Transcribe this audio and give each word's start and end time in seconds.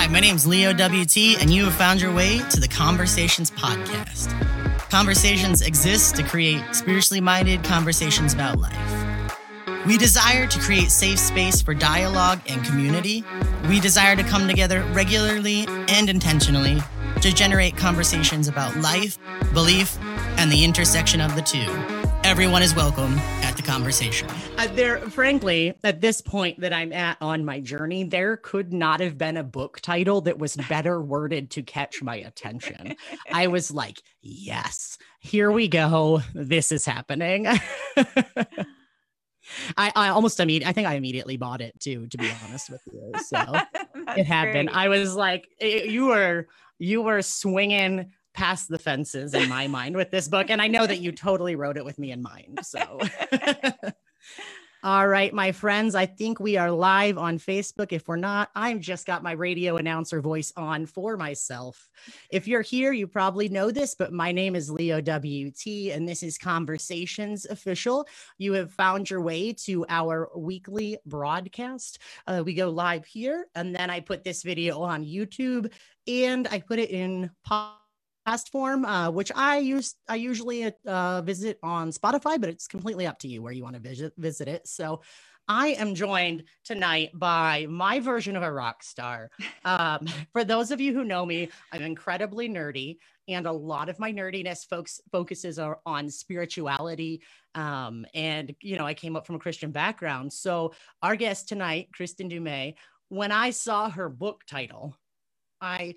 Hi, 0.00 0.06
my 0.06 0.20
name 0.20 0.34
is 0.34 0.46
Leo 0.46 0.72
WT, 0.72 1.42
and 1.42 1.50
you 1.50 1.66
have 1.66 1.74
found 1.74 2.00
your 2.00 2.10
way 2.10 2.38
to 2.38 2.58
the 2.58 2.66
Conversations 2.66 3.50
Podcast. 3.50 4.30
Conversations 4.88 5.60
exist 5.60 6.16
to 6.16 6.22
create 6.22 6.62
spiritually 6.74 7.20
minded 7.20 7.62
conversations 7.64 8.32
about 8.32 8.58
life. 8.58 9.26
We 9.84 9.98
desire 9.98 10.46
to 10.46 10.58
create 10.60 10.90
safe 10.90 11.18
space 11.18 11.60
for 11.60 11.74
dialogue 11.74 12.40
and 12.48 12.64
community. 12.64 13.26
We 13.68 13.78
desire 13.78 14.16
to 14.16 14.22
come 14.22 14.48
together 14.48 14.82
regularly 14.94 15.66
and 15.88 16.08
intentionally 16.08 16.78
to 17.20 17.34
generate 17.34 17.76
conversations 17.76 18.48
about 18.48 18.74
life, 18.78 19.18
belief, 19.52 19.98
and 20.38 20.50
the 20.50 20.64
intersection 20.64 21.20
of 21.20 21.36
the 21.36 21.42
two. 21.42 21.66
Everyone 22.24 22.62
is 22.62 22.74
welcome 22.74 23.16
conversation. 23.70 24.28
Uh, 24.58 24.66
there, 24.74 24.98
frankly, 25.10 25.74
at 25.84 26.00
this 26.00 26.20
point 26.20 26.58
that 26.60 26.72
I'm 26.72 26.92
at 26.92 27.16
on 27.20 27.44
my 27.44 27.60
journey, 27.60 28.02
there 28.02 28.36
could 28.36 28.72
not 28.72 28.98
have 28.98 29.16
been 29.16 29.36
a 29.36 29.44
book 29.44 29.80
title 29.80 30.22
that 30.22 30.38
was 30.38 30.56
better 30.68 31.00
worded 31.00 31.50
to 31.52 31.62
catch 31.62 32.02
my 32.02 32.16
attention. 32.16 32.96
I 33.30 33.46
was 33.46 33.70
like, 33.70 34.02
yes, 34.22 34.98
here 35.20 35.52
we 35.52 35.68
go. 35.68 36.20
This 36.34 36.72
is 36.72 36.84
happening. 36.84 37.46
I, 39.76 39.92
I 39.94 40.08
almost 40.08 40.40
immediately, 40.40 40.68
I 40.68 40.72
think 40.72 40.88
I 40.88 40.94
immediately 40.94 41.36
bought 41.36 41.60
it 41.60 41.78
too, 41.78 42.08
to 42.08 42.18
be 42.18 42.28
honest 42.44 42.70
with 42.70 42.82
you. 42.92 43.12
So 43.24 43.38
it 44.16 44.24
happened. 44.24 44.68
great. 44.70 44.76
I 44.78 44.88
was 44.88 45.14
like, 45.14 45.46
eh, 45.60 45.84
you 45.84 46.06
were, 46.06 46.48
you 46.80 47.02
were 47.02 47.22
swinging 47.22 48.10
past 48.34 48.68
the 48.68 48.78
fences 48.78 49.34
in 49.34 49.48
my 49.48 49.66
mind 49.66 49.96
with 49.96 50.10
this 50.10 50.28
book. 50.28 50.50
And 50.50 50.62
I 50.62 50.68
know 50.68 50.86
that 50.86 51.00
you 51.00 51.12
totally 51.12 51.56
wrote 51.56 51.76
it 51.76 51.84
with 51.84 51.98
me 51.98 52.12
in 52.12 52.22
mind. 52.22 52.60
So. 52.62 53.00
All 54.82 55.06
right, 55.06 55.34
my 55.34 55.52
friends, 55.52 55.94
I 55.94 56.06
think 56.06 56.40
we 56.40 56.56
are 56.56 56.70
live 56.70 57.18
on 57.18 57.38
Facebook. 57.38 57.92
If 57.92 58.08
we're 58.08 58.16
not, 58.16 58.48
I've 58.54 58.80
just 58.80 59.06
got 59.06 59.22
my 59.22 59.32
radio 59.32 59.76
announcer 59.76 60.22
voice 60.22 60.54
on 60.56 60.86
for 60.86 61.18
myself. 61.18 61.90
If 62.30 62.48
you're 62.48 62.62
here, 62.62 62.90
you 62.90 63.06
probably 63.06 63.50
know 63.50 63.70
this, 63.70 63.94
but 63.94 64.10
my 64.10 64.32
name 64.32 64.56
is 64.56 64.70
Leo 64.70 65.02
WT, 65.02 65.92
and 65.92 66.08
this 66.08 66.22
is 66.22 66.38
Conversations 66.38 67.44
Official. 67.44 68.08
You 68.38 68.54
have 68.54 68.72
found 68.72 69.10
your 69.10 69.20
way 69.20 69.52
to 69.64 69.84
our 69.90 70.30
weekly 70.34 70.96
broadcast. 71.04 71.98
Uh, 72.26 72.42
we 72.42 72.54
go 72.54 72.70
live 72.70 73.04
here, 73.04 73.48
and 73.54 73.74
then 73.74 73.90
I 73.90 74.00
put 74.00 74.24
this 74.24 74.42
video 74.42 74.80
on 74.80 75.04
YouTube 75.04 75.70
and 76.08 76.48
I 76.48 76.58
put 76.58 76.78
it 76.78 76.88
in 76.88 77.30
podcast 77.46 77.79
form, 78.38 78.84
uh, 78.84 79.10
which 79.10 79.32
I 79.34 79.58
use. 79.58 79.94
I 80.08 80.16
usually 80.16 80.72
uh, 80.86 81.22
visit 81.22 81.58
on 81.62 81.90
Spotify, 81.90 82.40
but 82.40 82.48
it's 82.48 82.66
completely 82.66 83.06
up 83.06 83.18
to 83.20 83.28
you 83.28 83.42
where 83.42 83.52
you 83.52 83.62
want 83.62 83.74
to 83.74 83.80
visit 83.80 84.12
visit 84.16 84.48
it. 84.48 84.66
So. 84.66 85.02
I 85.48 85.68
am 85.68 85.96
joined 85.96 86.44
tonight 86.64 87.10
by 87.12 87.66
my 87.68 87.98
version 87.98 88.36
of 88.36 88.44
a 88.44 88.52
rock 88.52 88.84
star. 88.84 89.32
Um, 89.64 90.06
for 90.32 90.44
those 90.44 90.70
of 90.70 90.80
you 90.80 90.94
who 90.94 91.02
know 91.02 91.26
me, 91.26 91.48
I'm 91.72 91.82
incredibly 91.82 92.48
nerdy, 92.48 92.98
and 93.26 93.46
a 93.46 93.52
lot 93.52 93.88
of 93.88 93.98
my 93.98 94.12
nerdiness 94.12 94.64
folks 94.64 95.00
focuses 95.10 95.58
are 95.58 95.80
on 95.84 96.08
spirituality. 96.08 97.22
Um, 97.56 98.06
and 98.14 98.54
you 98.60 98.78
know, 98.78 98.86
I 98.86 98.94
came 98.94 99.16
up 99.16 99.26
from 99.26 99.34
a 99.34 99.40
Christian 99.40 99.72
background. 99.72 100.32
So 100.32 100.72
our 101.02 101.16
guest 101.16 101.48
tonight, 101.48 101.88
Kristin 101.98 102.28
Du 102.28 102.40
Mez, 102.40 102.74
when 103.08 103.32
I 103.32 103.50
saw 103.50 103.90
her 103.90 104.08
book 104.08 104.42
title, 104.48 104.96
I 105.60 105.96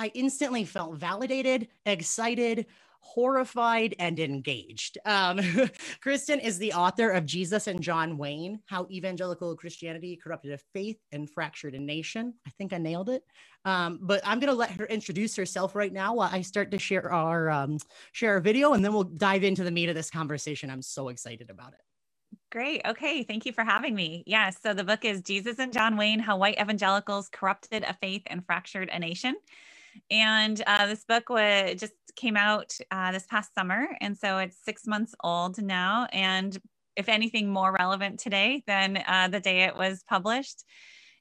I 0.00 0.10
instantly 0.14 0.64
felt 0.64 0.96
validated, 0.96 1.68
excited, 1.84 2.64
horrified, 3.00 3.94
and 3.98 4.18
engaged. 4.18 4.96
Um, 5.04 5.36
Kristin 6.02 6.42
is 6.42 6.56
the 6.56 6.72
author 6.72 7.10
of 7.10 7.26
Jesus 7.26 7.66
and 7.66 7.82
John 7.82 8.16
Wayne 8.16 8.60
How 8.64 8.86
Evangelical 8.90 9.54
Christianity 9.56 10.16
Corrupted 10.16 10.52
a 10.52 10.58
Faith 10.72 10.96
and 11.12 11.28
Fractured 11.28 11.74
a 11.74 11.78
Nation. 11.78 12.32
I 12.46 12.50
think 12.56 12.72
I 12.72 12.78
nailed 12.78 13.10
it. 13.10 13.22
Um, 13.66 13.98
but 14.00 14.22
I'm 14.24 14.40
going 14.40 14.50
to 14.50 14.56
let 14.56 14.70
her 14.70 14.86
introduce 14.86 15.36
herself 15.36 15.74
right 15.74 15.92
now 15.92 16.14
while 16.14 16.30
I 16.32 16.40
start 16.40 16.70
to 16.70 16.78
share 16.78 17.12
our, 17.12 17.50
um, 17.50 17.76
share 18.12 18.32
our 18.32 18.40
video, 18.40 18.72
and 18.72 18.82
then 18.82 18.94
we'll 18.94 19.04
dive 19.04 19.44
into 19.44 19.64
the 19.64 19.70
meat 19.70 19.90
of 19.90 19.94
this 19.94 20.10
conversation. 20.10 20.70
I'm 20.70 20.80
so 20.80 21.10
excited 21.10 21.50
about 21.50 21.74
it. 21.74 21.80
Great. 22.50 22.80
Okay. 22.86 23.22
Thank 23.22 23.44
you 23.44 23.52
for 23.52 23.64
having 23.64 23.94
me. 23.94 24.24
Yes. 24.26 24.56
so 24.62 24.72
the 24.72 24.84
book 24.84 25.04
is 25.04 25.20
Jesus 25.20 25.58
and 25.58 25.74
John 25.74 25.98
Wayne 25.98 26.20
How 26.20 26.38
White 26.38 26.58
Evangelicals 26.58 27.28
Corrupted 27.28 27.84
a 27.84 27.92
Faith 27.92 28.22
and 28.28 28.46
Fractured 28.46 28.88
a 28.90 28.98
Nation. 28.98 29.36
And 30.10 30.62
uh, 30.66 30.86
this 30.86 31.04
book 31.04 31.28
was, 31.28 31.80
just 31.80 31.94
came 32.16 32.36
out 32.36 32.72
uh, 32.90 33.12
this 33.12 33.26
past 33.26 33.54
summer. 33.54 33.86
And 34.00 34.16
so 34.16 34.38
it's 34.38 34.56
six 34.64 34.86
months 34.86 35.14
old 35.22 35.62
now. 35.62 36.06
And 36.12 36.56
if 36.96 37.08
anything, 37.08 37.48
more 37.48 37.72
relevant 37.72 38.18
today 38.18 38.62
than 38.66 39.02
uh, 39.06 39.28
the 39.28 39.40
day 39.40 39.62
it 39.62 39.76
was 39.76 40.02
published. 40.08 40.64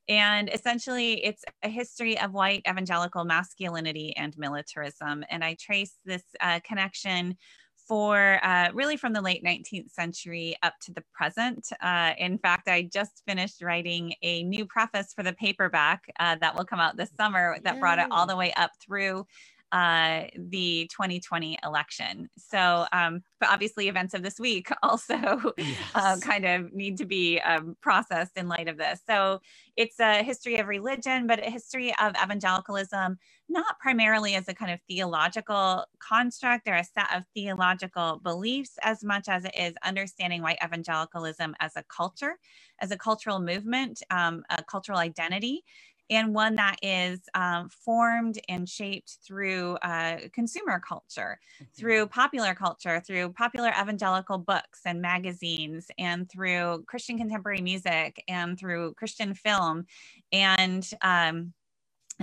And 0.08 0.50
essentially, 0.52 1.24
it's 1.24 1.44
a 1.62 1.70
history 1.70 2.20
of 2.20 2.34
white 2.34 2.64
evangelical 2.68 3.26
masculinity 3.26 4.16
and 4.18 4.36
militarism. 4.38 5.24
And 5.30 5.44
I 5.44 5.56
trace 5.60 5.94
this 6.04 6.24
uh, 6.42 6.60
connection 6.64 7.38
for 7.90 8.40
uh, 8.44 8.70
really 8.72 8.96
from 8.96 9.14
the 9.14 9.22
late 9.22 9.44
19th 9.44 9.90
century 9.90 10.56
up 10.62 10.76
to 10.80 10.94
the 10.94 11.04
present. 11.12 11.68
Uh, 11.82 12.12
in 12.20 12.38
fact, 12.38 12.68
I 12.68 12.84
just 12.84 13.24
finished 13.28 13.64
writing 13.64 14.14
a 14.22 14.44
new 14.44 14.68
preface 14.68 15.12
for 15.12 15.24
the 15.24 15.34
paperback 15.34 16.04
uh, 16.20 16.36
that 16.40 16.56
will 16.56 16.66
come 16.66 16.80
out 16.80 16.98
this 16.98 17.10
summer 17.18 17.58
that 17.64 17.80
brought 17.80 17.98
it 17.98 18.06
all 18.12 18.28
the 18.28 18.38
way 18.38 18.54
up 18.54 18.72
through 18.80 19.26
uh, 19.72 20.24
the 20.36 20.90
2020 20.92 21.58
election. 21.64 22.30
So, 22.38 22.86
um, 22.92 23.22
but 23.40 23.50
obviously, 23.50 23.88
events 23.88 24.14
of 24.14 24.24
this 24.24 24.40
week 24.40 24.70
also 24.84 25.16
uh, 25.96 26.18
kind 26.22 26.46
of 26.46 26.74
need 26.74 26.98
to 26.98 27.06
be 27.06 27.40
um, 27.40 27.76
processed 27.82 28.38
in 28.38 28.48
light 28.48 28.68
of 28.68 28.78
this. 28.78 29.02
So, 29.08 29.42
it's 29.76 30.00
a 30.00 30.24
history 30.24 30.58
of 30.58 30.68
religion, 30.68 31.28
but 31.28 31.40
a 31.40 31.50
history 31.50 31.94
of 32.02 32.14
evangelicalism, 32.22 33.18
not 33.48 33.80
primarily 33.80 34.36
as 34.36 34.48
a 34.48 34.54
kind 34.54 34.72
of 34.72 34.80
theological 34.90 35.86
construct 36.00 36.68
or 36.68 36.76
a 36.76 36.84
set 36.84 37.16
of 37.16 37.24
theological 37.34 38.20
beliefs, 38.24 38.78
as 38.82 39.04
much 39.04 39.30
as 39.30 39.46
it 39.46 39.54
is 39.58 39.74
understanding 39.84 40.42
white 40.42 40.58
evangelicalism 40.64 41.56
as 41.60 41.72
a 41.76 41.84
culture, 41.84 42.36
as 42.82 42.92
a 42.92 42.98
cultural 42.98 43.40
movement, 43.40 44.02
um, 44.12 44.44
a 44.50 44.64
cultural 44.64 44.98
identity. 45.00 45.64
And 46.10 46.34
one 46.34 46.56
that 46.56 46.78
is 46.82 47.20
um, 47.34 47.70
formed 47.70 48.40
and 48.50 48.68
shaped 48.68 49.18
through 49.26 49.76
uh, 49.84 50.18
consumer 50.34 50.80
culture, 50.80 51.40
through 51.78 52.08
popular 52.08 52.54
culture, 52.54 53.02
through 53.06 53.30
popular 53.34 53.70
evangelical 53.70 54.38
books 54.38 54.82
and 54.86 55.02
magazines, 55.02 55.88
and 55.98 56.30
through 56.30 56.84
Christian 56.88 57.18
contemporary 57.18 57.62
music, 57.62 58.24
and 58.28 58.58
through 58.58 58.94
Christian 58.96 59.34
film, 59.34 59.86
and 60.32 60.90
um, 61.02 61.54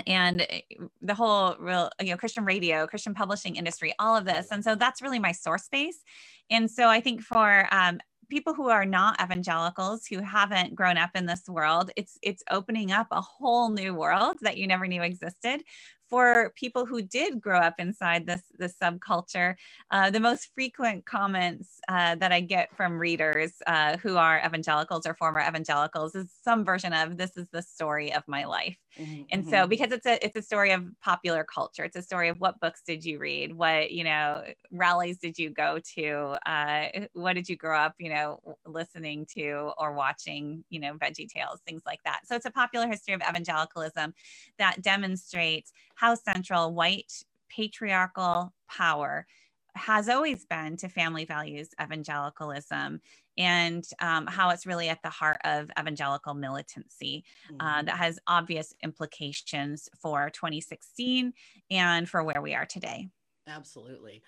and 0.06 0.42
eh, 0.42 0.60
the 1.00 1.14
whole 1.14 1.56
real 1.58 1.90
you 2.00 2.10
know 2.10 2.16
christian 2.16 2.44
radio 2.44 2.86
christian 2.86 3.14
publishing 3.14 3.56
industry 3.56 3.94
all 3.98 4.16
of 4.16 4.24
this. 4.24 4.48
And 4.50 4.62
so 4.62 4.74
that's 4.74 5.00
really 5.00 5.18
my 5.18 5.32
source 5.32 5.64
space 5.64 6.02
and 6.50 6.70
so 6.70 6.88
i 6.88 7.00
think 7.00 7.22
for 7.22 7.66
um, 7.72 7.98
people 8.28 8.54
who 8.54 8.68
are 8.68 8.84
not 8.84 9.20
evangelicals 9.22 10.06
who 10.06 10.20
haven't 10.20 10.74
grown 10.74 10.96
up 10.98 11.10
in 11.14 11.26
this 11.26 11.48
world 11.48 11.90
it's 11.96 12.18
it's 12.22 12.42
opening 12.50 12.92
up 12.92 13.06
a 13.10 13.20
whole 13.20 13.70
new 13.70 13.94
world 13.94 14.36
that 14.42 14.56
you 14.58 14.66
never 14.66 14.86
knew 14.86 15.02
existed 15.02 15.62
for 16.08 16.52
people 16.56 16.86
who 16.86 17.02
did 17.02 17.40
grow 17.40 17.58
up 17.60 17.74
inside 17.78 18.26
this 18.26 18.42
this 18.58 18.76
subculture 18.80 19.54
uh, 19.90 20.10
the 20.10 20.20
most 20.20 20.50
frequent 20.54 21.06
comments 21.06 21.80
uh, 21.88 22.14
that 22.16 22.32
i 22.32 22.40
get 22.40 22.74
from 22.76 22.98
readers 22.98 23.54
uh, 23.66 23.96
who 23.98 24.16
are 24.16 24.40
evangelicals 24.44 25.06
or 25.06 25.14
former 25.14 25.40
evangelicals 25.40 26.14
is 26.14 26.32
some 26.42 26.64
version 26.64 26.92
of 26.92 27.16
this 27.16 27.36
is 27.36 27.48
the 27.50 27.62
story 27.62 28.12
of 28.12 28.22
my 28.28 28.44
life. 28.44 28.78
Mhm, 28.96 29.26
and 29.30 29.46
so 29.46 29.66
because 29.66 29.92
it's 29.92 30.06
a 30.06 30.24
it's 30.24 30.36
a 30.36 30.42
story 30.42 30.72
of 30.72 30.84
popular 31.00 31.44
culture 31.44 31.84
it's 31.84 31.96
a 31.96 32.02
story 32.02 32.28
of 32.28 32.38
what 32.40 32.60
books 32.60 32.82
did 32.86 33.04
you 33.04 33.18
read? 33.18 33.52
What 33.54 33.90
you 33.90 34.04
know 34.04 34.44
rallies 34.70 35.18
did 35.18 35.38
you 35.38 35.50
go 35.50 35.78
to? 35.96 36.36
Uh, 36.46 36.88
what 37.12 37.34
did 37.34 37.48
you 37.48 37.56
grow 37.56 37.78
up 37.78 37.94
you 37.98 38.10
know 38.10 38.40
listening 38.66 39.26
to 39.36 39.72
or 39.78 39.92
watching 39.92 40.64
you 40.70 40.80
know 40.80 40.94
veggie 40.94 41.28
tales 41.28 41.60
things 41.66 41.82
like 41.86 42.02
that. 42.04 42.20
So 42.26 42.36
it's 42.36 42.46
a 42.46 42.50
popular 42.50 42.88
history 42.88 43.14
of 43.14 43.22
evangelicalism 43.28 44.14
that 44.58 44.82
demonstrates 44.82 45.72
how 45.96 46.14
central 46.14 46.74
white 46.74 47.24
patriarchal 47.48 48.54
power 48.68 49.26
has 49.74 50.08
always 50.08 50.46
been 50.46 50.76
to 50.78 50.88
family 50.88 51.24
values 51.26 51.70
evangelicalism 51.80 53.00
and 53.36 53.84
um, 54.00 54.26
how 54.26 54.48
it's 54.48 54.64
really 54.66 54.88
at 54.88 55.02
the 55.02 55.10
heart 55.10 55.36
of 55.44 55.70
evangelical 55.78 56.32
militancy 56.32 57.24
uh, 57.60 57.82
Mhm. 57.82 57.82
that 57.82 57.98
has 57.98 58.18
obvious 58.26 58.72
implications 58.82 59.88
for 60.00 60.30
2016 60.30 61.34
and 61.70 62.08
for 62.08 62.24
where 62.24 62.40
we 62.40 62.54
are 62.54 62.64
today. 62.66 63.10
Absolutely. 63.48 64.24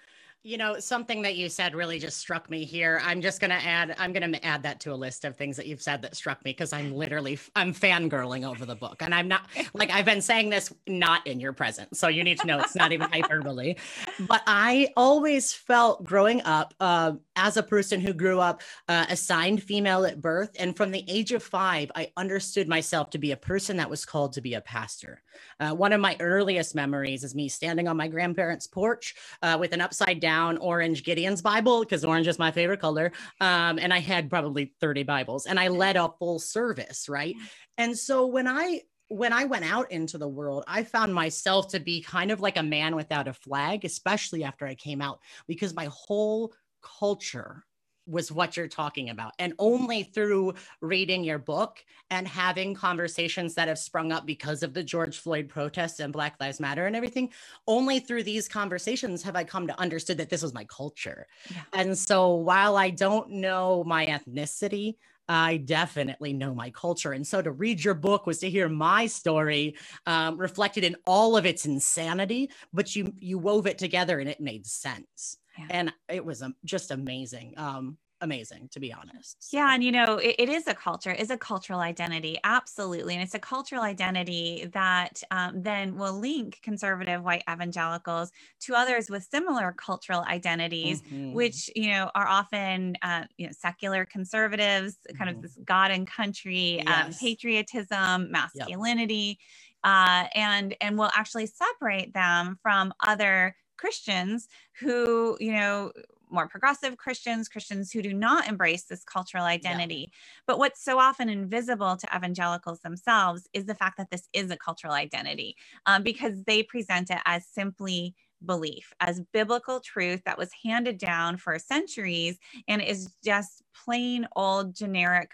You 0.48 0.56
know, 0.56 0.78
something 0.78 1.20
that 1.22 1.36
you 1.36 1.50
said 1.50 1.74
really 1.74 1.98
just 1.98 2.16
struck 2.16 2.48
me 2.48 2.64
here. 2.64 3.02
I'm 3.04 3.20
just 3.20 3.38
going 3.38 3.50
to 3.50 3.62
add 3.62 3.94
I'm 3.98 4.14
going 4.14 4.32
to 4.32 4.42
add 4.42 4.62
that 4.62 4.80
to 4.80 4.94
a 4.94 4.96
list 4.96 5.26
of 5.26 5.36
things 5.36 5.58
that 5.58 5.66
you've 5.66 5.82
said 5.82 6.00
that 6.00 6.16
struck 6.16 6.42
me 6.42 6.52
because 6.52 6.72
I'm 6.72 6.94
literally 6.94 7.38
I'm 7.54 7.74
fangirling 7.74 8.48
over 8.48 8.64
the 8.64 8.74
book. 8.74 9.02
And 9.02 9.14
I'm 9.14 9.28
not 9.28 9.42
like 9.74 9.90
I've 9.90 10.06
been 10.06 10.22
saying 10.22 10.48
this 10.48 10.72
not 10.86 11.26
in 11.26 11.38
your 11.38 11.52
presence. 11.52 12.00
So 12.00 12.08
you 12.08 12.24
need 12.24 12.40
to 12.40 12.46
know 12.46 12.58
it's 12.60 12.74
not 12.74 12.92
even 12.92 13.10
hyperbole. 13.10 13.74
But 14.20 14.42
I 14.46 14.88
always 14.96 15.52
felt 15.52 16.02
growing 16.02 16.40
up 16.42 16.72
uh, 16.80 17.12
as 17.38 17.56
a 17.56 17.62
person 17.62 18.00
who 18.00 18.12
grew 18.12 18.40
up 18.40 18.62
uh, 18.88 19.06
assigned 19.08 19.62
female 19.62 20.04
at 20.04 20.20
birth 20.20 20.50
and 20.58 20.76
from 20.76 20.90
the 20.90 21.04
age 21.08 21.32
of 21.32 21.42
5 21.42 21.90
I 21.94 22.12
understood 22.16 22.68
myself 22.68 23.10
to 23.10 23.18
be 23.18 23.32
a 23.32 23.36
person 23.36 23.76
that 23.78 23.90
was 23.90 24.04
called 24.04 24.32
to 24.34 24.40
be 24.40 24.54
a 24.54 24.60
pastor. 24.60 25.22
Uh, 25.60 25.70
one 25.70 25.92
of 25.92 26.00
my 26.00 26.16
earliest 26.20 26.74
memories 26.74 27.22
is 27.24 27.34
me 27.34 27.48
standing 27.48 27.88
on 27.88 27.96
my 27.96 28.08
grandparents' 28.08 28.66
porch 28.66 29.14
uh, 29.42 29.56
with 29.58 29.72
an 29.72 29.80
upside 29.80 30.20
down 30.20 30.38
down 30.48 30.58
orange 30.58 31.04
Gideon's 31.04 31.42
Bible 31.42 31.80
because 31.80 32.04
orange 32.04 32.26
is 32.26 32.38
my 32.38 32.50
favorite 32.50 32.80
color. 32.80 33.12
Um, 33.40 33.78
and 33.78 33.92
I 33.92 33.98
had 33.98 34.30
probably 34.30 34.72
30 34.80 35.04
Bibles 35.04 35.46
and 35.46 35.58
I 35.58 35.68
led 35.68 35.96
a 35.96 36.10
full 36.18 36.38
service, 36.38 37.08
right? 37.08 37.34
And 37.76 37.96
so 37.96 38.26
when 38.26 38.46
I 38.46 38.82
when 39.10 39.32
I 39.32 39.44
went 39.46 39.64
out 39.64 39.90
into 39.90 40.18
the 40.18 40.28
world, 40.28 40.64
I 40.68 40.82
found 40.82 41.14
myself 41.14 41.68
to 41.68 41.80
be 41.80 42.02
kind 42.02 42.30
of 42.30 42.40
like 42.40 42.58
a 42.58 42.62
man 42.62 42.94
without 42.94 43.26
a 43.26 43.32
flag, 43.32 43.86
especially 43.86 44.44
after 44.44 44.66
I 44.66 44.74
came 44.74 45.00
out, 45.00 45.20
because 45.46 45.74
my 45.74 45.88
whole 45.90 46.52
culture 46.98 47.64
was 48.08 48.32
what 48.32 48.56
you're 48.56 48.68
talking 48.68 49.10
about. 49.10 49.32
And 49.38 49.52
only 49.58 50.02
through 50.02 50.54
reading 50.80 51.22
your 51.22 51.38
book 51.38 51.84
and 52.10 52.26
having 52.26 52.74
conversations 52.74 53.54
that 53.54 53.68
have 53.68 53.78
sprung 53.78 54.12
up 54.12 54.26
because 54.26 54.62
of 54.62 54.72
the 54.72 54.82
George 54.82 55.18
Floyd 55.18 55.48
protests 55.48 56.00
and 56.00 56.12
Black 56.12 56.36
Lives 56.40 56.58
Matter 56.58 56.86
and 56.86 56.96
everything, 56.96 57.30
only 57.66 58.00
through 58.00 58.22
these 58.22 58.48
conversations 58.48 59.22
have 59.22 59.36
I 59.36 59.44
come 59.44 59.66
to 59.66 59.78
understand 59.78 60.18
that 60.20 60.30
this 60.30 60.42
was 60.42 60.54
my 60.54 60.64
culture. 60.64 61.26
Yeah. 61.50 61.62
And 61.74 61.96
so 61.96 62.34
while 62.34 62.76
I 62.76 62.90
don't 62.90 63.30
know 63.30 63.84
my 63.86 64.06
ethnicity, 64.06 64.96
I 65.30 65.58
definitely 65.58 66.32
know 66.32 66.54
my 66.54 66.70
culture. 66.70 67.12
And 67.12 67.26
so 67.26 67.42
to 67.42 67.50
read 67.50 67.84
your 67.84 67.92
book 67.92 68.26
was 68.26 68.38
to 68.38 68.48
hear 68.48 68.66
my 68.66 69.06
story 69.06 69.76
um, 70.06 70.38
reflected 70.38 70.84
in 70.84 70.96
all 71.06 71.36
of 71.36 71.44
its 71.44 71.66
insanity, 71.66 72.50
but 72.72 72.96
you 72.96 73.12
you 73.18 73.38
wove 73.38 73.66
it 73.66 73.76
together 73.76 74.20
and 74.20 74.30
it 74.30 74.40
made 74.40 74.66
sense 74.66 75.36
yeah. 75.58 75.66
and 75.70 75.92
it 76.08 76.24
was 76.24 76.42
just 76.64 76.90
amazing 76.90 77.54
um 77.56 77.96
amazing 78.20 78.68
to 78.72 78.80
be 78.80 78.92
honest 78.92 79.36
so. 79.38 79.56
yeah 79.56 79.74
and 79.74 79.84
you 79.84 79.92
know 79.92 80.16
it, 80.16 80.34
it 80.38 80.48
is 80.48 80.66
a 80.66 80.74
culture 80.74 81.12
is 81.12 81.30
a 81.30 81.36
cultural 81.36 81.80
identity 81.80 82.36
absolutely 82.44 83.14
and 83.14 83.22
it's 83.22 83.34
a 83.34 83.38
cultural 83.38 83.82
identity 83.82 84.68
that 84.72 85.22
um, 85.30 85.62
then 85.62 85.96
will 85.96 86.18
link 86.18 86.58
conservative 86.62 87.22
white 87.22 87.42
evangelicals 87.50 88.32
to 88.60 88.74
others 88.74 89.08
with 89.08 89.22
similar 89.22 89.72
cultural 89.78 90.22
identities 90.22 91.02
mm-hmm. 91.02 91.32
which 91.32 91.70
you 91.76 91.90
know 91.90 92.10
are 92.14 92.26
often 92.26 92.96
uh, 93.02 93.24
you 93.36 93.46
know 93.46 93.52
secular 93.56 94.04
conservatives 94.04 94.98
kind 95.16 95.30
mm-hmm. 95.30 95.36
of 95.36 95.42
this 95.42 95.56
god 95.64 95.90
and 95.90 96.06
country 96.08 96.80
um, 96.80 96.86
yes. 96.88 97.06
um, 97.06 97.12
patriotism 97.20 98.30
masculinity 98.32 99.38
yep. 99.84 99.92
uh, 99.92 100.24
and 100.34 100.74
and 100.80 100.98
will 100.98 101.10
actually 101.14 101.46
separate 101.46 102.12
them 102.14 102.58
from 102.62 102.92
other 103.06 103.54
Christians 103.78 104.48
who, 104.80 105.36
you 105.40 105.52
know, 105.52 105.92
more 106.30 106.48
progressive 106.48 106.96
Christians, 106.96 107.48
Christians 107.48 107.90
who 107.90 108.02
do 108.02 108.12
not 108.12 108.48
embrace 108.48 108.84
this 108.84 109.04
cultural 109.04 109.44
identity. 109.44 110.10
Yeah. 110.10 110.18
But 110.46 110.58
what's 110.58 110.84
so 110.84 110.98
often 110.98 111.28
invisible 111.28 111.96
to 111.96 112.08
evangelicals 112.14 112.80
themselves 112.80 113.48
is 113.52 113.64
the 113.64 113.74
fact 113.74 113.96
that 113.98 114.10
this 114.10 114.28
is 114.32 114.50
a 114.50 114.56
cultural 114.56 114.92
identity 114.92 115.56
um, 115.86 116.02
because 116.02 116.42
they 116.44 116.62
present 116.62 117.10
it 117.10 117.20
as 117.24 117.46
simply 117.46 118.14
belief, 118.44 118.92
as 119.00 119.20
biblical 119.32 119.80
truth 119.80 120.22
that 120.24 120.38
was 120.38 120.50
handed 120.62 120.98
down 120.98 121.36
for 121.36 121.58
centuries 121.58 122.38
and 122.68 122.82
is 122.82 123.14
just 123.24 123.62
plain 123.84 124.28
old 124.36 124.74
generic 124.74 125.32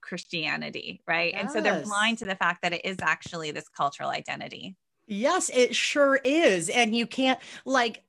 Christianity, 0.00 1.02
right? 1.06 1.32
Yes. 1.32 1.42
And 1.42 1.50
so 1.50 1.60
they're 1.60 1.82
blind 1.82 2.18
to 2.18 2.24
the 2.24 2.36
fact 2.36 2.62
that 2.62 2.72
it 2.72 2.84
is 2.84 2.96
actually 3.02 3.50
this 3.50 3.68
cultural 3.68 4.08
identity. 4.08 4.76
Yes, 5.06 5.50
it 5.54 5.74
sure 5.74 6.16
is. 6.24 6.68
And 6.68 6.94
you 6.94 7.06
can't 7.06 7.38
like 7.64 8.02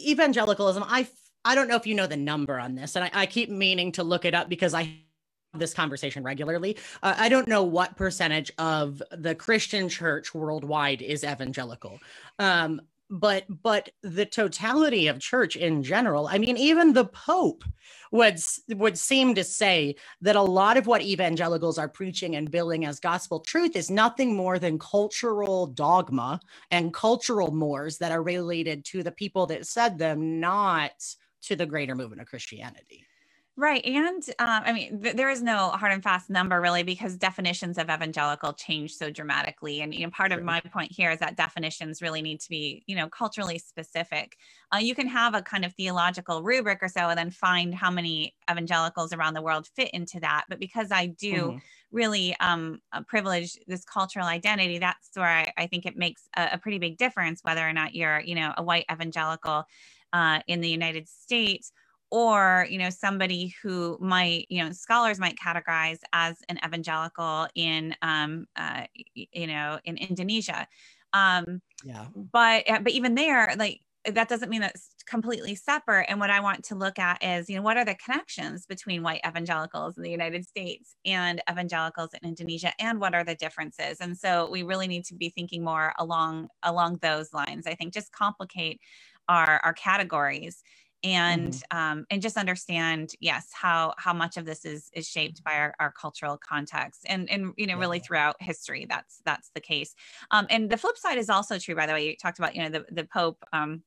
evangelicalism. 0.00 0.84
I 0.86 1.08
I 1.44 1.54
don't 1.54 1.68
know 1.68 1.76
if 1.76 1.86
you 1.86 1.94
know 1.94 2.06
the 2.06 2.16
number 2.16 2.58
on 2.58 2.74
this, 2.74 2.96
and 2.96 3.04
I, 3.04 3.10
I 3.14 3.26
keep 3.26 3.48
meaning 3.50 3.92
to 3.92 4.02
look 4.02 4.24
it 4.24 4.34
up 4.34 4.48
because 4.48 4.74
I 4.74 4.82
have 4.82 5.60
this 5.60 5.72
conversation 5.72 6.22
regularly. 6.22 6.76
Uh, 7.02 7.14
I 7.16 7.28
don't 7.28 7.48
know 7.48 7.62
what 7.62 7.96
percentage 7.96 8.52
of 8.58 9.02
the 9.12 9.34
Christian 9.34 9.88
church 9.88 10.34
worldwide 10.34 11.00
is 11.00 11.24
evangelical. 11.24 11.98
Um, 12.38 12.82
but 13.10 13.44
but 13.62 13.88
the 14.02 14.26
totality 14.26 15.08
of 15.08 15.18
church 15.18 15.56
in 15.56 15.82
general 15.82 16.28
i 16.28 16.38
mean 16.38 16.56
even 16.56 16.92
the 16.92 17.06
pope 17.06 17.64
would 18.12 18.38
would 18.70 18.98
seem 18.98 19.34
to 19.34 19.44
say 19.44 19.94
that 20.20 20.36
a 20.36 20.42
lot 20.42 20.76
of 20.76 20.86
what 20.86 21.02
evangelicals 21.02 21.78
are 21.78 21.88
preaching 21.88 22.36
and 22.36 22.50
billing 22.50 22.84
as 22.84 23.00
gospel 23.00 23.40
truth 23.40 23.76
is 23.76 23.90
nothing 23.90 24.36
more 24.36 24.58
than 24.58 24.78
cultural 24.78 25.66
dogma 25.66 26.38
and 26.70 26.92
cultural 26.92 27.50
mores 27.50 27.98
that 27.98 28.12
are 28.12 28.22
related 28.22 28.84
to 28.84 29.02
the 29.02 29.12
people 29.12 29.46
that 29.46 29.66
said 29.66 29.98
them 29.98 30.40
not 30.40 30.92
to 31.42 31.56
the 31.56 31.66
greater 31.66 31.94
movement 31.94 32.20
of 32.20 32.28
christianity 32.28 33.07
Right. 33.58 33.84
And 33.84 34.22
um, 34.38 34.62
I 34.66 34.72
mean, 34.72 35.02
th- 35.02 35.16
there 35.16 35.28
is 35.28 35.42
no 35.42 35.70
hard 35.70 35.90
and 35.90 36.00
fast 36.00 36.30
number 36.30 36.60
really 36.60 36.84
because 36.84 37.16
definitions 37.16 37.76
of 37.76 37.90
evangelical 37.90 38.52
change 38.52 38.94
so 38.94 39.10
dramatically. 39.10 39.80
And, 39.80 39.92
you 39.92 40.04
know, 40.04 40.10
part 40.10 40.30
of 40.30 40.44
my 40.44 40.60
point 40.60 40.92
here 40.92 41.10
is 41.10 41.18
that 41.18 41.36
definitions 41.36 42.00
really 42.00 42.22
need 42.22 42.38
to 42.38 42.48
be, 42.48 42.84
you 42.86 42.94
know, 42.94 43.08
culturally 43.08 43.58
specific. 43.58 44.36
Uh, 44.72 44.78
you 44.78 44.94
can 44.94 45.08
have 45.08 45.34
a 45.34 45.42
kind 45.42 45.64
of 45.64 45.74
theological 45.74 46.40
rubric 46.40 46.78
or 46.82 46.88
so 46.88 47.08
and 47.08 47.18
then 47.18 47.32
find 47.32 47.74
how 47.74 47.90
many 47.90 48.32
evangelicals 48.48 49.12
around 49.12 49.34
the 49.34 49.42
world 49.42 49.66
fit 49.74 49.90
into 49.90 50.20
that. 50.20 50.44
But 50.48 50.60
because 50.60 50.92
I 50.92 51.06
do 51.06 51.34
mm-hmm. 51.34 51.58
really 51.90 52.36
um, 52.38 52.80
uh, 52.92 53.02
privilege 53.08 53.58
this 53.66 53.84
cultural 53.84 54.26
identity, 54.26 54.78
that's 54.78 55.08
where 55.14 55.26
I, 55.26 55.52
I 55.56 55.66
think 55.66 55.84
it 55.84 55.96
makes 55.96 56.28
a, 56.36 56.50
a, 56.52 56.58
pretty 56.58 56.78
big 56.78 56.96
difference 56.96 57.40
whether 57.42 57.68
or 57.68 57.72
not 57.72 57.92
you're, 57.92 58.20
you 58.20 58.36
know, 58.36 58.54
a 58.56 58.62
white 58.62 58.84
evangelical 58.88 59.64
uh, 60.12 60.38
in 60.46 60.60
the 60.60 60.68
United 60.68 61.08
States 61.08 61.72
or 62.10 62.66
you 62.70 62.78
know 62.78 62.90
somebody 62.90 63.54
who 63.62 63.98
might 64.00 64.46
you 64.48 64.62
know 64.62 64.72
scholars 64.72 65.18
might 65.18 65.36
categorize 65.36 65.98
as 66.12 66.36
an 66.48 66.58
evangelical 66.64 67.48
in 67.54 67.94
um 68.02 68.46
uh, 68.56 68.84
you 69.14 69.46
know 69.46 69.78
in 69.84 69.96
indonesia. 69.96 70.66
Um 71.12 71.62
yeah. 71.84 72.06
but 72.14 72.68
uh, 72.68 72.80
but 72.80 72.92
even 72.92 73.14
there 73.14 73.54
like 73.56 73.80
that 74.04 74.28
doesn't 74.28 74.48
mean 74.48 74.60
that's 74.60 74.94
completely 75.06 75.54
separate. 75.54 76.06
And 76.08 76.20
what 76.20 76.30
i 76.30 76.40
want 76.40 76.64
to 76.64 76.74
look 76.74 76.98
at 76.98 77.22
is 77.22 77.48
you 77.48 77.56
know 77.56 77.62
what 77.62 77.76
are 77.76 77.84
the 77.84 77.94
connections 77.94 78.66
between 78.66 79.02
white 79.02 79.20
evangelicals 79.26 79.96
in 79.96 80.02
the 80.02 80.10
united 80.10 80.46
states 80.46 80.96
and 81.04 81.42
evangelicals 81.50 82.10
in 82.14 82.28
indonesia 82.28 82.72
and 82.78 83.00
what 83.00 83.14
are 83.14 83.24
the 83.24 83.34
differences? 83.34 83.98
And 84.00 84.16
so 84.16 84.48
we 84.50 84.62
really 84.62 84.88
need 84.88 85.04
to 85.06 85.14
be 85.14 85.30
thinking 85.30 85.64
more 85.64 85.92
along 85.98 86.48
along 86.62 86.98
those 87.02 87.32
lines. 87.32 87.66
I 87.66 87.74
think 87.74 87.92
just 87.92 88.12
complicate 88.12 88.80
our 89.28 89.60
our 89.64 89.72
categories 89.74 90.62
and 91.04 91.52
mm-hmm. 91.52 91.78
um, 91.78 92.06
and 92.10 92.20
just 92.20 92.36
understand 92.36 93.12
yes 93.20 93.50
how 93.52 93.94
how 93.98 94.12
much 94.12 94.36
of 94.36 94.44
this 94.44 94.64
is 94.64 94.90
is 94.92 95.08
shaped 95.08 95.42
by 95.44 95.54
our, 95.54 95.74
our 95.78 95.92
cultural 95.92 96.36
context 96.36 97.04
and 97.06 97.30
and 97.30 97.52
you 97.56 97.66
know 97.66 97.74
yeah. 97.74 97.80
really 97.80 97.98
throughout 97.98 98.36
history 98.40 98.86
that's 98.88 99.20
that's 99.24 99.50
the 99.54 99.60
case 99.60 99.94
um, 100.30 100.46
and 100.50 100.70
the 100.70 100.76
flip 100.76 100.96
side 100.96 101.18
is 101.18 101.30
also 101.30 101.58
true 101.58 101.74
by 101.74 101.86
the 101.86 101.92
way 101.92 102.06
you 102.06 102.16
talked 102.16 102.38
about 102.38 102.54
you 102.54 102.62
know 102.62 102.70
the 102.70 102.84
the 102.90 103.04
pope 103.04 103.44
um, 103.52 103.82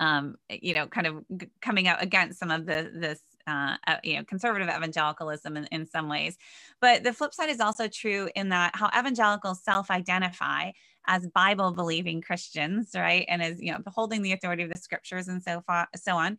um, 0.00 0.36
you 0.48 0.74
know, 0.74 0.86
kind 0.86 1.06
of 1.06 1.24
g- 1.36 1.48
coming 1.60 1.88
out 1.88 2.02
against 2.02 2.38
some 2.38 2.50
of 2.50 2.66
the 2.66 2.90
this 2.94 3.20
uh, 3.46 3.76
uh, 3.86 3.96
you 4.02 4.16
know 4.16 4.24
conservative 4.24 4.68
evangelicalism 4.68 5.56
in, 5.56 5.64
in 5.66 5.86
some 5.86 6.08
ways 6.08 6.36
but 6.80 7.02
the 7.04 7.12
flip 7.12 7.32
side 7.32 7.50
is 7.50 7.60
also 7.60 7.88
true 7.88 8.28
in 8.34 8.48
that 8.48 8.74
how 8.74 8.90
evangelicals 8.98 9.62
self-identify 9.62 10.70
as 11.06 11.26
Bible 11.28 11.72
believing 11.72 12.20
Christians, 12.20 12.90
right? 12.94 13.24
And 13.28 13.42
as, 13.42 13.62
you 13.62 13.72
know, 13.72 13.78
beholding 13.78 14.22
the 14.22 14.32
authority 14.32 14.64
of 14.64 14.70
the 14.70 14.78
scriptures 14.78 15.28
and 15.28 15.42
so 15.42 15.60
far, 15.60 15.88
so 15.94 16.16
on. 16.16 16.36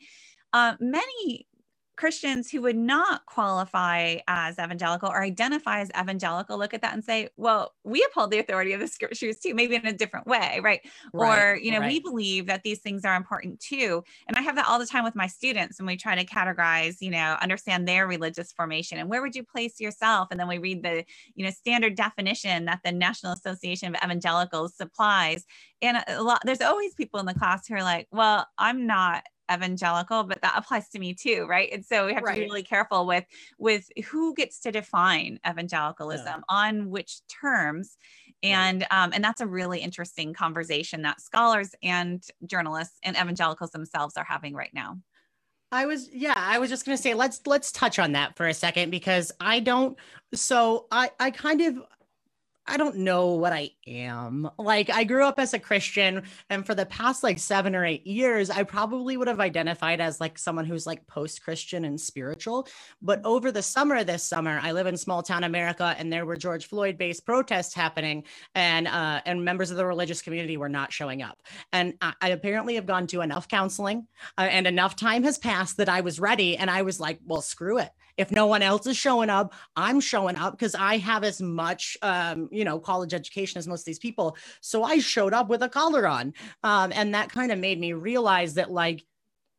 Uh, 0.54 0.76
many 0.80 1.47
Christians 1.98 2.50
who 2.50 2.62
would 2.62 2.78
not 2.78 3.26
qualify 3.26 4.18
as 4.28 4.60
evangelical 4.60 5.10
or 5.10 5.24
identify 5.24 5.82
as 5.82 5.90
evangelical 6.00 6.58
look 6.58 6.74
at 6.74 6.82
that 6.82 6.94
and 6.94 7.04
say, 7.04 7.30
well, 7.38 7.74
we 7.84 8.06
uphold 8.08 8.32
the 8.32 8.40
authority 8.40 8.74
of 8.74 8.80
the 8.80 8.88
scriptures 8.88 9.40
too, 9.40 9.54
maybe 9.54 9.76
in 9.76 9.86
a 9.86 9.92
different 9.92 10.28
way, 10.28 10.60
right? 10.64 10.82
right 11.12 11.54
or, 11.54 11.58
you 11.58 11.72
know, 11.72 11.80
right. 11.80 11.92
we 11.92 12.00
believe 12.00 12.46
that 12.46 12.64
these 12.64 12.80
things 12.80 13.04
are 13.04 13.16
important 13.16 13.60
too. 13.60 14.04
And 14.28 14.38
I 14.38 14.42
have 14.42 14.56
that 14.56 14.68
all 14.68 14.80
the 14.80 14.86
time 14.86 15.04
with 15.04 15.16
my 15.16 15.28
students 15.28 15.80
when 15.80 15.88
we 15.88 15.98
try 15.98 16.16
to 16.16 16.26
categorize, 16.26 16.98
you 17.02 17.10
know, 17.10 17.36
understand 17.42 17.88
their 17.88 18.08
religious 18.08 18.54
formation 18.54 19.00
and 19.00 19.10
where 19.10 19.22
would 19.22 19.36
you 19.36 19.44
place 19.44 19.80
yourself? 19.80 20.28
And 20.30 20.40
then 20.40 20.48
we 20.48 20.60
read 20.60 20.84
the, 20.84 21.04
you 21.36 21.44
know, 21.44 21.52
standard 21.52 21.96
definition 21.96 22.66
that 22.66 22.82
the 22.86 22.92
National 22.92 23.34
Association 23.34 23.94
of 23.94 24.02
Evangelicals 24.04 24.76
supplies. 24.76 25.46
And 25.82 26.04
a 26.08 26.22
lot, 26.22 26.42
there's 26.46 26.62
always 26.62 26.94
people 26.94 27.20
in 27.20 27.26
the 27.26 27.34
class 27.34 27.68
who 27.68 27.76
are 27.76 27.84
like, 27.84 28.08
well, 28.12 28.48
I'm 28.58 28.86
not 28.86 29.24
evangelical, 29.52 30.24
but 30.24 30.42
that 30.42 30.54
applies 30.58 30.90
to 30.90 31.00
me 31.00 31.14
too, 31.14 31.46
right? 31.48 31.70
And 31.72 31.86
so 31.86 32.06
we 32.06 32.14
have 32.14 32.24
right. 32.24 32.36
to 32.36 32.42
be 32.42 32.46
really 32.46 32.64
careful 32.64 33.06
with 33.06 33.26
with 33.58 33.90
who 34.06 34.34
gets 34.34 34.60
to 34.62 34.72
define 34.72 35.40
evangelicalism 35.48 36.26
yeah. 36.26 36.42
on 36.50 36.90
which 36.90 37.20
terms, 37.28 37.98
and 38.44 38.86
right. 38.92 39.04
um, 39.04 39.12
and 39.14 39.24
that's 39.24 39.42
a 39.42 39.48
really 39.48 39.80
interesting 39.80 40.34
conversation 40.34 41.02
that 41.04 41.22
scholars 41.22 41.72
and 41.84 42.24
journalists 42.46 42.98
and 43.04 43.16
evangelicals 43.16 43.72
themselves 43.72 44.18
are 44.18 44.26
having 44.26 44.54
right 44.54 44.74
now. 44.74 44.98
I 45.72 45.86
was 45.86 46.10
yeah, 46.14 46.34
I 46.36 46.60
was 46.60 46.70
just 46.70 46.86
going 46.86 46.96
to 46.96 47.02
say 47.02 47.14
let's 47.14 47.42
let's 47.46 47.72
touch 47.72 48.00
on 48.00 48.14
that 48.14 48.38
for 48.38 48.48
a 48.48 48.54
second 48.54 48.90
because 48.90 49.32
I 49.40 49.60
don't 49.60 49.98
so 50.34 50.88
I 50.92 51.12
I 51.20 51.32
kind 51.32 51.62
of 51.62 51.84
I 52.68 52.78
don't 52.78 52.98
know 52.98 53.28
what 53.36 53.54
I 53.54 53.72
am. 53.88 54.50
Like 54.58 54.90
I 54.90 55.06
grew 55.06 55.24
up 55.24 55.40
as 55.40 55.54
a 55.54 55.60
Christian 55.60 56.24
and 56.50 56.66
for 56.66 56.76
the 56.76 56.86
past 56.86 57.24
like 57.24 57.40
7 57.40 57.76
or 57.76 57.86
8 57.86 58.06
years 58.06 58.50
I 58.50 58.64
probably 58.64 59.16
would 59.16 59.28
have 59.28 59.40
identified 59.40 60.02
as 60.02 60.20
like 60.20 60.38
someone 60.38 60.66
who's 60.66 60.86
like 60.86 61.08
post-Christian 61.08 61.86
and 61.86 62.00
spiritual. 62.00 62.68
But 63.02 63.22
over 63.26 63.52
the 63.52 63.62
summer 63.62 64.04
this 64.04 64.24
summer 64.24 64.60
I 64.62 64.74
live 64.74 64.88
in 64.88 64.98
small 64.98 65.24
town 65.24 65.46
America 65.46 65.96
and 65.98 66.12
there 66.12 66.26
were 66.26 66.36
George 66.36 66.68
Floyd 66.68 66.98
based 66.98 67.26
protests 67.26 67.74
happening 67.74 68.24
and 68.54 68.88
uh 68.88 69.22
and 69.26 69.46
members 69.46 69.72
of 69.72 69.78
the 69.78 69.86
religious 69.86 70.22
community 70.22 70.58
were 70.58 70.70
not 70.70 70.92
showing 70.92 71.22
up. 71.22 71.42
And 71.72 71.94
I, 72.02 72.14
I 72.22 72.30
apparently 72.30 72.76
have 72.76 72.86
gone 72.86 73.08
to 73.08 73.22
enough 73.22 73.48
counseling 73.48 74.08
uh, 74.38 74.42
and 74.42 74.68
enough 74.68 74.96
time 74.96 75.24
has 75.24 75.38
passed 75.38 75.78
that 75.78 75.90
I 75.90 76.02
was 76.02 76.20
ready 76.20 76.58
and 76.58 76.70
I 76.70 76.82
was 76.82 77.00
like, 77.00 77.20
well 77.26 77.42
screw 77.42 77.78
it. 77.78 77.90
If 78.18 78.32
no 78.32 78.48
one 78.48 78.62
else 78.62 78.88
is 78.88 78.98
showing 78.98 79.30
up, 79.30 79.54
I'm 79.76 80.00
showing 80.00 80.36
up 80.36 80.54
because 80.54 80.76
I 80.76 80.98
have 80.98 81.24
as 81.24 81.42
much, 81.42 81.98
um, 82.02 82.50
you 82.52 82.66
know, 82.66 82.80
college 82.80 83.14
education 83.14 83.60
as 83.60 83.68
most 83.68 83.82
of 83.82 83.86
these 83.86 84.00
people. 84.00 84.36
So 84.62 84.84
I 84.84 85.00
showed 85.00 85.34
up 85.34 85.50
with 85.50 85.62
a 85.62 85.70
collar 85.70 86.08
on. 86.08 86.34
Um, 86.64 86.92
and 86.94 87.14
that 87.14 87.30
kind 87.30 87.52
of 87.52 87.60
made 87.60 87.80
me 87.80 87.94
realize 87.94 88.56
that, 88.56 88.72
like, 88.72 89.06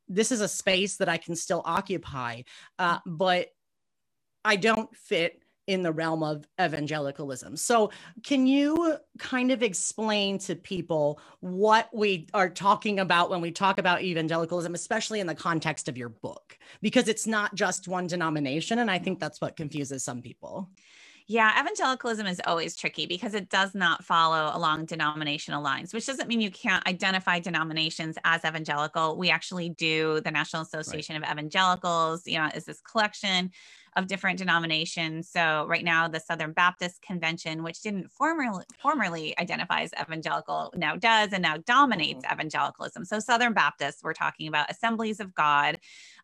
this 0.08 0.32
is 0.32 0.40
a 0.40 0.48
space 0.48 0.96
that 0.96 1.08
I 1.08 1.18
can 1.18 1.36
still 1.36 1.62
occupy, 1.64 2.42
uh, 2.78 2.98
but 3.06 3.48
I 4.44 4.56
don't 4.56 4.94
fit 4.96 5.42
in 5.68 5.82
the 5.82 5.92
realm 5.92 6.22
of 6.22 6.48
evangelicalism. 6.60 7.56
So, 7.56 7.92
can 8.24 8.46
you 8.46 8.96
kind 9.18 9.52
of 9.52 9.62
explain 9.62 10.38
to 10.38 10.56
people 10.56 11.20
what 11.40 11.90
we 11.92 12.26
are 12.32 12.48
talking 12.48 12.98
about 12.98 13.28
when 13.28 13.42
we 13.42 13.52
talk 13.52 13.78
about 13.78 14.02
evangelicalism, 14.02 14.74
especially 14.74 15.20
in 15.20 15.26
the 15.26 15.34
context 15.34 15.86
of 15.88 15.96
your 15.96 16.08
book? 16.08 16.58
Because 16.80 17.06
it's 17.06 17.26
not 17.26 17.54
just 17.54 17.86
one 17.86 18.06
denomination. 18.06 18.78
And 18.78 18.90
I 18.90 18.98
think 18.98 19.20
that's 19.20 19.40
what 19.40 19.56
confuses 19.56 20.02
some 20.02 20.22
people. 20.22 20.70
Yeah, 21.30 21.60
evangelicalism 21.60 22.26
is 22.26 22.40
always 22.46 22.74
tricky 22.74 23.04
because 23.04 23.34
it 23.34 23.50
does 23.50 23.74
not 23.74 24.02
follow 24.02 24.50
along 24.56 24.86
denominational 24.86 25.62
lines, 25.62 25.92
which 25.92 26.06
doesn't 26.06 26.26
mean 26.26 26.40
you 26.40 26.50
can't 26.50 26.86
identify 26.88 27.38
denominations 27.38 28.16
as 28.24 28.46
evangelical. 28.46 29.18
We 29.18 29.28
actually 29.28 29.68
do. 29.68 30.22
The 30.24 30.30
National 30.30 30.62
Association 30.62 31.20
right. 31.20 31.30
of 31.30 31.30
Evangelicals, 31.30 32.26
you 32.26 32.38
know, 32.38 32.48
is 32.54 32.64
this 32.64 32.80
collection 32.80 33.50
of 33.98 34.06
different 34.06 34.38
denominations. 34.38 35.28
So 35.28 35.66
right 35.68 35.84
now, 35.84 36.06
the 36.06 36.20
Southern 36.20 36.52
Baptist 36.52 37.02
Convention, 37.02 37.64
which 37.64 37.82
didn't 37.82 38.12
formerly 38.12 38.64
formerly 38.80 39.36
identify 39.40 39.80
as 39.80 39.90
evangelical, 40.00 40.72
now 40.76 40.94
does 40.94 41.32
and 41.32 41.42
now 41.42 41.56
dominates 41.66 42.24
mm-hmm. 42.24 42.32
evangelicalism. 42.32 43.04
So 43.04 43.18
Southern 43.18 43.54
Baptists, 43.54 44.04
we're 44.04 44.14
talking 44.14 44.46
about 44.46 44.70
Assemblies 44.70 45.18
of 45.18 45.34
God, 45.34 45.78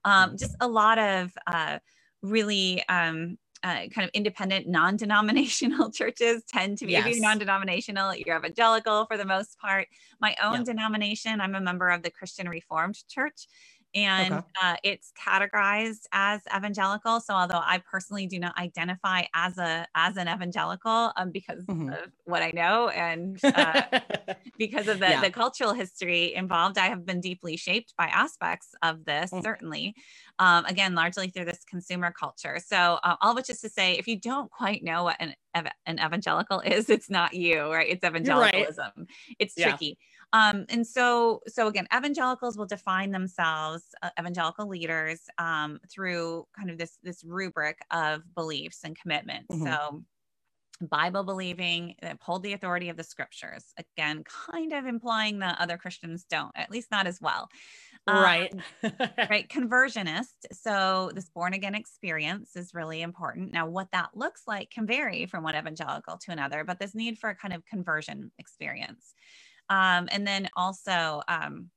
um, 0.04 0.28
mm-hmm. 0.28 0.36
just 0.36 0.54
a 0.60 0.68
lot 0.68 0.98
of 0.98 1.32
uh, 1.48 1.80
really 2.22 2.84
um, 2.88 3.38
uh, 3.64 3.88
kind 3.88 4.04
of 4.04 4.10
independent, 4.14 4.68
non-denominational 4.68 5.90
churches 5.92 6.44
tend 6.46 6.78
to 6.78 6.86
be 6.86 6.92
yes. 6.92 7.18
non-denominational. 7.18 8.14
You're 8.14 8.36
evangelical 8.36 9.06
for 9.06 9.16
the 9.16 9.24
most 9.24 9.58
part. 9.58 9.88
My 10.20 10.36
own 10.40 10.58
yep. 10.58 10.64
denomination, 10.66 11.40
I'm 11.40 11.56
a 11.56 11.60
member 11.60 11.88
of 11.88 12.02
the 12.02 12.10
Christian 12.10 12.48
Reformed 12.48 13.02
Church, 13.08 13.48
and 13.94 14.34
okay. 14.34 14.44
uh, 14.62 14.76
it's 14.82 15.12
categorized 15.12 16.06
as 16.12 16.40
evangelical. 16.54 17.20
So 17.20 17.34
although 17.34 17.60
I 17.62 17.82
personally 17.90 18.26
do 18.26 18.38
not 18.38 18.56
identify 18.58 19.22
as 19.34 19.58
a 19.58 19.86
as 19.94 20.16
an 20.16 20.28
evangelical 20.28 21.12
um, 21.16 21.30
because 21.30 21.64
mm-hmm. 21.64 21.90
of 21.90 22.10
what 22.24 22.42
I 22.42 22.50
know 22.52 22.88
and 22.88 23.38
uh, 23.44 23.82
because 24.58 24.88
of 24.88 24.98
the, 24.98 25.08
yeah. 25.08 25.20
the 25.20 25.30
cultural 25.30 25.72
history 25.72 26.34
involved, 26.34 26.78
I 26.78 26.86
have 26.86 27.06
been 27.06 27.20
deeply 27.20 27.56
shaped 27.56 27.94
by 27.96 28.06
aspects 28.06 28.74
of 28.82 29.04
this. 29.04 29.30
Mm-hmm. 29.30 29.44
Certainly, 29.44 29.94
um, 30.38 30.64
again, 30.64 30.94
largely 30.94 31.28
through 31.28 31.46
this 31.46 31.62
consumer 31.68 32.12
culture. 32.12 32.58
So 32.64 32.98
uh, 33.04 33.16
all 33.20 33.30
of 33.30 33.36
which 33.36 33.50
is 33.50 33.60
to 33.60 33.68
say, 33.68 33.94
if 33.94 34.08
you 34.08 34.18
don't 34.18 34.50
quite 34.50 34.82
know 34.82 35.04
what 35.04 35.16
an 35.20 35.34
an 35.86 36.00
evangelical 36.04 36.60
is, 36.60 36.90
it's 36.90 37.08
not 37.08 37.34
you, 37.34 37.72
right? 37.72 37.88
It's 37.88 38.04
evangelicalism. 38.04 38.92
Right. 38.96 39.06
It's 39.38 39.54
tricky. 39.54 39.98
Um, 40.34 40.66
and 40.68 40.84
so, 40.84 41.42
so 41.46 41.68
again, 41.68 41.86
evangelicals 41.96 42.58
will 42.58 42.66
define 42.66 43.12
themselves, 43.12 43.84
uh, 44.02 44.10
evangelical 44.18 44.68
leaders, 44.68 45.20
um, 45.38 45.78
through 45.88 46.44
kind 46.56 46.70
of 46.70 46.76
this 46.76 46.98
this 47.04 47.22
rubric 47.22 47.78
of 47.92 48.22
beliefs 48.34 48.80
and 48.82 48.98
commitments. 49.00 49.54
Mm-hmm. 49.54 49.66
So, 49.66 50.02
Bible 50.80 51.22
believing, 51.22 51.94
uphold 52.02 52.42
the 52.42 52.52
authority 52.52 52.88
of 52.88 52.96
the 52.96 53.04
scriptures. 53.04 53.72
Again, 53.78 54.24
kind 54.24 54.72
of 54.72 54.86
implying 54.86 55.38
that 55.38 55.60
other 55.60 55.78
Christians 55.78 56.26
don't, 56.28 56.50
at 56.56 56.68
least 56.68 56.90
not 56.90 57.06
as 57.06 57.20
well. 57.20 57.48
Right. 58.08 58.52
Um, 58.82 58.92
right. 59.30 59.48
Conversionist. 59.48 60.46
So, 60.52 61.12
this 61.14 61.30
born 61.30 61.54
again 61.54 61.76
experience 61.76 62.56
is 62.56 62.74
really 62.74 63.02
important. 63.02 63.52
Now, 63.52 63.68
what 63.68 63.92
that 63.92 64.10
looks 64.14 64.42
like 64.48 64.70
can 64.70 64.84
vary 64.84 65.26
from 65.26 65.44
one 65.44 65.54
evangelical 65.54 66.18
to 66.18 66.32
another, 66.32 66.64
but 66.64 66.80
this 66.80 66.92
need 66.92 67.20
for 67.20 67.30
a 67.30 67.36
kind 67.36 67.54
of 67.54 67.64
conversion 67.66 68.32
experience. 68.40 69.14
Um, 69.70 70.08
and 70.10 70.26
then 70.26 70.48
also, 70.56 71.22
um, 71.28 71.70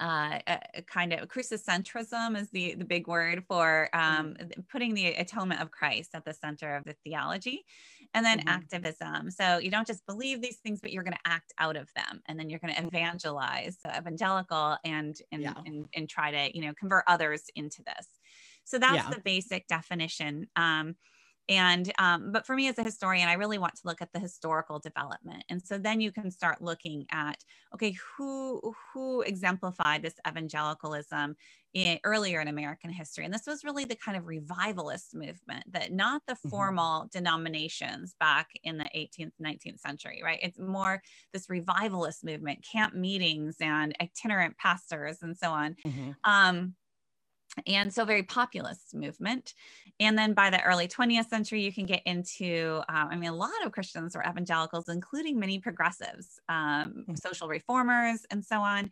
uh, 0.00 0.38
a, 0.46 0.82
kind 0.82 1.12
of 1.12 1.28
crucicentrism 1.28 2.36
is 2.36 2.50
the 2.50 2.74
the 2.74 2.84
big 2.84 3.06
word 3.06 3.44
for 3.46 3.88
um, 3.92 4.34
mm-hmm. 4.34 4.60
putting 4.70 4.94
the 4.94 5.06
atonement 5.14 5.60
of 5.60 5.70
Christ 5.70 6.10
at 6.14 6.24
the 6.24 6.34
center 6.34 6.74
of 6.74 6.84
the 6.84 6.96
theology, 7.04 7.64
and 8.14 8.24
then 8.24 8.40
mm-hmm. 8.40 8.48
activism. 8.48 9.30
So 9.30 9.58
you 9.58 9.70
don't 9.70 9.86
just 9.86 10.04
believe 10.06 10.42
these 10.42 10.56
things, 10.56 10.80
but 10.80 10.92
you're 10.92 11.04
going 11.04 11.14
to 11.14 11.30
act 11.30 11.52
out 11.58 11.76
of 11.76 11.88
them, 11.94 12.20
and 12.26 12.38
then 12.38 12.50
you're 12.50 12.58
going 12.58 12.74
to 12.74 12.84
evangelize, 12.84 13.78
so 13.80 13.90
evangelical, 13.96 14.76
and 14.84 15.16
and, 15.30 15.42
yeah. 15.42 15.54
and 15.64 15.86
and 15.94 16.08
try 16.08 16.30
to 16.30 16.56
you 16.56 16.64
know 16.64 16.74
convert 16.78 17.04
others 17.06 17.42
into 17.54 17.82
this. 17.84 18.08
So 18.64 18.78
that's 18.78 18.96
yeah. 18.96 19.10
the 19.10 19.20
basic 19.20 19.68
definition. 19.68 20.48
Um, 20.56 20.96
and 21.48 21.92
um, 21.98 22.32
but 22.32 22.46
for 22.46 22.54
me 22.54 22.68
as 22.68 22.78
a 22.78 22.82
historian 22.82 23.28
i 23.28 23.34
really 23.34 23.58
want 23.58 23.74
to 23.74 23.82
look 23.84 24.02
at 24.02 24.12
the 24.12 24.18
historical 24.18 24.78
development 24.78 25.44
and 25.48 25.62
so 25.62 25.78
then 25.78 26.00
you 26.00 26.10
can 26.10 26.30
start 26.30 26.60
looking 26.60 27.06
at 27.10 27.44
okay 27.74 27.94
who 28.16 28.60
who 28.92 29.22
exemplified 29.22 30.02
this 30.02 30.14
evangelicalism 30.28 31.36
in, 31.74 31.98
earlier 32.04 32.40
in 32.40 32.48
american 32.48 32.90
history 32.90 33.24
and 33.24 33.32
this 33.32 33.46
was 33.46 33.64
really 33.64 33.84
the 33.84 33.96
kind 33.96 34.16
of 34.16 34.26
revivalist 34.26 35.14
movement 35.14 35.64
that 35.70 35.92
not 35.92 36.22
the 36.26 36.34
mm-hmm. 36.34 36.48
formal 36.48 37.00
mm-hmm. 37.00 37.18
denominations 37.18 38.14
back 38.18 38.48
in 38.64 38.78
the 38.78 38.88
18th 38.96 39.32
19th 39.42 39.80
century 39.80 40.20
right 40.24 40.40
it's 40.42 40.58
more 40.58 41.02
this 41.32 41.48
revivalist 41.48 42.24
movement 42.24 42.64
camp 42.70 42.94
meetings 42.94 43.56
and 43.60 43.94
itinerant 44.00 44.56
pastors 44.58 45.18
and 45.22 45.36
so 45.36 45.50
on 45.50 45.76
mm-hmm. 45.86 46.10
um, 46.24 46.74
and 47.66 47.92
so 47.92 48.04
very 48.04 48.22
populist 48.22 48.94
movement. 48.94 49.54
And 49.98 50.16
then 50.16 50.34
by 50.34 50.50
the 50.50 50.62
early 50.62 50.88
20th 50.88 51.28
century 51.28 51.62
you 51.62 51.72
can 51.72 51.86
get 51.86 52.02
into 52.04 52.82
um, 52.88 53.08
i 53.10 53.16
mean 53.16 53.30
a 53.30 53.34
lot 53.34 53.50
of 53.64 53.72
christians 53.72 54.14
were 54.14 54.24
evangelicals 54.28 54.88
including 54.88 55.38
many 55.38 55.58
progressives 55.58 56.38
um, 56.48 57.04
mm. 57.08 57.18
social 57.18 57.48
reformers 57.48 58.26
and 58.30 58.44
so 58.44 58.60
on. 58.60 58.90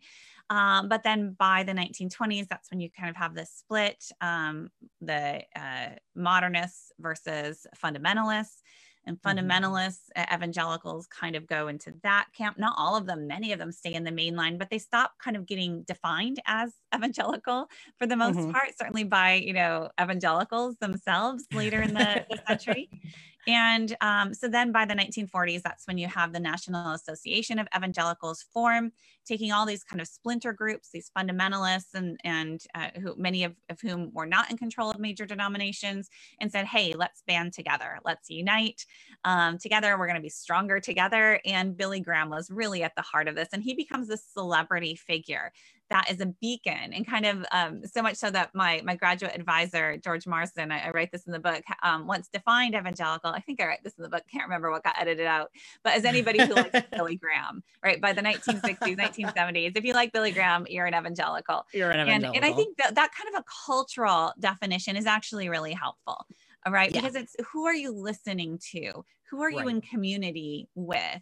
Um, 0.49 0.89
but 0.89 1.03
then 1.03 1.35
by 1.37 1.63
the 1.63 1.73
1920s 1.73 2.47
that's 2.47 2.69
when 2.71 2.79
you 2.79 2.89
kind 2.89 3.09
of 3.09 3.15
have 3.15 3.35
this 3.35 3.51
split 3.51 4.03
um, 4.21 4.69
the 5.01 5.43
uh, 5.55 5.89
modernists 6.15 6.91
versus 6.99 7.67
fundamentalists 7.83 8.61
and 9.05 9.21
mm-hmm. 9.21 9.39
fundamentalists, 9.39 10.09
mm-hmm. 10.15 10.33
evangelicals 10.33 11.07
kind 11.07 11.35
of 11.35 11.47
go 11.47 11.67
into 11.67 11.93
that 12.03 12.27
camp. 12.35 12.57
Not 12.57 12.75
all 12.77 12.95
of 12.95 13.05
them, 13.05 13.27
many 13.27 13.51
of 13.51 13.59
them 13.59 13.71
stay 13.71 13.93
in 13.93 14.03
the 14.03 14.11
main 14.11 14.35
line, 14.35 14.57
but 14.57 14.69
they 14.69 14.79
stop 14.79 15.13
kind 15.23 15.37
of 15.37 15.45
getting 15.45 15.83
defined 15.83 16.41
as 16.45 16.73
evangelical 16.95 17.67
for 17.97 18.07
the 18.07 18.15
most 18.15 18.37
mm-hmm. 18.37 18.51
part, 18.51 18.77
certainly 18.77 19.03
by, 19.03 19.33
you 19.33 19.53
know, 19.53 19.89
evangelicals 20.01 20.75
themselves 20.77 21.45
later 21.53 21.81
in 21.81 21.93
the, 21.93 22.25
the 22.29 22.41
century. 22.47 22.89
And 23.47 23.95
um, 24.01 24.33
so 24.33 24.47
then 24.47 24.71
by 24.71 24.85
the 24.85 24.95
1940s, 24.95 25.61
that's 25.61 25.85
when 25.87 25.97
you 25.97 26.07
have 26.07 26.33
the 26.33 26.39
National 26.39 26.91
Association 26.93 27.59
of 27.59 27.67
Evangelicals 27.75 28.45
form, 28.53 28.91
taking 29.25 29.51
all 29.51 29.65
these 29.65 29.83
kind 29.83 30.01
of 30.01 30.07
splinter 30.07 30.51
groups, 30.51 30.89
these 30.91 31.11
fundamentalists, 31.15 31.93
and, 31.93 32.19
and 32.23 32.61
uh, 32.73 32.89
who, 33.01 33.15
many 33.17 33.43
of, 33.43 33.53
of 33.69 33.79
whom 33.81 34.11
were 34.13 34.25
not 34.25 34.49
in 34.49 34.57
control 34.57 34.89
of 34.89 34.99
major 34.99 35.25
denominations, 35.25 36.09
and 36.39 36.51
said, 36.51 36.65
hey, 36.65 36.93
let's 36.95 37.21
band 37.27 37.53
together, 37.53 37.99
let's 38.03 38.29
unite 38.29 38.85
um, 39.23 39.57
together. 39.57 39.97
We're 39.97 40.07
going 40.07 40.15
to 40.15 40.21
be 40.21 40.29
stronger 40.29 40.79
together. 40.79 41.39
And 41.45 41.77
Billy 41.77 41.99
Graham 41.99 42.29
was 42.29 42.49
really 42.49 42.83
at 42.83 42.95
the 42.95 43.01
heart 43.01 43.27
of 43.27 43.35
this. 43.35 43.49
And 43.53 43.61
he 43.61 43.75
becomes 43.75 44.07
this 44.07 44.23
celebrity 44.33 44.95
figure 44.95 45.51
that 45.89 46.09
is 46.09 46.19
a 46.19 46.25
beacon 46.41 46.93
and 46.93 47.05
kind 47.05 47.25
of 47.25 47.45
um, 47.51 47.81
so 47.85 48.01
much 48.01 48.15
so 48.15 48.31
that 48.31 48.49
my 48.53 48.81
my 48.83 48.95
graduate 48.95 49.33
advisor 49.35 49.97
George 49.97 50.25
Marsden, 50.25 50.71
I, 50.71 50.87
I 50.87 50.91
write 50.91 51.11
this 51.11 51.25
in 51.25 51.31
the 51.31 51.39
book, 51.39 51.63
um, 51.83 52.07
once 52.07 52.27
defined 52.27 52.75
evangelical. 52.75 53.31
I 53.31 53.39
think 53.39 53.61
I 53.61 53.67
write 53.67 53.83
this 53.83 53.93
in 53.97 54.03
the 54.03 54.09
book. 54.09 54.23
Can't 54.31 54.45
remember 54.45 54.71
what 54.71 54.83
got 54.83 54.99
edited 54.99 55.27
out, 55.27 55.51
but 55.83 55.93
as 55.93 56.05
anybody 56.05 56.43
who 56.43 56.53
likes 56.53 56.79
Billy 56.91 57.15
Graham, 57.15 57.63
right? 57.83 58.01
By 58.01 58.13
the 58.13 58.21
1960s, 58.21 58.97
1970s, 58.97 59.73
if 59.75 59.83
you 59.83 59.93
like 59.93 60.11
Billy 60.11 60.31
Graham, 60.31 60.65
you're 60.69 60.85
an 60.85 60.95
evangelical. 60.95 61.65
You're 61.73 61.91
an 61.91 61.99
evangelical. 61.99 62.35
And, 62.35 62.43
and 62.43 62.53
I 62.53 62.55
think 62.55 62.77
that 62.77 62.95
that 62.95 63.11
kind 63.13 63.35
of 63.35 63.41
a 63.41 63.45
cultural 63.65 64.33
definition 64.39 64.95
is 64.95 65.05
actually 65.05 65.49
really 65.49 65.73
helpful, 65.73 66.25
right? 66.67 66.91
Yeah. 66.91 67.01
Because 67.01 67.15
it's 67.15 67.35
who 67.51 67.65
are 67.65 67.75
you 67.75 67.91
listening 67.91 68.59
to? 68.71 69.05
Who 69.29 69.41
are 69.41 69.51
you 69.51 69.67
in 69.67 69.81
community 69.81 70.67
with? 70.75 71.21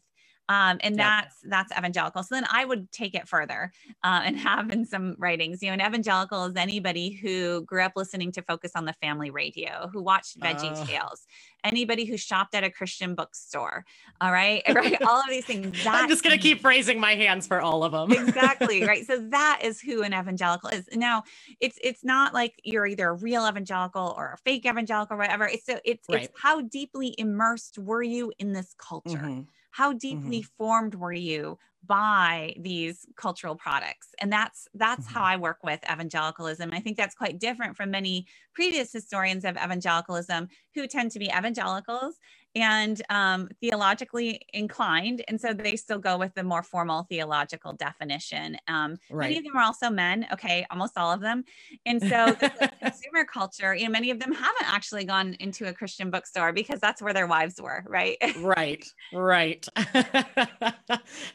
Um, 0.50 0.78
and 0.82 0.98
Yep. 0.98 1.00
that's 1.00 1.38
that's 1.44 1.72
evangelical. 1.78 2.24
So 2.24 2.36
then 2.36 2.46
I 2.52 2.66
would 2.66 2.92
take 2.92 3.16
it 3.16 3.28
further 3.28 3.72
uh, 4.04 4.22
and 4.26 4.38
have 4.50 4.72
in 4.72 4.86
some 4.86 5.16
writings, 5.18 5.62
you 5.64 5.70
know, 5.70 5.74
an 5.74 5.82
evangelical 5.82 6.46
is 6.46 6.56
anybody 6.56 7.12
who 7.14 7.64
grew 7.66 7.84
up 7.84 7.94
listening 7.96 8.32
to 8.34 8.42
Focus 8.44 8.72
on 8.76 8.86
the 8.86 8.94
Family 8.94 9.30
Radio, 9.32 9.90
who 9.92 10.02
watched 10.04 10.40
Veggie 10.40 10.74
Oh. 10.76 10.86
Tales, 10.86 11.26
anybody 11.64 12.06
who 12.06 12.18
shopped 12.18 12.56
at 12.56 12.64
a 12.64 12.70
Christian 12.70 13.16
bookstore. 13.16 13.86
All 14.22 14.32
right, 14.32 14.64
right, 14.74 15.02
all 15.04 15.20
of 15.20 15.30
these 15.30 15.46
things. 15.46 15.86
I'm 15.88 16.10
just 16.10 16.24
gonna 16.24 16.38
keep 16.38 16.64
raising 16.64 17.00
my 17.00 17.16
hands 17.16 17.48
for 17.48 17.62
all 17.62 17.84
of 17.84 17.92
them. 17.92 18.12
exactly 18.12 18.84
right 18.86 19.06
so 19.06 19.18
that 19.30 19.60
is 19.64 19.82
who 19.82 20.04
an 20.04 20.14
evangelical 20.14 20.70
is 20.70 20.88
now 20.94 21.24
it's 21.60 21.78
it's 21.84 22.04
not 22.04 22.34
like 22.34 22.60
you're 22.64 22.86
either 22.88 23.10
a 23.10 23.14
real 23.14 23.48
evangelical 23.48 24.14
or 24.18 24.34
a 24.34 24.38
fake 24.38 24.66
evangelical 24.66 25.16
or 25.16 25.20
whatever 25.20 25.46
it's 25.48 25.66
so 25.66 25.80
it's 25.86 26.08
Right. 26.10 26.24
it's 26.24 26.30
how 26.42 26.62
deeply 26.62 27.16
immersed 27.18 27.78
were 27.80 28.04
you 28.04 28.32
in 28.40 28.54
this 28.54 28.76
culture 28.78 29.08
Mhm. 29.08 29.48
How 29.74 29.92
deeply 29.92 30.40
mm-hmm. 30.40 30.56
formed 30.58 30.96
were 30.96 31.12
you 31.12 31.58
by 31.86 32.56
these 32.60 33.06
cultural 33.18 33.56
products? 33.56 34.10
And 34.20 34.32
that's 34.32 34.68
that's 34.76 35.06
how 35.08 35.22
mm-hmm. 35.22 35.30
i 35.32 35.38
work 35.38 35.58
with 35.64 35.80
evangelicalism. 35.92 36.70
I 36.72 36.80
think 36.80 36.96
that's 36.96 37.16
quite 37.16 37.40
different 37.40 37.76
from 37.76 37.92
many 37.92 38.28
previous 38.54 38.94
historians 38.94 39.44
of 39.44 39.58
evangelicalism 39.58 40.48
who 40.76 40.88
tend 40.88 41.12
to 41.12 41.20
be 41.20 41.26
evangelicals 41.26 42.20
and 42.56 43.02
um, 43.10 43.50
theologically 43.62 44.42
inclined 44.54 45.24
and 45.28 45.40
so 45.40 45.54
they 45.54 45.76
still 45.76 46.00
go 46.00 46.18
with 46.18 46.34
the 46.36 46.44
more 46.44 46.64
formal 46.64 47.04
theological 47.10 47.74
definition 47.74 48.58
um, 48.68 48.98
many 49.12 49.38
of 49.38 49.44
them 49.44 49.56
are 49.56 49.64
also 49.64 49.90
men 49.90 50.26
okay 50.32 50.66
almost 50.70 50.98
all 50.98 51.12
of 51.12 51.22
them 51.22 51.44
and 51.86 52.02
so 52.02 52.26
like, 52.42 52.80
consumer 52.80 53.26
culture 53.26 53.74
you 53.74 53.86
know 53.86 53.92
many 53.92 54.12
of 54.12 54.20
them 54.20 54.32
haven't 54.32 54.68
actually 54.68 55.06
gone 55.06 55.36
into 55.40 55.68
a 55.68 55.74
christian 55.74 56.10
bookstore 56.10 56.54
because 56.54 56.80
that's 56.80 57.02
where 57.02 57.14
their 57.14 57.28
wives 57.28 57.60
were 57.62 57.84
right? 57.88 58.18
Right 58.40 58.86
right. 59.14 59.68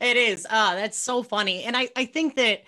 It 0.00 0.16
is. 0.16 0.46
Uh 0.48 0.74
that's 0.74 0.98
so 0.98 1.22
funny 1.22 1.64
and 1.64 1.76
i 1.76 1.88
i 1.96 2.04
think 2.04 2.36
that 2.36 2.62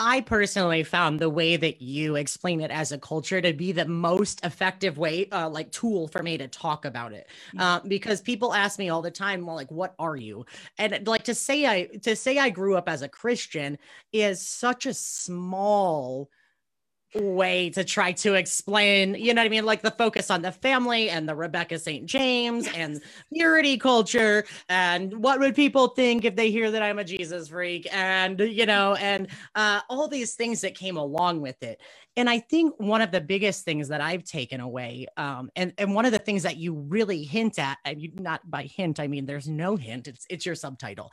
i 0.00 0.20
personally 0.22 0.82
found 0.82 1.20
the 1.20 1.30
way 1.30 1.56
that 1.56 1.80
you 1.80 2.16
explain 2.16 2.60
it 2.60 2.70
as 2.70 2.90
a 2.90 2.98
culture 2.98 3.40
to 3.40 3.52
be 3.52 3.70
the 3.70 3.84
most 3.86 4.44
effective 4.44 4.98
way 4.98 5.28
uh 5.30 5.48
like 5.48 5.70
tool 5.70 6.08
for 6.08 6.22
me 6.22 6.36
to 6.38 6.48
talk 6.48 6.84
about 6.84 7.12
it. 7.12 7.28
Uh, 7.58 7.80
because 7.86 8.20
people 8.20 8.54
ask 8.54 8.78
me 8.78 8.88
all 8.88 9.02
the 9.02 9.10
time 9.10 9.46
well 9.46 9.54
like 9.54 9.70
what 9.70 9.94
are 9.98 10.16
you? 10.16 10.44
And 10.78 11.06
like 11.06 11.24
to 11.24 11.34
say 11.34 11.66
i 11.66 11.84
to 12.02 12.16
say 12.16 12.38
i 12.38 12.50
grew 12.50 12.76
up 12.76 12.88
as 12.88 13.02
a 13.02 13.08
christian 13.08 13.78
is 14.12 14.40
such 14.40 14.86
a 14.86 14.94
small 14.94 16.30
way 17.14 17.70
to 17.70 17.84
try 17.84 18.12
to 18.12 18.34
explain, 18.34 19.14
you 19.14 19.34
know 19.34 19.42
what 19.42 19.46
I 19.46 19.48
mean? 19.48 19.64
Like 19.64 19.82
the 19.82 19.90
focus 19.90 20.30
on 20.30 20.42
the 20.42 20.52
family 20.52 21.10
and 21.10 21.28
the 21.28 21.34
Rebecca 21.34 21.78
St. 21.78 22.06
James 22.06 22.68
and 22.74 23.00
purity 23.32 23.76
culture 23.78 24.44
and 24.68 25.12
what 25.22 25.40
would 25.40 25.54
people 25.54 25.88
think 25.88 26.24
if 26.24 26.36
they 26.36 26.50
hear 26.50 26.70
that 26.70 26.82
I'm 26.82 26.98
a 26.98 27.04
Jesus 27.04 27.48
freak 27.48 27.88
and, 27.92 28.38
you 28.38 28.66
know, 28.66 28.94
and 28.94 29.28
uh, 29.54 29.80
all 29.88 30.08
these 30.08 30.34
things 30.34 30.60
that 30.60 30.74
came 30.74 30.96
along 30.96 31.40
with 31.40 31.60
it. 31.62 31.80
And 32.16 32.28
I 32.28 32.40
think 32.40 32.74
one 32.78 33.00
of 33.00 33.12
the 33.12 33.20
biggest 33.20 33.64
things 33.64 33.88
that 33.88 34.00
I've 34.00 34.24
taken 34.24 34.60
away, 34.60 35.06
um, 35.16 35.50
and, 35.56 35.72
and 35.78 35.94
one 35.94 36.04
of 36.04 36.12
the 36.12 36.18
things 36.18 36.42
that 36.42 36.56
you 36.56 36.74
really 36.74 37.22
hint 37.22 37.58
at, 37.58 37.78
and 37.84 38.00
you 38.00 38.10
not 38.14 38.48
by 38.50 38.64
hint, 38.64 39.00
I 39.00 39.06
mean, 39.06 39.26
there's 39.26 39.48
no 39.48 39.76
hint, 39.76 40.08
it's, 40.08 40.26
it's 40.28 40.44
your 40.44 40.56
subtitle, 40.56 41.10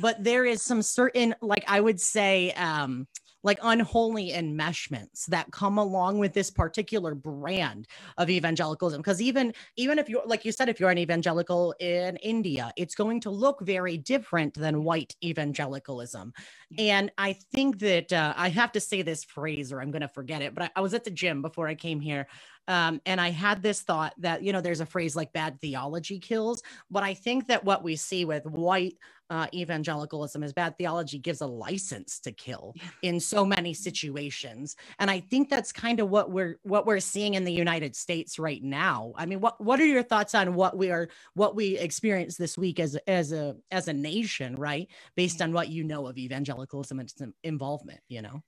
but 0.00 0.22
there 0.24 0.44
is 0.46 0.62
some 0.62 0.82
certain, 0.82 1.34
like 1.42 1.64
I 1.68 1.80
would 1.80 2.00
say, 2.00 2.52
um, 2.52 3.06
like 3.42 3.58
unholy 3.62 4.30
enmeshments 4.32 5.26
that 5.26 5.50
come 5.52 5.78
along 5.78 6.18
with 6.18 6.32
this 6.34 6.50
particular 6.50 7.14
brand 7.14 7.86
of 8.18 8.30
evangelicalism. 8.30 9.00
Because 9.00 9.22
even 9.22 9.54
even 9.76 9.98
if 9.98 10.08
you're 10.08 10.22
like 10.26 10.44
you 10.44 10.52
said 10.52 10.68
if 10.68 10.80
you're 10.80 10.90
an 10.90 10.98
evangelical 10.98 11.74
in 11.80 12.16
india 12.16 12.72
it's 12.76 12.94
going 12.94 13.20
to 13.20 13.30
look 13.30 13.60
very 13.62 13.96
different 13.96 14.54
than 14.54 14.84
white 14.84 15.14
evangelicalism. 15.24 16.32
And 16.78 17.10
i 17.18 17.34
think 17.52 17.78
that 17.80 18.12
uh, 18.12 18.34
i 18.36 18.48
have 18.48 18.72
to 18.72 18.80
say 18.80 19.02
this 19.02 19.24
phrase 19.24 19.72
or 19.72 19.80
i'm 19.80 19.90
going 19.90 20.02
to 20.02 20.08
forget 20.08 20.42
it 20.42 20.54
but 20.54 20.64
I, 20.64 20.70
I 20.76 20.80
was 20.80 20.94
at 20.94 21.04
the 21.04 21.10
gym 21.10 21.42
before 21.42 21.68
i 21.68 21.74
came 21.74 22.00
here 22.00 22.26
um, 22.68 23.00
and 23.06 23.20
i 23.20 23.30
had 23.30 23.62
this 23.62 23.82
thought 23.82 24.14
that 24.18 24.42
you 24.42 24.52
know 24.52 24.60
there's 24.60 24.80
a 24.80 24.86
phrase 24.86 25.16
like 25.16 25.32
bad 25.32 25.60
theology 25.60 26.18
kills 26.18 26.62
but 26.90 27.02
i 27.02 27.14
think 27.14 27.46
that 27.48 27.64
what 27.64 27.82
we 27.82 27.96
see 27.96 28.24
with 28.24 28.44
white 28.46 28.96
uh, 29.30 29.46
evangelicalism 29.54 30.42
is 30.42 30.52
bad 30.52 30.76
theology 30.78 31.18
gives 31.18 31.40
a 31.40 31.46
license 31.46 32.18
to 32.20 32.32
kill 32.32 32.74
in 33.02 33.20
so 33.20 33.44
many 33.44 33.74
situations 33.74 34.76
and 34.98 35.10
i 35.10 35.20
think 35.20 35.48
that's 35.50 35.72
kind 35.72 36.00
of 36.00 36.08
what 36.10 36.30
we're 36.30 36.58
what 36.62 36.86
we're 36.86 37.00
seeing 37.00 37.34
in 37.34 37.44
the 37.44 37.52
united 37.52 37.94
states 37.94 38.38
right 38.38 38.62
now 38.62 39.12
i 39.16 39.26
mean 39.26 39.40
what 39.40 39.62
what 39.62 39.80
are 39.80 39.86
your 39.86 40.02
thoughts 40.02 40.34
on 40.34 40.54
what 40.54 40.76
we 40.76 40.90
are 40.90 41.08
what 41.34 41.54
we 41.54 41.76
experienced 41.78 42.38
this 42.38 42.56
week 42.56 42.80
as 42.80 42.96
as 43.06 43.32
a 43.32 43.54
as 43.70 43.88
a 43.88 43.92
nation 43.92 44.54
right 44.56 44.88
based 45.16 45.42
on 45.42 45.52
what 45.52 45.68
you 45.68 45.84
know 45.84 46.06
of 46.06 46.16
evangelicalism 46.18 46.98
and 46.98 47.08
its 47.10 47.20
involvement 47.44 48.00
you 48.08 48.22
know 48.22 48.42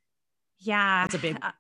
Yeah. 0.59 1.05
That's 1.05 1.15
a 1.15 1.19
big- 1.19 1.39
Uh, 1.43 1.53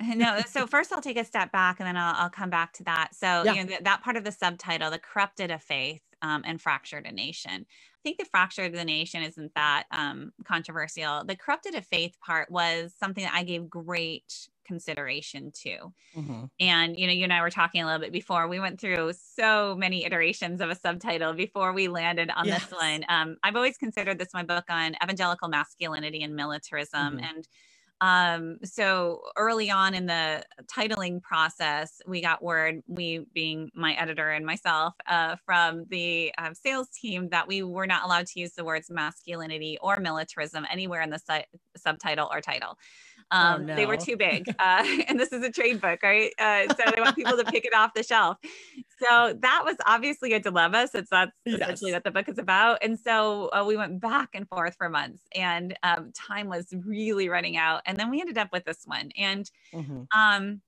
no, 0.14 0.40
so 0.48 0.66
first 0.66 0.92
I'll 0.92 1.00
take 1.02 1.18
a 1.18 1.24
step 1.24 1.52
back 1.52 1.78
and 1.80 1.86
then 1.86 1.96
I'll, 1.96 2.14
I'll 2.16 2.30
come 2.30 2.50
back 2.50 2.72
to 2.74 2.84
that. 2.84 3.14
So, 3.14 3.42
Yeah. 3.44 3.52
you 3.52 3.60
know, 3.62 3.66
th- 3.68 3.80
that 3.84 4.02
part 4.02 4.16
of 4.16 4.24
the 4.24 4.32
subtitle, 4.32 4.90
The 4.90 4.98
Corrupted 4.98 5.50
of 5.50 5.62
Faith 5.62 6.02
um, 6.22 6.42
and 6.46 6.60
Fractured 6.60 7.06
a 7.06 7.12
Nation. 7.12 7.66
I 7.68 8.00
think 8.02 8.18
the 8.18 8.24
fractured 8.24 8.66
of 8.66 8.72
the 8.72 8.84
nation 8.84 9.22
isn't 9.22 9.54
that 9.54 9.84
um, 9.90 10.32
controversial. 10.44 11.24
The 11.24 11.36
corrupted 11.36 11.74
of 11.74 11.86
faith 11.86 12.16
part 12.24 12.50
was 12.50 12.94
something 12.98 13.24
that 13.24 13.34
I 13.34 13.42
gave 13.42 13.68
great 13.68 14.48
consideration 14.64 15.50
to. 15.62 15.92
Mhm. 16.16 16.50
And, 16.60 16.98
you 16.98 17.06
know, 17.06 17.12
you 17.12 17.24
and 17.24 17.32
I 17.32 17.40
were 17.42 17.50
talking 17.50 17.82
a 17.82 17.86
little 17.86 18.00
bit 18.00 18.12
before. 18.12 18.48
We 18.48 18.60
went 18.60 18.80
through 18.80 19.12
so 19.14 19.76
many 19.76 20.04
iterations 20.04 20.60
of 20.60 20.70
a 20.70 20.74
subtitle 20.74 21.32
before 21.34 21.72
we 21.72 21.88
landed 21.88 22.30
on 22.30 22.46
Yes. 22.46 22.62
this 22.68 22.72
one. 22.72 23.04
Um, 23.08 23.36
I've 23.42 23.56
always 23.56 23.78
considered 23.78 24.18
this 24.18 24.34
my 24.34 24.42
book 24.42 24.64
on 24.68 24.96
evangelical 25.02 25.48
masculinity 25.48 26.22
and 26.22 26.34
militarism. 26.36 27.18
Mhm. 27.18 27.22
And 27.22 27.48
um, 28.00 28.58
so 28.64 29.22
early 29.36 29.70
on 29.70 29.94
in 29.94 30.06
the 30.06 30.42
titling 30.66 31.22
process, 31.22 32.00
we 32.06 32.20
got 32.22 32.42
word, 32.42 32.82
we 32.88 33.26
being 33.34 33.70
my 33.74 33.94
editor 33.94 34.30
and 34.30 34.46
myself, 34.46 34.94
uh, 35.08 35.36
from 35.46 35.86
the 35.90 36.32
uh, 36.38 36.54
sales 36.54 36.88
team 36.90 37.28
that 37.30 37.48
we 37.48 37.62
were 37.62 37.86
not 37.86 38.04
allowed 38.04 38.26
to 38.28 38.40
use 38.40 38.52
the 38.54 38.64
words 38.64 38.90
masculinity 38.90 39.78
or 39.82 39.98
militarism 40.00 40.66
anywhere 40.70 41.02
in 41.02 41.10
the 41.10 41.18
si- 41.18 41.46
subtitle 41.76 42.28
or 42.32 42.40
title. 42.40 42.78
Um, 43.30 43.66
They 43.76 43.86
were 43.86 43.96
too 43.96 44.16
big. 44.16 44.48
Uh, 44.58 44.84
and 45.08 45.18
this 45.20 45.32
is 45.32 45.44
a 45.44 45.50
trade 45.50 45.80
book, 45.80 46.00
right? 46.02 46.32
Uh, 46.38 46.68
so 46.70 46.92
they 46.94 47.00
want 47.00 47.16
people 47.16 47.36
to 47.36 47.44
pick 47.44 47.64
it 47.64 47.74
off 47.74 47.94
the 47.94 48.02
shelf. 48.02 48.38
So 49.02 49.34
that 49.40 49.62
was 49.64 49.76
obviously 49.86 50.32
a 50.34 50.40
dilemma 50.40 50.88
since 50.88 51.08
that's 51.10 51.32
essentially 51.52 51.92
what 51.92 52.04
the 52.04 52.10
book 52.10 52.28
is 52.28 52.38
about. 52.38 52.78
And 52.82 52.98
so 52.98 53.48
uh, 53.52 53.64
we 53.66 53.76
went 53.76 54.00
back 54.00 54.30
and 54.34 54.48
forth 54.48 54.76
for 54.76 54.88
months 54.88 55.22
and 55.34 55.76
um, 55.82 56.12
time 56.14 56.48
was 56.48 56.66
really 56.84 57.28
running 57.28 57.56
out. 57.56 57.82
And 57.86 57.96
then 57.98 58.10
we 58.10 58.20
ended 58.20 58.38
up 58.38 58.50
with 58.52 58.64
this 58.64 58.82
one. 58.86 59.10
And 59.16 59.50
Mhm. 59.74 60.06
um, 60.16 60.62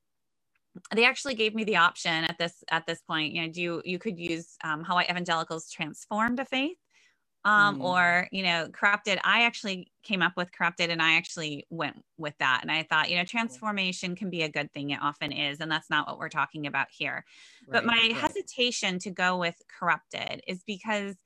they 0.94 1.04
actually 1.04 1.34
gave 1.34 1.54
me 1.54 1.64
the 1.64 1.76
option 1.76 2.24
at 2.24 2.38
this 2.38 2.62
at 2.70 2.86
this 2.86 3.00
point. 3.02 3.32
You 3.34 3.42
know, 3.42 3.48
do 3.52 3.60
you, 3.62 3.82
you 3.84 3.98
could 3.98 4.18
use 4.18 4.56
um, 4.64 4.84
how 4.84 5.00
evangelicals 5.00 5.70
transformed 5.70 6.40
a 6.40 6.44
faith, 6.44 6.78
um, 7.44 7.76
Mm. 7.76 7.80
or 7.80 8.28
you 8.32 8.42
know, 8.42 8.68
corrupted. 8.72 9.18
I 9.24 9.42
actually 9.44 9.92
came 10.02 10.22
up 10.22 10.36
with 10.36 10.52
corrupted, 10.52 10.90
and 10.90 11.00
I 11.02 11.14
actually 11.16 11.66
went 11.70 12.04
with 12.18 12.36
that. 12.38 12.60
And 12.62 12.70
I 12.70 12.82
thought, 12.82 13.10
you 13.10 13.16
know, 13.16 13.24
transformation 13.24 14.16
can 14.16 14.30
be 14.30 14.42
a 14.42 14.48
good 14.48 14.72
thing. 14.72 14.90
It 14.90 15.00
often 15.02 15.32
is, 15.32 15.60
and 15.60 15.70
that's 15.70 15.90
not 15.90 16.06
what 16.06 16.18
we're 16.18 16.28
talking 16.28 16.66
about 16.66 16.88
here. 16.90 17.24
But 17.70 17.84
my 17.84 17.96
right. 18.12 18.12
hesitation 18.14 18.98
to 19.00 19.10
go 19.10 19.38
with 19.38 19.56
corrupted 19.68 20.42
is 20.46 20.62
because, 20.64 21.16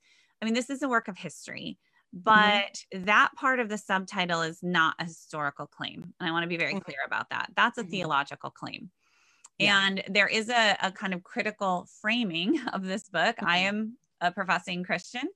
I 0.41 0.45
mean, 0.45 0.53
this 0.53 0.69
is 0.69 0.81
a 0.81 0.89
work 0.89 1.07
of 1.07 1.17
history, 1.17 1.79
Mm-hmm. 2.27 2.49
but 2.53 2.83
that 2.91 3.31
part 3.35 3.59
of 3.59 3.69
the 3.69 3.77
subtitle 3.77 4.41
is 4.41 4.61
not 4.63 4.95
a 4.99 5.05
historical 5.05 5.67
claim. 5.67 6.13
And 6.19 6.29
I 6.29 6.31
want 6.31 6.43
to 6.43 6.47
be 6.49 6.57
very 6.57 6.75
Mhm. 6.75 6.81
clear 6.85 6.99
about 7.05 7.29
that. 7.31 7.51
That's 7.55 7.77
a 7.77 7.83
Mhm. 7.83 7.85
theological 7.85 8.51
claim. 8.51 8.91
Yeah. 9.59 9.79
And 9.79 10.03
there 10.09 10.27
is 10.27 10.49
a, 10.49 10.77
a 10.81 10.91
kind 10.91 11.13
of 11.13 11.23
critical 11.23 11.87
framing 12.01 12.59
of 12.73 12.83
this 12.83 13.09
book. 13.09 13.37
I 13.43 13.57
Mhm. 13.57 13.59
am 13.59 13.97
a 14.21 14.31
professing 14.31 14.83
Christian, 14.83 15.27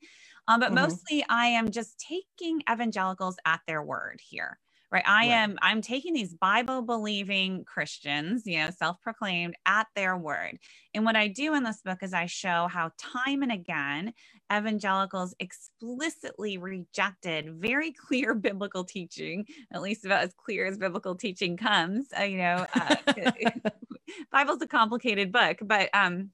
um, 0.49 0.61
but 0.61 0.73
Mhm. 0.73 0.75
mostly 0.75 1.25
I 1.29 1.47
am 1.47 1.71
just 1.71 1.99
taking 1.99 2.63
evangelicals 2.71 3.37
at 3.45 3.61
their 3.67 3.83
word 3.83 4.21
here 4.23 4.59
right 4.91 5.03
i 5.07 5.25
right. 5.25 5.27
am 5.27 5.57
i'm 5.63 5.81
taking 5.81 6.13
these 6.13 6.35
bible 6.35 6.83
believing 6.83 7.65
christians 7.65 8.43
you 8.47 8.57
know 8.59 8.71
self-proclaimed 8.71 9.55
at 9.67 9.87
their 9.95 10.17
word 10.17 10.59
and 10.95 11.05
what 11.05 11.17
i 11.17 11.27
do 11.29 11.55
in 11.55 11.63
this 11.63 11.81
book 11.83 11.99
is 12.03 12.13
i 12.13 12.27
show 12.27 12.67
how 12.69 12.91
time 12.99 13.43
and 13.43 13.53
again 13.53 14.13
evangelicals 14.53 15.35
explicitly 15.39 16.57
rejected 16.59 17.55
very 17.55 17.93
clear 18.07 18.35
biblical 18.35 18.85
teaching 18.85 19.45
at 19.73 19.81
least 19.83 20.05
about 20.05 20.23
as 20.23 20.33
clear 20.35 20.67
as 20.67 20.79
biblical 20.79 21.15
teaching 21.15 21.57
comes 21.57 22.07
uh, 22.19 22.23
you 22.23 22.39
know 22.39 22.67
uh, 22.73 22.97
bible's 24.31 24.61
a 24.63 24.67
complicated 24.67 25.31
book 25.31 25.59
but 25.63 25.89
um 25.93 26.31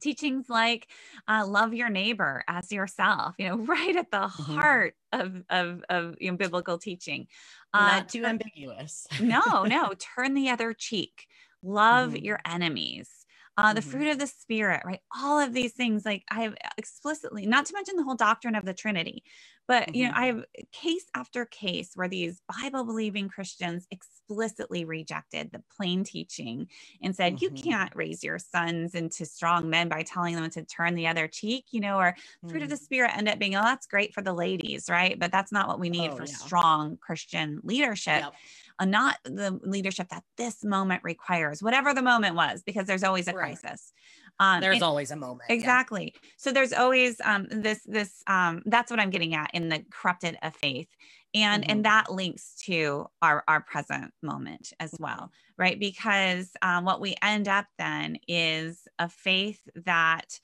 teachings 0.00 0.48
like 0.48 0.88
uh, 1.28 1.44
love 1.46 1.74
your 1.74 1.88
neighbor 1.88 2.44
as 2.48 2.70
yourself 2.72 3.34
you 3.38 3.48
know 3.48 3.56
right 3.64 3.96
at 3.96 4.10
the 4.10 4.16
mm-hmm. 4.18 4.54
heart 4.54 4.94
of 5.12 5.42
of, 5.50 5.84
of 5.88 6.16
you 6.20 6.30
know, 6.30 6.36
biblical 6.36 6.78
teaching 6.78 7.26
uh, 7.72 7.86
not 7.86 8.08
too 8.08 8.24
ambiguous 8.24 9.06
no 9.20 9.64
no 9.64 9.92
turn 9.98 10.34
the 10.34 10.50
other 10.50 10.72
cheek 10.72 11.26
love 11.62 12.10
mm-hmm. 12.10 12.24
your 12.24 12.40
enemies 12.46 13.08
uh, 13.56 13.72
the 13.72 13.80
mm-hmm. 13.80 13.90
fruit 13.90 14.08
of 14.08 14.18
the 14.18 14.26
spirit, 14.26 14.82
right? 14.84 14.98
All 15.16 15.38
of 15.38 15.52
these 15.52 15.72
things, 15.74 16.04
like 16.04 16.24
I 16.28 16.42
have 16.42 16.56
explicitly, 16.76 17.46
not 17.46 17.66
to 17.66 17.72
mention 17.72 17.94
the 17.94 18.02
whole 18.02 18.16
doctrine 18.16 18.56
of 18.56 18.64
the 18.64 18.74
Trinity, 18.74 19.22
but 19.66 19.84
mm-hmm. 19.84 19.94
you 19.94 20.04
know, 20.04 20.10
mm-hmm. 20.10 20.22
I 20.22 20.26
have 20.26 20.44
case 20.72 21.04
after 21.14 21.44
case 21.44 21.92
where 21.94 22.08
these 22.08 22.40
Bible 22.62 22.84
believing 22.84 23.28
Christians 23.28 23.86
explicitly 23.90 24.84
rejected 24.84 25.50
the 25.52 25.62
plain 25.76 26.04
teaching 26.04 26.68
and 27.02 27.14
said, 27.14 27.34
mm-hmm. 27.34 27.44
you 27.56 27.62
can't 27.62 27.94
raise 27.94 28.22
your 28.22 28.38
sons 28.38 28.94
into 28.94 29.24
strong 29.24 29.70
men 29.70 29.88
by 29.88 30.02
telling 30.02 30.34
them 30.34 30.50
to 30.50 30.64
turn 30.64 30.94
the 30.94 31.06
other 31.06 31.28
cheek, 31.28 31.66
you 31.70 31.80
know, 31.80 31.98
or 31.98 32.14
fruit 32.48 32.62
of 32.62 32.68
the 32.68 32.74
mm-hmm. 32.74 32.84
spirit 32.84 33.16
end 33.16 33.28
up 33.28 33.38
being, 33.38 33.56
oh, 33.56 33.62
that's 33.62 33.86
great 33.86 34.12
for 34.12 34.22
the 34.22 34.32
ladies, 34.32 34.88
right? 34.88 35.18
But 35.18 35.32
that's 35.32 35.52
not 35.52 35.68
what 35.68 35.80
we 35.80 35.90
need 35.90 36.10
oh, 36.10 36.16
for 36.16 36.24
yeah. 36.24 36.34
strong 36.34 36.96
Christian 36.96 37.60
leadership. 37.62 38.22
Yep 38.22 38.34
uh, 38.78 38.84
not 38.84 39.18
the 39.24 39.58
leadership 39.62 40.08
that 40.08 40.24
this 40.36 40.64
moment 40.64 41.02
requires, 41.04 41.62
whatever 41.62 41.94
the 41.94 42.02
moment 42.02 42.34
was, 42.34 42.62
because 42.62 42.86
there's 42.86 43.04
always 43.04 43.28
a 43.28 43.32
right. 43.32 43.58
crisis. 43.60 43.92
Um, 44.40 44.60
there's 44.60 44.76
and, 44.76 44.82
always 44.82 45.10
a 45.10 45.16
moment. 45.16 45.50
Exactly. 45.50 46.12
Yeah. 46.14 46.30
So 46.36 46.52
there's 46.52 46.72
always 46.72 47.20
um, 47.24 47.46
this, 47.50 47.80
this, 47.84 48.22
um, 48.26 48.62
that's 48.66 48.90
what 48.90 49.00
I'm 49.00 49.10
getting 49.10 49.34
at 49.34 49.50
in 49.54 49.68
the 49.68 49.84
corrupted 49.90 50.36
of 50.42 50.54
faith. 50.56 50.88
And, 51.34 51.62
mm-hmm. 51.62 51.70
and 51.70 51.84
that 51.84 52.12
links 52.12 52.54
to 52.66 53.06
our, 53.22 53.44
our 53.48 53.60
present 53.60 54.12
moment 54.22 54.72
as 54.80 54.94
well, 54.98 55.30
right? 55.56 55.78
Because 55.78 56.50
um, 56.62 56.84
what 56.84 57.00
we 57.00 57.14
end 57.22 57.48
up 57.48 57.66
then 57.78 58.18
is 58.28 58.86
a 58.98 59.08
faith 59.08 59.60
that 59.84 60.38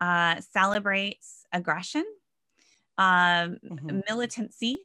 uh, 0.00 0.40
celebrates 0.40 1.44
aggression, 1.52 2.04
um, 2.98 3.58
mm-hmm. 3.64 4.00
militancy, 4.08 4.76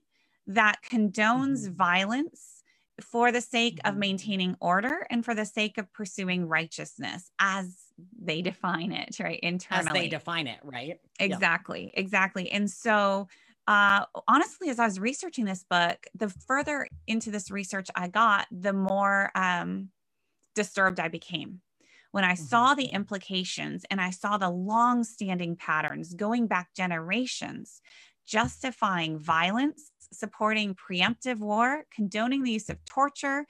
that 0.48 0.78
condones 0.90 1.66
mm-hmm. 1.66 1.74
violence 1.74 2.64
for 3.02 3.32
the 3.32 3.42
sake 3.42 3.80
of 3.84 3.92
mm-hmm. 3.92 4.00
maintaining 4.00 4.56
order 4.60 5.06
and 5.10 5.24
for 5.26 5.36
the 5.36 5.46
sake 5.46 5.78
of 5.78 5.92
pursuing 5.94 6.48
righteousness 6.48 7.32
as 7.40 7.78
they 8.20 8.42
define 8.42 8.92
it, 8.92 9.18
right? 9.20 9.40
Internally. 9.42 9.88
As 9.88 9.94
they 9.94 10.08
define 10.08 10.48
it, 10.48 10.60
right? 10.64 11.00
Exactly. 11.20 11.92
Exactly. 11.94 12.52
And 12.52 12.70
so 12.70 13.28
uh, 13.68 14.06
honestly, 14.28 14.70
as 14.70 14.80
I 14.80 14.86
was 14.86 15.00
researching 15.00 15.46
this 15.46 15.64
book, 15.70 16.08
the 16.16 16.30
further 16.30 16.88
into 17.08 17.32
this 17.32 17.52
research 17.52 17.88
I 17.96 18.08
got, 18.08 18.48
the 18.52 18.74
more 18.74 19.32
um, 19.36 19.90
disturbed 20.56 21.00
I 21.00 21.08
became. 21.08 21.62
When 22.12 22.24
I 22.24 22.34
mm-hmm. 22.34 22.44
saw 22.44 22.74
the 22.74 22.88
implications 22.88 23.86
and 23.90 24.02
I 24.02 24.10
saw 24.10 24.38
the 24.38 24.50
long 24.50 25.04
standing 25.04 25.56
patterns 25.56 26.14
going 26.14 26.48
back 26.48 26.74
generations, 26.76 27.82
justifying 28.26 29.18
violence 29.18 29.92
supporting 30.14 30.76
preemptive 30.76 31.40
war, 31.40 31.86
condoning 31.94 32.44
the 32.44 32.52
use 32.52 32.70
of 32.70 32.84
torture, 32.86 33.46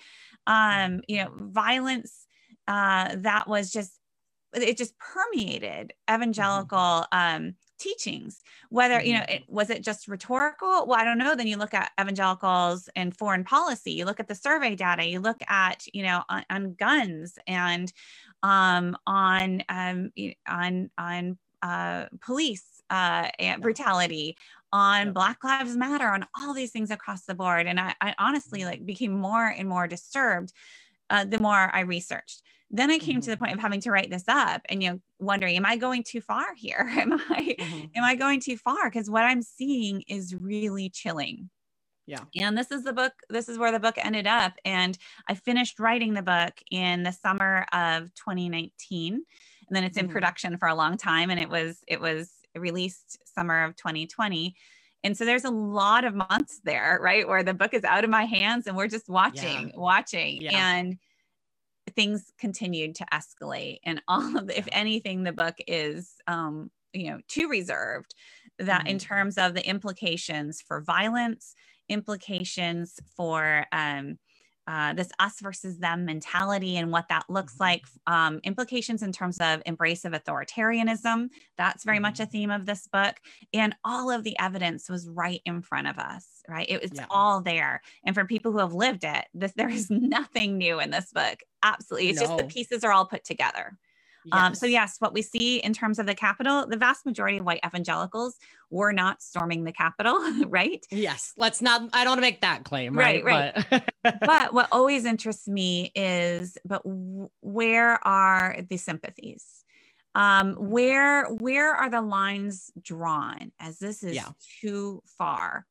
um, 0.47 1.01
you 1.07 1.17
know, 1.17 1.31
violence 1.35 2.27
uh, 2.67 3.15
that 3.17 3.47
was 3.47 3.71
just 3.71 3.99
it 4.53 4.77
just 4.77 4.93
permeated 4.97 5.93
evangelical 6.11 6.77
mm-hmm. 6.77 7.35
um, 7.35 7.55
teachings 7.79 8.41
whether 8.69 9.01
you 9.01 9.13
know 9.13 9.21
mm-hmm. 9.21 9.37
it, 9.37 9.43
was 9.47 9.69
it 9.71 9.83
just 9.83 10.07
rhetorical 10.07 10.85
well 10.85 10.99
i 10.99 11.03
don't 11.03 11.17
know 11.17 11.35
then 11.35 11.47
you 11.47 11.57
look 11.57 11.73
at 11.73 11.91
evangelicals 11.99 12.87
and 12.95 13.17
foreign 13.17 13.43
policy 13.43 13.91
you 13.91 14.05
look 14.05 14.19
at 14.19 14.27
the 14.27 14.35
survey 14.35 14.75
data 14.75 15.03
you 15.03 15.19
look 15.19 15.41
at 15.49 15.83
you 15.93 16.03
know 16.03 16.21
on, 16.29 16.45
on 16.49 16.73
guns 16.75 17.39
and 17.47 17.91
um, 18.43 18.97
on 19.05 19.63
um, 19.69 20.11
on 20.47 20.89
on 20.97 21.37
uh, 21.61 22.05
police 22.21 22.81
uh, 22.89 23.29
brutality 23.59 24.35
on. 24.73 25.13
Black 25.13 25.43
Lives 25.43 25.75
Matter, 25.75 26.07
on 26.07 26.25
all 26.39 26.53
these 26.53 26.71
things 26.71 26.91
across 26.91 27.25
the 27.25 27.35
board. 27.35 27.67
And 27.67 27.79
I, 27.79 27.93
I 28.01 28.15
honestly 28.17 28.65
like 28.65 28.85
became 28.85 29.13
more 29.13 29.45
and 29.45 29.67
more 29.67 29.87
disturbed 29.87 30.53
uh, 31.09 31.25
the 31.25 31.39
more 31.39 31.69
I 31.73 31.81
researched. 31.81 32.41
Then 32.73 32.89
I 32.89 32.97
came 32.97 33.15
mm-hmm. 33.15 33.21
to 33.21 33.29
the 33.31 33.37
point 33.37 33.53
of 33.53 33.59
having 33.59 33.81
to 33.81 33.91
write 33.91 34.09
this 34.09 34.23
up 34.27 34.61
and 34.69 34.81
you 34.81 34.91
know 34.91 34.99
wondering, 35.19 35.57
am 35.57 35.65
I 35.65 35.75
going 35.77 36.03
too 36.03 36.21
far 36.21 36.55
here? 36.55 36.89
Am 36.97 37.13
I 37.13 37.55
mm-hmm. 37.59 37.85
am 37.95 38.03
I 38.03 38.15
going 38.15 38.39
too 38.39 38.57
far? 38.57 38.89
Because 38.89 39.09
what 39.09 39.23
I'm 39.23 39.41
seeing 39.41 40.03
is 40.07 40.33
really 40.33 40.89
chilling. 40.89 41.49
Yeah. 42.07 42.23
And 42.41 42.57
this 42.57 42.71
is 42.71 42.83
the 42.83 42.93
book, 42.93 43.13
this 43.29 43.47
is 43.47 43.57
where 43.57 43.71
the 43.71 43.79
book 43.79 43.95
ended 43.97 44.27
up. 44.27 44.53
And 44.65 44.97
I 45.29 45.35
finished 45.35 45.79
writing 45.79 46.13
the 46.13 46.21
book 46.21 46.53
in 46.69 47.03
the 47.03 47.11
summer 47.11 47.65
of 47.71 48.13
2019. 48.15 49.13
And 49.13 49.23
then 49.69 49.83
it's 49.83 49.97
in 49.97 50.05
mm-hmm. 50.05 50.13
production 50.13 50.57
for 50.57 50.67
a 50.67 50.75
long 50.75 50.97
time. 50.97 51.29
And 51.29 51.39
it 51.39 51.49
was, 51.49 51.79
it 51.87 52.01
was 52.01 52.31
released 52.55 53.19
summer 53.33 53.63
of 53.63 53.75
2020 53.77 54.55
and 55.03 55.17
so 55.17 55.25
there's 55.25 55.45
a 55.45 55.49
lot 55.49 56.03
of 56.03 56.13
months 56.13 56.59
there 56.63 56.99
right 57.01 57.27
where 57.27 57.43
the 57.43 57.53
book 57.53 57.73
is 57.73 57.83
out 57.83 58.03
of 58.03 58.09
my 58.09 58.25
hands 58.25 58.67
and 58.67 58.75
we're 58.75 58.87
just 58.87 59.09
watching 59.09 59.69
yeah. 59.69 59.75
watching 59.75 60.41
yeah. 60.41 60.75
and 60.75 60.97
things 61.95 62.31
continued 62.39 62.95
to 62.95 63.05
escalate 63.13 63.79
and 63.83 64.01
all 64.07 64.37
of 64.37 64.47
the, 64.47 64.57
if 64.57 64.67
anything 64.71 65.23
the 65.23 65.31
book 65.31 65.55
is 65.67 66.15
um 66.27 66.69
you 66.93 67.09
know 67.09 67.19
too 67.27 67.47
reserved 67.47 68.13
that 68.59 68.81
mm-hmm. 68.81 68.89
in 68.89 68.99
terms 68.99 69.37
of 69.37 69.53
the 69.53 69.67
implications 69.67 70.61
for 70.61 70.81
violence 70.81 71.55
implications 71.89 72.99
for 73.15 73.65
um 73.71 74.17
uh, 74.67 74.93
this 74.93 75.09
us 75.19 75.39
versus 75.41 75.77
them 75.77 76.05
mentality 76.05 76.77
and 76.77 76.91
what 76.91 77.07
that 77.09 77.25
looks 77.29 77.53
mm-hmm. 77.53 77.63
like, 77.63 77.83
um, 78.07 78.39
implications 78.43 79.03
in 79.03 79.11
terms 79.11 79.37
of 79.39 79.61
embrace 79.65 80.05
of 80.05 80.13
authoritarianism. 80.13 81.29
That's 81.57 81.83
very 81.83 81.99
much 81.99 82.19
a 82.19 82.23
mm-hmm. 82.23 82.31
theme 82.31 82.51
of 82.51 82.65
this 82.65 82.87
book. 82.87 83.15
And 83.53 83.75
all 83.83 84.11
of 84.11 84.23
the 84.23 84.37
evidence 84.39 84.89
was 84.89 85.07
right 85.09 85.41
in 85.45 85.61
front 85.61 85.87
of 85.87 85.97
us, 85.97 86.25
right? 86.47 86.69
It 86.69 86.81
was 86.81 86.91
yeah. 86.93 87.05
all 87.09 87.41
there. 87.41 87.81
And 88.05 88.15
for 88.15 88.25
people 88.25 88.51
who 88.51 88.59
have 88.59 88.73
lived 88.73 89.03
it, 89.03 89.25
this, 89.33 89.53
there 89.53 89.69
is 89.69 89.87
nothing 89.89 90.57
new 90.57 90.79
in 90.79 90.91
this 90.91 91.11
book. 91.11 91.39
Absolutely. 91.63 92.09
It's 92.09 92.21
no. 92.21 92.27
just 92.27 92.37
the 92.37 92.43
pieces 92.45 92.83
are 92.83 92.91
all 92.91 93.05
put 93.05 93.23
together. 93.23 93.77
Yes. 94.25 94.35
Um, 94.35 94.55
so 94.55 94.65
yes, 94.65 94.97
what 94.99 95.13
we 95.13 95.21
see 95.21 95.57
in 95.57 95.73
terms 95.73 95.97
of 95.99 96.05
the 96.05 96.13
Capitol, 96.13 96.67
the 96.67 96.77
vast 96.77 97.05
majority 97.05 97.37
of 97.37 97.45
white 97.45 97.61
evangelicals 97.65 98.37
were 98.69 98.93
not 98.93 99.21
storming 99.21 99.63
the 99.63 99.71
Capitol, 99.71 100.19
right? 100.47 100.85
Yes. 100.91 101.33
Let's 101.37 101.61
not. 101.61 101.89
I 101.93 102.03
don't 102.03 102.11
want 102.11 102.19
to 102.19 102.21
make 102.21 102.41
that 102.41 102.63
claim, 102.63 102.97
right? 102.97 103.23
Right. 103.23 103.55
Right. 103.71 103.83
But, 104.03 104.19
but 104.21 104.53
what 104.53 104.67
always 104.71 105.05
interests 105.05 105.47
me 105.47 105.91
is, 105.95 106.57
but 106.65 106.81
where 106.83 108.05
are 108.05 108.57
the 108.69 108.77
sympathies? 108.77 109.45
Um, 110.13 110.55
where 110.55 111.25
where 111.25 111.73
are 111.73 111.89
the 111.89 112.01
lines 112.01 112.71
drawn? 112.81 113.51
As 113.59 113.79
this 113.79 114.03
is 114.03 114.15
yeah. 114.15 114.29
too 114.61 115.01
far. 115.17 115.65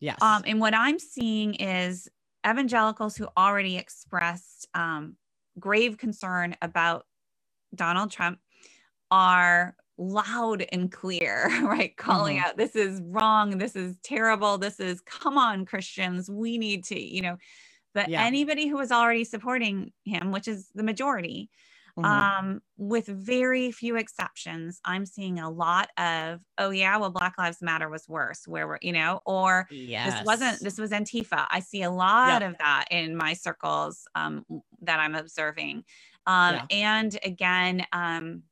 Yes. 0.00 0.20
Um, 0.20 0.42
and 0.46 0.58
what 0.58 0.74
I'm 0.74 0.98
seeing 0.98 1.54
is 1.54 2.08
evangelicals 2.46 3.16
who 3.16 3.28
already 3.36 3.76
expressed 3.76 4.66
um, 4.74 5.16
grave 5.60 5.98
concern 5.98 6.56
about 6.60 7.06
Donald 7.74 8.10
Trump 8.10 8.38
are 9.10 9.74
loud 9.98 10.64
and 10.72 10.90
clear, 10.90 11.48
right? 11.62 11.96
Calling 11.96 12.36
mm-hmm. 12.36 12.46
out, 12.46 12.56
this 12.56 12.76
is 12.76 13.00
wrong. 13.04 13.58
This 13.58 13.76
is 13.76 13.96
terrible. 14.02 14.58
This 14.58 14.80
is, 14.80 15.00
come 15.00 15.38
on, 15.38 15.64
Christians. 15.64 16.30
We 16.30 16.58
need 16.58 16.84
to, 16.84 17.00
you 17.00 17.22
know, 17.22 17.36
but 17.94 18.08
yeah. 18.08 18.24
anybody 18.24 18.68
who 18.68 18.80
is 18.80 18.90
already 18.90 19.24
supporting 19.24 19.92
him, 20.04 20.32
which 20.32 20.48
is 20.48 20.68
the 20.74 20.82
majority, 20.82 21.50
mm-hmm. 21.98 22.04
um, 22.06 22.62
with 22.78 23.06
very 23.06 23.70
few 23.70 23.96
exceptions, 23.96 24.80
I'm 24.84 25.04
seeing 25.04 25.38
a 25.38 25.50
lot 25.50 25.90
of, 25.98 26.40
oh, 26.56 26.70
yeah, 26.70 26.96
well, 26.96 27.10
Black 27.10 27.34
Lives 27.36 27.60
Matter 27.60 27.90
was 27.90 28.08
worse, 28.08 28.48
where 28.48 28.66
we're, 28.66 28.78
you 28.80 28.92
know, 28.92 29.20
or 29.26 29.68
yes. 29.70 30.14
this 30.14 30.24
wasn't, 30.24 30.60
this 30.60 30.78
was 30.78 30.90
Antifa. 30.90 31.46
I 31.50 31.60
see 31.60 31.82
a 31.82 31.90
lot 31.90 32.42
of 32.42 32.56
that 32.58 32.86
in 32.90 33.14
my 33.14 33.34
circles 33.34 34.04
um, 34.14 34.46
that 34.80 35.00
I'm 35.00 35.14
observing. 35.14 35.84
Um, 36.26 36.54
yeah. 36.54 36.66
And 36.70 37.18
again, 37.24 37.86
um, 37.92 38.42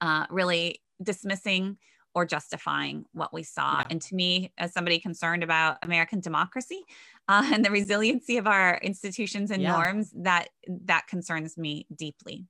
uh, 0.00 0.26
really 0.30 0.82
dismissing 1.02 1.78
or 2.14 2.24
justifying 2.24 3.04
what 3.12 3.32
we 3.32 3.42
saw. 3.42 3.80
Yeah. 3.80 3.86
And 3.90 4.02
to 4.02 4.14
me, 4.14 4.50
as 4.56 4.72
somebody 4.72 4.98
concerned 4.98 5.42
about 5.42 5.76
American 5.82 6.20
democracy 6.20 6.82
uh, 7.28 7.48
and 7.52 7.64
the 7.64 7.70
resiliency 7.70 8.38
of 8.38 8.46
our 8.46 8.78
institutions 8.78 9.50
and 9.50 9.62
yeah. 9.62 9.72
norms, 9.72 10.12
that 10.16 10.48
that 10.84 11.06
concerns 11.08 11.58
me 11.58 11.86
deeply. 11.94 12.46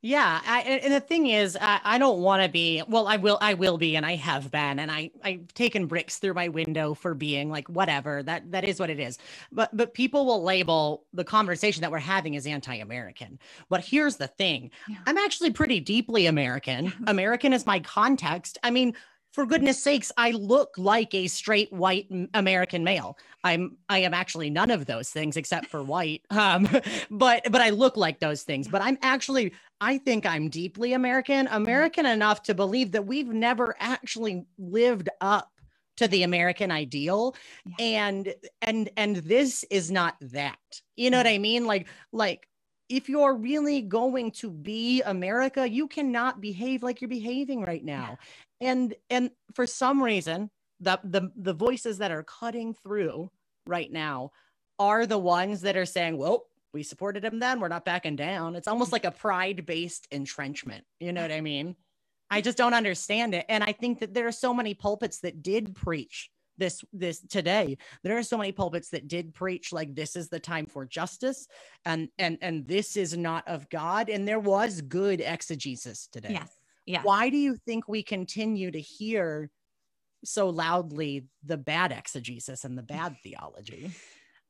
Yeah, 0.00 0.40
I, 0.46 0.60
and 0.62 0.94
the 0.94 1.00
thing 1.00 1.26
is, 1.26 1.58
I, 1.60 1.80
I 1.82 1.98
don't 1.98 2.20
want 2.20 2.44
to 2.44 2.48
be. 2.48 2.82
Well, 2.86 3.08
I 3.08 3.16
will. 3.16 3.36
I 3.40 3.54
will 3.54 3.78
be, 3.78 3.96
and 3.96 4.06
I 4.06 4.14
have 4.14 4.48
been, 4.48 4.78
and 4.78 4.92
I 4.92 5.10
I've 5.24 5.52
taken 5.54 5.86
bricks 5.86 6.18
through 6.18 6.34
my 6.34 6.48
window 6.48 6.94
for 6.94 7.14
being 7.14 7.50
like 7.50 7.68
whatever. 7.68 8.22
That 8.22 8.52
that 8.52 8.64
is 8.64 8.78
what 8.78 8.90
it 8.90 9.00
is. 9.00 9.18
But 9.50 9.76
but 9.76 9.94
people 9.94 10.24
will 10.24 10.44
label 10.44 11.04
the 11.12 11.24
conversation 11.24 11.80
that 11.80 11.90
we're 11.90 11.98
having 11.98 12.36
as 12.36 12.46
anti-American. 12.46 13.40
But 13.70 13.84
here's 13.84 14.16
the 14.18 14.28
thing: 14.28 14.70
yeah. 14.86 14.98
I'm 15.04 15.18
actually 15.18 15.50
pretty 15.50 15.80
deeply 15.80 16.26
American. 16.26 16.92
American 17.08 17.52
is 17.52 17.66
my 17.66 17.80
context. 17.80 18.56
I 18.62 18.70
mean, 18.70 18.94
for 19.38 19.46
goodness 19.46 19.80
sakes, 19.80 20.10
I 20.16 20.32
look 20.32 20.70
like 20.76 21.14
a 21.14 21.28
straight 21.28 21.72
white 21.72 22.08
American 22.34 22.82
male. 22.82 23.16
I'm 23.44 23.76
I 23.88 23.98
am 24.00 24.12
actually 24.12 24.50
none 24.50 24.72
of 24.72 24.86
those 24.86 25.10
things 25.10 25.36
except 25.36 25.66
for 25.66 25.80
white. 25.80 26.22
Um, 26.32 26.68
but 27.08 27.44
but 27.48 27.60
I 27.60 27.70
look 27.70 27.96
like 27.96 28.18
those 28.18 28.42
things. 28.42 28.66
But 28.66 28.82
I'm 28.82 28.98
actually 29.00 29.52
I 29.80 29.98
think 29.98 30.26
I'm 30.26 30.48
deeply 30.48 30.92
American, 30.92 31.46
American 31.52 32.04
enough 32.04 32.42
to 32.44 32.54
believe 32.54 32.90
that 32.92 33.06
we've 33.06 33.28
never 33.28 33.76
actually 33.78 34.44
lived 34.58 35.08
up 35.20 35.52
to 35.98 36.08
the 36.08 36.24
American 36.24 36.72
ideal. 36.72 37.36
Yeah. 37.64 37.74
And 37.78 38.34
and 38.62 38.90
and 38.96 39.16
this 39.18 39.64
is 39.70 39.88
not 39.92 40.16
that. 40.20 40.58
You 40.96 41.10
know 41.10 41.16
what 41.18 41.28
I 41.28 41.38
mean? 41.38 41.64
Like 41.64 41.86
like 42.10 42.48
if 42.88 43.08
you're 43.08 43.34
really 43.34 43.82
going 43.82 44.30
to 44.30 44.50
be 44.50 45.02
America, 45.02 45.68
you 45.68 45.86
cannot 45.86 46.40
behave 46.40 46.82
like 46.82 47.00
you're 47.00 47.08
behaving 47.08 47.62
right 47.62 47.84
now 47.84 48.18
and 48.60 48.94
and 49.10 49.30
for 49.54 49.66
some 49.66 50.02
reason 50.02 50.50
the 50.80 50.98
the 51.04 51.30
the 51.36 51.54
voices 51.54 51.98
that 51.98 52.10
are 52.10 52.22
cutting 52.22 52.74
through 52.74 53.30
right 53.66 53.92
now 53.92 54.30
are 54.78 55.06
the 55.06 55.18
ones 55.18 55.60
that 55.62 55.76
are 55.76 55.86
saying 55.86 56.16
well 56.16 56.46
we 56.72 56.82
supported 56.82 57.24
him 57.24 57.38
then. 57.38 57.60
We're 57.60 57.68
not 57.68 57.84
backing 57.84 58.16
down. 58.16 58.54
It's 58.54 58.68
almost 58.68 58.92
like 58.92 59.04
a 59.04 59.10
pride 59.10 59.64
based 59.66 60.06
entrenchment. 60.10 60.84
You 61.00 61.12
know 61.12 61.22
what 61.22 61.32
i 61.32 61.40
mean? 61.40 61.76
I 62.30 62.42
just 62.42 62.58
don't 62.58 62.74
understand 62.74 63.34
it. 63.34 63.46
And 63.48 63.64
i 63.64 63.72
think 63.72 64.00
that 64.00 64.14
there 64.14 64.26
are 64.26 64.32
so 64.32 64.52
many 64.52 64.74
pulpits 64.74 65.20
that 65.20 65.42
did 65.42 65.74
preach 65.74 66.30
this 66.58 66.84
this 66.92 67.20
today. 67.20 67.78
There 68.02 68.18
are 68.18 68.22
so 68.22 68.36
many 68.36 68.52
pulpits 68.52 68.90
that 68.90 69.08
did 69.08 69.32
preach 69.32 69.72
like 69.72 69.94
this 69.94 70.16
is 70.16 70.28
the 70.28 70.40
time 70.40 70.66
for 70.66 70.84
justice 70.84 71.46
and 71.84 72.08
and 72.18 72.36
and 72.42 72.66
this 72.66 72.96
is 72.96 73.16
not 73.16 73.46
of 73.48 73.68
god. 73.70 74.10
And 74.10 74.26
there 74.26 74.40
was 74.40 74.82
good 74.82 75.20
exegesis 75.20 76.08
today. 76.12 76.30
Yes 76.32 76.57
yeah. 76.88 77.02
Why 77.02 77.28
do 77.28 77.36
you 77.36 77.54
think 77.54 77.86
we 77.86 78.02
continue 78.02 78.70
to 78.70 78.80
hear 78.80 79.50
so 80.24 80.48
loudly 80.48 81.26
the 81.44 81.58
bad 81.58 81.92
exegesis 81.92 82.64
and 82.64 82.78
the 82.78 82.82
bad 82.82 83.16
theology? 83.22 83.90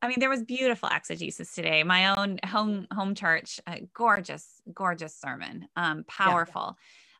I 0.00 0.06
mean, 0.06 0.20
there 0.20 0.30
was 0.30 0.44
beautiful 0.44 0.88
exegesis 0.88 1.52
today. 1.52 1.82
My 1.82 2.16
own 2.16 2.38
home 2.46 2.86
home 2.92 3.16
church, 3.16 3.58
gorgeous, 3.92 4.46
gorgeous 4.72 5.16
sermon, 5.16 5.66
um, 5.74 6.04
powerful. 6.06 6.76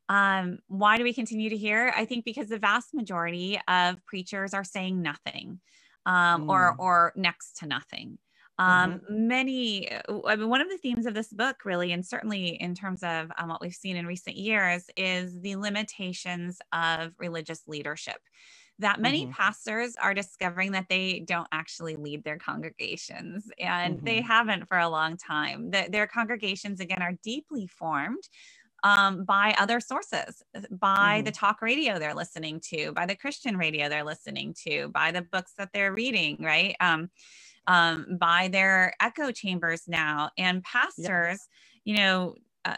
Yeah. 0.09 0.41
Um, 0.41 0.59
why 0.69 0.97
do 0.97 1.03
we 1.03 1.13
continue 1.13 1.51
to 1.51 1.57
hear? 1.57 1.93
I 1.95 2.05
think 2.05 2.25
because 2.25 2.49
the 2.49 2.59
vast 2.59 2.95
majority 2.95 3.61
of 3.67 3.97
preachers 4.07 4.55
are 4.55 4.63
saying 4.63 5.03
nothing, 5.03 5.59
um, 6.07 6.47
mm. 6.47 6.51
or 6.51 6.77
or 6.79 7.13
next 7.17 7.57
to 7.59 7.67
nothing. 7.67 8.19
Um, 8.59 8.95
mm-hmm. 8.95 9.29
Many, 9.29 9.91
I 10.27 10.37
mean, 10.37 10.49
one 10.49 10.61
of 10.61 10.69
the 10.69 10.79
themes 10.79 11.07
of 11.07 11.15
this 11.15 11.33
book, 11.33 11.65
really, 11.65 11.93
and 11.93 12.05
certainly 12.05 12.61
in 12.61 12.75
terms 12.75 13.03
of 13.03 13.31
um, 13.39 13.49
what 13.49 13.61
we've 13.61 13.73
seen 13.75 13.97
in 13.97 14.07
recent 14.07 14.37
years, 14.37 14.91
is 14.97 15.41
the 15.41 15.57
limitations 15.57 16.59
of 16.73 17.13
religious 17.19 17.63
leadership. 17.67 18.19
That 18.81 19.01
many 19.01 19.23
mm-hmm. 19.23 19.33
pastors 19.33 19.95
are 20.01 20.15
discovering 20.15 20.73
that 20.73 20.87
they 20.89 21.21
don't 21.21 21.49
actually 21.51 21.97
lead 21.97 22.23
their 22.25 22.39
congregations, 22.39 23.51
and 23.59 23.97
mm-hmm. 23.97 24.05
they 24.05 24.21
haven't 24.21 24.69
for 24.69 24.79
a 24.79 24.89
long 24.89 25.17
time. 25.17 25.71
That 25.71 25.93
their 25.93 26.07
congregations, 26.07 26.81
again, 26.81 27.03
are 27.03 27.15
deeply 27.23 27.67
formed 27.67 28.23
um, 28.85 29.25
by 29.25 29.55
other 29.59 29.81
sources, 29.81 30.43
by 30.71 31.17
mm-hmm. 31.17 31.25
the 31.25 31.33
talk 31.33 31.63
radio 31.63 31.99
they're 31.99 32.15
listening 32.15 32.61
to, 32.71 32.93
by 32.93 33.07
the 33.07 33.17
Christian 33.17 33.57
radio 33.57 33.89
they're 33.89 34.05
listening 34.05 34.55
to, 34.67 34.89
by 34.89 35.11
the 35.11 35.23
books 35.23 35.55
that 35.59 35.71
they're 35.73 35.93
reading, 35.93 36.39
right? 36.41 36.77
Um, 36.81 37.11
um, 37.69 38.17
by 38.19 38.49
their 38.49 38.95
echo 39.01 39.31
chambers 39.31 39.83
now. 39.87 40.31
And 40.37 40.65
pastors, 40.65 41.47
you 41.85 41.97
know, 41.97 42.35
uh, 42.65 42.77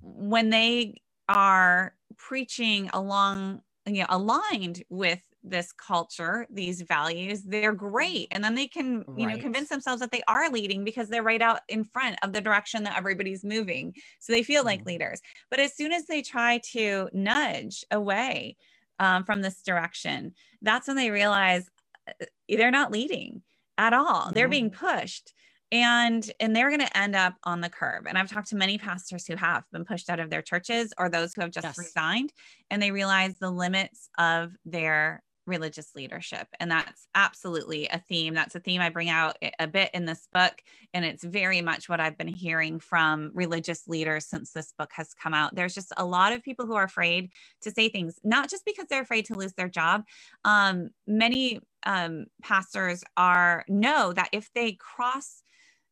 when 0.00 0.48
they 0.48 1.02
are 1.28 1.94
preaching 2.16 2.88
along, 2.94 3.60
you 3.84 4.00
know, 4.00 4.06
aligned 4.08 4.84
with 4.88 5.20
this 5.42 5.72
culture, 5.72 6.46
these 6.50 6.82
values, 6.82 7.42
they're 7.42 7.72
great. 7.72 8.28
And 8.30 8.42
then 8.42 8.54
they 8.54 8.68
can, 8.68 9.04
you 9.16 9.26
right. 9.26 9.36
know, 9.36 9.42
convince 9.42 9.68
themselves 9.68 10.00
that 10.00 10.12
they 10.12 10.22
are 10.28 10.50
leading 10.50 10.84
because 10.84 11.08
they're 11.08 11.22
right 11.22 11.42
out 11.42 11.60
in 11.68 11.84
front 11.84 12.16
of 12.22 12.32
the 12.32 12.40
direction 12.40 12.84
that 12.84 12.96
everybody's 12.96 13.44
moving. 13.44 13.92
So 14.20 14.32
they 14.32 14.42
feel 14.42 14.62
mm 14.62 14.66
like 14.66 14.80
mm-hmm. 14.80 14.88
leaders. 14.88 15.20
But 15.50 15.60
as 15.60 15.76
soon 15.76 15.92
as 15.92 16.06
they 16.06 16.22
try 16.22 16.60
to 16.72 17.08
nudge 17.12 17.84
away 17.90 18.56
um, 18.98 19.24
from 19.24 19.42
this 19.42 19.62
direction, 19.62 20.34
that's 20.62 20.86
when 20.88 20.96
they 20.96 21.10
realize 21.10 21.68
uh, 22.08 22.24
they're 22.48 22.70
not 22.70 22.92
leading 22.92 23.42
at 23.78 23.92
all. 23.92 24.30
They're 24.32 24.48
being 24.48 24.70
pushed 24.70 25.32
and 25.72 26.30
and 26.38 26.54
they're 26.54 26.68
going 26.68 26.80
to 26.80 26.96
end 26.96 27.16
up 27.16 27.34
on 27.42 27.60
the 27.60 27.68
curb 27.68 28.06
and 28.06 28.16
i've 28.16 28.30
talked 28.30 28.50
to 28.50 28.54
many 28.54 28.78
pastors 28.78 29.26
who 29.26 29.34
have 29.34 29.64
been 29.72 29.84
pushed 29.84 30.08
out 30.08 30.20
of 30.20 30.30
their 30.30 30.42
churches 30.42 30.92
or 30.96 31.08
those 31.08 31.34
who 31.34 31.40
have 31.40 31.50
just 31.50 31.64
yes. 31.64 31.76
resigned 31.78 32.32
and 32.70 32.80
they 32.80 32.92
realize 32.92 33.34
the 33.40 33.50
limits 33.50 34.08
of 34.16 34.52
their 34.64 35.24
religious 35.46 35.94
leadership. 35.94 36.48
And 36.60 36.70
that's 36.70 37.06
absolutely 37.14 37.86
a 37.88 37.98
theme. 37.98 38.34
That's 38.34 38.54
a 38.54 38.60
theme 38.60 38.80
I 38.80 38.90
bring 38.90 39.08
out 39.08 39.36
a 39.58 39.66
bit 39.66 39.90
in 39.94 40.04
this 40.04 40.28
book. 40.32 40.52
And 40.92 41.04
it's 41.04 41.24
very 41.24 41.60
much 41.60 41.88
what 41.88 42.00
I've 42.00 42.18
been 42.18 42.28
hearing 42.28 42.80
from 42.80 43.30
religious 43.32 43.86
leaders 43.86 44.26
since 44.26 44.52
this 44.52 44.72
book 44.76 44.90
has 44.94 45.14
come 45.14 45.34
out. 45.34 45.54
There's 45.54 45.74
just 45.74 45.92
a 45.96 46.04
lot 46.04 46.32
of 46.32 46.42
people 46.42 46.66
who 46.66 46.74
are 46.74 46.84
afraid 46.84 47.30
to 47.62 47.70
say 47.70 47.88
things, 47.88 48.18
not 48.24 48.50
just 48.50 48.64
because 48.64 48.86
they're 48.88 49.02
afraid 49.02 49.26
to 49.26 49.34
lose 49.34 49.52
their 49.54 49.68
job. 49.68 50.04
Um, 50.44 50.90
many 51.06 51.60
um, 51.86 52.26
pastors 52.42 53.02
are 53.16 53.64
know 53.68 54.12
that 54.12 54.28
if 54.32 54.52
they 54.52 54.72
cross 54.72 55.42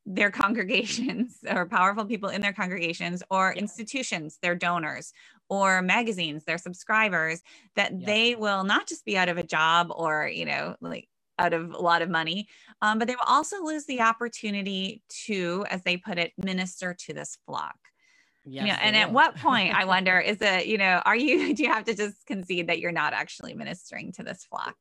their 0.04 0.30
congregations 0.42 1.38
or 1.48 1.66
powerful 1.66 2.04
people 2.04 2.28
in 2.28 2.42
their 2.42 2.52
congregations 2.52 3.22
or 3.30 3.54
institutions, 3.54 4.38
their 4.42 4.54
donors 4.54 5.12
or 5.48 5.80
magazines, 5.80 6.44
their 6.44 6.58
subscribers, 6.58 7.42
that 7.76 7.92
yeah. 7.92 8.06
they 8.06 8.34
will 8.34 8.64
not 8.64 8.86
just 8.86 9.04
be 9.04 9.16
out 9.16 9.28
of 9.28 9.38
a 9.38 9.42
job 9.42 9.88
or, 9.94 10.28
you 10.28 10.44
know, 10.44 10.74
like 10.80 11.08
out 11.38 11.52
of 11.52 11.72
a 11.72 11.78
lot 11.78 12.02
of 12.02 12.08
money, 12.08 12.48
um, 12.82 12.98
but 12.98 13.08
they 13.08 13.14
will 13.14 13.22
also 13.26 13.62
lose 13.62 13.86
the 13.86 14.00
opportunity 14.00 15.02
to, 15.08 15.64
as 15.68 15.82
they 15.82 15.96
put 15.96 16.18
it, 16.18 16.32
minister 16.36 16.94
to 16.94 17.12
this 17.12 17.38
flock. 17.46 17.76
Yes, 18.46 18.62
you 18.62 18.68
know, 18.68 18.78
and 18.80 18.94
at 18.94 19.10
what 19.10 19.36
point 19.36 19.74
I 19.74 19.84
wonder 19.86 20.20
is 20.20 20.38
that, 20.38 20.66
you 20.66 20.78
know, 20.78 21.02
are 21.04 21.16
you, 21.16 21.54
do 21.54 21.62
you 21.62 21.72
have 21.72 21.84
to 21.84 21.94
just 21.94 22.26
concede 22.26 22.68
that 22.68 22.78
you're 22.78 22.92
not 22.92 23.12
actually 23.12 23.54
ministering 23.54 24.12
to 24.12 24.22
this 24.22 24.44
flock? 24.44 24.76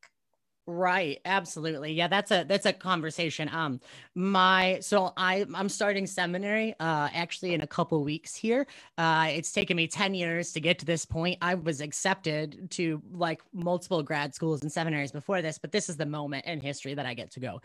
Right, 0.65 1.19
absolutely. 1.25 1.91
Yeah, 1.91 2.07
that's 2.07 2.31
a 2.31 2.45
that's 2.47 2.65
a 2.65 2.71
conversation. 2.71 3.49
Um 3.51 3.81
my 4.15 4.77
so 4.79 5.11
I 5.17 5.45
I'm 5.53 5.67
starting 5.67 6.07
seminary 6.07 6.73
uh 6.79 7.09
actually 7.13 7.53
in 7.53 7.59
a 7.59 7.67
couple 7.67 8.01
weeks 8.01 8.33
here. 8.33 8.65
Uh 8.97 9.27
it's 9.31 9.51
taken 9.51 9.75
me 9.75 9.87
10 9.87 10.13
years 10.15 10.53
to 10.53 10.61
get 10.61 10.79
to 10.79 10.85
this 10.85 11.03
point. 11.03 11.37
I 11.41 11.55
was 11.55 11.81
accepted 11.81 12.71
to 12.71 13.01
like 13.11 13.41
multiple 13.51 14.01
grad 14.03 14.33
schools 14.33 14.61
and 14.61 14.71
seminaries 14.71 15.11
before 15.11 15.41
this, 15.41 15.57
but 15.57 15.73
this 15.73 15.89
is 15.89 15.97
the 15.97 16.05
moment 16.05 16.45
in 16.45 16.61
history 16.61 16.93
that 16.93 17.05
I 17.05 17.13
get 17.13 17.31
to 17.31 17.41
go. 17.41 17.55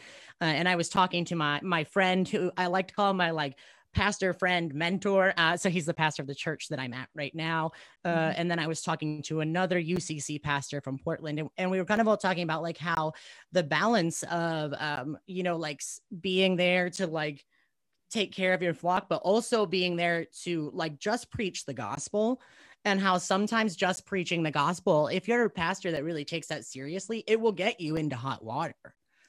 Uh, 0.41 0.45
and 0.47 0.69
I 0.69 0.75
was 0.75 0.89
talking 0.89 1.25
to 1.27 1.37
my 1.37 1.61
my 1.63 1.85
friend 1.85 2.27
who 2.29 2.51
I 2.57 2.67
like 2.67 2.89
to 2.89 2.95
call 2.95 3.15
my 3.15 3.31
like 3.31 3.59
pastor 3.95 4.33
friend 4.33 4.75
mentor 4.75 5.33
uh, 5.37 5.57
so 5.57 5.71
he's 5.71 5.87
the 5.87 5.95
pastor 5.95 6.23
of 6.23 6.29
the 6.29 6.35
church 6.35 6.69
that 6.69 6.79
i'm 6.79 6.93
at 6.93 7.09
right 7.15 7.35
now 7.35 7.71
uh, 8.05 8.09
mm-hmm. 8.09 8.41
and 8.41 8.51
then 8.51 8.59
i 8.59 8.67
was 8.67 8.83
talking 8.83 9.23
to 9.23 9.41
another 9.41 9.81
ucc 9.81 10.43
pastor 10.43 10.81
from 10.81 10.99
portland 10.99 11.39
and, 11.39 11.49
and, 11.57 11.71
we 11.71 11.79
were 11.79 11.85
kind 11.85 12.01
of 12.01 12.09
all 12.09 12.17
talking 12.17 12.43
about 12.43 12.63
like 12.63 12.79
how 12.79 13.13
the 13.53 13.63
balance 13.63 14.23
of 14.25 14.75
um, 14.79 15.17
you 15.27 15.43
know 15.43 15.57
like 15.57 15.83
being 16.21 16.57
there 16.57 16.91
to 16.91 17.07
like 17.07 17.45
take 18.11 18.33
care 18.33 18.55
of 18.55 18.63
your 18.63 18.75
flock 18.75 19.09
but 19.09 19.21
also 19.23 19.67
being 19.67 19.97
there 19.97 20.27
to 20.43 20.71
like 20.75 20.99
just 20.99 21.31
preach 21.31 21.65
the 21.65 21.75
gospel 21.75 22.41
and 22.85 23.01
how 23.01 23.19
sometimes 23.19 23.77
just 23.77 24.07
preaching 24.07 24.43
the 24.43 24.51
gospel 24.51 25.09
if 25.09 25.29
you're 25.29 25.45
a 25.45 25.51
pastor 25.51 25.91
that 25.91 26.05
really 26.05 26.25
takes 26.25 26.47
that 26.47 26.65
seriously 26.65 27.25
it 27.27 27.41
will 27.41 27.53
get 27.53 27.81
you 27.81 27.97
into 27.97 28.17
hot 28.17 28.43
water 28.45 28.75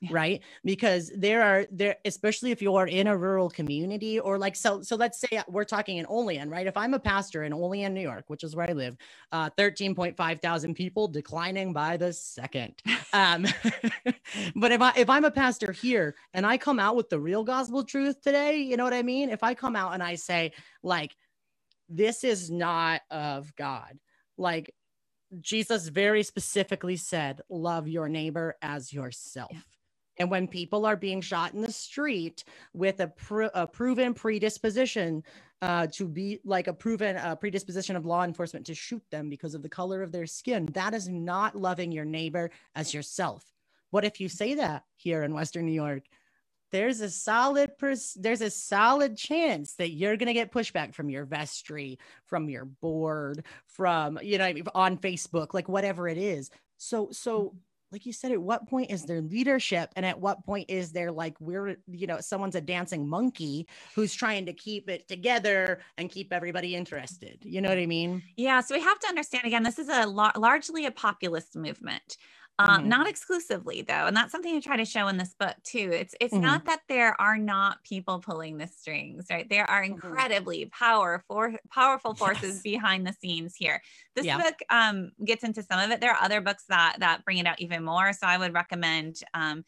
yeah. 0.01 0.09
right? 0.11 0.41
Because 0.63 1.11
there 1.15 1.43
are 1.43 1.65
there 1.71 1.97
especially 2.05 2.51
if 2.51 2.61
you 2.61 2.75
are 2.75 2.87
in 2.87 3.07
a 3.07 3.17
rural 3.17 3.49
community 3.49 4.19
or 4.19 4.37
like 4.37 4.55
so 4.55 4.81
so 4.81 4.95
let's 4.95 5.19
say 5.19 5.41
we're 5.47 5.65
talking 5.65 5.97
in 5.97 6.05
olean 6.07 6.49
right? 6.49 6.67
If 6.67 6.77
i'm 6.77 6.93
a 6.93 6.99
pastor 6.99 7.43
in 7.43 7.53
olean 7.53 7.93
new 7.93 8.01
york 8.01 8.25
which 8.27 8.43
is 8.43 8.55
where 8.55 8.69
i 8.69 8.73
live 8.73 8.97
uh 9.31 9.49
13.5 9.51 10.41
thousand 10.41 10.75
people 10.75 11.07
declining 11.07 11.73
by 11.73 11.97
the 11.97 12.13
second. 12.13 12.75
Um 13.11 13.47
but 14.55 14.71
if 14.71 14.81
i 14.81 14.93
if 14.95 15.09
i'm 15.09 15.25
a 15.25 15.31
pastor 15.31 15.71
here 15.71 16.15
and 16.33 16.45
i 16.45 16.57
come 16.57 16.79
out 16.79 16.95
with 16.95 17.09
the 17.09 17.19
real 17.19 17.43
gospel 17.43 17.83
truth 17.83 18.21
today 18.21 18.57
you 18.57 18.77
know 18.77 18.83
what 18.83 18.93
i 18.93 19.01
mean? 19.01 19.29
If 19.31 19.43
i 19.43 19.55
come 19.55 19.75
out 19.75 19.93
and 19.95 20.03
i 20.03 20.15
say 20.15 20.53
like 20.83 21.15
this 21.89 22.23
is 22.23 22.51
not 22.51 23.01
of 23.09 23.55
god 23.55 23.97
like 24.37 24.73
Jesus 25.41 25.87
very 25.89 26.23
specifically 26.23 26.97
said, 26.97 27.41
love 27.49 27.87
your 27.87 28.09
neighbor 28.09 28.55
as 28.61 28.91
yourself. 28.93 29.51
Yeah 29.53 29.59
And 30.19 30.29
when 30.29 30.47
people 30.47 30.85
are 30.85 30.97
being 30.97 31.21
shot 31.21 31.53
in 31.53 31.61
the 31.61 31.71
street 31.71 32.43
with 32.73 32.99
a, 32.99 33.07
pr- 33.07 33.43
a 33.53 33.65
proven 33.65 34.13
predisposition 34.13 35.23
uh, 35.61 35.87
to 35.87 36.07
be 36.07 36.39
like 36.43 36.67
a 36.67 36.73
proven 36.73 37.17
uh, 37.17 37.35
predisposition 37.35 37.95
of 37.95 38.05
law 38.05 38.23
enforcement 38.23 38.65
to 38.65 38.75
shoot 38.75 39.03
them 39.11 39.29
because 39.29 39.55
of 39.55 39.61
the 39.61 39.69
color 39.69 40.01
of 40.01 40.11
their 40.11 40.25
skin, 40.25 40.67
that 40.73 40.93
is 40.93 41.07
not 41.07 41.55
loving 41.55 41.91
your 41.91 42.05
neighbor 42.05 42.51
as 42.75 42.93
yourself. 42.93 43.45
What 43.91 44.05
if 44.05 44.19
you 44.19 44.29
say 44.29 44.55
that 44.55 44.83
here 44.95 45.23
in 45.23 45.33
Western 45.33 45.65
New 45.65 45.71
York? 45.71 46.03
there's 46.71 47.01
a 47.01 47.09
solid 47.09 47.77
pers- 47.77 48.17
there's 48.19 48.41
a 48.41 48.49
solid 48.49 49.17
chance 49.17 49.73
that 49.75 49.91
you're 49.91 50.17
to 50.17 50.33
get 50.33 50.51
pushback 50.51 50.93
from 50.93 51.09
your 51.09 51.25
vestry 51.25 51.97
from 52.25 52.49
your 52.49 52.65
board 52.65 53.43
from 53.65 54.19
you 54.21 54.37
know 54.37 54.53
on 54.75 54.97
facebook 54.97 55.53
like 55.53 55.67
whatever 55.67 56.07
it 56.07 56.17
is 56.17 56.49
so 56.77 57.09
so 57.11 57.45
mm-hmm. 57.45 57.57
Like 57.91 58.05
you 58.05 58.13
said 58.13 58.31
at 58.31 58.41
what 58.41 58.67
point 58.67 58.91
is 58.91 59.03
there 59.03 59.21
leadership 59.21 59.89
and 59.95 60.05
at 60.05 60.19
what 60.19 60.43
point 60.45 60.69
is 60.69 60.91
there 60.91 61.11
like 61.11 61.35
we're 61.39 61.77
you 61.87 62.07
know 62.07 62.19
someone's 62.19 62.55
a 62.55 62.61
dancing 62.61 63.07
monkey 63.07 63.67
who's 63.95 64.13
trying 64.13 64.45
to 64.45 64.53
keep 64.53 64.89
it 64.89 65.07
together 65.07 65.79
and 65.97 66.09
keep 66.09 66.31
everybody 66.31 66.75
interested 66.75 67.37
you 67.41 67.61
know 67.61 67.69
what 67.69 67.77
i 67.77 67.85
mean? 67.85 68.21
Yeah 68.35 68.61
so 68.61 68.75
we 68.75 68.81
have 68.81 68.99
to 68.99 69.07
understand 69.07 69.45
again 69.45 69.63
this 69.63 69.79
is 69.79 69.89
a 69.89 70.05
lar- 70.05 70.33
largely 70.37 70.85
a 70.85 70.91
populist 70.91 71.55
movement 71.55 72.17
uh, 72.59 72.77
mm-hmm. 72.77 72.89
not 72.89 73.07
exclusively 73.07 73.81
though 73.81 74.05
and 74.05 74.15
that's 74.15 74.31
something 74.31 74.53
i 74.53 74.59
try 74.59 74.75
to 74.75 74.85
show 74.85 75.07
in 75.07 75.15
this 75.15 75.33
book 75.39 75.55
too 75.63 75.89
it's 75.93 76.13
it's 76.19 76.33
mm-hmm. 76.33 76.43
not 76.43 76.65
that 76.65 76.81
there 76.89 77.19
are 77.19 77.37
not 77.37 77.81
people 77.83 78.19
pulling 78.19 78.57
the 78.57 78.67
strings 78.67 79.27
right 79.29 79.49
there 79.49 79.67
are 79.69 79.81
mm-hmm. 79.81 79.93
incredibly 79.93 80.65
mm-hmm. 80.65 80.85
powerful 80.85 81.49
powerful 81.71 82.13
forces 82.13 82.55
yes. 82.55 82.61
behind 82.61 83.07
the 83.07 83.13
scenes 83.13 83.55
here 83.55 83.81
this 84.15 84.25
yeah. 84.25 84.37
book 84.37 84.59
um, 84.69 85.11
gets 85.23 85.43
into 85.43 85.63
some 85.63 85.79
of 85.79 85.89
it 85.89 86.01
there 86.01 86.11
are 86.11 86.21
other 86.21 86.41
books 86.41 86.65
that 86.67 86.97
that 86.99 87.23
bring 87.23 87.37
it 87.37 87.47
out 87.47 87.59
even 87.61 87.83
more 87.83 88.11
so 88.11 88.27
i 88.27 88.37
would 88.37 88.53
recommend 88.53 89.21
um, 89.33 89.63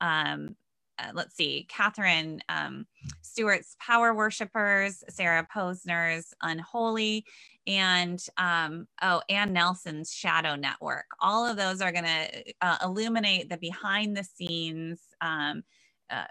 um, 0.00 0.56
uh, 1.00 1.12
let's 1.14 1.36
see, 1.36 1.66
Katherine 1.68 2.42
um, 2.48 2.86
Stewart's 3.22 3.76
Power 3.80 4.14
Worshippers, 4.14 5.02
Sarah 5.08 5.46
Posner's 5.54 6.34
Unholy, 6.42 7.24
and 7.66 8.24
um, 8.38 8.86
oh, 9.02 9.22
Anne 9.28 9.52
Nelson's 9.52 10.12
Shadow 10.12 10.56
Network. 10.56 11.06
All 11.20 11.46
of 11.46 11.56
those 11.56 11.80
are 11.80 11.92
going 11.92 12.04
to 12.04 12.44
uh, 12.60 12.78
illuminate 12.84 13.48
the 13.48 13.58
behind 13.58 14.16
the 14.16 14.24
scenes. 14.24 15.00
Um, 15.20 15.62
uh, 16.10 16.24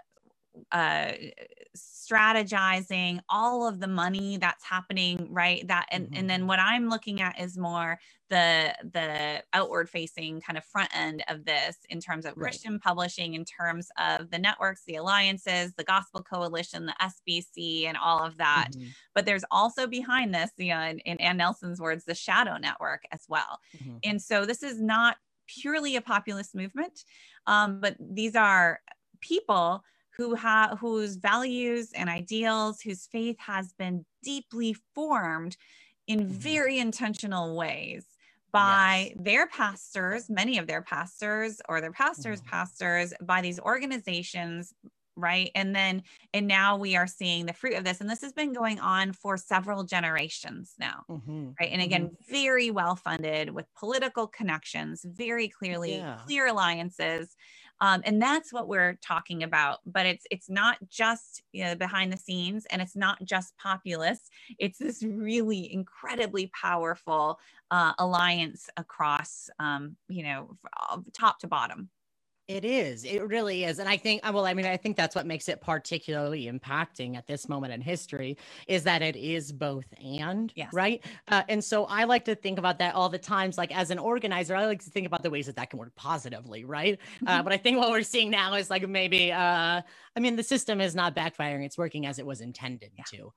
uh, 0.72 1.12
strategizing 1.76 3.20
all 3.28 3.68
of 3.68 3.78
the 3.78 3.86
money 3.86 4.36
that's 4.36 4.64
happening 4.64 5.28
right 5.30 5.66
that 5.68 5.86
and, 5.92 6.06
mm-hmm. 6.06 6.16
and 6.16 6.30
then 6.30 6.46
what 6.48 6.58
i'm 6.58 6.88
looking 6.88 7.20
at 7.20 7.40
is 7.40 7.56
more 7.56 7.98
the 8.30 8.74
the 8.92 9.42
outward 9.52 9.88
facing 9.88 10.40
kind 10.40 10.58
of 10.58 10.64
front 10.64 10.88
end 10.96 11.22
of 11.28 11.44
this 11.44 11.76
in 11.88 12.00
terms 12.00 12.26
of 12.26 12.34
christian 12.34 12.72
right. 12.72 12.80
publishing 12.80 13.34
in 13.34 13.44
terms 13.44 13.88
of 13.98 14.28
the 14.30 14.38
networks 14.38 14.82
the 14.86 14.96
alliances 14.96 15.72
the 15.74 15.84
gospel 15.84 16.20
coalition 16.20 16.86
the 16.86 16.94
sbc 17.02 17.86
and 17.86 17.96
all 17.96 18.24
of 18.24 18.36
that 18.38 18.70
mm-hmm. 18.72 18.88
but 19.14 19.24
there's 19.24 19.44
also 19.50 19.86
behind 19.86 20.34
this 20.34 20.50
you 20.56 20.74
know 20.74 20.80
in, 20.80 20.98
in 21.00 21.20
anne 21.20 21.36
nelson's 21.36 21.80
words 21.80 22.04
the 22.04 22.14
shadow 22.14 22.56
network 22.56 23.02
as 23.12 23.22
well 23.28 23.60
mm-hmm. 23.76 23.98
and 24.02 24.20
so 24.20 24.44
this 24.44 24.64
is 24.64 24.80
not 24.80 25.16
purely 25.46 25.94
a 25.94 26.00
populist 26.00 26.56
movement 26.56 27.04
um, 27.46 27.80
but 27.80 27.96
these 28.00 28.34
are 28.34 28.80
people 29.20 29.82
who 30.16 30.34
have 30.34 30.78
whose 30.78 31.16
values 31.16 31.92
and 31.94 32.08
ideals, 32.08 32.80
whose 32.80 33.06
faith 33.06 33.36
has 33.38 33.72
been 33.72 34.04
deeply 34.22 34.74
formed 34.94 35.56
in 36.06 36.20
mm-hmm. 36.20 36.32
very 36.32 36.78
intentional 36.78 37.56
ways 37.56 38.04
by 38.52 39.12
yes. 39.14 39.24
their 39.24 39.46
pastors, 39.46 40.28
many 40.28 40.58
of 40.58 40.66
their 40.66 40.82
pastors 40.82 41.60
or 41.68 41.80
their 41.80 41.92
pastors' 41.92 42.40
mm-hmm. 42.40 42.50
pastors, 42.50 43.14
by 43.22 43.40
these 43.40 43.60
organizations, 43.60 44.74
right? 45.16 45.50
And 45.54 45.74
then, 45.74 46.02
and 46.34 46.46
now 46.46 46.76
we 46.76 46.96
are 46.96 47.06
seeing 47.06 47.46
the 47.46 47.52
fruit 47.52 47.74
of 47.74 47.84
this. 47.84 48.00
And 48.00 48.10
this 48.10 48.22
has 48.22 48.32
been 48.32 48.52
going 48.52 48.80
on 48.80 49.12
for 49.12 49.36
several 49.36 49.84
generations 49.84 50.74
now, 50.78 51.04
mm-hmm. 51.08 51.50
right? 51.60 51.70
And 51.70 51.82
again, 51.82 52.06
mm-hmm. 52.06 52.32
very 52.32 52.70
well 52.70 52.96
funded 52.96 53.50
with 53.50 53.66
political 53.78 54.26
connections, 54.26 55.04
very 55.06 55.48
clearly 55.48 55.96
yeah. 55.96 56.18
clear 56.24 56.48
alliances 56.48 57.36
um, 57.80 58.02
and 58.04 58.20
that's 58.22 58.52
what 58.52 58.68
we're 58.68 58.98
talking 59.06 59.42
about 59.42 59.78
but 59.86 60.06
it's 60.06 60.26
it's 60.30 60.50
not 60.50 60.78
just 60.88 61.42
you 61.52 61.64
know 61.64 61.74
behind 61.74 62.12
the 62.12 62.16
scenes 62.16 62.66
and 62.70 62.82
it's 62.82 62.96
not 62.96 63.22
just 63.24 63.56
populist. 63.58 64.30
It's 64.58 64.78
this 64.78 65.02
really 65.02 65.72
incredibly 65.72 66.48
powerful 66.60 67.38
uh, 67.70 67.92
alliance 67.98 68.68
across 68.76 69.50
um, 69.58 69.96
you 70.08 70.22
know 70.24 70.56
top 71.18 71.40
to 71.40 71.48
bottom 71.48 71.88
it 72.50 72.64
is. 72.64 73.04
It 73.04 73.26
really 73.26 73.64
is. 73.64 73.78
And 73.78 73.88
I 73.88 73.96
think, 73.96 74.22
well, 74.24 74.44
I 74.44 74.54
mean, 74.54 74.66
I 74.66 74.76
think 74.76 74.96
that's 74.96 75.14
what 75.14 75.24
makes 75.24 75.48
it 75.48 75.60
particularly 75.60 76.50
impacting 76.50 77.16
at 77.16 77.26
this 77.26 77.48
moment 77.48 77.72
in 77.72 77.80
history 77.80 78.36
is 78.66 78.82
that 78.84 79.02
it 79.02 79.14
is 79.14 79.52
both 79.52 79.84
and, 80.02 80.52
yes. 80.56 80.72
right? 80.72 81.04
Uh, 81.28 81.42
and 81.48 81.62
so 81.62 81.84
I 81.84 82.04
like 82.04 82.24
to 82.24 82.34
think 82.34 82.58
about 82.58 82.78
that 82.80 82.96
all 82.96 83.08
the 83.08 83.18
times. 83.18 83.56
Like 83.56 83.74
as 83.76 83.90
an 83.90 83.98
organizer, 83.98 84.56
I 84.56 84.66
like 84.66 84.82
to 84.82 84.90
think 84.90 85.06
about 85.06 85.22
the 85.22 85.30
ways 85.30 85.46
that 85.46 85.56
that 85.56 85.70
can 85.70 85.78
work 85.78 85.94
positively, 85.94 86.64
right? 86.64 86.98
Uh, 86.98 87.04
mm-hmm. 87.04 87.28
Uh, 87.28 87.42
but 87.44 87.52
I 87.52 87.56
think 87.56 87.78
what 87.78 87.90
we're 87.90 88.02
seeing 88.02 88.30
now 88.30 88.54
is 88.54 88.68
like 88.68 88.86
maybe, 88.88 89.30
uh, 89.30 89.80
I 90.16 90.20
mean, 90.20 90.34
the 90.34 90.42
system 90.42 90.80
is 90.80 90.96
not 90.96 91.14
backfiring, 91.14 91.64
it's 91.64 91.78
working 91.78 92.04
as 92.04 92.18
it 92.18 92.26
was 92.26 92.40
intended 92.40 92.90
yeah. 92.98 93.04
to 93.12 93.32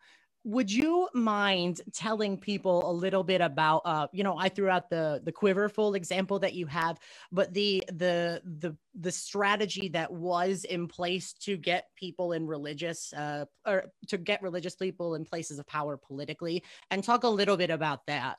would 0.45 0.71
you 0.71 1.08
mind 1.13 1.82
telling 1.93 2.38
people 2.38 2.89
a 2.89 2.91
little 2.91 3.23
bit 3.23 3.39
about 3.39 3.82
uh 3.86 4.08
you 4.12 4.23
know 4.23 4.38
i 4.38 4.49
threw 4.49 4.69
out 4.69 4.89
the 4.89 5.21
the 5.23 5.32
quiverful 5.32 5.93
example 5.93 6.38
that 6.38 6.53
you 6.53 6.65
have 6.65 6.99
but 7.32 7.53
the 7.53 7.84
the 7.88 8.41
the 8.60 8.75
the 8.95 9.12
strategy 9.12 9.88
that 9.89 10.12
was 10.12 10.65
in 10.65 10.88
place 10.88 11.34
to 11.34 11.58
get 11.58 11.88
people 11.95 12.34
in 12.34 12.45
religious 12.45 13.13
uh 13.13 13.45
or 13.65 13.86
to 14.08 14.17
get 14.17 14.41
religious 14.41 14.75
people 14.75 15.15
in 15.15 15.25
places 15.25 15.60
of 15.60 15.67
power 15.67 15.97
politically? 15.97 16.63
And 16.91 17.03
talk 17.03 17.23
a 17.23 17.29
little 17.29 17.58
bit 17.58 17.69
about 17.69 18.06
that. 18.08 18.38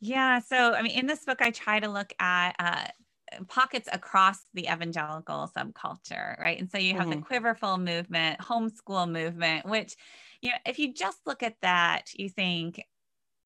Yeah 0.00 0.40
so 0.40 0.74
i 0.74 0.82
mean 0.82 0.98
in 0.98 1.06
this 1.06 1.24
book 1.24 1.40
i 1.40 1.50
try 1.50 1.80
to 1.80 1.88
look 1.88 2.12
at 2.20 2.54
uh 2.58 2.86
pockets 3.48 3.88
across 3.92 4.38
the 4.54 4.62
evangelical 4.62 5.50
subculture 5.56 6.38
right? 6.38 6.60
And 6.60 6.70
so 6.70 6.78
you 6.78 6.94
have 6.94 7.08
mm-hmm. 7.08 7.20
the 7.20 7.26
quiverful 7.26 7.78
movement 7.78 8.38
homeschool 8.40 9.10
movement 9.10 9.66
which 9.66 9.96
you 10.42 10.50
know, 10.50 10.56
if 10.66 10.78
you 10.78 10.92
just 10.92 11.18
look 11.26 11.42
at 11.42 11.56
that, 11.62 12.10
you 12.14 12.28
think, 12.28 12.82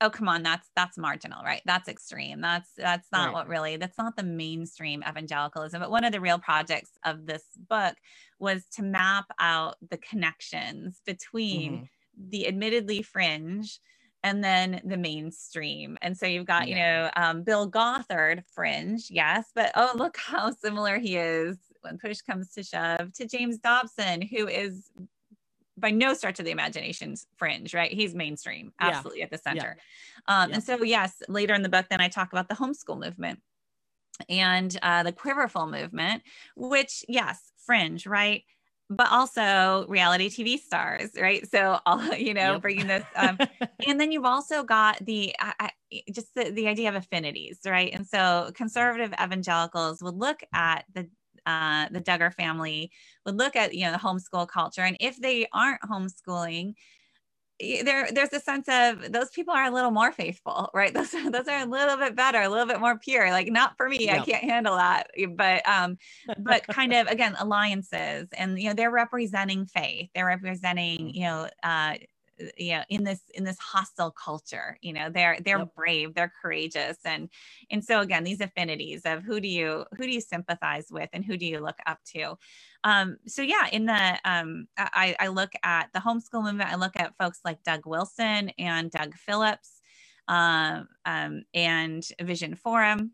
oh 0.00 0.10
come 0.10 0.28
on 0.28 0.42
that's 0.42 0.70
that's 0.74 0.96
marginal 0.96 1.44
right 1.44 1.60
that's 1.66 1.88
extreme 1.88 2.40
that's 2.40 2.70
that's 2.76 3.06
not 3.12 3.26
right. 3.26 3.34
what 3.34 3.48
really 3.48 3.76
that's 3.76 3.98
not 3.98 4.16
the 4.16 4.22
mainstream 4.22 5.02
evangelicalism 5.06 5.80
but 5.80 5.90
one 5.90 6.04
of 6.04 6.12
the 6.12 6.20
real 6.20 6.38
projects 6.38 6.92
of 7.04 7.26
this 7.26 7.44
book 7.68 7.94
was 8.38 8.64
to 8.72 8.82
map 8.82 9.26
out 9.38 9.76
the 9.90 9.98
connections 9.98 11.00
between 11.04 11.72
mm-hmm. 11.72 12.30
the 12.30 12.48
admittedly 12.48 13.02
fringe 13.02 13.78
and 14.22 14.44
then 14.44 14.80
the 14.84 14.96
mainstream. 14.98 15.96
And 16.02 16.16
so 16.16 16.26
you've 16.26 16.46
got, 16.46 16.68
yeah. 16.68 16.74
you 16.74 16.82
know, 16.82 17.10
um, 17.16 17.42
Bill 17.42 17.66
Gothard, 17.66 18.44
fringe, 18.54 19.06
yes, 19.10 19.46
but 19.54 19.72
oh, 19.74 19.92
look 19.94 20.16
how 20.18 20.50
similar 20.50 20.98
he 20.98 21.16
is 21.16 21.56
when 21.80 21.96
push 21.96 22.20
comes 22.20 22.52
to 22.52 22.62
shove 22.62 23.12
to 23.14 23.26
James 23.26 23.58
Dobson, 23.58 24.20
who 24.20 24.46
is 24.46 24.90
by 25.80 25.90
no 25.90 26.14
stretch 26.14 26.38
of 26.38 26.44
the 26.44 26.50
imagination's 26.50 27.26
fringe, 27.36 27.74
right? 27.74 27.92
He's 27.92 28.14
mainstream, 28.14 28.72
absolutely 28.80 29.20
yeah. 29.20 29.24
at 29.24 29.30
the 29.30 29.38
center. 29.38 29.76
Yeah. 30.28 30.42
Um, 30.42 30.50
yeah. 30.50 30.56
And 30.56 30.64
so, 30.64 30.82
yes, 30.82 31.22
later 31.28 31.54
in 31.54 31.62
the 31.62 31.68
book, 31.68 31.86
then 31.90 32.00
I 32.00 32.08
talk 32.08 32.32
about 32.32 32.48
the 32.48 32.54
homeschool 32.54 32.98
movement 32.98 33.40
and 34.28 34.76
uh, 34.82 35.02
the 35.02 35.12
quiverful 35.12 35.66
movement, 35.66 36.22
which, 36.56 37.04
yes, 37.08 37.40
fringe, 37.64 38.06
right? 38.06 38.42
But 38.88 39.10
also 39.10 39.86
reality 39.88 40.28
TV 40.28 40.58
stars, 40.58 41.10
right? 41.20 41.48
So, 41.48 41.78
all 41.86 42.04
you 42.14 42.34
know, 42.34 42.54
yep. 42.54 42.62
bringing 42.62 42.86
this, 42.86 43.04
um, 43.16 43.38
and 43.86 44.00
then 44.00 44.12
you've 44.12 44.24
also 44.24 44.62
got 44.62 45.04
the 45.04 45.34
I, 45.38 45.70
just 46.12 46.34
the, 46.34 46.50
the 46.50 46.66
idea 46.68 46.88
of 46.88 46.96
affinities, 46.96 47.60
right? 47.64 47.92
And 47.92 48.06
so, 48.06 48.50
conservative 48.54 49.14
evangelicals 49.22 50.02
would 50.02 50.16
look 50.16 50.40
at 50.52 50.84
the 50.92 51.08
uh, 51.46 51.88
the 51.90 52.00
Duggar 52.00 52.32
family 52.34 52.90
would 53.26 53.36
look 53.36 53.56
at 53.56 53.74
you 53.74 53.84
know 53.86 53.92
the 53.92 53.98
homeschool 53.98 54.48
culture, 54.48 54.82
and 54.82 54.96
if 55.00 55.16
they 55.16 55.46
aren't 55.52 55.82
homeschooling, 55.82 56.74
there 57.60 58.08
there's 58.12 58.32
a 58.32 58.40
sense 58.40 58.68
of 58.68 59.12
those 59.12 59.30
people 59.30 59.52
are 59.52 59.66
a 59.66 59.70
little 59.70 59.90
more 59.90 60.12
faithful 60.12 60.70
right? 60.74 60.94
Those 60.94 61.10
those 61.10 61.48
are 61.48 61.62
a 61.62 61.66
little 61.66 61.96
bit 61.96 62.16
better 62.16 62.40
a 62.40 62.48
little 62.48 62.66
bit 62.66 62.80
more 62.80 62.98
pure. 62.98 63.30
Like 63.30 63.48
not 63.48 63.76
for 63.76 63.88
me 63.88 64.10
i 64.10 64.20
can't 64.20 64.44
handle 64.44 64.76
that. 64.76 65.08
But 65.36 65.68
um 65.68 65.98
but 66.38 66.66
kind 66.68 66.92
of 66.92 67.06
again 67.08 67.36
alliances 67.38 68.28
and 68.36 68.58
you 68.58 68.68
know 68.68 68.74
they're 68.74 68.90
representing 68.90 69.66
faith. 69.66 70.10
They're 70.14 70.26
representing 70.26 71.14
you 71.14 71.22
know 71.22 71.48
uh 71.62 71.94
you 72.56 72.72
know 72.72 72.82
in 72.88 73.04
this 73.04 73.20
in 73.34 73.44
this 73.44 73.58
hostile 73.58 74.10
culture 74.10 74.76
you 74.80 74.92
know 74.92 75.10
they're 75.10 75.38
they're 75.44 75.58
yep. 75.58 75.74
brave 75.74 76.14
they're 76.14 76.32
courageous 76.40 76.96
and 77.04 77.28
and 77.70 77.84
so 77.84 78.00
again 78.00 78.24
these 78.24 78.40
affinities 78.40 79.02
of 79.04 79.22
who 79.22 79.40
do 79.40 79.48
you 79.48 79.84
who 79.96 80.04
do 80.04 80.10
you 80.10 80.20
sympathize 80.20 80.86
with 80.90 81.08
and 81.12 81.24
who 81.24 81.36
do 81.36 81.46
you 81.46 81.60
look 81.60 81.78
up 81.86 81.98
to 82.04 82.36
um 82.84 83.16
so 83.26 83.42
yeah 83.42 83.66
in 83.72 83.86
the 83.86 84.18
um 84.24 84.66
i 84.78 85.14
i 85.20 85.28
look 85.28 85.52
at 85.62 85.88
the 85.92 86.00
homeschool 86.00 86.42
movement 86.42 86.70
i 86.70 86.76
look 86.76 86.96
at 86.96 87.16
folks 87.18 87.40
like 87.44 87.62
doug 87.62 87.86
wilson 87.86 88.50
and 88.58 88.90
doug 88.90 89.14
phillips 89.14 89.80
um, 90.28 90.86
um 91.04 91.42
and 91.54 92.06
vision 92.20 92.54
forum 92.54 93.12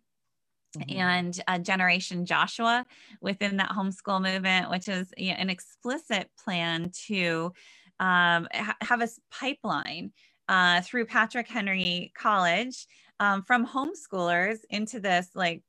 Mm-hmm. 0.79 0.99
And 0.99 1.41
uh, 1.49 1.59
Generation 1.59 2.27
Joshua 2.27 2.85
within 3.21 3.57
that 3.57 3.71
homeschool 3.71 4.23
movement, 4.23 4.71
which 4.71 4.89
is 4.89 5.13
you 5.17 5.31
know, 5.31 5.39
an 5.39 5.51
explicit 5.51 6.31
plan 6.43 6.91
to 7.07 7.53
um, 8.01 8.49
ha- 8.53 8.77
have 8.81 9.03
a 9.03 9.09
pipeline 9.31 10.13
uh, 10.49 10.81
through 10.83 11.07
Patrick 11.07 11.49
Henry 11.49 12.13
College 12.17 12.87
um, 13.21 13.43
from 13.43 13.67
homeschoolers 13.67 14.59
into 14.71 15.01
this 15.01 15.31
like 15.35 15.63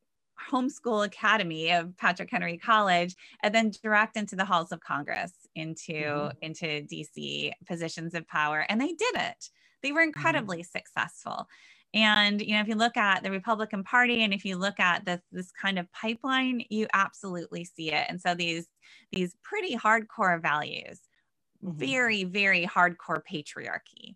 homeschool 0.51 1.05
academy 1.05 1.71
of 1.71 1.95
Patrick 1.97 2.29
Henry 2.31 2.57
College, 2.57 3.15
and 3.43 3.53
then 3.53 3.71
direct 3.83 4.17
into 4.17 4.35
the 4.35 4.45
halls 4.45 4.71
of 4.71 4.79
Congress, 4.81 5.33
into 5.55 5.93
mm-hmm. 5.93 6.37
into 6.41 6.65
DC 6.65 7.51
positions 7.67 8.13
of 8.13 8.27
power, 8.27 8.65
and 8.69 8.79
they 8.79 8.93
did 8.93 9.15
it. 9.15 9.49
They 9.81 9.91
were 9.91 10.01
mm-hmm. 10.01 10.09
incredibly 10.09 10.59
mm-hmm. 10.59 10.77
successful. 10.77 11.47
And 11.93 12.41
you 12.41 12.53
know, 12.53 12.61
if 12.61 12.67
you 12.67 12.75
look 12.75 12.97
at 12.97 13.23
the 13.23 13.31
Republican 13.31 13.83
Party, 13.83 14.23
and 14.23 14.33
if 14.33 14.45
you 14.45 14.57
look 14.57 14.79
at 14.79 15.05
this 15.05 15.21
this 15.31 15.51
kind 15.51 15.79
of 15.79 15.91
pipeline, 15.91 16.63
you 16.69 16.87
absolutely 16.93 17.63
see 17.63 17.91
it. 17.91 18.05
And 18.09 18.21
so 18.21 18.35
these 18.35 18.67
these 19.11 19.35
pretty 19.43 19.75
hardcore 19.75 20.41
values, 20.41 20.99
mm-hmm. 21.63 21.77
very 21.77 22.23
very 22.23 22.65
hardcore 22.65 23.21
patriarchy, 23.29 24.15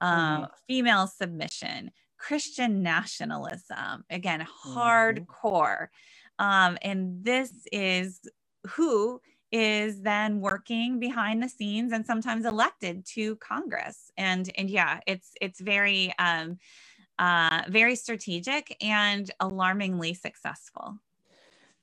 uh, 0.00 0.46
female 0.66 1.06
submission, 1.06 1.90
Christian 2.16 2.82
nationalism, 2.82 4.04
again, 4.10 4.40
mm-hmm. 4.40 4.78
hardcore. 4.78 5.88
Um, 6.38 6.78
and 6.82 7.24
this 7.24 7.52
is 7.72 8.20
who 8.66 9.20
is 9.52 10.00
then 10.00 10.40
working 10.40 10.98
behind 10.98 11.42
the 11.42 11.48
scenes 11.48 11.92
and 11.92 12.06
sometimes 12.06 12.46
elected 12.46 13.04
to 13.04 13.36
Congress. 13.36 14.10
And 14.16 14.50
and 14.56 14.70
yeah, 14.70 15.00
it's 15.06 15.32
it's 15.40 15.60
very 15.60 16.12
um, 16.18 16.58
uh, 17.18 17.62
very 17.68 17.94
strategic 17.94 18.76
and 18.80 19.30
alarmingly 19.40 20.14
successful. 20.14 20.98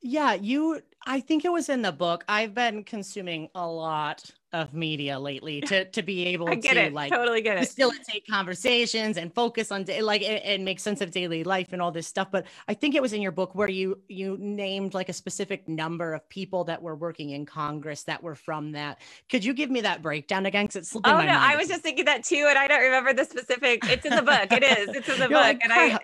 Yeah, 0.02 0.34
you 0.34 0.82
I 1.06 1.20
think 1.20 1.46
it 1.46 1.52
was 1.52 1.70
in 1.70 1.82
the 1.82 1.92
book. 1.92 2.24
I've 2.28 2.54
been 2.54 2.84
consuming 2.84 3.50
a 3.54 3.68
lot 3.68 4.24
of 4.54 4.74
media 4.74 5.20
lately 5.20 5.62
to 5.70 5.86
to 5.86 6.02
be 6.02 6.26
able 6.28 6.48
to 6.48 6.78
it. 6.78 6.94
like 6.94 7.12
totally 7.12 7.42
get 7.42 7.58
it. 7.58 7.68
facilitate 7.68 8.26
conversations 8.28 9.18
and 9.18 9.34
focus 9.34 9.72
on 9.72 9.86
like 10.02 10.22
and, 10.22 10.44
and 10.44 10.66
make 10.66 10.80
sense 10.80 11.02
of 11.02 11.12
daily 11.12 11.44
life 11.44 11.74
and 11.74 11.82
all 11.82 11.92
this 11.92 12.08
stuff 12.08 12.30
but 12.32 12.46
i 12.68 12.74
think 12.74 12.96
it 12.96 13.02
was 13.02 13.14
in 13.14 13.22
your 13.22 13.32
book 13.32 13.54
where 13.56 13.70
you 13.70 14.00
you 14.08 14.38
named 14.40 14.94
like 14.94 15.10
a 15.10 15.14
specific 15.14 15.68
number 15.68 16.14
of 16.14 16.28
people 16.30 16.64
that 16.64 16.82
were 16.82 16.96
working 16.96 17.32
in 17.32 17.46
congress 17.46 18.04
that 18.04 18.22
were 18.22 18.36
from 18.36 18.72
that. 18.72 19.00
Could 19.30 19.44
you 19.44 19.54
give 19.54 19.70
me 19.70 19.82
that 19.82 20.02
breakdown 20.02 20.46
again? 20.46 20.66
Because 20.66 20.78
it's 20.78 20.90
slipping 20.90 21.12
oh 21.12 21.22
no 21.22 21.38
i 21.38 21.56
was 21.56 21.68
just 21.68 21.82
thinking 21.82 22.06
that 22.06 22.24
too 22.24 22.46
and 22.50 22.58
i 22.58 22.68
don't 22.68 22.82
remember 22.82 23.14
the 23.14 23.26
specific 23.26 23.80
it's 23.90 24.06
in 24.06 24.16
the 24.16 24.22
book 24.22 24.52
it 24.52 24.64
is 24.64 24.90
it's 24.96 25.10
in 25.10 25.20
the 25.20 25.28
book 25.30 25.32
like, 25.32 25.60
and 25.64 25.72
i 25.72 26.00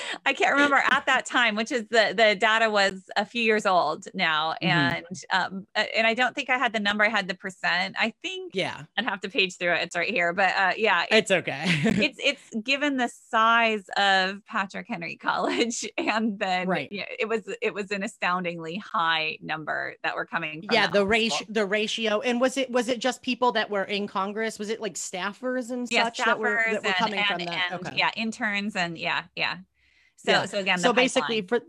I 0.26 0.32
can't 0.32 0.52
remember 0.52 0.76
at 0.76 1.06
that 1.06 1.26
time, 1.26 1.56
which 1.56 1.72
is 1.72 1.84
the 1.88 2.14
the 2.16 2.36
data 2.36 2.70
was 2.70 3.02
a 3.16 3.24
few 3.24 3.42
years 3.42 3.66
old 3.66 4.06
now, 4.14 4.54
mm-hmm. 4.62 4.66
and 4.66 5.06
mm-hmm. 5.06 5.54
um, 5.54 5.66
and 5.76 6.06
I 6.06 6.14
don't 6.14 6.34
think 6.34 6.50
I 6.50 6.58
had 6.58 6.72
the 6.72 6.80
number. 6.80 7.04
I 7.04 7.08
had 7.08 7.28
the 7.28 7.34
percent. 7.34 7.96
I 7.98 8.14
think 8.22 8.54
yeah, 8.54 8.82
I'd 8.96 9.04
have 9.04 9.20
to 9.22 9.28
page 9.28 9.56
through 9.56 9.74
it. 9.74 9.82
It's 9.82 9.96
right 9.96 10.10
here, 10.10 10.32
but 10.32 10.54
uh, 10.56 10.72
yeah, 10.76 11.04
it's, 11.10 11.30
it's 11.30 11.30
okay. 11.30 11.64
it's 11.84 12.18
it's 12.22 12.64
given 12.64 12.96
the 12.96 13.10
size 13.30 13.84
of 13.96 14.44
Patrick 14.46 14.86
Henry 14.88 15.16
College, 15.16 15.88
and 15.98 16.38
then 16.38 16.68
right. 16.68 16.88
Yeah, 16.90 17.06
it 17.18 17.28
was 17.28 17.42
it 17.60 17.74
was 17.74 17.90
an 17.90 18.02
astoundingly 18.02 18.76
high 18.76 19.38
number 19.40 19.94
that 20.02 20.14
were 20.14 20.26
coming. 20.26 20.64
yeah, 20.70 20.86
the 20.86 21.06
ratio 21.06 21.46
the 21.48 21.66
ratio, 21.66 22.20
and 22.20 22.40
was 22.40 22.56
it 22.56 22.70
was 22.70 22.88
it 22.88 22.98
just 22.98 23.22
people 23.22 23.52
that 23.52 23.70
were 23.70 23.84
in 23.84 24.06
Congress? 24.06 24.58
Was 24.58 24.70
it 24.70 24.80
like 24.80 24.94
staffers 24.94 25.70
and 25.70 25.86
yeah, 25.90 26.04
such 26.04 26.18
staffers 26.18 26.24
that 26.24 26.38
were, 26.38 26.64
that 26.72 26.84
were 26.84 26.92
coming 26.92 27.18
and, 27.18 27.26
from 27.26 27.38
that? 27.44 27.68
And, 27.72 27.86
okay. 27.86 27.96
yeah, 27.96 28.10
interns 28.16 28.76
and 28.76 28.98
yeah, 28.98 29.24
yeah. 29.36 29.56
So, 30.24 30.30
yeah. 30.30 30.44
so 30.44 30.58
again, 30.58 30.78
so 30.78 30.92
basically 30.92 31.42
for 31.42 31.62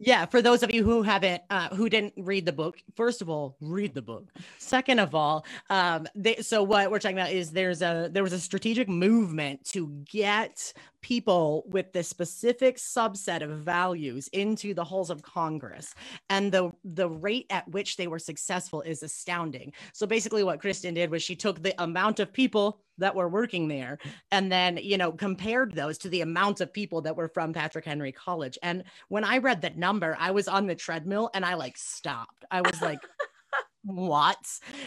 yeah, 0.00 0.26
for 0.26 0.42
those 0.42 0.62
of 0.62 0.74
you 0.74 0.82
who 0.84 1.02
haven't, 1.02 1.42
uh, 1.50 1.68
who 1.68 1.88
didn't 1.88 2.14
read 2.16 2.44
the 2.44 2.52
book, 2.52 2.78
first 2.96 3.22
of 3.22 3.30
all, 3.30 3.56
read 3.60 3.94
the 3.94 4.02
book. 4.02 4.28
Second 4.58 4.98
of 4.98 5.14
all, 5.14 5.46
um, 5.70 6.06
they, 6.16 6.36
so 6.36 6.62
what 6.62 6.90
we're 6.90 6.98
talking 6.98 7.16
about 7.16 7.30
is 7.30 7.52
there's 7.52 7.80
a 7.80 8.08
there 8.12 8.22
was 8.22 8.32
a 8.32 8.40
strategic 8.40 8.88
movement 8.88 9.64
to 9.72 9.86
get 10.10 10.72
people 11.04 11.64
with 11.68 11.92
this 11.92 12.08
specific 12.08 12.78
subset 12.78 13.42
of 13.42 13.50
values 13.58 14.26
into 14.28 14.72
the 14.72 14.82
halls 14.82 15.10
of 15.10 15.22
Congress, 15.22 15.94
and 16.30 16.50
the 16.50 16.72
the 16.82 17.10
rate 17.10 17.44
at 17.50 17.68
which 17.68 17.98
they 17.98 18.06
were 18.06 18.18
successful 18.18 18.80
is 18.80 19.02
astounding. 19.02 19.70
So 19.92 20.06
basically, 20.06 20.44
what 20.44 20.62
Kristin 20.62 20.94
did 20.94 21.10
was 21.10 21.22
she 21.22 21.36
took 21.36 21.62
the 21.62 21.74
amount 21.82 22.20
of 22.20 22.32
people 22.32 22.80
that 22.96 23.14
were 23.14 23.28
working 23.28 23.68
there 23.68 23.98
and 24.30 24.50
then 24.50 24.78
you 24.80 24.96
know 24.96 25.12
compared 25.12 25.74
those 25.74 25.98
to 25.98 26.08
the 26.08 26.20
amount 26.22 26.60
of 26.60 26.72
people 26.72 27.00
that 27.00 27.16
were 27.16 27.28
from 27.28 27.52
patrick 27.52 27.84
henry 27.84 28.12
college. 28.12 28.56
And 28.62 28.84
when 29.08 29.24
i 29.24 29.38
read 29.38 29.62
that 29.62 29.76
number 29.76 30.16
i 30.20 30.30
was 30.30 30.46
on 30.46 30.68
the 30.68 30.76
treadmill 30.76 31.28
and 31.34 31.44
i 31.44 31.54
like 31.54 31.76
stopped. 31.76 32.44
I 32.52 32.60
was 32.60 32.80
like 32.80 33.00
what 33.84 34.38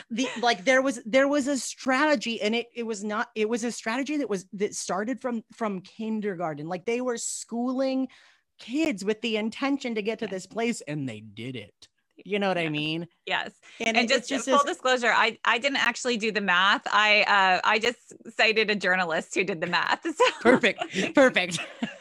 the 0.10 0.28
like 0.42 0.66
there 0.66 0.82
was 0.82 1.00
there 1.06 1.28
was 1.28 1.48
a 1.48 1.58
strategy 1.58 2.42
and 2.42 2.56
it 2.56 2.68
it 2.76 2.84
was 2.84 3.04
not 3.04 3.30
it 3.36 3.48
was 3.48 3.64
a 3.64 3.72
strategy 3.72 4.18
that 4.18 4.30
was 4.30 4.46
that 4.54 4.74
started 4.74 5.22
from 5.22 5.44
from 5.54 5.82
kindergarten 5.82 6.68
like 6.68 6.86
they 6.86 7.00
were 7.00 7.18
schooling 7.18 8.08
kids 8.58 9.06
with 9.06 9.22
the 9.22 9.38
intention 9.38 9.94
to 9.94 10.02
get 10.02 10.20
to 10.20 10.28
this 10.28 10.48
place 10.48 10.82
and 10.82 11.08
they 11.08 11.20
did 11.20 11.56
it 11.56 11.88
you 12.26 12.40
know 12.40 12.48
what 12.48 12.58
yeah. 12.58 12.64
I 12.64 12.70
mean? 12.70 13.08
Yes. 13.26 13.52
And, 13.80 13.96
and 13.96 14.10
just, 14.10 14.28
just 14.28 14.50
full 14.50 14.64
disclosure, 14.66 15.12
I 15.14 15.38
I 15.46 15.60
didn't 15.60 15.86
actually 15.86 16.18
do 16.18 16.32
the 16.32 16.42
math. 16.42 16.82
I 16.88 17.22
uh 17.22 17.62
I 17.64 17.80
just 17.80 17.98
cited 18.36 18.72
a 18.72 18.76
journalist 18.76 19.36
who 19.36 19.44
did 19.44 19.62
the 19.62 19.68
math. 19.68 20.04
So. 20.18 20.24
Perfect. 20.42 21.14
Perfect. 21.14 21.60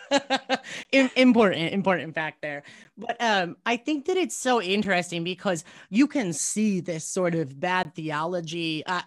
important 0.93 1.73
important 1.73 2.15
fact 2.15 2.41
there 2.43 2.63
but 2.97 3.17
um 3.21 3.57
i 3.67 3.77
think 3.77 4.05
that 4.07 4.17
it's 4.17 4.37
so 4.37 4.63
interesting 4.63 5.25
because 5.25 5.65
you 5.91 6.07
can 6.07 6.33
see 6.33 6.81
this 6.81 7.05
sort 7.05 7.35
of 7.35 7.59
bad 7.59 7.95
theology 7.95 8.85
uh, 8.87 9.03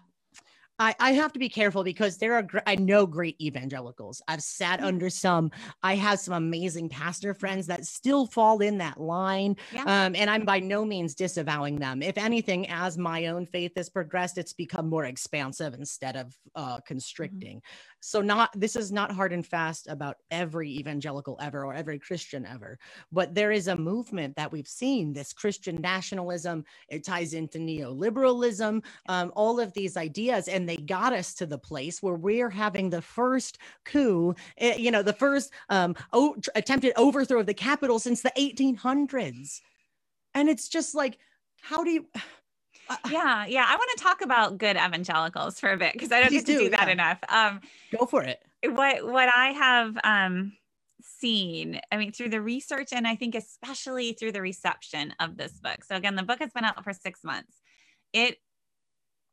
I, 0.80 0.96
I 1.00 1.12
have 1.12 1.34
to 1.34 1.40
be 1.40 1.50
careful 1.50 1.84
because 1.84 2.18
there 2.18 2.36
are 2.36 2.48
I 2.66 2.76
know 2.76 3.06
great 3.06 3.40
evangelicals. 3.42 4.22
I've 4.28 4.42
sat 4.42 4.82
under 4.82 5.10
some. 5.10 5.52
I 5.84 5.96
have 5.96 6.20
some 6.20 6.34
amazing 6.34 6.90
pastor 6.90 7.34
friends 7.34 7.68
that 7.68 7.86
still 7.86 8.26
fall 8.26 8.60
in 8.60 8.78
that 8.78 9.00
line, 9.00 9.58
yeah. 9.74 9.84
um, 9.84 10.16
and 10.16 10.30
I'm 10.30 10.46
by 10.46 10.60
no 10.60 10.86
means 10.86 11.16
disavowing 11.16 11.76
them. 11.76 12.02
If 12.02 12.18
anything, 12.18 12.70
as 12.70 12.98
my 12.98 13.28
own 13.28 13.46
faith 13.46 13.74
has 13.76 13.90
progressed, 13.90 14.38
it's 14.38 14.54
become 14.54 14.90
more 14.90 15.06
expansive 15.06 15.74
instead 15.74 16.16
of 16.16 16.34
uh, 16.56 16.76
mm-hmm. 16.76 16.80
constricting. 16.88 17.62
So 18.02 18.22
not 18.22 18.52
this 18.60 18.76
is 18.76 18.92
not 18.92 19.12
hard 19.12 19.34
and 19.34 19.46
fast 19.46 19.88
about 19.88 20.18
every 20.32 20.70
evangelical 20.70 21.38
ever 21.42 21.66
or 21.66 21.74
every 21.74 22.00
Christian 22.00 22.46
ever, 22.46 22.80
but 23.12 23.36
there 23.36 23.52
is 23.52 23.68
a 23.68 23.76
movement 23.76 24.36
that 24.36 24.52
we've 24.52 24.68
seen 24.68 25.12
this 25.12 25.34
Christian 25.34 25.76
nationalism. 25.82 26.64
It 26.88 27.04
ties 27.04 27.34
into 27.34 27.58
neoliberalism, 27.58 28.84
um, 29.08 29.32
all 29.36 29.60
of 29.60 29.74
these 29.74 29.98
ideas, 29.98 30.48
and 30.48 30.68
they 30.68 30.78
got 30.78 31.14
us 31.14 31.34
to 31.36 31.46
the 31.46 31.58
place 31.58 32.02
where 32.02 32.16
we're 32.16 32.50
having 32.50 32.90
the 32.90 33.02
first 33.02 33.58
coup, 33.86 34.34
eh, 34.58 34.76
you 34.76 34.92
know, 34.92 35.04
the 35.04 35.14
first 35.14 35.52
um, 35.70 35.96
o- 36.14 36.38
attempted 36.56 36.94
overthrow 36.96 37.42
of 37.42 37.46
the 37.46 37.54
capital 37.54 38.00
since 38.00 38.22
the 38.22 38.32
1800s, 38.38 39.60
and 40.34 40.50
it's 40.50 40.70
just 40.70 40.96
like, 40.96 41.18
how 41.62 41.84
do 41.84 41.92
you? 41.92 42.06
Yeah, 43.10 43.46
yeah. 43.46 43.66
I 43.68 43.76
want 43.76 43.90
to 43.98 44.04
talk 44.04 44.22
about 44.22 44.58
good 44.58 44.76
evangelicals 44.76 45.60
for 45.60 45.72
a 45.72 45.78
bit 45.78 45.94
because 45.94 46.12
I 46.12 46.20
don't 46.20 46.30
Please 46.30 46.44
get 46.44 46.54
to 46.54 46.54
do, 46.54 46.60
do 46.66 46.70
that 46.72 46.88
yeah. 46.88 46.94
enough. 46.94 47.20
Um, 47.30 47.62
Go 47.98 48.06
for 48.06 48.24
it. 48.24 48.42
What 48.64 49.06
what 49.06 49.30
I 49.30 49.48
have 49.52 49.98
um, 50.04 50.54
seen, 51.02 51.80
I 51.92 51.98
mean, 51.98 52.12
through 52.12 52.30
the 52.30 52.42
research 52.42 52.90
and 52.92 53.08
I 53.08 53.16
think 53.16 53.36
especially 53.36 54.14
through 54.14 54.34
the 54.34 54.42
reception 54.42 55.14
of 55.20 55.38
this 55.38 55.54
book. 55.54 55.84
So 55.86 55.96
again, 55.96 56.16
the 56.16 56.24
book 56.24 56.40
has 56.40 56.52
been 56.52 56.66
out 56.66 56.84
for 56.84 56.94
six 56.94 57.24
months. 57.24 57.54
It 58.14 58.38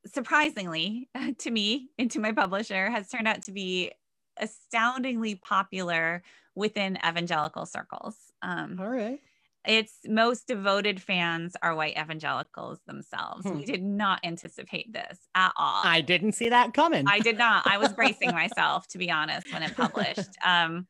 surprisingly 0.07 1.09
to 1.39 1.51
me 1.51 1.91
and 1.99 2.11
to 2.13 2.21
my 2.21 2.33
publisher 2.33 2.91
has 2.91 3.09
turned 3.09 3.29
out 3.29 3.43
to 3.45 3.53
be 3.53 3.93
astoundingly 4.39 5.35
popular 5.35 6.23
within 6.55 6.99
evangelical 7.07 7.67
circles. 7.67 8.17
Um, 8.43 8.79
All 8.81 8.89
right 8.89 9.21
its 9.67 9.95
most 10.07 10.47
devoted 10.47 11.01
fans 11.01 11.55
are 11.63 11.75
white 11.75 11.99
evangelicals 11.99 12.79
themselves. 12.87 13.47
Hmm. 13.47 13.59
We 13.59 13.65
did 13.65 13.83
not 13.83 14.21
anticipate 14.25 14.93
this 14.93 15.19
at 15.35 15.53
all. 15.57 15.83
I 15.85 16.01
didn't 16.01 16.33
see 16.33 16.49
that 16.49 16.75
coming. 16.75 17.07
I 17.09 17.21
did 17.21 17.39
not. 17.39 17.67
I 17.67 17.79
was 17.79 17.93
bracing 17.93 18.31
myself 18.35 18.87
to 18.89 18.99
be 18.99 19.11
honest 19.11 19.53
when 19.53 19.63
it 19.63 19.77
published. 19.77 20.37
Um, 20.45 20.87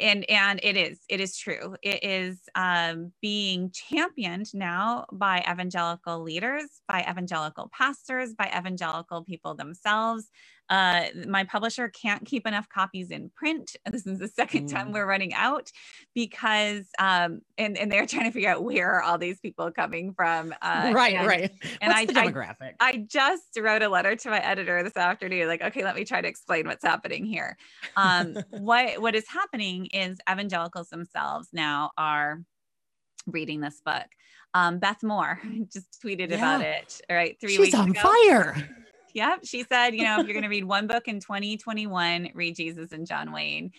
and 0.00 0.28
and 0.28 0.60
it 0.62 0.76
is 0.76 1.00
it 1.08 1.20
is 1.20 1.36
true. 1.36 1.76
It 1.82 2.02
is 2.02 2.40
um, 2.54 3.12
being 3.22 3.70
championed 3.72 4.52
now 4.52 5.06
by 5.12 5.44
evangelical 5.48 6.22
leaders, 6.22 6.64
by 6.88 7.06
evangelical 7.08 7.70
pastors, 7.72 8.34
by 8.34 8.52
evangelical 8.56 9.24
people 9.24 9.54
themselves. 9.54 10.28
Uh, 10.70 11.04
my 11.26 11.44
publisher 11.44 11.88
can't 11.88 12.24
keep 12.24 12.46
enough 12.46 12.68
copies 12.68 13.10
in 13.10 13.30
print. 13.34 13.76
This 13.94 14.06
is 14.06 14.18
the 14.18 14.28
second 14.28 14.68
mm. 14.68 14.72
time 14.72 14.90
we're 14.90 15.06
running 15.06 15.32
out 15.34 15.70
because, 16.16 16.84
um, 16.98 17.42
and, 17.56 17.78
and 17.78 17.92
they're 17.92 18.06
trying 18.06 18.24
to 18.24 18.32
figure 18.32 18.50
out 18.50 18.64
where 18.64 18.90
are 18.90 19.02
all 19.02 19.18
these 19.18 19.38
people 19.38 19.70
coming 19.70 20.12
from. 20.14 20.52
Uh, 20.60 20.90
right, 20.92 21.14
and, 21.14 21.26
right. 21.28 21.52
And 21.80 21.92
What's 21.92 22.00
I, 22.00 22.06
the 22.06 22.12
demographic? 22.12 22.72
I, 22.80 22.88
I, 22.88 23.06
just 23.08 23.56
wrote 23.56 23.82
a 23.82 23.88
letter 23.88 24.16
to 24.16 24.30
my 24.30 24.40
editor 24.40 24.82
this 24.82 24.96
afternoon, 24.96 25.46
like, 25.46 25.62
okay, 25.62 25.84
let 25.84 25.94
me 25.94 26.04
try 26.04 26.20
to 26.22 26.26
explain 26.26 26.66
what's 26.66 26.84
happening 26.84 27.24
here. 27.24 27.56
Um, 27.96 28.36
what 28.50 29.00
what 29.00 29.14
is 29.14 29.28
happening 29.28 29.86
is 29.86 30.18
evangelicals 30.28 30.88
themselves 30.88 31.48
now 31.52 31.92
are 31.96 32.42
reading 33.26 33.60
this 33.60 33.80
book. 33.84 34.06
Um, 34.54 34.78
Beth 34.78 35.02
Moore 35.02 35.40
just 35.72 36.00
tweeted 36.02 36.30
Yeah. 36.30 36.36
about 36.36 36.62
it. 36.62 37.00
All 37.08 37.16
right, 37.16 37.36
three 37.40 37.50
She's 37.50 37.58
weeks 37.60 37.74
on 37.74 37.90
ago. 37.90 38.00
fire. 38.00 38.68
Yep, 39.14 39.40
she 39.44 39.64
said, 39.64 39.90
you 39.96 40.04
know, 40.04 40.18
if 40.18 40.26
you're 40.26 40.34
going 40.34 40.44
to 40.44 40.48
read 40.50 40.64
one 40.64 40.86
book 40.88 41.08
in 41.08 41.20
2021, 41.20 42.30
read 42.34 42.56
Jesus 42.56 42.92
and 42.92 43.06
John 43.06 43.32
Wayne. 43.32 43.72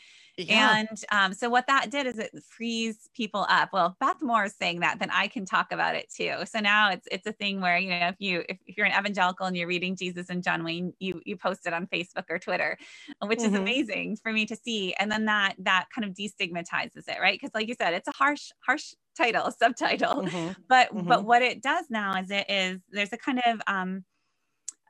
And 0.48 0.90
um, 1.12 1.34
so 1.34 1.50
what 1.50 1.68
that 1.68 1.92
did 1.92 2.08
is 2.08 2.20
it 2.20 2.32
frees 2.44 3.10
people 3.16 3.48
up. 3.50 3.70
Well, 3.74 3.88
if 3.88 4.00
Beth 4.00 4.22
Moore 4.22 4.46
is 4.46 4.56
saying 4.56 4.82
that, 4.82 5.00
then 5.00 5.10
I 5.12 5.28
can 5.28 5.46
talk 5.46 5.72
about 5.72 5.96
it 5.96 6.10
too. 6.16 6.36
So 6.46 6.60
now 6.60 6.92
it's 6.92 7.08
it's 7.12 7.28
a 7.28 7.34
thing 7.34 7.62
where 7.62 7.78
you 7.80 7.90
know 7.90 8.10
if 8.10 8.18
you 8.20 8.44
if, 8.50 8.60
if 8.68 8.78
you're 8.78 8.86
an 8.86 8.94
evangelical 8.94 9.48
and 9.48 9.58
you're 9.58 9.68
reading 9.68 9.96
Jesus 9.96 10.30
and 10.30 10.44
John 10.44 10.64
Wayne, 10.64 10.94
you 11.00 11.22
you 11.26 11.38
post 11.38 11.66
it 11.68 11.74
on 11.74 11.88
Facebook 11.88 12.26
or 12.30 12.40
Twitter, 12.40 12.78
which 13.24 13.44
is 13.44 13.54
Mhm. 13.54 13.56
amazing 13.56 14.18
for 14.18 14.34
me 14.34 14.46
to 14.48 14.56
see. 14.56 14.94
And 14.96 15.12
then 15.12 15.26
that 15.26 15.56
that 15.60 15.88
kind 15.96 16.06
of 16.08 16.14
destigmatizes 16.16 17.08
it, 17.10 17.20
right? 17.22 17.40
Because 17.40 17.56
like 17.56 17.68
you 17.70 17.76
said, 17.76 17.94
it's 17.96 18.08
a 18.08 18.14
harsh 18.14 18.52
harsh 18.66 18.94
title, 19.18 19.52
subtitle 19.60 20.24
Mhm. 20.24 20.56
but 20.70 20.90
Mhm. 20.94 21.08
but 21.08 21.26
what 21.26 21.42
it 21.42 21.64
does 21.64 21.86
now 21.90 22.14
is 22.20 22.32
it 22.32 22.46
is 22.50 22.82
there's 22.92 23.14
a 23.14 23.18
kind 23.18 23.42
of 23.48 23.62
um 23.68 24.06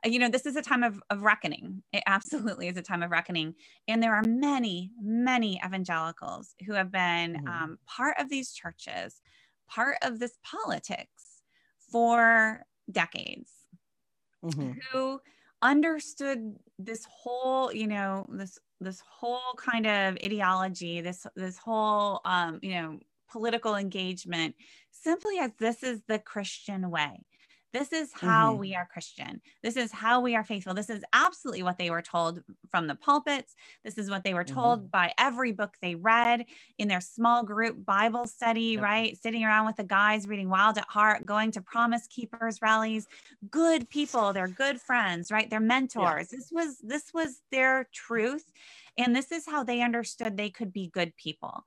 you 0.04 0.18
know 0.18 0.28
this 0.28 0.46
is 0.46 0.56
a 0.56 0.62
time 0.62 0.82
of, 0.82 1.02
of 1.10 1.22
reckoning 1.22 1.82
it 1.92 2.02
absolutely 2.06 2.68
is 2.68 2.76
a 2.76 2.82
time 2.82 3.02
of 3.02 3.10
reckoning 3.10 3.54
and 3.88 4.02
there 4.02 4.14
are 4.14 4.22
many 4.26 4.90
many 5.00 5.60
evangelicals 5.64 6.54
who 6.66 6.72
have 6.72 6.90
been 6.90 7.36
Mhm. 7.36 7.46
um, 7.46 7.78
part 7.86 8.16
of 8.18 8.28
these 8.28 8.52
churches 8.52 9.20
part 9.66 9.96
of 10.02 10.18
this 10.18 10.38
politics 10.42 11.42
for 11.78 12.64
decades 12.90 13.68
Mhm. 14.42 14.80
who 14.92 15.20
understood 15.62 16.56
this 16.78 17.06
whole 17.10 17.72
you 17.72 17.86
know 17.86 18.26
this 18.28 18.58
this 18.80 19.00
whole 19.00 19.54
kind 19.56 19.86
of 19.86 20.16
ideology 20.24 21.00
this 21.00 21.26
this 21.34 21.56
whole 21.56 22.20
um 22.24 22.58
you 22.62 22.70
know 22.70 23.00
political 23.30 23.74
engagement 23.74 24.54
simply 24.90 25.38
as 25.38 25.50
this 25.58 25.82
is 25.82 26.02
the 26.08 26.18
christian 26.18 26.90
way 26.90 27.24
this 27.72 27.92
is 27.92 28.12
how 28.14 28.54
Mhm. 28.54 28.58
we 28.60 28.74
are 28.74 28.86
christian. 28.86 29.42
This 29.62 29.76
is 29.76 29.92
how 29.92 30.20
we 30.20 30.34
are 30.36 30.44
faithful. 30.44 30.74
This 30.74 30.90
is 30.90 31.04
absolutely 31.12 31.62
what 31.62 31.78
they 31.78 31.90
were 31.90 32.02
told 32.02 32.42
from 32.70 32.86
the 32.86 32.94
pulpits. 32.94 33.54
This 33.84 33.98
is 33.98 34.10
what 34.10 34.24
they 34.24 34.34
were 34.34 34.44
Mhm. 34.44 34.54
told 34.54 34.90
by 34.90 35.12
every 35.18 35.52
book 35.52 35.76
they 35.82 35.94
read 35.94 36.46
in 36.78 36.88
their 36.88 37.00
small 37.02 37.44
group 37.44 37.84
bible 37.84 38.26
study 38.26 38.76
Yep. 38.76 38.82
right? 38.82 39.16
Sitting 39.18 39.44
around 39.44 39.66
with 39.66 39.76
the 39.76 39.84
guys 39.84 40.26
reading 40.28 40.48
wild 40.48 40.78
at 40.78 40.88
heart 40.88 41.26
going 41.26 41.50
to 41.52 41.60
promise 41.62 42.06
keepers 42.08 42.62
rallies. 42.62 43.08
Good 43.50 43.90
people. 43.90 44.32
They're 44.32 44.48
good 44.48 44.80
friends 44.80 45.30
right? 45.30 45.50
They're 45.50 45.60
mentors. 45.60 46.28
This 46.28 46.50
was 46.52 46.78
this 46.80 47.12
was 47.14 47.42
their 47.50 47.88
truth. 47.92 48.52
And 48.98 49.14
this 49.16 49.32
is 49.32 49.46
how 49.46 49.64
they 49.64 49.82
understood 49.82 50.36
they 50.36 50.50
could 50.50 50.72
be 50.72 50.88
good 50.88 51.16
people 51.16 51.66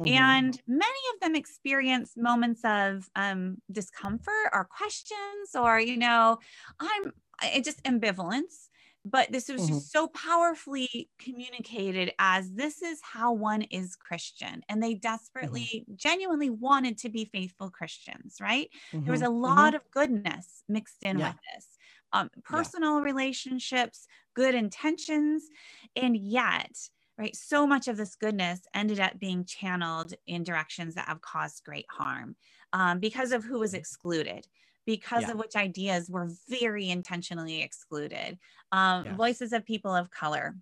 Mhm. 0.00 0.46
and 0.46 0.60
many 0.66 1.00
of 1.14 1.20
them 1.20 1.34
experience 1.34 2.16
moments 2.16 2.60
of 2.64 3.08
um, 3.16 3.58
discomfort 3.72 4.50
or 4.52 4.64
questions 4.64 5.54
or 5.54 5.80
you 5.80 5.96
know 5.96 6.38
i'm 6.80 7.12
it 7.42 7.64
just 7.64 7.82
ambivalence 7.84 8.68
but 9.04 9.30
this 9.30 9.48
was 9.48 9.64
Mhm. 9.64 9.66
just 9.66 9.92
so 9.92 10.08
powerfully 10.08 11.10
communicated 11.18 12.12
as 12.18 12.52
this 12.54 12.82
is 12.82 13.00
how 13.02 13.32
one 13.32 13.62
is 13.62 13.94
christian 13.96 14.62
and 14.68 14.82
they 14.82 14.94
desperately 14.94 15.84
genuinely 15.94 16.50
wanted 16.50 16.96
to 16.98 17.08
be 17.08 17.24
faithful 17.24 17.70
christians 17.70 18.36
right 18.40 18.70
there 19.04 19.12
was 19.12 19.22
Mhm. 19.22 19.26
a 19.26 19.30
lot 19.30 19.74
of 19.74 19.82
goodness 19.90 20.64
mixed 20.68 21.02
in 21.04 21.20
Yeah. 21.20 21.22
with 21.22 21.36
this 21.54 21.76
um, 22.12 22.30
personal 22.44 23.00
relationships 23.00 24.06
good 24.34 24.54
intentions 24.54 25.48
and 25.94 26.16
yet 26.16 26.90
right 27.18 27.34
so 27.36 27.66
much 27.66 27.88
of 27.88 27.96
this 27.96 28.14
goodness 28.16 28.60
ended 28.74 29.00
up 29.00 29.18
being 29.18 29.44
channeled 29.44 30.14
in 30.26 30.42
directions 30.44 30.94
that 30.94 31.08
have 31.08 31.20
caused 31.22 31.64
great 31.64 31.86
harm 31.90 32.36
um, 32.72 33.00
because 33.00 33.32
of 33.32 33.44
who 33.44 33.58
was 33.58 33.74
excluded 33.74 34.46
because 34.84 35.28
Yeah. 35.28 35.28
of 35.28 35.36
which 35.38 35.56
ideas 35.56 36.08
were 36.10 36.28
very 36.48 36.88
intentionally 36.88 37.62
excluded 37.62 38.38
um, 38.72 39.04
Yes. 39.04 39.16
voices 39.16 39.52
of 39.52 39.64
people 39.64 39.94
of 39.94 40.10
color 40.10 40.56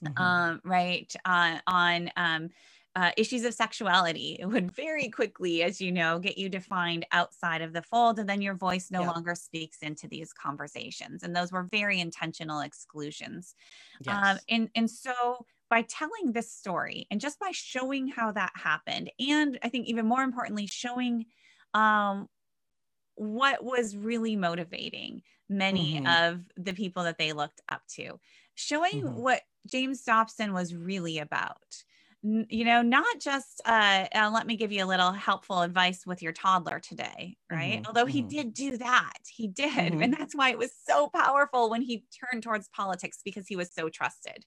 Mhm. 0.00 0.12
um, 0.16 0.60
right 0.64 1.14
uh, 1.24 1.58
on 1.66 2.10
um, 2.16 2.50
uh, 2.94 3.10
issues 3.16 3.44
of 3.44 3.54
sexuality 3.54 4.36
it 4.38 4.46
would 4.46 4.70
very 4.70 5.08
quickly 5.08 5.62
as 5.62 5.80
you 5.80 5.90
know 5.90 6.18
get 6.18 6.36
you 6.36 6.48
defined 6.50 7.06
outside 7.12 7.62
of 7.62 7.72
the 7.72 7.80
fold 7.82 8.18
and 8.18 8.28
then 8.28 8.42
your 8.42 8.54
voice 8.54 8.90
no 8.90 9.02
Yeah. 9.02 9.06
longer 9.06 9.34
speaks 9.34 9.78
into 9.82 10.06
these 10.06 10.32
conversations 10.32 11.22
and 11.22 11.34
those 11.34 11.50
were 11.52 11.62
very 11.70 11.98
intentional 12.00 12.60
exclusions 12.60 13.54
um, 14.08 14.40
and 14.48 14.70
and 14.74 14.90
so 14.90 15.46
by 15.72 15.82
telling 15.82 16.32
this 16.34 16.52
story 16.52 17.08
and 17.10 17.20
just 17.22 17.40
by 17.40 17.50
showing 17.52 18.08
how 18.08 18.32
that 18.32 18.52
happened 18.56 19.10
and 19.20 19.58
i 19.64 19.70
think 19.70 19.88
even 19.88 20.06
more 20.06 20.22
importantly 20.22 20.68
showing 20.68 21.26
um, 21.74 22.28
what 23.14 23.62
was 23.64 23.96
really 23.96 24.36
motivating 24.36 25.22
many 25.48 26.00
Mhm. 26.00 26.22
of 26.22 26.46
the 26.56 26.72
people 26.72 27.04
that 27.04 27.18
they 27.18 27.32
looked 27.32 27.60
up 27.68 27.86
to 27.86 28.18
showing 28.54 29.02
Mhm. 29.02 29.22
what 29.22 29.42
james 29.66 30.02
dobson 30.04 30.52
was 30.52 30.74
really 30.74 31.18
about 31.18 31.84
N- 32.24 32.46
you 32.48 32.64
know 32.64 32.82
not 32.82 33.20
just 33.20 33.60
uh, 33.66 34.06
uh, 34.14 34.30
let 34.32 34.46
me 34.46 34.56
give 34.56 34.72
you 34.72 34.84
a 34.84 34.86
little 34.86 35.12
helpful 35.12 35.60
advice 35.62 36.06
with 36.06 36.22
your 36.22 36.32
toddler 36.32 36.80
today 36.80 37.36
right 37.50 37.80
Mhm, 37.80 37.86
although 37.86 38.06
he 38.06 38.22
mhm. 38.22 38.28
did 38.28 38.54
do 38.54 38.76
that 38.78 39.18
he 39.28 39.48
did 39.48 39.96
Mhm. 39.96 40.00
and 40.00 40.14
that's 40.14 40.34
why 40.34 40.50
it 40.50 40.58
was 40.58 40.72
so 40.74 41.08
powerful 41.10 41.68
when 41.68 41.82
he 41.82 42.06
turned 42.30 42.42
towards 42.42 42.68
politics 42.68 43.20
because 43.24 43.46
he 43.48 43.56
was 43.56 43.72
so 43.74 43.88
trusted 43.90 44.46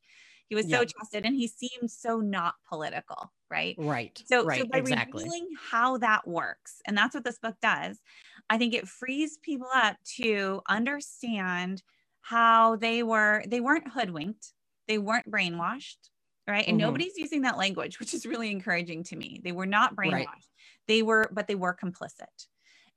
he 0.50 0.56
was 0.56 0.70
so 0.70 0.86
trusted 0.86 1.26
and 1.26 1.36
he 1.36 1.48
seemed 1.48 1.90
so 1.92 2.20
not 2.20 2.56
political 2.68 3.34
right 3.50 3.78
Right. 3.78 4.24
so, 4.28 4.50
so 4.50 4.66
by 4.66 4.78
exactly. 4.78 5.34
revealing 5.34 5.50
how 5.56 5.98
that 6.00 6.28
works, 6.28 6.82
and 6.88 6.98
that's 6.98 7.14
what 7.14 7.24
this 7.24 7.38
book 7.38 7.58
does, 7.62 8.02
I 8.50 8.58
think 8.58 8.74
it 8.74 8.88
frees 8.88 9.38
people 9.38 9.68
up 9.72 9.98
to 10.16 10.62
understand 10.68 11.84
how 12.22 12.76
they 12.76 13.04
were 13.04 13.44
they 13.48 13.62
weren't 13.62 13.88
hoodwinked, 13.90 14.54
they 14.88 14.98
weren't 14.98 15.30
brainwashed, 15.30 16.10
right? 16.48 16.68
And 16.68 16.76
Mhm. 16.76 16.76
nobody's 16.78 17.18
using 17.18 17.42
that 17.44 17.58
language, 17.58 18.00
which 18.00 18.14
is 18.16 18.26
really 18.26 18.50
encouraging 18.52 19.04
to 19.06 19.16
me. 19.16 19.42
They 19.44 19.52
were 19.52 19.68
not 19.68 19.96
brainwashed. 19.96 20.24
Right. 20.24 20.46
They 20.88 21.04
were, 21.04 21.30
but 21.32 21.48
they 21.48 21.56
were 21.56 21.76
complicit. 21.76 22.48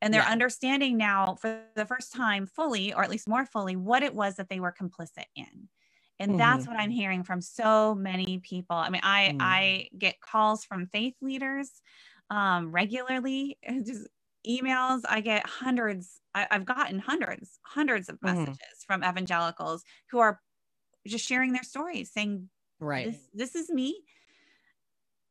And 0.00 0.14
they're 0.14 0.22
Yeah. 0.22 0.26
understanding 0.26 0.96
now 0.96 1.34
for 1.34 1.66
the 1.74 1.84
first 1.86 2.12
time 2.12 2.46
fully, 2.46 2.94
or 2.94 3.02
at 3.02 3.10
least 3.10 3.28
more 3.28 3.44
fully, 3.44 3.76
what 3.76 4.02
it 4.02 4.14
was 4.14 4.36
that 4.36 4.48
they 4.48 4.60
were 4.60 4.72
complicit 4.72 5.24
in. 5.34 5.68
And 6.20 6.36
that's 6.36 6.66
Mhm. 6.66 6.68
what 6.68 6.78
I'm 6.78 6.90
hearing 6.90 7.22
from 7.24 7.40
so 7.40 7.94
many 7.94 8.40
people. 8.40 8.76
I 8.76 8.90
mean, 8.90 9.02
I 9.04 9.32
Mm. 9.32 9.38
I 9.40 9.88
get 9.98 10.20
calls 10.20 10.64
from 10.64 10.86
faith 10.86 11.14
leaders 11.20 11.80
um, 12.30 12.72
regularly, 12.72 13.58
just 13.84 14.08
emails. 14.46 15.02
I 15.08 15.20
get 15.20 15.46
hundreds. 15.46 16.20
I, 16.34 16.46
I've 16.50 16.64
gotten 16.64 16.98
hundreds, 16.98 17.60
hundreds 17.64 18.08
of 18.08 18.18
Mhm. 18.22 18.58
messages 18.60 18.84
from 18.86 19.04
evangelicals 19.04 19.84
who 20.10 20.18
are 20.18 20.40
just 21.06 21.26
sharing 21.26 21.52
their 21.52 21.62
stories, 21.64 22.12
saying, 22.12 22.50
Right. 22.80 23.12
"This 23.12 23.28
this 23.34 23.54
is 23.56 23.70
me. 23.70 24.04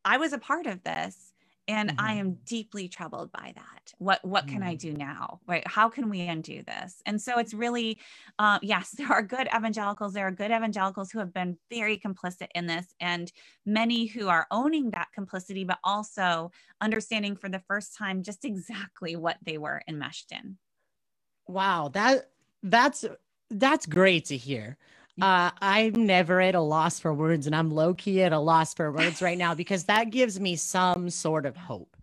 I 0.06 0.18
was 0.18 0.34
a 0.34 0.40
part 0.40 0.66
of 0.68 0.84
this." 0.84 1.27
And 1.70 1.92
I 1.98 2.14
Mhm. 2.14 2.14
am 2.14 2.36
deeply 2.46 2.88
troubled 2.88 3.32
by 3.32 3.52
that. 3.56 3.94
What 3.98 4.24
what 4.24 4.48
can 4.48 4.64
I 4.64 4.74
Mm. 4.74 4.78
do 4.78 4.94
now? 4.94 5.42
Right? 5.48 5.68
How 5.68 5.90
can 5.90 6.10
we 6.10 6.22
undo 6.22 6.64
this? 6.64 7.02
And 7.06 7.22
so 7.22 7.38
it's 7.40 7.54
really, 7.54 8.00
uh, 8.40 8.60
yes, 8.62 8.92
there 8.98 9.12
are 9.12 9.22
good 9.22 9.48
evangelicals. 9.56 10.14
There 10.14 10.28
are 10.28 10.32
good 10.32 10.52
evangelicals 10.52 11.12
who 11.12 11.20
have 11.20 11.34
been 11.34 11.58
very 11.70 11.98
complicit 12.00 12.48
in 12.56 12.68
this, 12.68 12.96
and 13.00 13.32
many 13.66 14.06
who 14.06 14.30
are 14.30 14.48
owning 14.52 14.92
that 14.92 15.10
complicity, 15.14 15.66
but 15.66 15.80
also 15.84 16.52
understanding 16.82 17.36
for 17.36 17.50
the 17.50 17.60
first 17.68 17.96
time 17.98 18.24
just 18.24 18.46
exactly 18.46 19.16
what 19.16 19.38
they 19.42 19.58
were 19.58 19.82
enmeshed 19.88 20.32
in. 20.32 20.58
Wow, 21.48 21.90
that 21.90 22.32
that's 22.64 23.06
that's 23.50 23.86
great 23.86 24.26
to 24.26 24.38
hear. 24.38 24.78
Uh, 25.20 25.52
I'm 25.62 26.06
never 26.06 26.42
at 26.42 26.56
a 26.56 26.62
loss 26.62 27.00
for 27.00 27.14
words, 27.14 27.48
and 27.48 27.56
I'm 27.56 27.72
low 27.72 27.96
key 27.96 28.22
at 28.22 28.34
a 28.34 28.40
loss 28.40 28.74
for 28.76 28.92
words 28.92 29.22
right 29.22 29.38
now 29.38 29.56
because 29.56 29.86
that 29.86 30.12
gives 30.12 30.40
me 30.40 30.56
some 30.56 31.10
sort 31.10 31.46
of 31.48 31.58
hope. 31.58 31.97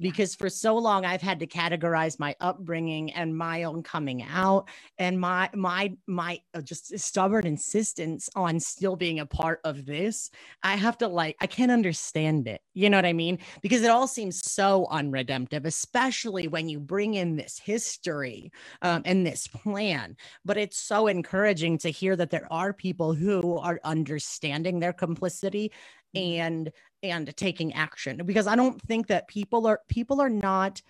Because 0.00 0.34
for 0.34 0.48
so 0.50 0.76
long 0.76 1.04
I've 1.04 1.22
had 1.22 1.40
to 1.40 1.46
categorize 1.46 2.18
my 2.18 2.34
upbringing 2.40 3.12
and 3.12 3.36
my 3.36 3.62
own 3.64 3.82
coming 3.82 4.22
out 4.22 4.68
and 4.98 5.20
my 5.20 5.50
my 5.54 5.92
my 6.06 6.40
uh, 6.54 6.60
just 6.60 6.98
stubborn 6.98 7.46
insistence 7.46 8.28
on 8.34 8.58
still 8.60 8.96
being 8.96 9.20
a 9.20 9.26
part 9.26 9.60
of 9.64 9.86
this. 9.86 10.30
I 10.62 10.76
have 10.76 10.98
to 10.98 11.08
like 11.08 11.36
I 11.40 11.46
can't 11.46 11.70
understand 11.70 12.48
it. 12.48 12.60
You 12.74 12.90
know 12.90 12.98
what 12.98 13.06
I 13.06 13.12
mean? 13.12 13.38
Because 13.62 13.82
it 13.82 13.90
all 13.90 14.06
seems 14.08 14.40
so 14.50 14.86
unredemptive, 14.90 15.64
especially 15.64 16.48
when 16.48 16.68
you 16.68 16.80
bring 16.80 17.14
in 17.14 17.36
this 17.36 17.58
history 17.58 18.50
um, 18.82 19.02
and 19.04 19.26
this 19.26 19.46
plan. 19.46 20.16
But 20.44 20.56
it's 20.58 20.78
so 20.78 21.06
encouraging 21.06 21.78
to 21.78 21.90
hear 21.90 22.16
that 22.16 22.30
there 22.30 22.48
are 22.52 22.72
people 22.72 23.14
who 23.14 23.58
are 23.58 23.80
understanding 23.84 24.80
their 24.80 24.92
complicity 24.92 25.70
Mhm. 26.14 26.38
and 26.38 26.72
and 27.04 27.36
taking 27.36 27.72
action 27.74 28.20
because 28.24 28.46
i 28.46 28.56
don't 28.56 28.80
think 28.82 29.06
that 29.06 29.28
people 29.28 29.66
are 29.66 29.80
people 29.88 30.20
are 30.20 30.30
not 30.30 30.82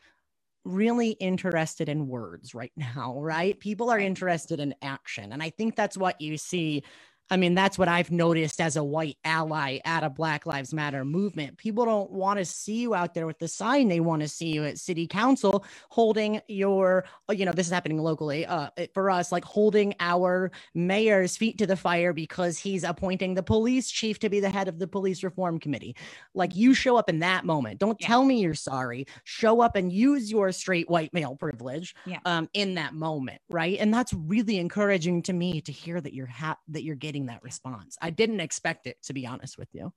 really 0.64 1.10
interested 1.10 1.88
in 1.90 2.08
words 2.08 2.54
right 2.54 2.72
now 2.76 3.20
right? 3.20 3.60
People 3.60 3.90
are 3.90 3.98
interested 3.98 4.60
in 4.60 4.74
action 4.80 5.32
and 5.32 5.42
i 5.42 5.50
think 5.50 5.76
that's 5.76 5.96
what 5.96 6.20
you 6.20 6.38
see 6.38 6.82
I 7.30 7.38
mean, 7.38 7.54
that's 7.54 7.78
what 7.78 7.88
I've 7.88 8.10
noticed 8.10 8.60
as 8.60 8.76
a 8.76 8.84
white 8.84 9.16
ally 9.24 9.78
at 9.84 10.04
a 10.04 10.10
Black 10.10 10.44
Lives 10.44 10.74
Matter 10.74 11.04
movement. 11.06 11.56
People 11.56 11.86
don't 11.86 12.10
want 12.10 12.38
to 12.38 12.44
see 12.44 12.82
you 12.82 12.94
out 12.94 13.14
there 13.14 13.26
with 13.26 13.38
the 13.38 13.48
sign. 13.48 13.88
They 13.88 14.00
want 14.00 14.20
to 14.22 14.28
see 14.28 14.52
you 14.52 14.64
at 14.64 14.78
city 14.78 15.06
council 15.06 15.64
holding 15.88 16.42
your, 16.48 17.06
uh, 17.30 17.32
you 17.32 17.46
know, 17.46 17.52
this 17.52 17.66
is 17.66 17.72
happening 17.72 17.98
locally 17.98 18.44
uh, 18.44 18.68
for 18.92 19.10
us, 19.10 19.32
like 19.32 19.44
holding 19.44 19.94
our 20.00 20.52
mayor's 20.74 21.34
feet 21.36 21.56
to 21.58 21.66
the 21.66 21.76
fire 21.76 22.12
because 22.12 22.58
he's 22.58 22.84
appointing 22.84 23.34
the 23.34 23.42
police 23.42 23.90
chief 23.90 24.18
to 24.18 24.28
be 24.28 24.38
the 24.38 24.50
head 24.50 24.68
of 24.68 24.78
the 24.78 24.86
police 24.86 25.24
reform 25.24 25.58
committee. 25.58 25.96
Like 26.34 26.54
you 26.54 26.74
show 26.74 26.96
up 26.96 27.08
in 27.08 27.20
that 27.20 27.46
moment. 27.46 27.80
Don't 27.80 28.00
yeah. 28.00 28.06
tell 28.06 28.24
me 28.24 28.40
you're 28.40 28.52
sorry. 28.54 29.06
Show 29.24 29.62
up 29.62 29.76
and 29.76 29.90
use 29.90 30.30
your 30.30 30.52
straight 30.52 30.90
white 30.90 31.14
male 31.14 31.36
privilege 31.36 31.94
yeah. 32.04 32.18
um, 32.26 32.50
in 32.52 32.74
that 32.74 32.92
moment. 32.92 33.40
Right. 33.48 33.78
And 33.80 33.94
that's 33.94 34.12
really 34.12 34.58
encouraging 34.58 35.22
to 35.22 35.32
me 35.32 35.62
to 35.62 35.72
hear 35.72 36.02
that 36.02 36.12
you're 36.12 36.26
ha- 36.26 36.58
that 36.68 36.82
you're 36.82 36.96
getting 36.96 37.13
getting 37.14 37.26
that 37.26 37.42
response. 37.44 37.96
I 38.02 38.10
didn't 38.10 38.40
expect 38.40 38.88
it, 38.88 39.00
to 39.04 39.12
be 39.12 39.24
honest 39.24 39.56
with 39.56 39.68
you. 39.72 39.92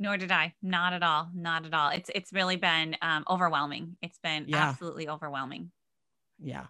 Nor 0.00 0.16
did 0.16 0.32
I. 0.32 0.54
Not 0.60 0.92
at 0.92 1.04
all. 1.04 1.28
Not 1.32 1.64
at 1.64 1.72
all. 1.72 1.90
It's 1.90 2.10
it's 2.14 2.32
really 2.32 2.56
been 2.56 2.96
um, 3.00 3.24
overwhelming. 3.28 3.96
It's 4.02 4.18
been 4.18 4.46
yeah. 4.48 4.68
absolutely 4.68 5.08
overwhelming. 5.08 5.70
Yeah, 6.40 6.66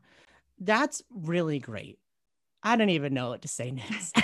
that's 0.59 1.03
really 1.11 1.59
great. 1.59 1.99
I 2.63 2.77
don't 2.77 2.91
even 2.91 3.15
know 3.15 3.31
what 3.31 3.43
to 3.43 3.49
say 3.49 3.71
next. 3.91 4.17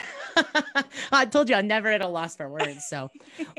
I 1.12 1.26
told 1.26 1.48
you 1.48 1.54
I'm 1.54 1.66
never 1.66 1.88
at 1.88 2.02
a 2.02 2.08
loss 2.08 2.36
for 2.36 2.48
words. 2.48 2.86
So, 2.86 3.10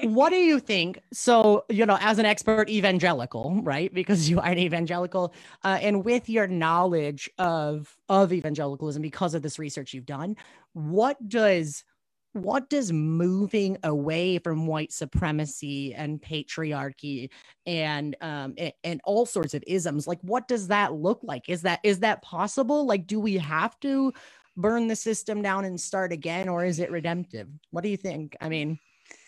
what 0.03 0.31
do 0.31 0.37
you 0.37 0.59
think? 0.59 0.99
So, 1.13 1.63
you 1.69 1.85
know, 1.85 1.97
as 2.01 2.19
an 2.19 2.25
expert 2.25 2.69
evangelical, 2.69 3.61
right? 3.63 3.93
Because 3.93 4.29
you 4.29 4.39
are 4.39 4.47
an 4.47 4.57
evangelical, 4.57 5.33
uh, 5.63 5.79
and 5.81 6.03
with 6.03 6.29
your 6.29 6.47
knowledge 6.47 7.29
of 7.37 7.95
of 8.09 8.33
evangelicalism, 8.33 9.01
because 9.01 9.33
of 9.33 9.41
this 9.41 9.57
research 9.59 9.93
you've 9.93 10.05
done, 10.05 10.35
what 10.73 11.29
does 11.29 11.83
what 12.35 12.69
does 12.69 12.91
moving 12.91 13.77
away 13.83 14.39
from 14.39 14.67
white 14.67 14.91
supremacy 14.91 15.93
and 15.93 16.21
patriarchy 16.21 17.29
and 17.65 18.15
um 18.21 18.55
and, 18.83 19.01
all 19.05 19.25
sorts 19.25 19.53
of 19.53 19.63
isms 19.67 20.07
like 20.07 20.19
what 20.21 20.47
does 20.47 20.67
that 20.67 20.93
look 20.93 21.19
like? 21.23 21.49
Is 21.49 21.61
that 21.63 21.79
is 21.83 21.99
that 22.01 22.21
possible? 22.21 22.85
Like 22.85 23.07
do 23.07 23.19
we 23.19 23.37
have 23.37 23.79
to 23.81 24.13
burn 24.57 24.87
the 24.87 24.95
system 24.95 25.41
down 25.41 25.65
and 25.65 25.79
start 25.79 26.11
again 26.11 26.49
or 26.49 26.65
is 26.65 26.79
it 26.79 26.91
redemptive? 26.91 27.47
What 27.71 27.83
do 27.83 27.89
you 27.89 27.97
think? 27.97 28.35
I 28.41 28.49
mean 28.49 28.79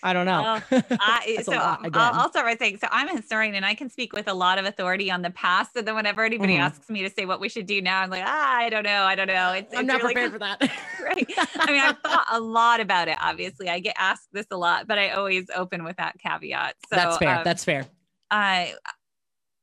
I 0.03 0.13
don't 0.13 0.25
know. 0.25 0.61
Well, 0.69 0.83
I, 0.91 1.39
so 1.41 1.53
I'll, 1.53 1.79
I'll, 1.93 2.29
start 2.29 2.45
by 2.45 2.55
saying, 2.55 2.77
so 2.77 2.87
I'm 2.91 3.09
a 3.09 3.15
historian 3.15 3.55
and 3.55 3.65
I 3.65 3.73
can 3.73 3.89
speak 3.89 4.13
with 4.13 4.27
a 4.27 4.33
lot 4.33 4.59
of 4.59 4.65
authority 4.65 5.09
on 5.09 5.21
the 5.21 5.31
past. 5.31 5.73
So 5.73 5.81
then 5.81 5.95
whenever 5.95 6.23
anybody 6.23 6.53
mm-hmm. 6.53 6.63
asks 6.63 6.89
me 6.89 7.01
to 7.01 7.09
say 7.09 7.25
what 7.25 7.39
we 7.39 7.49
should 7.49 7.65
do 7.65 7.81
now, 7.81 8.01
I'm 8.01 8.09
like, 8.09 8.23
ah, 8.25 8.57
I 8.57 8.69
don't 8.69 8.83
know. 8.83 9.03
I 9.03 9.15
don't 9.15 9.27
know. 9.27 9.53
It's, 9.53 9.73
I'm 9.73 9.81
it's 9.81 9.87
not 9.87 10.01
really 10.01 10.13
prepared 10.13 10.33
for 10.33 10.39
that. 10.39 10.61
right. 11.03 11.33
I 11.55 11.71
mean, 11.71 11.81
I've 11.81 11.97
thought 12.03 12.27
a 12.31 12.39
lot 12.39 12.79
about 12.79 13.07
it. 13.07 13.17
Obviously 13.19 13.69
I 13.69 13.79
get 13.79 13.95
asked 13.97 14.29
this 14.31 14.47
a 14.51 14.57
lot, 14.57 14.87
but 14.87 14.99
I 14.99 15.09
always 15.09 15.45
open 15.55 15.83
with 15.83 15.97
that 15.97 16.17
caveat. 16.19 16.75
So 16.89 16.95
that's 16.95 17.17
fair. 17.17 17.37
Um, 17.37 17.43
that's 17.43 17.63
fair. 17.63 17.85
I, 18.29 18.75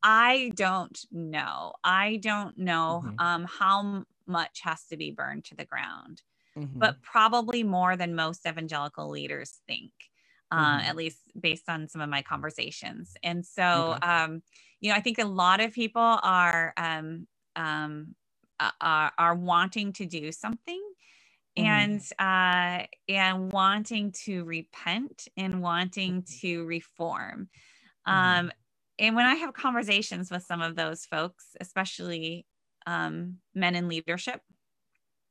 I 0.02 0.52
don't 0.54 0.98
know. 1.12 1.74
I 1.84 2.16
don't 2.16 2.58
know 2.58 3.04
mm-hmm. 3.06 3.20
um, 3.20 3.46
how 3.48 4.04
much 4.26 4.60
has 4.64 4.84
to 4.90 4.96
be 4.96 5.12
burned 5.12 5.44
to 5.44 5.54
the 5.54 5.64
ground. 5.64 6.22
Mm-hmm. 6.58 6.78
But 6.78 7.02
probably 7.02 7.62
more 7.62 7.96
than 7.96 8.14
most 8.14 8.46
evangelical 8.46 9.08
leaders 9.08 9.60
think 9.66 9.90
uh, 10.54 10.78
mm-hmm. 10.78 10.88
at 10.88 10.96
least 10.96 11.18
based 11.38 11.68
on 11.68 11.88
some 11.88 12.00
of 12.00 12.08
my 12.08 12.22
conversations. 12.22 13.14
And 13.22 13.44
so, 13.44 13.96
okay. 13.96 14.06
um, 14.06 14.42
you 14.80 14.90
know, 14.90 14.96
I 14.96 15.00
think 15.00 15.18
a 15.18 15.24
lot 15.24 15.60
of 15.60 15.72
people 15.72 16.00
are 16.22 16.72
um, 16.76 17.26
um, 17.56 18.14
are, 18.80 19.12
are 19.18 19.34
wanting 19.34 19.92
to 19.94 20.06
do 20.06 20.32
something. 20.32 20.82
Mm-hmm. 21.56 21.68
and 21.68 22.02
uh, 22.18 22.86
and 23.08 23.52
wanting 23.52 24.10
to 24.24 24.42
repent 24.42 25.28
and 25.36 25.62
wanting 25.62 26.22
mm-hmm. 26.22 26.40
to 26.40 26.64
reform 26.64 27.48
mm-hmm. 28.08 28.40
um, 28.40 28.52
and 28.98 29.14
when 29.14 29.24
i 29.24 29.36
have 29.36 29.54
conversations 29.54 30.32
with 30.32 30.42
some 30.42 30.60
of 30.60 30.74
those 30.74 31.06
folks 31.06 31.54
especially 31.60 32.44
um, 32.88 33.36
men 33.54 33.76
in 33.76 33.86
leadership 33.86 34.40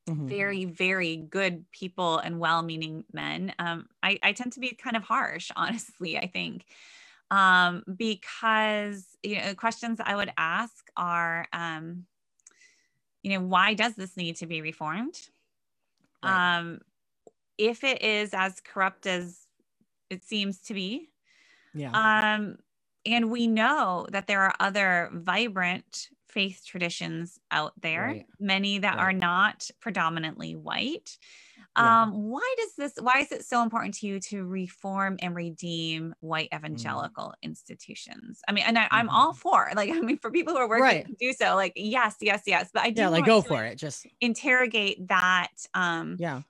mm-hmm. 0.08 0.28
very, 0.28 0.66
very 0.66 1.18
good 1.18 1.70
people 1.72 2.18
and 2.20 2.39
well 2.39 2.62
meaning 2.62 3.04
men. 3.14 3.54
Um, 3.60 3.88
I, 4.01 4.20
I 4.24 4.34
tend 4.34 4.54
to 4.54 4.60
be 4.60 4.70
kind 4.70 4.95
of 4.95 5.04
harsh, 5.04 5.51
honestly, 5.56 6.18
I 6.18 6.28
think. 6.28 6.66
Um, 7.32 7.84
because 7.95 9.06
you 9.24 9.38
know, 9.38 9.56
questions 9.56 9.99
I 10.04 10.16
would 10.16 10.32
ask 10.38 10.88
are, 10.95 11.47
um, 11.51 12.06
you 13.24 13.32
know, 13.32 13.45
why 13.45 13.74
does 13.74 13.95
this 13.95 14.16
need 14.18 14.36
to 14.38 14.45
be 14.45 14.62
reformed? 14.62 15.16
Right. 16.24 16.58
Um, 16.58 16.80
if 17.58 17.84
it 17.84 18.01
is 18.01 18.34
as 18.34 18.60
corrupt 18.60 19.08
as 19.08 19.39
it 20.10 20.24
seems 20.24 20.60
to 20.64 20.74
be, 20.74 21.10
yeah. 21.74 22.36
Um, 22.36 22.58
and 23.06 23.32
we 23.32 23.47
know 23.47 24.08
that 24.12 24.28
there 24.28 24.41
are 24.41 24.56
other 24.60 25.10
vibrant 25.14 26.10
faith 26.34 26.61
traditions 26.65 27.39
out 27.51 27.73
there, 27.81 28.05
right. 28.05 28.25
many 28.39 28.79
that 28.79 28.97
right. 28.97 28.99
are 28.99 29.13
not 29.13 29.69
predominantly 29.79 30.55
white. 30.55 31.17
Yeah. 31.77 32.03
Um, 32.03 32.29
why 32.29 32.55
does 32.57 32.75
this, 32.75 32.93
why 33.01 33.19
is 33.19 33.31
it 33.31 33.45
so 33.45 33.63
important 33.63 33.95
to 33.95 34.07
you 34.07 34.19
to 34.19 34.43
reform 34.43 35.17
and 35.21 35.36
redeem 35.36 36.13
white 36.19 36.49
mm. 36.51 36.57
evangelical 36.57 37.29
mm. 37.29 37.41
institutions? 37.41 38.41
I 38.47 38.51
mean, 38.51 38.63
and 38.67 38.77
I, 38.77 38.84
am 38.91 39.07
mm-hmm. 39.07 39.15
all 39.15 39.34
for 39.34 39.71
like, 39.75 39.89
I 39.93 39.99
mean, 39.99 40.17
for 40.17 40.29
people 40.29 40.53
who 40.53 40.59
are 40.59 40.69
working 40.69 40.84
right. 40.84 41.05
to 41.07 41.15
do 41.19 41.34
so, 41.34 41.55
like, 41.55 41.73
yes, 41.75 42.15
yes, 42.21 42.43
yes. 42.45 42.69
But 42.73 42.84
I 42.84 42.89
do 42.89 43.03
yeah, 43.03 43.09
like 43.09 43.25
go 43.25 43.41
for 43.41 43.63
it. 43.63 43.77
Just 43.77 44.05
interrogate 44.21 45.07
that 45.07 45.49
um 45.73 46.17
yeah 46.19 46.41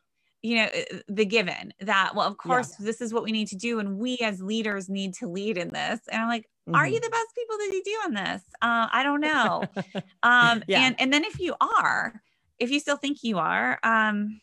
you 0.43 0.57
know 0.57 0.65
uh, 0.65 0.97
the 1.07 1.25
given 1.25 1.73
that 1.79 2.13
well 2.13 2.27
of 2.27 2.37
course 2.37 2.75
yeah. 2.79 2.85
this 2.85 3.01
is 3.01 3.13
what 3.13 3.23
we 3.23 3.31
need 3.31 3.47
to 3.47 3.55
do 3.55 3.79
and 3.79 3.97
we 3.97 4.17
as 4.19 4.41
leaders 4.41 4.89
need 4.89 5.13
to 5.13 5.27
lead 5.27 5.57
in 5.57 5.69
this 5.69 6.01
and 6.11 6.21
i'm 6.21 6.27
like 6.27 6.43
mm-hmm. 6.43 6.75
are 6.75 6.87
you 6.87 6.99
the 6.99 7.09
best 7.09 7.27
people 7.35 7.57
to 7.57 7.71
be 7.71 7.81
doing 7.81 8.13
this 8.13 8.43
uh, 8.61 8.87
i 8.91 9.01
don't 9.01 9.21
know 9.21 9.63
um 10.23 10.61
yeah. 10.67 10.81
and 10.81 10.95
and 10.99 11.11
then 11.11 11.23
if 11.23 11.39
you 11.39 11.55
are 11.79 12.21
if 12.59 12.69
you 12.69 12.79
still 12.79 12.97
think 12.97 13.23
you 13.23 13.39
are 13.39 13.79
um 13.83 14.39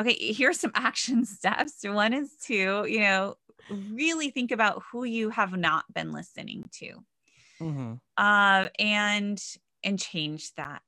okay 0.00 0.16
here's 0.32 0.58
some 0.58 0.72
action 0.74 1.24
steps 1.24 1.84
one 1.84 2.12
is 2.12 2.32
to 2.42 2.84
you 2.88 3.00
know 3.00 3.34
really 3.90 4.30
think 4.30 4.50
about 4.50 4.82
who 4.90 5.04
you 5.04 5.30
have 5.30 5.56
not 5.56 5.84
been 5.92 6.12
listening 6.12 6.64
to 6.72 6.92
mm-hmm. 7.60 7.94
uh, 8.16 8.68
and 8.78 9.42
and 9.82 9.98
change 9.98 10.54
that 10.54 10.82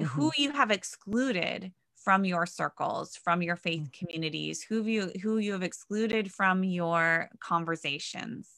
mm-hmm. 0.00 0.04
who 0.04 0.30
you 0.36 0.52
have 0.52 0.70
excluded 0.70 1.72
from 2.04 2.24
your 2.24 2.46
circles, 2.46 3.16
from 3.16 3.42
your 3.42 3.56
faith 3.56 3.82
mm. 3.82 3.98
communities, 3.98 4.62
who 4.62 4.84
you 4.84 5.10
who 5.22 5.38
you 5.38 5.52
have 5.52 5.62
excluded 5.62 6.30
from 6.30 6.62
your 6.62 7.30
conversations. 7.40 8.50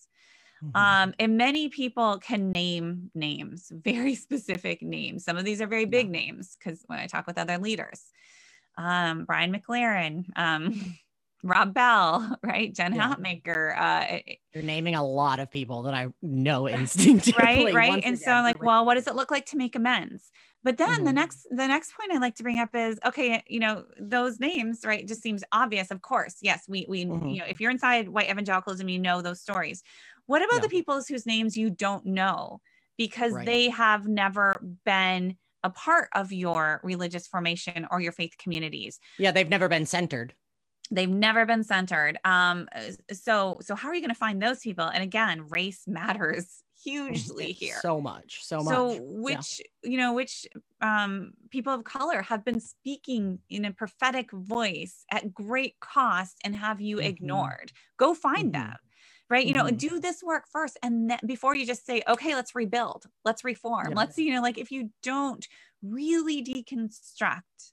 Mm-hmm. 0.64 0.76
Um, 0.76 1.14
and 1.18 1.36
many 1.36 1.68
people 1.68 2.18
can 2.18 2.50
name 2.50 3.10
names, 3.14 3.70
very 3.70 4.14
specific 4.14 4.82
names. 4.82 5.24
Some 5.24 5.36
of 5.36 5.44
these 5.44 5.60
are 5.60 5.66
very 5.66 5.84
big 5.84 6.06
yeah. 6.06 6.20
names 6.20 6.56
because 6.58 6.82
when 6.86 6.98
I 6.98 7.06
talk 7.06 7.26
with 7.26 7.38
other 7.38 7.58
leaders, 7.58 8.02
um, 8.76 9.24
Brian 9.24 9.54
McLaren, 9.54 10.24
um, 10.36 10.96
Rob 11.42 11.74
Bell, 11.74 12.38
right? 12.42 12.74
Jen 12.74 12.94
yeah. 12.94 13.14
Hatmaker. 13.14 13.78
Uh, 13.78 14.18
You're 14.54 14.64
naming 14.64 14.94
a 14.94 15.06
lot 15.06 15.38
of 15.38 15.50
people 15.50 15.82
that 15.82 15.94
I 15.94 16.08
know 16.22 16.66
instinctively. 16.66 17.44
right, 17.44 17.74
right. 17.74 18.02
And 18.04 18.18
so 18.18 18.32
I'm 18.32 18.42
like, 18.42 18.62
well, 18.62 18.84
what 18.84 18.94
does 18.94 19.06
it 19.06 19.14
look 19.14 19.30
like 19.30 19.46
to 19.46 19.56
make 19.56 19.76
amends? 19.76 20.30
But 20.66 20.78
then 20.78 20.88
mm-hmm. 20.88 21.04
the 21.04 21.12
next 21.12 21.46
the 21.48 21.68
next 21.68 21.92
point 21.96 22.10
I 22.12 22.18
like 22.18 22.34
to 22.34 22.42
bring 22.42 22.58
up 22.58 22.74
is 22.74 22.98
okay, 23.06 23.40
you 23.46 23.60
know, 23.60 23.84
those 24.00 24.40
names, 24.40 24.80
right? 24.84 25.06
Just 25.06 25.22
seems 25.22 25.44
obvious. 25.52 25.92
Of 25.92 26.02
course, 26.02 26.38
yes, 26.42 26.64
we 26.66 26.84
we 26.88 27.04
mm-hmm. 27.04 27.24
you 27.28 27.38
know, 27.38 27.44
if 27.46 27.60
you're 27.60 27.70
inside 27.70 28.08
white 28.08 28.28
evangelicalism, 28.28 28.88
you 28.88 28.98
know 28.98 29.22
those 29.22 29.40
stories. 29.40 29.84
What 30.26 30.42
about 30.42 30.56
yeah. 30.56 30.62
the 30.62 30.68
peoples 30.70 31.06
whose 31.06 31.24
names 31.24 31.56
you 31.56 31.70
don't 31.70 32.04
know 32.04 32.60
because 32.98 33.32
right. 33.32 33.46
they 33.46 33.68
have 33.68 34.08
never 34.08 34.60
been 34.84 35.36
a 35.62 35.70
part 35.70 36.08
of 36.16 36.32
your 36.32 36.80
religious 36.82 37.28
formation 37.28 37.86
or 37.92 38.00
your 38.00 38.10
faith 38.10 38.34
communities? 38.36 38.98
Yeah, 39.20 39.30
they've 39.30 39.48
never 39.48 39.68
been 39.68 39.86
centered 39.86 40.34
they've 40.92 41.10
never 41.10 41.44
been 41.44 41.64
centered 41.64 42.16
um 42.24 42.68
so 43.10 43.58
so 43.60 43.74
how 43.74 43.88
are 43.88 43.94
you 43.94 44.00
going 44.00 44.08
to 44.08 44.14
find 44.14 44.40
those 44.40 44.60
people 44.60 44.84
and 44.84 45.02
again 45.02 45.44
race 45.48 45.82
matters 45.88 46.62
hugely 46.82 47.52
here 47.52 47.78
so 47.80 48.00
much 48.00 48.40
so 48.42 48.58
much 48.58 48.74
so 48.74 48.98
which 49.02 49.62
yeah. 49.84 49.90
you 49.90 49.96
know 49.96 50.12
which 50.12 50.46
um 50.80 51.32
people 51.50 51.72
of 51.72 51.84
color 51.84 52.22
have 52.22 52.44
been 52.44 52.60
speaking 52.60 53.38
in 53.48 53.64
a 53.64 53.72
prophetic 53.72 54.30
voice 54.30 55.04
at 55.10 55.32
great 55.32 55.74
cost 55.80 56.36
and 56.44 56.54
have 56.54 56.80
you 56.80 56.96
mm-hmm. 56.96 57.06
ignored 57.06 57.72
go 57.96 58.14
find 58.14 58.52
mm-hmm. 58.52 58.68
them 58.68 58.76
right 59.30 59.46
you 59.46 59.54
know 59.54 59.64
mm-hmm. 59.64 59.76
do 59.76 60.00
this 60.00 60.22
work 60.22 60.44
first 60.52 60.76
and 60.82 61.10
then 61.10 61.18
before 61.26 61.54
you 61.56 61.66
just 61.66 61.86
say 61.86 62.02
okay 62.08 62.34
let's 62.34 62.54
rebuild 62.54 63.06
let's 63.24 63.42
reform 63.42 63.88
yeah. 63.90 63.96
let's 63.96 64.18
you 64.18 64.32
know 64.32 64.42
like 64.42 64.58
if 64.58 64.70
you 64.70 64.90
don't 65.02 65.48
really 65.82 66.44
deconstruct 66.44 67.72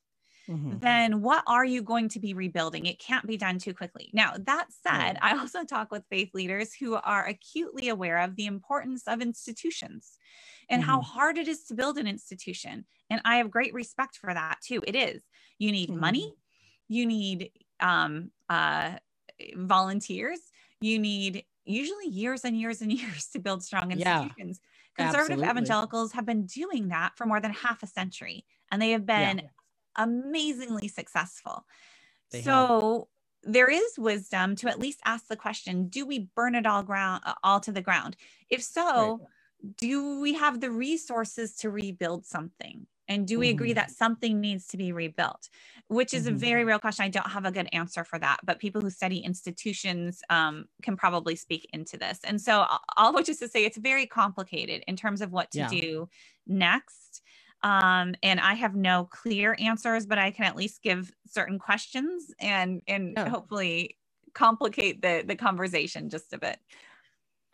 Mm-hmm. 0.53 0.79
then 0.79 1.21
what 1.21 1.43
are 1.47 1.65
you 1.65 1.81
going 1.81 2.09
to 2.09 2.19
be 2.19 2.33
rebuilding? 2.33 2.85
It 2.85 2.99
can't 2.99 3.25
be 3.25 3.37
done 3.37 3.57
too 3.57 3.73
quickly. 3.73 4.11
Now, 4.13 4.33
that 4.37 4.67
said, 4.85 5.17
I 5.21 5.35
also 5.37 5.63
talk 5.63 5.91
with 5.91 6.03
faith 6.09 6.29
leaders 6.33 6.73
who 6.73 6.95
are 6.95 7.25
acutely 7.25 7.89
aware 7.89 8.19
of 8.19 8.35
the 8.35 8.45
importance 8.45 9.03
of 9.07 9.21
institutions 9.21 10.19
and 10.69 10.81
mm-hmm. 10.81 10.91
how 10.91 11.01
hard 11.01 11.37
it 11.37 11.47
is 11.47 11.63
to 11.65 11.73
build 11.73 11.97
an 11.97 12.07
institution. 12.07 12.85
And 13.09 13.21
I 13.25 13.37
have 13.37 13.49
great 13.49 13.73
respect 13.73 14.17
for 14.17 14.33
that 14.33 14.57
too. 14.63 14.83
It 14.85 14.95
is. 14.95 15.23
You 15.57 15.71
need 15.71 15.89
mm-hmm. 15.89 16.01
money, 16.01 16.35
you 16.87 17.05
need 17.07 17.49
um, 17.79 18.31
uh, 18.49 18.97
volunteers, 19.55 20.39
you 20.81 20.99
need 20.99 21.45
usually 21.65 22.07
years 22.07 22.43
and 22.43 22.59
years 22.59 22.81
and 22.81 22.91
years 22.99 23.27
to 23.29 23.39
build 23.39 23.63
strong 23.63 23.91
institutions. 23.91 24.59
Yeah, 24.61 25.05
Conservative 25.05 25.39
absolutely. 25.39 25.49
evangelicals 25.49 26.11
have 26.11 26.25
been 26.25 26.45
doing 26.45 26.89
that 26.89 27.13
for 27.15 27.25
more 27.25 27.39
than 27.39 27.51
half 27.51 27.81
a 27.81 27.87
century, 27.87 28.45
and 28.71 28.79
they 28.79 28.91
have 28.91 29.07
been 29.07 29.39
yeah. 29.39 29.45
Amazingly 29.95 30.87
successful. 30.87 31.65
They 32.31 32.41
so 32.41 33.07
have. 33.43 33.53
there 33.53 33.69
is 33.69 33.97
wisdom 33.97 34.55
to 34.57 34.69
at 34.69 34.79
least 34.79 34.99
ask 35.05 35.27
the 35.27 35.35
question: 35.35 35.87
Do 35.87 36.05
we 36.05 36.29
burn 36.35 36.55
it 36.55 36.65
all 36.65 36.83
ground 36.83 37.23
all 37.43 37.59
to 37.61 37.71
the 37.71 37.81
ground? 37.81 38.15
If 38.49 38.63
so, 38.63 39.19
right. 39.19 39.77
do 39.77 40.19
we 40.19 40.33
have 40.33 40.61
the 40.61 40.71
resources 40.71 41.55
to 41.57 41.69
rebuild 41.69 42.25
something? 42.25 42.87
And 43.07 43.27
do 43.27 43.37
we 43.37 43.47
mm-hmm. 43.47 43.55
agree 43.55 43.73
that 43.73 43.91
something 43.91 44.39
needs 44.39 44.67
to 44.67 44.77
be 44.77 44.91
rebuilt? 44.91 45.49
Which 45.87 46.13
is 46.13 46.25
mm-hmm. 46.25 46.35
a 46.35 46.39
very 46.39 46.63
real 46.63 46.79
question. 46.79 47.05
I 47.05 47.09
don't 47.09 47.29
have 47.29 47.45
a 47.45 47.51
good 47.51 47.67
answer 47.73 48.03
for 48.03 48.17
that, 48.19 48.39
but 48.43 48.59
people 48.59 48.81
who 48.81 48.89
study 48.89 49.19
institutions 49.19 50.21
um, 50.29 50.65
can 50.81 50.95
probably 50.95 51.35
speak 51.35 51.67
into 51.73 51.97
this. 51.97 52.19
And 52.23 52.39
so, 52.39 52.65
all 52.97 53.13
which 53.13 53.29
is 53.29 53.39
to 53.39 53.47
say, 53.47 53.65
it's 53.65 53.77
very 53.77 54.05
complicated 54.05 54.83
in 54.87 54.95
terms 54.95 55.21
of 55.21 55.31
what 55.31 55.51
to 55.51 55.59
yeah. 55.59 55.67
do 55.69 56.09
next. 56.47 57.21
Um, 57.64 58.14
and 58.22 58.39
I 58.39 58.55
have 58.55 58.76
no 58.76 59.05
clear 59.05 59.55
answers, 59.57 60.05
but 60.05 60.18
I 60.18 60.32
can 60.32 60.45
at 60.45 60.55
least 60.55 60.84
give 60.84 61.11
certain 61.26 61.57
questions 61.57 62.34
and 62.39 62.82
and 62.88 63.14
yeah. 63.16 63.30
hopefully 63.30 63.97
complicate 64.34 65.01
the 65.01 65.24
the 65.26 65.36
conversation 65.36 66.09
just 66.09 66.34
a 66.34 66.38
bit. 66.38 66.59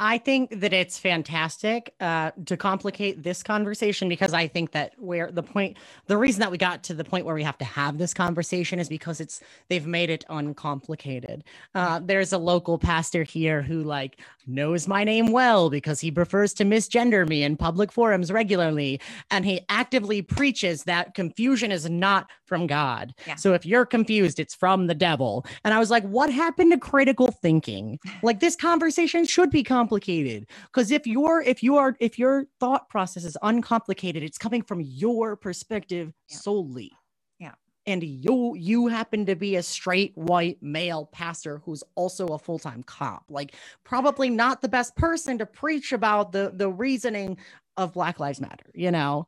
I 0.02 0.18
think 0.18 0.62
that 0.62 0.72
it's 0.72 0.98
fantastic 0.98 1.94
uh, 2.00 2.32
to 2.46 2.56
complicate 2.56 3.22
this 3.22 3.44
conversation 3.44 4.08
because 4.08 4.34
I 4.34 4.48
think 4.48 4.72
that 4.72 4.94
where 4.98 5.30
the 5.30 5.44
point, 5.44 5.76
the 6.08 6.18
reason 6.18 6.40
that 6.40 6.50
we 6.50 6.58
got 6.58 6.84
to 6.84 6.94
the 6.94 7.04
point 7.04 7.26
where 7.26 7.36
we 7.36 7.44
have 7.44 7.58
to 7.58 7.66
have 7.66 7.98
this 7.98 8.14
conversation 8.14 8.80
is 8.80 8.88
because 8.88 9.20
it's 9.20 9.42
they've 9.68 9.86
made 9.86 10.10
it 10.10 10.24
uncomplicated. 10.30 11.44
Uh, 11.76 12.00
there's 12.02 12.32
a 12.32 12.38
local 12.38 12.78
pastor 12.78 13.24
here 13.24 13.62
who 13.62 13.84
like 13.84 14.22
knows 14.48 14.88
my 14.88 15.04
name 15.04 15.34
well 15.34 15.70
because 15.70 16.00
he 16.00 16.12
prefers 16.12 16.54
to 16.54 16.64
misgender 16.64 17.28
me 17.28 17.44
in 17.44 17.58
public 17.58 17.92
forums 17.92 18.32
regularly, 18.32 19.02
and 19.32 19.44
he 19.44 19.60
actively 19.68 20.22
preaches 20.22 20.86
that 20.86 21.14
confusion 21.14 21.74
is 21.74 21.90
not 21.90 22.30
from 22.46 22.68
God. 22.68 23.14
Yeah. 23.28 23.36
So 23.36 23.54
if 23.54 23.66
you're 23.66 23.86
confused, 23.86 24.40
it's 24.40 24.56
from 24.56 24.88
the 24.88 24.96
devil. 24.96 25.46
And 25.66 25.74
I 25.74 25.80
was 25.80 25.92
like, 25.92 26.04
what 26.04 26.32
happened 26.32 26.72
to 26.72 26.78
critical 26.78 27.28
thinking? 27.28 28.00
Like 28.24 28.40
this 28.40 28.56
conversation 28.56 29.26
should 29.26 29.52
be 29.52 29.62
complicated 29.62 29.89
complicated 29.90 30.48
because 30.66 30.92
if 30.92 31.08
your 31.08 31.42
if 31.42 31.64
you 31.64 31.76
are 31.78 31.96
if 32.00 32.20
your 32.20 32.46
thought 32.60 32.88
process 32.90 33.24
is 33.24 33.36
uncomplicated 33.42 34.22
it's 34.24 34.38
coming 34.38 34.62
from 34.62 34.80
your 34.82 35.36
perspective 35.36 36.14
yeah. 36.30 36.38
solely 36.38 36.92
yeah 37.40 37.54
and 37.88 38.04
you 38.04 38.54
you 38.56 38.88
happen 38.88 39.26
to 39.26 39.36
be 39.36 39.56
a 39.56 39.64
straight 39.64 40.12
white 40.16 40.62
male 40.62 41.08
pastor 41.12 41.62
who's 41.66 41.84
also 41.96 42.28
a 42.28 42.38
full-time 42.38 42.84
cop 42.84 43.24
like 43.30 43.56
probably 43.84 44.30
not 44.30 44.62
the 44.62 44.70
best 44.70 44.96
person 44.96 45.38
to 45.40 45.46
preach 45.46 45.92
about 45.92 46.32
the 46.32 46.52
the 46.56 46.70
reasoning 46.70 47.36
of 47.78 47.94
Black 47.94 48.20
Lives 48.20 48.42
Matter, 48.42 48.66
you 48.74 48.92
know. 48.92 49.26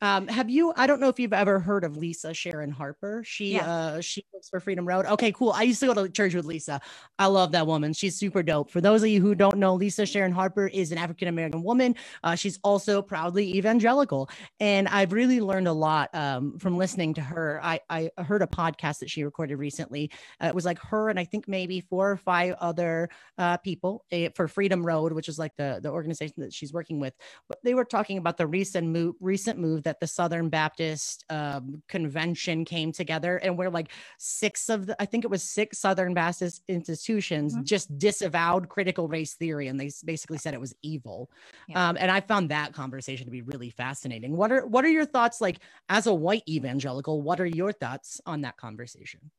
Um, 0.00 0.28
have 0.28 0.50
you 0.50 0.72
I 0.76 0.86
don't 0.86 1.00
know 1.00 1.08
if 1.08 1.18
you've 1.18 1.32
ever 1.32 1.58
heard 1.58 1.84
of 1.84 1.96
Lisa 1.96 2.34
Sharon 2.34 2.70
Harper. 2.70 3.22
She 3.24 3.54
yeah. 3.54 3.70
uh 3.70 4.00
she 4.00 4.24
works 4.32 4.48
for 4.48 4.60
Freedom 4.60 4.86
Road. 4.86 5.06
Okay, 5.06 5.32
cool. 5.32 5.52
I 5.52 5.62
used 5.62 5.80
to 5.80 5.86
go 5.86 5.94
to 5.94 6.08
church 6.08 6.34
with 6.34 6.44
Lisa. 6.44 6.80
I 7.18 7.26
love 7.26 7.52
that 7.52 7.66
woman. 7.66 7.92
She's 7.92 8.16
super 8.16 8.42
dope. 8.42 8.70
For 8.70 8.80
those 8.80 9.02
of 9.02 9.08
you 9.08 9.20
who 9.20 9.34
don't 9.34 9.58
know, 9.58 9.74
Lisa 9.74 10.06
Sharon 10.06 10.32
Harper 10.32 10.66
is 10.66 10.92
an 10.92 10.98
African 10.98 11.28
American 11.28 11.62
woman. 11.62 11.94
Uh, 12.22 12.34
she's 12.34 12.58
also 12.62 13.02
proudly 13.02 13.56
evangelical. 13.56 14.28
And 14.60 14.88
I've 14.88 15.12
really 15.12 15.40
learned 15.40 15.68
a 15.68 15.72
lot 15.72 16.14
um, 16.14 16.58
from 16.58 16.76
listening 16.76 17.14
to 17.14 17.20
her. 17.20 17.60
I, 17.62 17.80
I 17.88 18.10
heard 18.18 18.42
a 18.42 18.46
podcast 18.46 18.98
that 19.00 19.10
she 19.10 19.24
recorded 19.24 19.56
recently. 19.56 20.10
Uh, 20.42 20.48
it 20.48 20.54
was 20.54 20.64
like 20.64 20.78
her 20.80 21.08
and 21.08 21.18
I 21.18 21.24
think 21.24 21.48
maybe 21.48 21.80
four 21.80 22.10
or 22.10 22.16
five 22.16 22.54
other 22.60 23.08
uh, 23.38 23.56
people 23.58 24.04
uh, 24.12 24.28
for 24.34 24.48
Freedom 24.48 24.84
Road, 24.84 25.12
which 25.12 25.28
is 25.28 25.38
like 25.38 25.52
the, 25.56 25.80
the 25.82 25.90
organization 25.90 26.34
that 26.38 26.52
she's 26.52 26.72
working 26.72 27.00
with. 27.00 27.14
But 27.48 27.58
they 27.62 27.74
were 27.74 27.84
talking 27.84 28.18
about 28.18 28.36
the 28.36 28.46
recent 28.46 28.88
move, 28.88 29.14
recent 29.20 29.58
move 29.64 29.82
that 29.84 30.00
the 30.00 30.06
Southern 30.06 30.48
Baptist 30.48 31.24
um, 31.30 31.82
Convention 31.88 32.64
came 32.64 32.92
together, 32.92 33.36
and 33.36 33.56
we're 33.56 33.70
like 33.70 33.90
six 34.18 34.68
of 34.68 34.86
the, 34.86 34.96
I 35.00 35.06
think 35.06 35.24
it 35.24 35.30
was 35.30 35.42
six 35.42 35.78
Southern 35.78 36.14
Baptist 36.14 36.62
institutions 36.68 37.54
mm-hmm. 37.54 37.64
just 37.64 37.96
disavowed 37.98 38.68
critical 38.68 39.08
race 39.08 39.34
theory, 39.34 39.68
and 39.68 39.78
they 39.78 39.90
basically 40.04 40.38
said 40.38 40.54
it 40.54 40.60
was 40.60 40.74
evil. 40.82 41.30
Yeah. 41.68 41.88
Um, 41.88 41.96
and 41.98 42.10
I 42.10 42.20
found 42.20 42.50
that 42.50 42.72
conversation 42.72 43.26
to 43.26 43.30
be 43.30 43.42
really 43.42 43.70
fascinating. 43.70 44.36
What 44.36 44.52
are 44.52 44.66
what 44.66 44.84
are 44.84 44.90
your 44.90 45.06
thoughts 45.06 45.40
like 45.40 45.58
as 45.88 46.06
a 46.06 46.14
white 46.14 46.42
evangelical? 46.48 47.22
What 47.22 47.40
are 47.40 47.46
your 47.46 47.72
thoughts 47.72 48.20
on 48.26 48.42
that 48.42 48.56
conversation? 48.56 49.30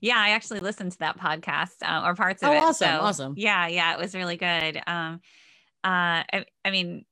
Yeah, 0.00 0.18
I 0.18 0.30
actually 0.30 0.60
listened 0.60 0.92
to 0.92 0.98
that 0.98 1.18
podcast 1.18 1.76
uh, 1.84 2.02
or 2.04 2.14
parts 2.14 2.42
of 2.42 2.48
it. 2.48 2.52
oh, 2.52 2.56
it. 2.56 2.62
Awesome, 2.62 2.88
so, 2.88 3.00
awesome. 3.00 3.34
Yeah, 3.36 3.68
yeah, 3.68 3.92
it 3.94 4.00
was 4.00 4.14
really 4.14 4.36
good. 4.36 4.82
Um, 4.86 5.20
uh, 5.84 6.26
I, 6.32 6.44
I 6.64 6.70
mean, 6.70 7.04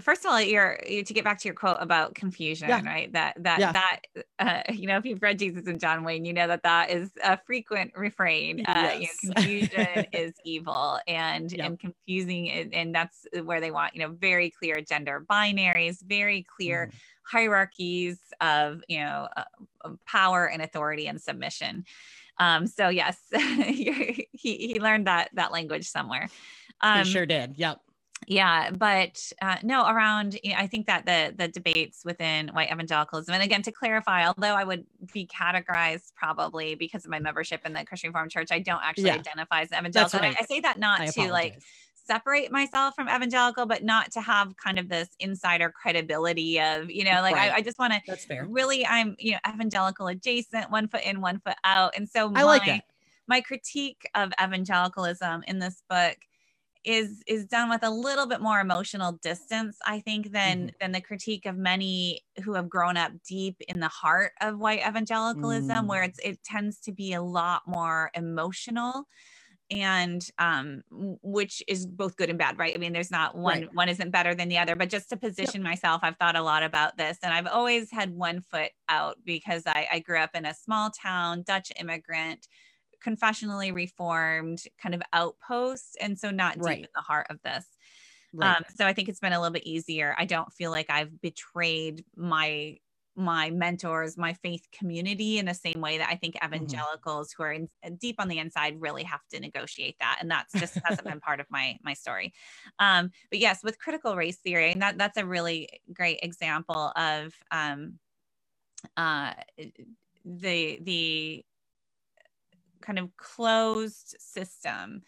first 0.00 0.24
of 0.24 0.30
all 0.30 0.40
you're 0.40 0.78
to 0.78 1.14
get 1.14 1.24
back 1.24 1.38
to 1.38 1.48
your 1.48 1.54
quote 1.54 1.76
about 1.80 2.14
confusion 2.14 2.68
yeah. 2.68 2.84
right 2.84 3.12
that 3.12 3.34
that 3.42 3.58
yeah. 3.60 3.72
that 3.72 4.00
uh, 4.38 4.62
you 4.72 4.86
know 4.86 4.96
if 4.96 5.04
you've 5.04 5.22
read 5.22 5.38
jesus 5.38 5.66
and 5.66 5.80
john 5.80 6.04
wayne 6.04 6.24
you 6.24 6.32
know 6.32 6.46
that 6.46 6.62
that 6.62 6.90
is 6.90 7.10
a 7.22 7.38
frequent 7.46 7.92
refrain 7.96 8.64
uh, 8.66 8.96
you 8.98 9.08
know, 9.24 9.32
confusion 9.34 10.06
is 10.12 10.32
evil 10.44 10.98
and 11.06 11.52
yep. 11.52 11.66
and 11.66 11.78
confusing 11.78 12.50
and, 12.50 12.74
and 12.74 12.94
that's 12.94 13.26
where 13.44 13.60
they 13.60 13.70
want 13.70 13.94
you 13.94 14.00
know 14.00 14.08
very 14.08 14.50
clear 14.50 14.80
gender 14.80 15.24
binaries 15.28 16.02
very 16.02 16.44
clear 16.56 16.90
mm. 16.90 16.98
hierarchies 17.22 18.18
of 18.40 18.82
you 18.88 18.98
know 18.98 19.28
uh, 19.36 19.90
power 20.06 20.48
and 20.48 20.62
authority 20.62 21.06
and 21.06 21.20
submission 21.20 21.84
um 22.38 22.66
so 22.66 22.88
yes 22.88 23.18
he 23.32 24.26
he 24.32 24.80
learned 24.80 25.06
that 25.06 25.30
that 25.34 25.52
language 25.52 25.88
somewhere 25.88 26.28
um, 26.82 27.04
he 27.04 27.10
sure 27.10 27.26
did 27.26 27.54
yep 27.56 27.80
yeah 28.26 28.70
but 28.70 29.30
uh, 29.42 29.56
no 29.62 29.86
around 29.86 30.38
you 30.42 30.50
know, 30.50 30.56
i 30.58 30.66
think 30.66 30.86
that 30.86 31.04
the 31.06 31.34
the 31.36 31.48
debates 31.48 32.02
within 32.04 32.48
white 32.48 32.70
evangelicalism 32.72 33.32
and 33.34 33.42
again 33.42 33.62
to 33.62 33.70
clarify 33.70 34.26
although 34.26 34.54
i 34.54 34.64
would 34.64 34.84
be 35.12 35.26
categorized 35.26 36.14
probably 36.14 36.74
because 36.74 37.04
of 37.04 37.10
my 37.10 37.18
membership 37.18 37.60
in 37.64 37.72
the 37.72 37.84
christian 37.84 38.08
reformed 38.08 38.30
church 38.30 38.48
i 38.50 38.58
don't 38.58 38.82
actually 38.82 39.04
yeah. 39.04 39.14
identify 39.14 39.62
as 39.62 39.72
evangelical 39.72 40.20
right. 40.20 40.36
I, 40.38 40.42
I, 40.42 40.46
say 40.46 40.60
that 40.60 40.78
not 40.78 41.00
I 41.00 41.06
to 41.06 41.10
apologize. 41.10 41.32
like 41.32 41.62
separate 42.06 42.52
myself 42.52 42.94
from 42.94 43.08
evangelical 43.08 43.66
but 43.66 43.82
not 43.82 44.12
to 44.12 44.20
have 44.20 44.56
kind 44.56 44.78
of 44.78 44.88
this 44.88 45.08
insider 45.18 45.70
credibility 45.70 46.60
of 46.60 46.90
you 46.90 47.04
know 47.04 47.20
like 47.20 47.34
right. 47.34 47.52
I, 47.52 47.56
I, 47.56 47.60
just 47.62 47.78
want 47.78 47.92
to 47.92 48.00
that's 48.06 48.24
fair 48.24 48.46
really 48.48 48.86
i'm 48.86 49.16
you 49.18 49.32
know 49.32 49.38
evangelical 49.46 50.06
adjacent 50.06 50.70
one 50.70 50.88
foot 50.88 51.02
in 51.04 51.20
one 51.20 51.40
foot 51.40 51.56
out 51.64 51.94
and 51.96 52.08
so 52.08 52.26
i 52.28 52.30
my, 52.30 52.42
like 52.44 52.64
that 52.66 52.84
my 53.28 53.40
critique 53.40 54.08
of 54.14 54.32
evangelicalism 54.40 55.42
in 55.48 55.58
this 55.58 55.82
book 55.90 56.16
is 56.86 57.22
is 57.26 57.44
done 57.46 57.68
with 57.68 57.82
a 57.82 57.90
little 57.90 58.26
bit 58.26 58.40
more 58.40 58.60
emotional 58.60 59.12
distance 59.12 59.76
i 59.84 59.98
think 60.00 60.30
than 60.30 60.58
mm-hmm. 60.58 60.76
than 60.80 60.92
the 60.92 61.00
critique 61.00 61.44
of 61.44 61.56
many 61.56 62.20
who 62.44 62.54
have 62.54 62.68
grown 62.68 62.96
up 62.96 63.12
deep 63.28 63.56
in 63.68 63.80
the 63.80 63.88
heart 63.88 64.32
of 64.40 64.58
white 64.58 64.80
evangelicalism 64.86 65.84
mm. 65.84 65.88
where 65.88 66.04
it's 66.04 66.20
it 66.20 66.42
tends 66.44 66.78
to 66.78 66.92
be 66.92 67.12
a 67.12 67.22
lot 67.22 67.62
more 67.66 68.10
emotional 68.14 69.06
and 69.70 70.28
um 70.38 70.82
which 71.22 71.60
is 71.66 71.86
both 71.86 72.16
good 72.16 72.30
and 72.30 72.38
bad 72.38 72.56
right 72.56 72.72
i 72.76 72.78
mean 72.78 72.92
there's 72.92 73.10
not 73.10 73.36
one 73.36 73.62
right. 73.62 73.74
one 73.74 73.88
isn't 73.88 74.10
better 74.10 74.32
than 74.32 74.48
the 74.48 74.58
other 74.58 74.76
but 74.76 74.88
just 74.88 75.08
to 75.08 75.16
position 75.16 75.60
yep. 75.60 75.70
myself 75.70 76.00
i've 76.04 76.16
thought 76.18 76.36
a 76.36 76.42
lot 76.42 76.62
about 76.62 76.96
this 76.96 77.18
and 77.24 77.34
i've 77.34 77.48
always 77.48 77.90
had 77.90 78.14
one 78.14 78.40
foot 78.40 78.70
out 78.88 79.16
because 79.24 79.64
i 79.66 79.88
i 79.90 79.98
grew 79.98 80.20
up 80.20 80.30
in 80.34 80.46
a 80.46 80.54
small 80.54 80.90
town 80.90 81.42
dutch 81.42 81.72
immigrant 81.80 82.46
confessionally 83.00 83.72
reformed 83.72 84.62
kind 84.80 84.94
of 84.94 85.02
outpost 85.12 85.96
and 86.00 86.18
so 86.18 86.30
not 86.30 86.54
deep 86.54 86.64
right. 86.64 86.78
in 86.78 86.88
the 86.94 87.02
heart 87.02 87.26
of 87.30 87.40
this 87.42 87.64
right. 88.32 88.56
um, 88.56 88.64
so 88.74 88.86
i 88.86 88.92
think 88.92 89.08
it's 89.08 89.20
been 89.20 89.32
a 89.32 89.40
little 89.40 89.52
bit 89.52 89.66
easier 89.66 90.14
i 90.18 90.24
don't 90.24 90.52
feel 90.52 90.70
like 90.70 90.90
i've 90.90 91.20
betrayed 91.20 92.04
my 92.16 92.76
my 93.18 93.48
mentors 93.50 94.18
my 94.18 94.34
faith 94.34 94.66
community 94.72 95.38
in 95.38 95.46
the 95.46 95.54
same 95.54 95.80
way 95.80 95.98
that 95.98 96.08
i 96.10 96.16
think 96.16 96.34
mm-hmm. 96.34 96.54
evangelicals 96.54 97.28
mm-hmm. 97.28 97.42
who 97.42 97.48
are 97.48 97.52
in, 97.52 97.96
deep 97.96 98.16
on 98.18 98.28
the 98.28 98.38
inside 98.38 98.78
really 98.78 99.02
have 99.02 99.26
to 99.32 99.40
negotiate 99.40 99.96
that 100.00 100.18
and 100.20 100.30
that's 100.30 100.52
just 100.52 100.78
hasn't 100.84 101.06
been 101.06 101.20
part 101.20 101.40
of 101.40 101.46
my 101.50 101.78
my 101.82 101.94
story 101.94 102.32
um, 102.78 103.10
but 103.30 103.38
yes 103.38 103.60
with 103.64 103.78
critical 103.78 104.16
race 104.16 104.36
theory 104.36 104.72
and 104.72 104.82
that 104.82 104.98
that's 104.98 105.16
a 105.16 105.24
really 105.24 105.68
great 105.92 106.18
example 106.22 106.92
of 106.94 107.32
um, 107.50 107.98
uh, 108.96 109.32
the 110.24 110.78
the 110.82 111.44
kind 112.86 112.98
of 112.98 113.16
closed 113.16 114.16
system 114.18 115.02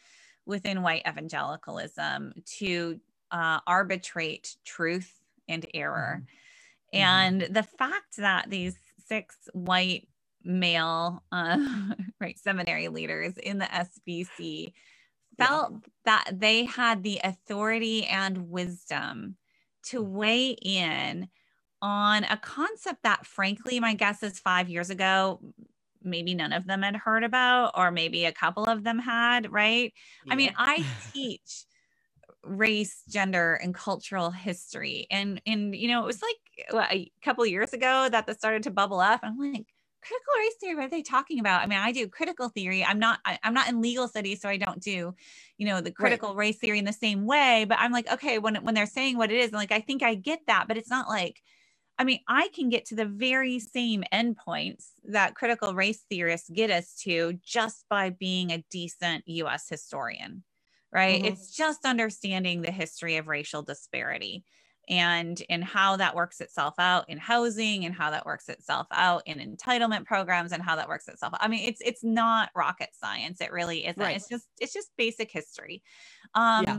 within 0.46 0.82
white 0.82 1.02
evangelicalism 1.06 2.32
to 2.58 2.98
uh, 3.30 3.60
arbitrate 3.66 4.56
truth 4.64 5.20
and 5.48 5.66
error. 5.74 6.22
Mm-hmm. 6.22 6.98
And 6.98 7.42
mm-hmm. 7.42 7.52
the 7.52 7.62
fact 7.62 8.16
that 8.16 8.50
these 8.50 8.76
six 9.06 9.36
white 9.52 10.08
male 10.44 11.22
uh, 11.30 11.58
right 12.20 12.38
seminary 12.38 12.88
leaders 12.88 13.36
in 13.36 13.58
the 13.58 13.66
SBC 13.66 14.72
felt 15.36 15.72
yeah. 15.72 15.78
that 16.04 16.30
they 16.40 16.64
had 16.64 17.02
the 17.02 17.20
authority 17.22 18.04
and 18.06 18.50
wisdom 18.50 19.36
to 19.84 20.02
mm. 20.02 20.08
weigh 20.08 20.50
in 20.50 21.28
on 21.80 22.24
a 22.24 22.36
concept 22.36 23.04
that 23.04 23.24
frankly 23.24 23.78
my 23.78 23.94
guess 23.94 24.24
is 24.24 24.40
5 24.40 24.68
years 24.68 24.90
ago 24.90 25.40
maybe 26.10 26.34
none 26.34 26.52
of 26.52 26.66
them 26.66 26.82
had 26.82 26.96
heard 26.96 27.24
about, 27.24 27.72
or 27.76 27.90
maybe 27.90 28.24
a 28.24 28.32
couple 28.32 28.64
of 28.64 28.84
them 28.84 28.98
had, 28.98 29.52
right? 29.52 29.92
Yeah. 30.24 30.32
I 30.32 30.36
mean, 30.36 30.54
I 30.58 30.84
teach 31.12 31.64
race 32.42 33.02
gender 33.08 33.54
and 33.54 33.74
cultural 33.74 34.30
history 34.30 35.06
and 35.10 35.40
and 35.46 35.74
you 35.74 35.88
know 35.88 36.02
it 36.02 36.06
was 36.06 36.22
like 36.22 36.36
what, 36.70 36.90
a 36.92 37.10
couple 37.22 37.44
years 37.44 37.72
ago 37.72 38.08
that 38.10 38.26
this 38.26 38.36
started 38.36 38.62
to 38.62 38.70
bubble 38.70 39.00
up 39.00 39.20
i'm 39.22 39.38
like 39.38 39.66
critical 40.00 40.32
race 40.38 40.54
theory 40.60 40.74
what 40.76 40.84
are 40.84 40.88
they 40.88 41.02
talking 41.02 41.40
about 41.40 41.62
i 41.62 41.66
mean 41.66 41.78
i 41.78 41.92
do 41.92 42.08
critical 42.08 42.48
theory 42.48 42.84
i'm 42.84 42.98
not 42.98 43.18
I, 43.24 43.38
am 43.42 43.52
not 43.52 43.68
in 43.68 43.82
legal 43.82 44.08
studies 44.08 44.40
so 44.40 44.48
i 44.48 44.56
don't 44.56 44.80
do 44.80 45.14
you 45.58 45.66
know 45.66 45.80
the 45.80 45.90
critical 45.90 46.30
right. 46.30 46.38
race 46.38 46.58
theory 46.58 46.78
in 46.78 46.84
the 46.84 46.92
same 46.92 47.26
way 47.26 47.66
but 47.68 47.78
i'm 47.80 47.92
like 47.92 48.10
okay 48.12 48.38
when 48.38 48.56
when 48.56 48.74
they're 48.74 48.86
saying 48.86 49.18
what 49.18 49.32
it 49.32 49.38
is 49.38 49.52
like 49.52 49.72
i 49.72 49.80
think 49.80 50.02
i 50.02 50.14
get 50.14 50.40
that 50.46 50.66
but 50.68 50.76
it's 50.76 50.90
not 50.90 51.08
like 51.08 51.42
I 51.98 52.04
mean, 52.04 52.20
I 52.28 52.48
can 52.54 52.68
get 52.68 52.84
to 52.86 52.94
the 52.94 53.06
very 53.06 53.58
same 53.58 54.04
endpoints 54.12 54.90
that 55.04 55.34
critical 55.34 55.74
race 55.74 56.04
theorists 56.08 56.48
get 56.48 56.70
us 56.70 56.94
to 57.02 57.38
just 57.44 57.84
by 57.90 58.10
being 58.10 58.52
a 58.52 58.64
decent 58.70 59.24
US 59.26 59.68
historian 59.68 60.44
right? 60.92 61.22
Mm-hmm. 61.22 61.32
It's 61.32 61.54
just 61.54 61.84
understanding 61.84 62.62
the 62.62 62.70
history 62.70 63.16
of 63.16 63.28
racial 63.28 63.62
disparity 63.62 64.44
and 64.88 65.42
and 65.50 65.62
how 65.62 65.96
that 65.96 66.14
works 66.14 66.40
itself 66.40 66.72
out 66.78 67.04
in 67.10 67.18
housing 67.18 67.84
and 67.84 67.94
how 67.94 68.10
that 68.10 68.24
works 68.24 68.48
itself 68.48 68.86
out 68.90 69.22
in 69.26 69.38
entitlement 69.38 70.06
programs 70.06 70.52
and 70.52 70.62
how 70.62 70.76
that 70.76 70.88
works 70.88 71.08
itself 71.08 71.34
out. 71.34 71.42
I 71.42 71.48
mean 71.48 71.68
it's 71.68 71.82
it's 71.82 72.02
not 72.02 72.48
rocket 72.56 72.88
science 72.94 73.42
it 73.42 73.52
really 73.52 73.86
isn't 73.86 74.02
right. 74.02 74.16
it's 74.16 74.28
just 74.28 74.46
it's 74.58 74.72
just 74.72 74.88
basic 74.96 75.30
history 75.30 75.82
um 76.34 76.64
yeah. 76.64 76.78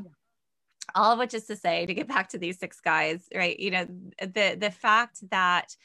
All 0.96 1.14
of 1.14 1.20
which 1.20 1.34
is 1.34 1.46
to 1.46 1.56
say 1.56 1.86
to 1.86 1.94
get 1.94 2.08
back 2.08 2.30
to 2.30 2.38
these 2.38 2.60
six 2.60 2.80
guys 2.80 3.28
right 3.34 3.60
you 3.60 3.72
know 3.72 3.86
the 4.22 4.58
the 4.60 4.72
fact 4.72 5.20
that 5.30 5.76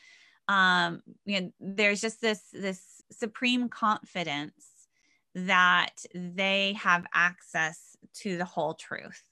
um 0.49 1.03
you 1.25 1.41
know 1.41 1.53
there's 1.61 2.01
just 2.01 2.21
this 2.21 2.43
this 2.53 3.03
supreme 3.11 3.69
confidence 3.69 4.67
that 5.35 5.97
they 6.15 6.75
have 6.79 7.05
access 7.13 7.97
to 8.15 8.37
the 8.37 8.45
whole 8.45 8.75
truth 8.75 9.23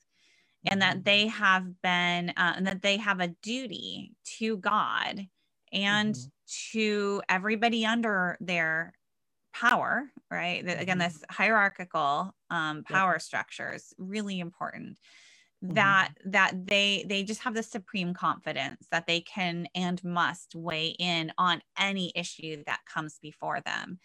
and 0.67 0.83
that 0.83 0.97
mm-hmm. 0.97 1.05
they 1.05 1.27
have 1.27 1.81
been 1.83 2.31
uh, 2.31 2.55
and 2.57 2.67
that 2.67 2.83
they 2.83 2.97
have 2.97 3.21
a 3.21 3.29
duty 3.43 4.13
to 4.25 4.57
god 4.57 5.27
and 5.73 6.15
mm-hmm. 6.15 6.29
to 6.73 7.23
everybody 7.29 7.85
under 7.85 8.37
their 8.41 8.93
power 9.53 10.05
right 10.31 10.65
mm-hmm. 10.65 10.81
again 10.81 10.99
this 10.99 11.23
hierarchical 11.31 12.35
um, 12.51 12.83
power 12.85 13.13
yep. 13.13 13.23
structure 13.23 13.73
is 13.75 13.95
really 13.99 14.41
important 14.41 14.99
mm-hmm. 15.63 15.75
that 15.75 16.11
that 16.25 16.67
they 16.67 17.05
they 17.09 17.23
just 17.23 17.43
have 17.43 17.55
the 17.55 17.63
supreme 17.63 18.15
confidence 18.15 18.87
that 18.91 19.07
they 19.07 19.21
can 19.21 19.67
and 19.75 20.03
must 20.05 20.55
weigh 20.55 20.95
in 20.99 21.33
on 21.39 21.63
any 21.79 22.13
issue 22.15 22.63
that 22.67 22.81
comes 22.93 23.19
before 23.21 23.61
them. 23.61 23.99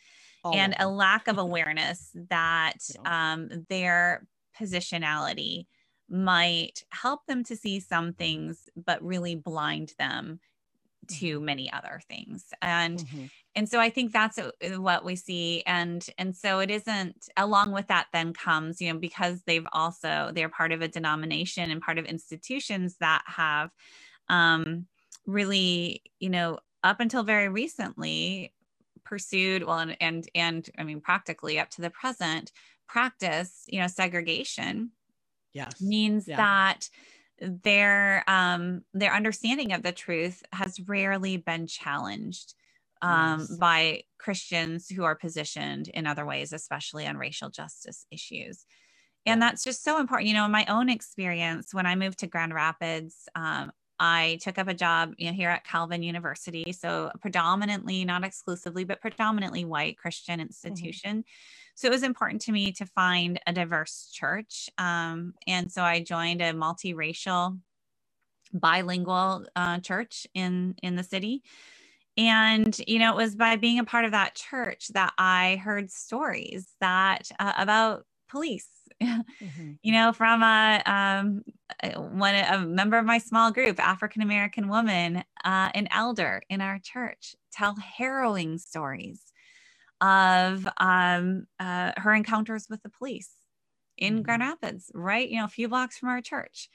And 0.53 0.75
a 0.79 0.87
lack 0.87 1.27
of 1.27 1.37
awareness 1.39 2.15
that 2.29 2.77
um, 3.05 3.65
their 3.67 4.25
positionality 4.57 5.65
might 6.09 6.83
help 6.89 7.25
them 7.25 7.43
to 7.43 7.55
see 7.57 7.81
some 7.81 8.13
things 8.13 8.69
but 8.75 9.03
really 9.03 9.35
blind 9.35 9.93
them 9.99 10.39
to 11.07 11.35
mm-hmm. 11.35 11.45
many 11.45 11.71
other 11.71 12.01
things 12.09 12.45
and 12.61 12.99
mm-hmm. 12.99 13.25
and 13.55 13.69
so 13.69 13.79
i 13.79 13.89
think 13.89 14.11
that's 14.11 14.39
what 14.77 15.05
we 15.05 15.15
see 15.15 15.63
and 15.65 16.07
and 16.17 16.35
so 16.35 16.59
it 16.59 16.69
isn't 16.69 17.29
along 17.37 17.71
with 17.71 17.87
that 17.87 18.07
then 18.13 18.33
comes 18.33 18.81
you 18.81 18.91
know 18.91 18.99
because 18.99 19.41
they've 19.45 19.67
also 19.73 20.31
they're 20.33 20.49
part 20.49 20.71
of 20.71 20.81
a 20.81 20.87
denomination 20.87 21.71
and 21.71 21.81
part 21.81 21.97
of 21.97 22.05
institutions 22.05 22.97
that 22.99 23.21
have 23.25 23.69
um 24.29 24.85
really 25.25 26.01
you 26.19 26.29
know 26.29 26.57
up 26.83 26.99
until 26.99 27.23
very 27.23 27.49
recently 27.49 28.53
pursued 29.03 29.63
well 29.63 29.79
and 29.79 29.97
and, 30.01 30.27
and 30.35 30.69
i 30.77 30.83
mean 30.83 31.01
practically 31.01 31.59
up 31.59 31.69
to 31.69 31.81
the 31.81 31.89
present 31.89 32.51
practice 32.87 33.63
you 33.67 33.79
know 33.79 33.87
segregation 33.87 34.91
yes 35.53 35.81
means 35.81 36.27
yeah. 36.27 36.37
that 36.37 36.89
their 37.39 38.23
um 38.27 38.81
their 38.93 39.13
understanding 39.13 39.73
of 39.73 39.83
the 39.83 39.91
truth 39.91 40.43
has 40.51 40.79
rarely 40.79 41.37
been 41.37 41.67
challenged 41.67 42.55
um, 43.01 43.41
yes. 43.41 43.57
by 43.57 44.03
Christians 44.17 44.89
who 44.89 45.03
are 45.03 45.15
positioned 45.15 45.87
in 45.89 46.07
other 46.07 46.25
ways, 46.25 46.53
especially 46.53 47.05
on 47.05 47.17
racial 47.17 47.49
justice 47.49 48.05
issues. 48.11 48.65
And 49.25 49.41
that's 49.41 49.63
just 49.63 49.83
so 49.83 49.99
important. 49.99 50.29
You 50.29 50.35
know, 50.35 50.45
in 50.45 50.51
my 50.51 50.65
own 50.67 50.89
experience, 50.89 51.73
when 51.73 51.85
I 51.85 51.95
moved 51.95 52.19
to 52.19 52.27
Grand 52.27 52.53
Rapids, 52.53 53.27
um, 53.35 53.71
I 53.99 54.39
took 54.41 54.57
up 54.57 54.67
a 54.67 54.73
job 54.73 55.13
you 55.17 55.27
know, 55.27 55.33
here 55.33 55.49
at 55.49 55.65
Calvin 55.65 56.03
University. 56.03 56.71
So, 56.71 57.11
predominantly, 57.21 58.05
not 58.05 58.23
exclusively, 58.23 58.83
but 58.83 59.01
predominantly 59.01 59.65
white 59.65 59.97
Christian 59.97 60.39
mm-hmm. 60.39 60.47
institution. 60.47 61.19
Mm-hmm. 61.19 61.75
So, 61.75 61.87
it 61.87 61.91
was 61.91 62.03
important 62.03 62.41
to 62.43 62.51
me 62.51 62.71
to 62.73 62.85
find 62.85 63.39
a 63.47 63.53
diverse 63.53 64.09
church. 64.11 64.69
Um, 64.77 65.33
and 65.47 65.71
so, 65.71 65.81
I 65.81 66.03
joined 66.03 66.41
a 66.41 66.53
multiracial, 66.53 67.59
bilingual 68.53 69.45
uh, 69.55 69.79
church 69.79 70.27
in, 70.33 70.75
in 70.83 70.95
the 70.95 71.03
city. 71.03 71.43
And, 72.17 72.75
you 72.87 72.97
know, 72.97 73.11
it 73.11 73.17
was 73.17 73.35
by 73.35 73.57
being 73.57 73.77
a 73.77 73.83
part 73.83 74.05
of 74.05 74.11
that 74.11 74.33
church 74.33 74.87
that 74.89 75.13
I 75.19 75.61
heard 75.63 75.91
stories 75.91 76.67
that 76.81 77.29
uh, 77.39 77.53
about 77.57 78.05
police 78.27 78.67
mm-hmm. 79.01 79.71
you 79.81 79.91
know, 79.91 80.13
from 80.13 80.43
a 80.43 80.81
um, 80.85 81.43
one 82.17 82.35
a 82.35 82.59
member 82.59 82.97
of 82.97 83.05
my 83.05 83.17
small 83.17 83.51
group, 83.51 83.79
African 83.79 84.21
American 84.21 84.67
woman, 84.67 85.23
uh, 85.43 85.69
an 85.73 85.87
elder 85.91 86.41
in 86.49 86.61
our 86.61 86.79
church, 86.79 87.35
tell 87.51 87.75
harrowing 87.75 88.57
stories 88.57 89.21
of 90.01 90.67
um, 90.77 91.47
uh, 91.59 91.91
her 91.97 92.13
encounters 92.13 92.67
with 92.69 92.83
the 92.83 92.89
police 92.89 93.31
in 93.97 94.15
mm-hmm. 94.15 94.21
Grand 94.23 94.41
Rapids, 94.41 94.91
right? 94.93 95.27
You 95.27 95.39
know, 95.39 95.45
a 95.45 95.49
few 95.49 95.67
blocks 95.67 95.97
from 95.97 96.09
our 96.09 96.21
church 96.21 96.69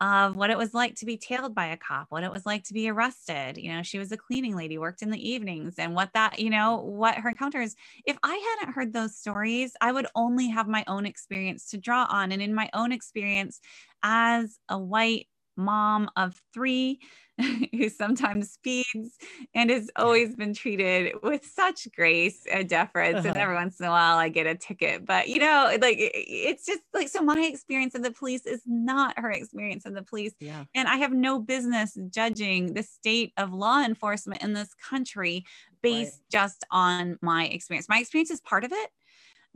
of 0.00 0.36
what 0.36 0.50
it 0.50 0.58
was 0.58 0.74
like 0.74 0.94
to 0.96 1.06
be 1.06 1.16
tailed 1.16 1.54
by 1.54 1.66
a 1.66 1.76
cop, 1.76 2.06
what 2.10 2.22
it 2.22 2.30
was 2.30 2.44
like 2.44 2.64
to 2.64 2.74
be 2.74 2.90
arrested. 2.90 3.56
You 3.56 3.72
know, 3.72 3.82
she 3.82 3.98
was 3.98 4.12
a 4.12 4.16
cleaning 4.16 4.54
lady, 4.54 4.76
worked 4.76 5.02
in 5.02 5.10
the 5.10 5.30
evenings, 5.30 5.76
and 5.78 5.94
what 5.94 6.10
that, 6.12 6.38
you 6.38 6.50
know, 6.50 6.76
what 6.76 7.14
her 7.16 7.30
encounters. 7.30 7.74
If 8.04 8.18
I 8.22 8.56
hadn't 8.58 8.74
heard 8.74 8.92
those 8.92 9.16
stories, 9.16 9.72
I 9.80 9.92
would 9.92 10.06
only 10.14 10.48
have 10.48 10.68
my 10.68 10.84
own 10.86 11.06
experience 11.06 11.70
to 11.70 11.78
draw 11.78 12.06
on. 12.10 12.32
And 12.32 12.42
in 12.42 12.54
my 12.54 12.68
own 12.74 12.92
experience 12.92 13.60
as 14.02 14.58
a 14.68 14.78
white 14.78 15.28
mom 15.56 16.10
of 16.16 16.40
three, 16.52 17.00
who 17.72 17.88
sometimes 17.90 18.50
speeds 18.50 19.16
and 19.54 19.68
has 19.68 19.90
always 19.96 20.34
been 20.34 20.54
treated 20.54 21.14
with 21.22 21.44
such 21.44 21.86
grace 21.94 22.46
and 22.50 22.68
deference. 22.68 23.18
Uh-huh. 23.18 23.28
And 23.28 23.36
every 23.36 23.54
once 23.54 23.78
in 23.78 23.86
a 23.86 23.90
while, 23.90 24.16
I 24.16 24.30
get 24.30 24.46
a 24.46 24.54
ticket. 24.54 25.04
But, 25.04 25.28
you 25.28 25.40
know, 25.40 25.76
like 25.80 25.96
it's 25.98 26.64
just 26.64 26.80
like, 26.94 27.08
so 27.08 27.22
my 27.22 27.40
experience 27.40 27.94
of 27.94 28.02
the 28.02 28.10
police 28.10 28.46
is 28.46 28.62
not 28.66 29.18
her 29.18 29.30
experience 29.30 29.84
of 29.84 29.94
the 29.94 30.02
police. 30.02 30.32
Yeah. 30.40 30.64
And 30.74 30.88
I 30.88 30.96
have 30.96 31.12
no 31.12 31.38
business 31.38 31.96
judging 32.08 32.72
the 32.72 32.82
state 32.82 33.32
of 33.36 33.52
law 33.52 33.82
enforcement 33.82 34.42
in 34.42 34.54
this 34.54 34.72
country 34.74 35.44
based 35.82 36.12
right. 36.14 36.40
just 36.40 36.64
on 36.70 37.18
my 37.20 37.46
experience. 37.46 37.88
My 37.88 37.98
experience 37.98 38.30
is 38.30 38.40
part 38.40 38.64
of 38.64 38.72
it 38.72 38.90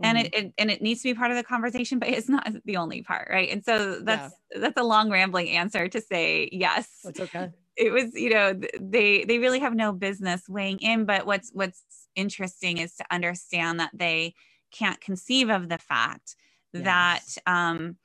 and 0.03 0.19
it, 0.19 0.33
mm-hmm. 0.33 0.47
it, 0.47 0.55
and 0.59 0.71
it 0.71 0.83
needs 0.83 1.03
to 1.03 1.09
be 1.09 1.15
part 1.15 1.31
of 1.31 1.37
the 1.37 1.43
conversation 1.43 1.99
but 1.99 2.09
it's 2.09 2.29
not 2.29 2.49
the 2.65 2.77
only 2.77 3.03
part 3.03 3.29
right 3.31 3.51
and 3.51 3.65
so 3.65 4.01
that's 4.01 4.35
yeah. 4.53 4.61
that's 4.61 4.81
a 4.81 4.85
long 4.85 5.11
rambling 5.11 5.51
answer 5.51 5.89
to 5.89 6.01
say 6.01 6.49
yes 6.53 6.89
that's 7.05 7.21
okay 7.21 7.51
it 7.77 7.93
was 7.93 8.15
you 8.15 8.31
know 8.31 8.59
they 8.81 9.25
they 9.25 9.39
really 9.39 9.61
have 9.61 9.75
no 9.75 9.93
business 9.93 10.49
weighing 10.49 10.79
in 10.79 11.05
but 11.05 11.27
what's 11.27 11.51
what's 11.53 11.83
interesting 12.15 12.79
is 12.79 12.95
to 12.97 13.05
understand 13.11 13.81
that 13.81 13.91
they 13.95 14.35
can't 14.71 15.01
conceive 15.01 15.49
of 15.49 15.69
the 15.69 15.79
fact 15.79 16.37
yes. 16.73 16.85
that 16.85 17.53
um, 17.53 17.97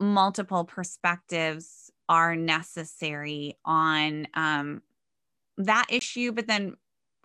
multiple 0.00 0.64
perspectives 0.64 1.90
are 2.08 2.36
necessary 2.36 3.58
on 3.64 4.26
um, 4.34 4.82
that 5.58 5.86
issue 5.90 6.32
but 6.32 6.46
then 6.46 6.74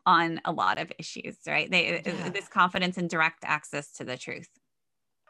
on 0.08 0.42
a 0.46 0.52
lot 0.52 0.80
of 0.80 0.92
issues 0.98 1.38
right 1.46 1.70
they 1.70 2.02
yeah. 2.04 2.30
this 2.30 2.48
confidence 2.48 2.98
and 2.98 3.10
direct 3.10 3.44
access 3.44 3.92
to 3.92 4.04
the 4.04 4.18
truth 4.18 4.50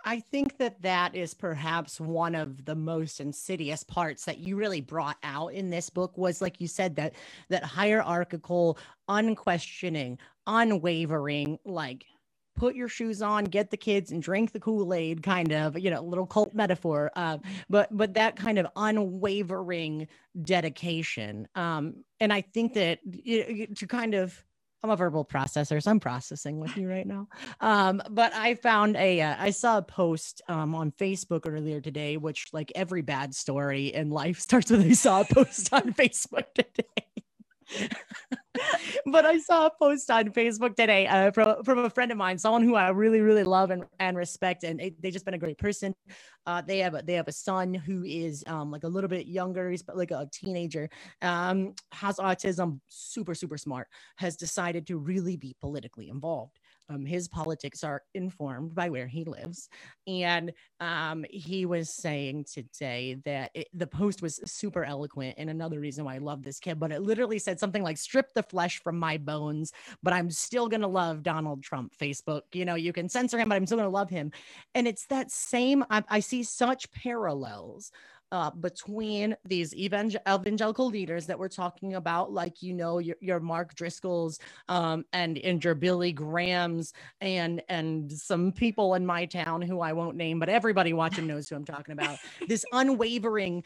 I 0.06 0.22
think 0.22 0.58
that 0.60 0.82
that 0.84 1.16
is 1.16 1.34
perhaps 1.34 2.00
one 2.00 2.34
of 2.34 2.64
the 2.64 2.76
most 2.76 3.20
insidious 3.20 3.84
parts 3.84 4.24
that 4.24 4.38
you 4.38 4.56
really 4.56 4.80
brought 4.80 5.18
out 5.22 5.50
in 5.50 5.70
this 5.70 5.90
book 5.90 6.18
was 6.18 6.42
like 6.42 6.62
you 6.62 6.68
said 6.68 6.96
that 6.96 7.16
that 7.50 7.64
hierarchical, 7.64 8.78
unquestioning, 9.10 10.18
unwavering 10.46 11.60
like 11.66 12.06
put 12.58 12.76
your 12.76 12.88
shoes 12.88 13.22
on, 13.22 13.46
get 13.46 13.70
the 13.70 13.78
kids 13.78 14.12
and 14.12 14.22
drink 14.22 14.52
the 14.52 14.60
Kool-Aid 14.60 15.24
kind 15.24 15.54
of, 15.54 15.78
you 15.78 15.92
know, 15.92 16.02
little 16.02 16.26
cult 16.26 16.54
metaphor. 16.54 17.12
Uh, 17.16 17.38
but 17.70 17.90
but 17.96 18.14
that 18.16 18.36
kind 18.36 18.58
of 18.58 18.68
unwavering 18.76 20.08
dedication. 20.42 21.48
Um, 21.56 22.04
and 22.20 22.34
I 22.34 22.42
think 22.42 22.74
that 22.74 23.00
to 23.76 23.88
kind 23.88 24.16
of 24.16 24.44
I'm 24.84 24.92
a 24.92 24.96
verbal 24.96 25.26
processor, 25.26 25.82
so 25.82 25.90
I'm 25.90 26.00
processing 26.00 26.60
with 26.60 26.78
you 26.78 26.88
right 26.88 27.08
now. 27.08 27.28
Um, 27.62 28.02
but 28.12 28.34
I 28.34 28.56
found 28.56 28.96
a, 28.96 29.22
uh, 29.22 29.36
I 29.40 29.50
saw 29.50 29.80
a 29.80 29.82
post 29.82 30.42
um, 30.48 30.76
on 30.76 30.92
Facebook 30.92 31.42
earlier 31.48 31.82
today, 31.82 32.18
which 32.18 32.48
like 32.54 32.72
every 32.76 33.02
bad 33.02 33.34
story 33.34 33.88
in 33.88 34.12
life 34.12 34.40
starts 34.48 34.70
with 34.70 34.86
I 34.86 34.94
saw 34.94 35.22
a 35.22 35.26
post 35.26 35.74
on 35.74 35.94
Facebook 35.94 36.46
today. 36.54 37.90
but 39.06 39.26
I 39.26 39.40
saw 39.40 39.68
a 39.68 39.72
post 39.72 40.10
on 40.12 40.30
Facebook 40.30 40.76
today 40.76 41.08
uh, 41.08 41.32
from, 41.32 41.64
from 41.64 41.80
a 41.80 41.90
friend 41.90 42.12
of 42.12 42.18
mine, 42.18 42.38
someone 42.38 42.64
who 42.64 42.76
I 42.76 42.90
really, 42.90 43.22
really 43.22 43.44
love 43.44 43.72
and, 43.72 43.86
and 44.00 44.18
respect, 44.18 44.64
and 44.64 44.80
they, 44.80 44.96
they 45.00 45.12
just 45.12 45.26
been 45.26 45.34
a 45.34 45.40
great 45.40 45.58
person. 45.58 45.94
Uh, 46.46 46.62
they 46.62 46.80
have 46.80 46.94
a, 46.94 47.02
they 47.02 47.14
have 47.14 47.28
a 47.28 47.34
son 47.34 47.74
who 47.74 48.04
is 48.04 48.44
um, 48.48 48.72
like 48.72 48.84
a 48.84 48.88
little 48.88 49.10
bit 49.10 49.28
younger, 49.28 49.70
he's 49.70 49.84
like 49.94 50.12
a 50.12 50.30
teenager, 50.32 50.90
um, 51.22 51.74
has 51.92 52.18
autism, 52.18 52.80
super, 52.88 53.36
super 53.36 53.58
smart, 53.58 53.88
has 54.18 54.36
decided 54.38 54.88
to 54.88 54.98
really 54.98 55.38
be 55.38 55.56
politically 55.60 56.10
involved. 56.10 56.60
Um, 56.90 57.06
his 57.06 57.28
politics 57.28 57.84
are 57.84 58.04
informed 58.14 58.74
by 58.74 58.90
where 58.90 59.08
he 59.08 59.26
lives. 59.26 59.70
And 60.08 60.54
um, 60.80 61.26
he 61.30 61.66
was 61.66 61.90
saying 61.90 62.46
today 62.52 63.18
that 63.26 63.52
it, 63.54 63.68
the 63.74 63.88
post 63.88 64.22
was 64.22 64.40
super 64.46 64.84
eloquent. 64.84 65.36
And 65.38 65.50
another 65.50 65.80
reason 65.80 66.06
why 66.06 66.16
I 66.16 66.20
love 66.20 66.44
this 66.44 66.60
kid, 66.60 66.80
but 66.80 66.92
it 66.92 67.02
literally 67.02 67.40
said 67.40 67.60
something 67.60 67.84
like, 67.84 67.98
strip 67.98 68.34
the 68.34 68.44
flesh 68.44 68.82
from 68.82 68.98
my 68.98 69.18
bones, 69.18 69.72
but 70.02 70.14
I'm 70.14 70.32
still 70.32 70.68
going 70.70 70.82
to 70.82 70.88
love 70.88 71.24
Donald 71.24 71.64
Trump, 71.64 71.94
Facebook. 71.98 72.42
You 72.54 72.66
know, 72.66 72.76
you 72.76 72.94
can 72.94 73.10
censor 73.10 73.38
him, 73.38 73.50
but 73.50 73.56
I'm 73.56 73.66
still 73.66 73.78
going 73.78 73.90
to 73.90 73.94
love 73.94 74.10
him. 74.10 74.32
And 74.74 74.88
it's 74.88 75.06
that 75.08 75.32
same, 75.32 75.84
I, 75.90 76.04
I 76.10 76.20
see 76.22 76.44
such 76.44 76.92
parallels 76.92 77.92
uh, 78.32 78.52
between 78.52 79.36
these 79.46 79.74
evangel- 79.76 80.22
evangelical 80.28 80.88
leaders 80.88 81.26
that 81.26 81.38
we're 81.38 81.48
talking 81.48 81.96
about, 81.96 82.32
like 82.32 82.62
you 82.62 82.74
know 82.74 83.00
your, 83.00 83.16
your 83.22 83.40
Mark 83.40 83.76
Driscoll's 83.76 84.40
um, 84.68 85.06
and 85.14 85.38
and 85.38 85.64
your 85.64 85.76
Billy 85.76 86.12
Graham's 86.12 86.94
and 87.22 87.62
and 87.70 88.12
some 88.12 88.52
people 88.52 88.96
in 88.96 89.06
my 89.06 89.26
town 89.26 89.62
who 89.62 89.80
I 89.80 89.94
won't 89.94 90.18
name, 90.18 90.40
but 90.40 90.50
everybody 90.50 90.94
watching 90.94 91.28
knows 91.28 91.48
who 91.48 91.56
I'm 91.56 91.66
talking 91.66 91.94
about. 91.94 92.18
this 92.48 92.66
unwavering, 92.72 93.64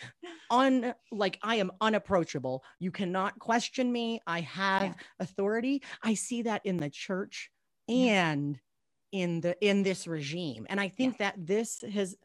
un 0.49 0.93
like 1.12 1.39
I 1.41 1.55
am 1.55 1.72
unapproachable. 1.82 2.64
You 2.80 2.91
cannot 2.91 3.39
question 3.39 3.91
me. 3.91 4.22
I 4.28 4.41
have 4.41 4.84
yeah. 4.84 4.93
authority. 5.20 5.82
I 6.03 6.14
see 6.14 6.43
that 6.43 6.62
in 6.66 6.78
the 6.78 6.89
church 6.89 7.49
and 7.89 8.59
in 9.12 9.41
the 9.41 9.57
in 9.66 9.84
this 9.84 10.07
regime 10.07 10.66
and 10.70 10.80
i 10.80 10.88
think 10.88 11.18
yeah. 11.20 11.32
that 11.32 11.45
this 11.45 11.84
has 11.93 12.16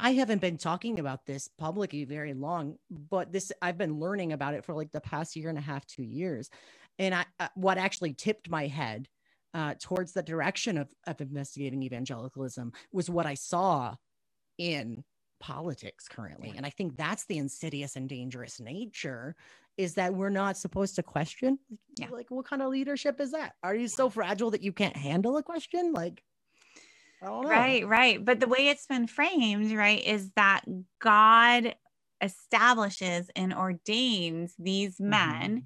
I 0.00 0.12
haven't 0.12 0.40
been 0.40 0.58
talking 0.58 0.98
about 0.98 1.26
this 1.26 1.48
publicly 1.58 2.04
very 2.04 2.34
long, 2.34 2.76
but 2.90 3.32
this 3.32 3.52
I've 3.60 3.78
been 3.78 3.98
learning 3.98 4.32
about 4.32 4.54
it 4.54 4.64
for 4.64 4.74
like 4.74 4.92
the 4.92 5.00
past 5.00 5.36
year 5.36 5.48
and 5.48 5.58
a 5.58 5.62
half, 5.62 5.86
two 5.86 6.04
years. 6.04 6.50
And 6.98 7.14
I, 7.14 7.24
uh, 7.38 7.48
what 7.54 7.78
actually 7.78 8.14
tipped 8.14 8.50
my 8.50 8.66
head 8.66 9.08
uh, 9.54 9.74
towards 9.80 10.12
the 10.12 10.22
direction 10.22 10.78
of, 10.78 10.88
of 11.06 11.20
investigating 11.20 11.82
evangelicalism 11.82 12.72
was 12.92 13.08
what 13.08 13.26
I 13.26 13.34
saw 13.34 13.94
in 14.58 15.04
politics 15.40 16.08
currently. 16.08 16.52
And 16.56 16.66
I 16.66 16.70
think 16.70 16.96
that's 16.96 17.24
the 17.26 17.38
insidious 17.38 17.96
and 17.96 18.08
dangerous 18.08 18.60
nature 18.60 19.36
is 19.76 19.94
that 19.94 20.12
we're 20.12 20.28
not 20.28 20.56
supposed 20.56 20.96
to 20.96 21.02
question. 21.02 21.58
Yeah. 21.96 22.08
Like, 22.10 22.30
what 22.30 22.46
kind 22.46 22.62
of 22.62 22.70
leadership 22.70 23.20
is 23.20 23.30
that? 23.30 23.54
Are 23.62 23.74
you 23.74 23.86
so 23.86 24.10
fragile 24.10 24.50
that 24.50 24.62
you 24.62 24.72
can't 24.72 24.96
handle 24.96 25.36
a 25.36 25.42
question? 25.42 25.92
Like, 25.92 26.22
Right, 27.22 27.86
right. 27.86 28.24
But 28.24 28.40
the 28.40 28.48
way 28.48 28.68
it's 28.68 28.86
been 28.86 29.06
framed, 29.06 29.72
right, 29.72 30.04
is 30.04 30.30
that 30.36 30.62
God 31.00 31.74
establishes 32.20 33.30
and 33.34 33.54
ordains 33.54 34.54
these 34.58 35.00
men 35.00 35.50
mm-hmm. 35.50 35.58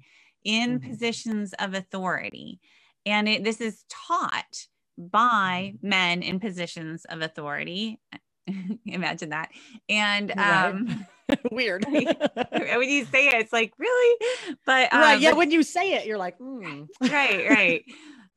in 0.43 0.79
mm-hmm. 0.79 0.89
positions 0.89 1.53
of 1.59 1.73
authority. 1.73 2.59
And 3.05 3.27
it, 3.27 3.43
this 3.43 3.61
is 3.61 3.83
taught 3.89 4.67
by 4.97 5.73
mm-hmm. 5.75 5.89
men 5.89 6.21
in 6.23 6.39
positions 6.39 7.05
of 7.05 7.21
authority. 7.21 7.99
Imagine 8.85 9.29
that. 9.29 9.49
And 9.89 10.31
um 10.37 11.05
weird. 11.51 11.85
when 11.87 12.89
you 12.89 13.05
say 13.05 13.29
it, 13.29 13.35
it's 13.35 13.53
like, 13.53 13.71
really? 13.77 14.25
But 14.65 14.93
um, 14.93 14.99
right, 14.99 15.21
yeah, 15.21 15.31
but, 15.31 15.37
when 15.37 15.51
you 15.51 15.63
say 15.63 15.93
it, 15.93 16.05
you're 16.05 16.17
like, 16.17 16.37
mm. 16.37 16.85
right, 17.01 17.49
right 17.49 17.83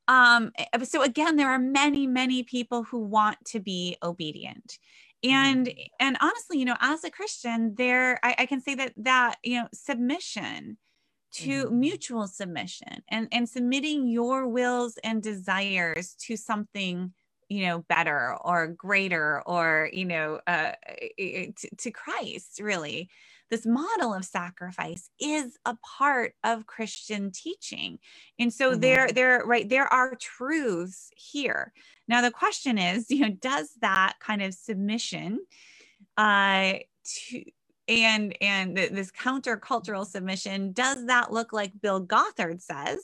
um 0.07 0.51
eh, 0.57 0.83
so 0.83 1.01
again 1.01 1.35
there 1.35 1.49
are 1.49 1.59
many 1.59 2.07
many 2.07 2.43
people 2.43 2.83
who 2.83 2.99
want 2.99 3.37
to 3.45 3.59
be 3.59 3.97
obedient 4.03 4.77
and 5.23 5.67
mm-hmm. 5.67 5.81
and 5.99 6.17
honestly 6.21 6.59
you 6.59 6.65
know 6.65 6.77
as 6.79 7.03
a 7.03 7.09
christian 7.09 7.73
there 7.77 8.19
I, 8.23 8.35
I, 8.39 8.45
can 8.45 8.61
say 8.61 8.75
that 8.75 8.93
that 8.97 9.37
you 9.43 9.61
know 9.61 9.67
submission 9.73 10.77
to 11.33 11.65
mm-hmm. 11.65 11.79
mutual 11.79 12.27
submission 12.27 13.03
and 13.09 13.27
and 13.31 13.47
submitting 13.47 14.07
your 14.07 14.47
wills 14.47 14.97
and 15.03 15.21
desires 15.21 16.15
to 16.25 16.37
something 16.37 17.13
you 17.49 17.65
know 17.65 17.79
better 17.89 18.35
or 18.41 18.67
greater 18.67 19.41
or 19.45 19.89
you 19.93 20.05
know 20.05 20.39
uh, 20.47 20.71
eh, 20.87 21.07
eh, 21.17 21.47
to, 21.55 21.75
to 21.77 21.91
christ 21.91 22.59
really 22.61 23.09
this 23.49 23.65
model 23.65 24.13
of 24.13 24.25
sacrifice 24.25 25.09
is 25.19 25.57
a 25.65 25.75
part 25.97 26.33
of 26.43 26.65
Christian 26.65 27.31
teaching. 27.31 27.99
And 28.39 28.53
so 28.53 28.71
mm-hmm. 28.71 28.81
there, 28.81 29.07
there, 29.09 29.43
right, 29.45 29.67
there 29.67 29.87
are 29.87 30.15
truths 30.15 31.09
here. 31.15 31.73
Now 32.07 32.21
the 32.21 32.31
question 32.31 32.77
is, 32.77 33.05
you 33.09 33.21
know, 33.21 33.31
does 33.31 33.71
that 33.81 34.13
kind 34.19 34.41
of 34.41 34.53
submission 34.53 35.39
uh 36.15 36.73
to 37.05 37.43
and 37.87 38.35
and 38.41 38.75
this 38.75 39.11
countercultural 39.11 40.05
submission 40.05 40.73
does 40.73 41.05
that 41.05 41.31
look 41.31 41.53
like 41.53 41.71
bill 41.81 41.99
gothard 41.99 42.61
says 42.61 42.99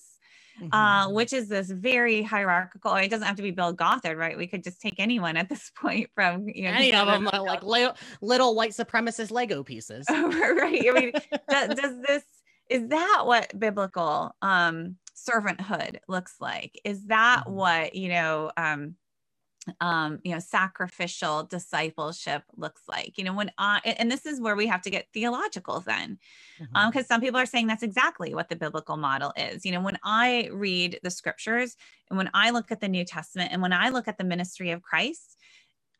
mm-hmm. 0.61 0.73
uh, 0.73 1.09
which 1.09 1.33
is 1.33 1.47
this 1.47 1.69
very 1.69 2.21
hierarchical. 2.21 2.93
It 2.95 3.09
doesn't 3.09 3.27
have 3.27 3.35
to 3.37 3.41
be 3.41 3.51
Bill 3.51 3.73
Gothard, 3.73 4.17
right? 4.17 4.37
We 4.37 4.47
could 4.47 4.63
just 4.63 4.81
take 4.81 4.95
anyone 4.97 5.37
at 5.37 5.49
this 5.49 5.71
point 5.79 6.09
from 6.15 6.47
you 6.47 6.63
know 6.63 6.71
any 6.71 6.93
of 6.93 7.07
them 7.07 7.25
like 7.25 7.63
li- 7.63 7.91
little 8.21 8.55
white 8.55 8.71
supremacist 8.71 9.31
Lego 9.31 9.63
pieces. 9.63 10.05
right. 10.09 10.89
I 10.89 10.91
mean, 10.93 11.11
does, 11.49 11.75
does 11.75 12.01
this 12.07 12.23
is 12.69 12.87
that 12.89 13.23
what 13.25 13.57
biblical 13.57 14.35
um, 14.41 14.95
servanthood 15.15 15.97
looks 16.07 16.35
like? 16.39 16.79
Is 16.83 17.05
that 17.05 17.43
mm-hmm. 17.45 17.53
what 17.53 17.95
you 17.95 18.09
know? 18.09 18.51
Um, 18.57 18.95
um, 19.79 20.19
you 20.23 20.31
know, 20.31 20.39
sacrificial 20.39 21.43
discipleship 21.43 22.43
looks 22.55 22.81
like. 22.87 23.17
You 23.17 23.23
know, 23.23 23.33
when 23.33 23.51
I, 23.57 23.79
and 23.97 24.11
this 24.11 24.25
is 24.25 24.41
where 24.41 24.55
we 24.55 24.67
have 24.67 24.81
to 24.83 24.89
get 24.89 25.07
theological 25.13 25.79
then, 25.79 26.17
because 26.57 26.69
mm-hmm. 26.73 26.97
um, 26.97 27.03
some 27.03 27.21
people 27.21 27.39
are 27.39 27.45
saying 27.45 27.67
that's 27.67 27.83
exactly 27.83 28.33
what 28.33 28.49
the 28.49 28.55
biblical 28.55 28.97
model 28.97 29.33
is. 29.37 29.65
You 29.65 29.71
know, 29.71 29.81
when 29.81 29.97
I 30.03 30.49
read 30.51 30.99
the 31.03 31.11
scriptures 31.11 31.75
and 32.09 32.17
when 32.17 32.29
I 32.33 32.49
look 32.49 32.71
at 32.71 32.81
the 32.81 32.87
New 32.89 33.05
Testament 33.05 33.51
and 33.51 33.61
when 33.61 33.73
I 33.73 33.89
look 33.89 34.07
at 34.07 34.17
the 34.17 34.23
ministry 34.23 34.71
of 34.71 34.81
Christ, 34.81 35.37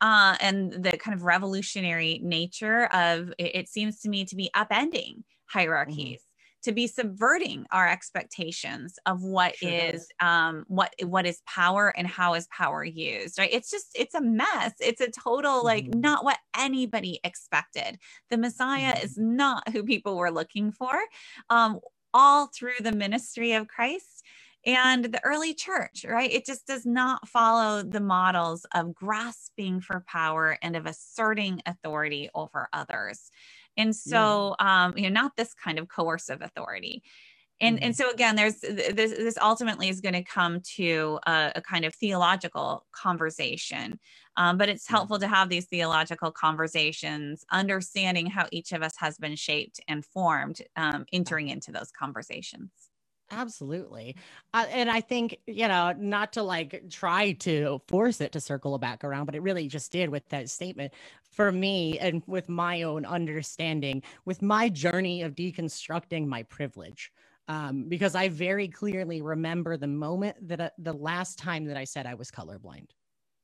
uh, 0.00 0.36
and 0.40 0.72
the 0.72 0.96
kind 0.98 1.14
of 1.14 1.22
revolutionary 1.22 2.20
nature 2.22 2.86
of 2.86 3.32
it, 3.38 3.54
it 3.54 3.68
seems 3.68 4.00
to 4.00 4.08
me 4.08 4.24
to 4.26 4.36
be 4.36 4.50
upending 4.54 5.22
hierarchies. 5.46 6.20
Mm-hmm 6.20 6.30
to 6.64 6.72
be 6.72 6.86
subverting 6.86 7.66
our 7.70 7.88
expectations 7.88 8.98
of 9.06 9.22
what 9.22 9.56
sure 9.56 9.70
is 9.70 10.08
um, 10.20 10.64
what 10.68 10.92
what 11.04 11.26
is 11.26 11.42
power 11.46 11.92
and 11.96 12.06
how 12.06 12.34
is 12.34 12.46
power 12.48 12.84
used 12.84 13.38
right 13.38 13.52
it's 13.52 13.70
just 13.70 13.88
it's 13.94 14.14
a 14.14 14.20
mess 14.20 14.72
it's 14.80 15.00
a 15.00 15.10
total 15.10 15.58
mm-hmm. 15.58 15.66
like 15.66 15.86
not 15.94 16.24
what 16.24 16.38
anybody 16.58 17.20
expected 17.24 17.98
the 18.30 18.38
messiah 18.38 18.94
mm-hmm. 18.94 19.04
is 19.04 19.16
not 19.16 19.68
who 19.70 19.84
people 19.84 20.16
were 20.16 20.30
looking 20.30 20.72
for 20.72 20.94
um, 21.50 21.78
all 22.12 22.46
through 22.46 22.72
the 22.80 22.92
ministry 22.92 23.52
of 23.52 23.68
christ 23.68 24.24
and 24.66 25.04
the 25.04 25.22
early 25.24 25.52
church, 25.52 26.04
right? 26.08 26.32
It 26.32 26.46
just 26.46 26.66
does 26.66 26.86
not 26.86 27.28
follow 27.28 27.82
the 27.82 28.00
models 28.00 28.64
of 28.74 28.94
grasping 28.94 29.80
for 29.80 30.04
power 30.08 30.58
and 30.62 30.74
of 30.74 30.86
asserting 30.86 31.60
authority 31.66 32.30
over 32.34 32.68
others. 32.72 33.30
And 33.76 33.94
so, 33.94 34.56
yeah. 34.60 34.86
um, 34.86 34.94
you 34.96 35.04
know, 35.04 35.20
not 35.20 35.32
this 35.36 35.54
kind 35.54 35.78
of 35.78 35.88
coercive 35.88 36.42
authority. 36.42 37.02
And, 37.60 37.76
mm-hmm. 37.76 37.84
and 37.86 37.96
so 37.96 38.10
again, 38.10 38.36
there's 38.36 38.60
this, 38.60 39.12
this 39.12 39.38
ultimately 39.40 39.88
is 39.88 40.00
going 40.00 40.14
to 40.14 40.24
come 40.24 40.60
to 40.76 41.18
a, 41.26 41.52
a, 41.56 41.62
kind 41.62 41.84
of 41.84 41.94
theological 41.94 42.84
conversation. 42.92 43.98
Um, 44.36 44.58
but 44.58 44.68
it's 44.68 44.88
helpful 44.88 45.18
to 45.20 45.28
have 45.28 45.48
these 45.48 45.66
theological 45.66 46.32
conversations, 46.32 47.44
understanding 47.52 48.26
how 48.26 48.48
each 48.50 48.72
of 48.72 48.82
us 48.82 48.94
has 48.96 49.16
been 49.18 49.36
shaped 49.36 49.78
and 49.86 50.04
formed, 50.04 50.62
um, 50.74 51.06
entering 51.12 51.48
into 51.48 51.70
those 51.70 51.92
conversations. 51.92 52.70
Absolutely. 53.30 54.16
Uh, 54.52 54.66
and 54.70 54.90
I 54.90 55.00
think, 55.00 55.38
you 55.46 55.66
know, 55.66 55.94
not 55.98 56.34
to 56.34 56.42
like 56.42 56.84
try 56.90 57.32
to 57.32 57.80
force 57.88 58.20
it 58.20 58.32
to 58.32 58.40
circle 58.40 58.76
back 58.78 59.02
around, 59.02 59.26
but 59.26 59.34
it 59.34 59.42
really 59.42 59.66
just 59.66 59.90
did 59.90 60.10
with 60.10 60.28
that 60.28 60.50
statement 60.50 60.92
for 61.32 61.50
me 61.50 61.98
and 61.98 62.22
with 62.26 62.48
my 62.48 62.82
own 62.82 63.04
understanding, 63.04 64.02
with 64.24 64.42
my 64.42 64.68
journey 64.68 65.22
of 65.22 65.34
deconstructing 65.34 66.26
my 66.26 66.42
privilege. 66.44 67.10
Um, 67.48 67.84
because 67.88 68.14
I 68.14 68.28
very 68.28 68.68
clearly 68.68 69.20
remember 69.20 69.76
the 69.76 69.86
moment 69.86 70.48
that 70.48 70.60
uh, 70.60 70.70
the 70.78 70.94
last 70.94 71.38
time 71.38 71.66
that 71.66 71.76
I 71.76 71.84
said 71.84 72.06
I 72.06 72.14
was 72.14 72.30
colorblind, 72.30 72.88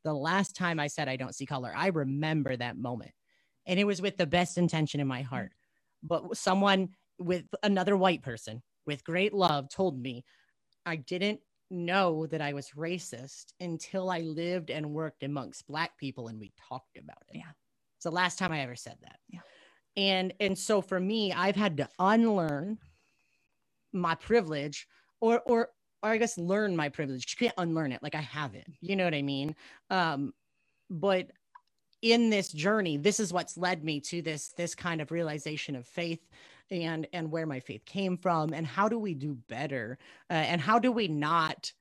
the 0.05 0.15
last 0.15 0.57
time 0.57 0.81
I 0.81 0.87
said 0.87 1.09
I 1.09 1.17
don't 1.17 1.35
see 1.35 1.45
color, 1.45 1.73
I 1.77 1.89
remember 1.89 2.57
that 2.57 2.79
moment. 2.79 3.11
And 3.67 3.79
it 3.79 3.85
was 3.85 4.01
with 4.01 4.17
the 4.17 4.27
best 4.27 4.57
intention 4.57 5.01
in 5.01 5.07
my 5.07 5.21
heart. 5.23 5.53
But 6.03 6.37
someone 6.37 6.91
with 7.19 7.45
another 7.63 7.95
white 7.95 8.23
person 8.23 8.63
with 8.91 9.05
great 9.05 9.33
love 9.33 9.69
told 9.69 10.01
me 10.03 10.25
I 10.85 10.97
didn't 10.97 11.39
know 11.71 12.27
that 12.27 12.41
I 12.41 12.53
was 12.53 12.71
racist 12.77 13.53
until 13.61 14.11
I 14.11 14.19
lived 14.21 14.71
and 14.71 14.91
worked 14.91 15.23
amongst 15.23 15.69
black 15.69 15.97
people 15.97 16.27
and 16.27 16.41
we 16.41 16.53
talked 16.69 16.99
about 16.99 17.23
it. 17.29 17.37
Yeah. 17.39 17.53
It's 17.97 18.05
the 18.05 18.11
last 18.11 18.37
time 18.37 18.51
I 18.51 18.63
ever 18.63 18.75
said 18.75 18.97
that. 19.03 19.21
Yeah. 19.29 19.41
And 19.97 20.35
and 20.41 20.59
so 20.59 20.83
for 20.83 20.99
me, 20.99 21.33
I've 21.33 21.55
had 21.55 21.77
to 21.77 21.89
unlearn 22.01 22.79
my 23.93 24.17
privilege 24.17 24.89
or 25.21 25.41
or 25.47 25.69
or 26.03 26.11
I 26.11 26.17
guess 26.17 26.37
learn 26.37 26.75
my 26.75 26.89
privilege. 26.89 27.37
You 27.39 27.47
can't 27.47 27.59
unlearn 27.59 27.93
it. 27.93 28.03
Like 28.03 28.17
I 28.17 28.23
have 28.23 28.57
it. 28.57 28.67
You 28.81 28.97
know 28.97 29.05
what 29.05 29.15
I 29.15 29.23
mean? 29.23 29.55
Um, 29.91 30.33
but 30.89 31.31
in 32.03 32.31
this 32.31 32.51
journey, 32.53 32.97
this 32.97 33.21
is 33.21 33.33
what's 33.33 33.57
led 33.57 33.85
me 33.85 34.01
to 34.01 34.23
this 34.23 34.49
this 34.51 34.75
kind 34.75 35.01
of 35.01 35.11
realization 35.11 35.77
of 35.77 35.87
faith 35.87 36.21
and 36.71 37.07
and 37.13 37.31
where 37.31 37.47
my 37.47 37.61
faith 37.61 37.85
came 37.85 38.17
from 38.17 38.53
and 38.53 38.67
how 38.67 38.89
do 38.89 38.99
we 38.99 39.15
do 39.15 39.37
better 39.49 39.99
uh, 40.31 40.35
and 40.35 40.61
how 40.61 40.79
do 40.79 40.93
we 40.93 41.09
not 41.09 41.73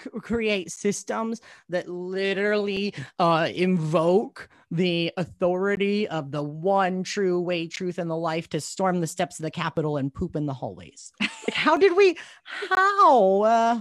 c- 0.00 0.10
create 0.22 0.70
systems 0.70 1.40
that 1.68 1.88
literally 1.88 2.94
uh, 3.18 3.48
invoke 3.54 4.48
the 4.70 5.12
authority 5.16 6.08
of 6.08 6.30
the 6.30 6.42
one 6.42 7.02
true 7.02 7.40
way, 7.40 7.66
truth, 7.66 7.98
and 7.98 8.10
the 8.10 8.16
life 8.16 8.48
to 8.50 8.60
storm 8.60 9.00
the 9.00 9.06
steps 9.06 9.38
of 9.38 9.42
the 9.44 9.50
Capitol 9.50 9.96
and 9.96 10.12
poop 10.14 10.36
in 10.36 10.46
the 10.46 10.54
hallways. 10.54 11.12
Like, 11.20 11.54
how 11.56 11.76
did 11.78 11.96
we? 11.96 12.16
How? 12.44 13.42
Uh, 13.42 13.80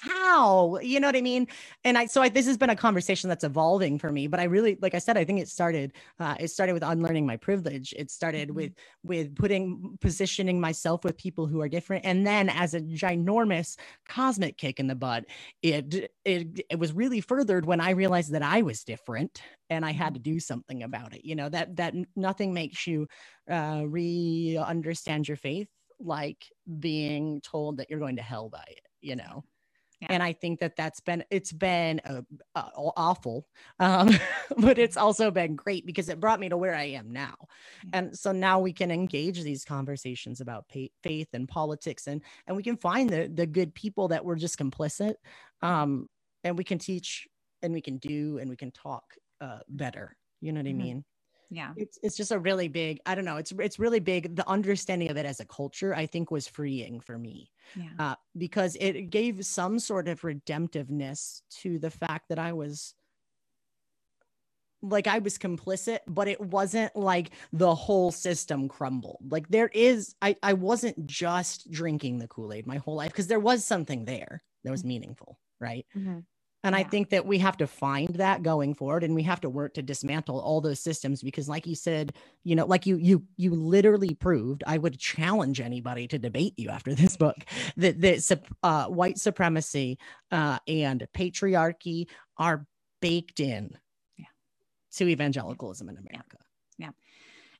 how? 0.00 0.78
You 0.78 1.00
know 1.00 1.08
what 1.08 1.16
i 1.16 1.20
mean? 1.20 1.46
And 1.84 1.98
i 1.98 2.06
so 2.06 2.22
I, 2.22 2.28
this 2.28 2.46
has 2.46 2.56
been 2.56 2.70
a 2.70 2.76
conversation 2.76 3.28
that's 3.28 3.44
evolving 3.44 3.98
for 3.98 4.10
me 4.10 4.26
but 4.26 4.40
i 4.40 4.44
really 4.44 4.78
like 4.80 4.94
i 4.94 4.98
said 4.98 5.16
i 5.16 5.24
think 5.24 5.40
it 5.40 5.48
started 5.48 5.92
uh, 6.18 6.34
it 6.38 6.48
started 6.48 6.72
with 6.72 6.82
unlearning 6.82 7.26
my 7.26 7.36
privilege. 7.36 7.94
It 7.96 8.10
started 8.10 8.48
mm-hmm. 8.48 8.56
with 8.56 8.72
with 9.02 9.34
putting 9.34 9.98
positioning 10.00 10.60
myself 10.60 11.04
with 11.04 11.16
people 11.16 11.46
who 11.46 11.60
are 11.60 11.68
different. 11.68 12.04
And 12.04 12.26
then 12.26 12.48
as 12.48 12.74
a 12.74 12.80
ginormous 12.80 13.76
cosmic 14.08 14.56
kick 14.56 14.80
in 14.80 14.86
the 14.86 14.94
butt 14.94 15.24
it 15.62 16.12
it, 16.24 16.60
it 16.70 16.78
was 16.78 16.92
really 16.92 17.20
furthered 17.20 17.64
when 17.66 17.80
i 17.80 17.90
realized 17.90 18.32
that 18.32 18.42
i 18.42 18.62
was 18.62 18.84
different 18.84 19.42
and 19.68 19.84
i 19.84 19.92
had 19.92 20.14
to 20.14 20.20
do 20.20 20.40
something 20.40 20.82
about 20.82 21.14
it. 21.14 21.24
You 21.24 21.34
know 21.36 21.48
that 21.48 21.76
that 21.76 21.94
nothing 22.16 22.52
makes 22.52 22.86
you 22.86 23.06
uh 23.50 23.82
re-understand 23.86 25.28
your 25.28 25.36
faith 25.36 25.68
like 25.98 26.46
being 26.78 27.40
told 27.42 27.76
that 27.76 27.90
you're 27.90 28.00
going 28.00 28.16
to 28.16 28.22
hell 28.22 28.48
by 28.48 28.64
it 28.68 28.80
you 29.00 29.16
know 29.16 29.44
yeah. 30.00 30.08
and 30.10 30.22
i 30.22 30.32
think 30.32 30.60
that 30.60 30.76
that's 30.76 31.00
been 31.00 31.24
it's 31.30 31.52
been 31.52 32.00
uh, 32.04 32.22
uh, 32.54 32.70
awful 32.74 33.46
um, 33.78 34.10
but 34.58 34.78
it's 34.78 34.96
also 34.96 35.30
been 35.30 35.54
great 35.54 35.86
because 35.86 36.08
it 36.08 36.20
brought 36.20 36.40
me 36.40 36.48
to 36.48 36.56
where 36.56 36.74
i 36.74 36.84
am 36.84 37.10
now 37.10 37.34
yeah. 37.84 37.98
and 37.98 38.18
so 38.18 38.32
now 38.32 38.58
we 38.58 38.72
can 38.72 38.90
engage 38.90 39.42
these 39.42 39.64
conversations 39.64 40.40
about 40.40 40.68
pay, 40.68 40.90
faith 41.02 41.28
and 41.32 41.48
politics 41.48 42.06
and 42.06 42.22
and 42.46 42.56
we 42.56 42.62
can 42.62 42.76
find 42.76 43.10
the 43.10 43.30
the 43.34 43.46
good 43.46 43.74
people 43.74 44.08
that 44.08 44.24
were 44.24 44.36
just 44.36 44.58
complicit 44.58 45.14
um, 45.62 46.08
and 46.44 46.56
we 46.56 46.64
can 46.64 46.78
teach 46.78 47.28
and 47.62 47.72
we 47.72 47.80
can 47.80 47.98
do 47.98 48.38
and 48.38 48.48
we 48.48 48.56
can 48.56 48.70
talk 48.70 49.04
uh, 49.40 49.58
better 49.68 50.16
you 50.40 50.52
know 50.52 50.60
what 50.60 50.66
mm-hmm. 50.66 50.80
i 50.80 50.84
mean 50.84 51.04
yeah 51.50 51.72
it's, 51.76 51.98
it's 52.02 52.16
just 52.16 52.30
a 52.30 52.38
really 52.38 52.68
big 52.68 53.00
i 53.06 53.14
don't 53.14 53.24
know 53.24 53.36
it's 53.36 53.52
it's 53.58 53.78
really 53.78 54.00
big 54.00 54.34
the 54.36 54.48
understanding 54.48 55.10
of 55.10 55.16
it 55.16 55.26
as 55.26 55.40
a 55.40 55.44
culture 55.44 55.94
i 55.94 56.06
think 56.06 56.30
was 56.30 56.46
freeing 56.46 57.00
for 57.00 57.18
me 57.18 57.50
yeah. 57.76 57.88
uh, 57.98 58.14
because 58.38 58.76
it 58.80 59.10
gave 59.10 59.44
some 59.44 59.78
sort 59.78 60.08
of 60.08 60.20
redemptiveness 60.22 61.42
to 61.50 61.78
the 61.78 61.90
fact 61.90 62.28
that 62.28 62.38
i 62.38 62.52
was 62.52 62.94
like 64.82 65.06
I 65.06 65.18
was 65.18 65.38
complicit, 65.38 65.98
but 66.06 66.28
it 66.28 66.40
wasn't 66.40 66.94
like 66.96 67.32
the 67.52 67.74
whole 67.74 68.10
system 68.10 68.68
crumbled. 68.68 69.18
Like 69.28 69.48
there 69.48 69.68
is, 69.74 70.14
I, 70.22 70.36
I 70.42 70.54
wasn't 70.54 71.06
just 71.06 71.70
drinking 71.70 72.18
the 72.18 72.28
Kool 72.28 72.52
Aid 72.52 72.66
my 72.66 72.78
whole 72.78 72.96
life 72.96 73.10
because 73.10 73.26
there 73.26 73.40
was 73.40 73.64
something 73.64 74.04
there 74.04 74.42
that 74.64 74.70
was 74.70 74.80
mm-hmm. 74.80 74.88
meaningful, 74.88 75.38
right? 75.60 75.86
Mm-hmm. 75.96 76.20
And 76.62 76.74
yeah. 76.74 76.80
I 76.80 76.84
think 76.84 77.10
that 77.10 77.24
we 77.24 77.38
have 77.38 77.56
to 77.58 77.66
find 77.66 78.08
that 78.16 78.42
going 78.42 78.74
forward 78.74 79.02
and 79.02 79.14
we 79.14 79.22
have 79.22 79.40
to 79.42 79.48
work 79.48 79.74
to 79.74 79.82
dismantle 79.82 80.38
all 80.38 80.60
those 80.60 80.80
systems 80.80 81.22
because 81.22 81.48
like 81.48 81.66
you 81.66 81.74
said, 81.74 82.12
you 82.44 82.54
know, 82.54 82.66
like 82.66 82.86
you 82.86 82.96
you 82.96 83.24
you 83.36 83.54
literally 83.54 84.14
proved, 84.14 84.62
I 84.66 84.76
would 84.76 84.98
challenge 84.98 85.60
anybody 85.60 86.06
to 86.08 86.18
debate 86.18 86.54
you 86.58 86.68
after 86.68 86.94
this 86.94 87.16
book 87.16 87.36
that 87.76 88.00
that 88.02 88.42
uh, 88.62 88.86
white 88.86 89.18
supremacy 89.18 89.98
uh, 90.30 90.58
and 90.68 91.06
patriarchy 91.14 92.08
are 92.36 92.66
baked 93.00 93.40
in 93.40 93.76
yeah. 94.18 94.26
to 94.92 95.08
evangelicalism 95.08 95.88
in 95.88 95.96
America. 95.96 96.36
Yeah. 96.76 96.90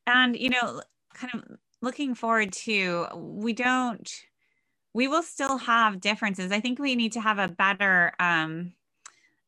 yeah. 0.07 0.15
And 0.15 0.37
you 0.37 0.51
know, 0.51 0.83
kind 1.15 1.35
of 1.35 1.45
looking 1.81 2.15
forward 2.15 2.53
to 2.53 3.07
we 3.15 3.55
don't 3.55 4.13
we 4.93 5.09
will 5.09 5.23
still 5.23 5.57
have 5.57 6.01
differences. 6.01 6.53
I 6.53 6.61
think 6.61 6.79
we 6.79 6.97
need 6.97 7.13
to 7.13 7.21
have 7.23 7.39
a 7.39 7.49
better 7.49 8.13
um 8.21 8.75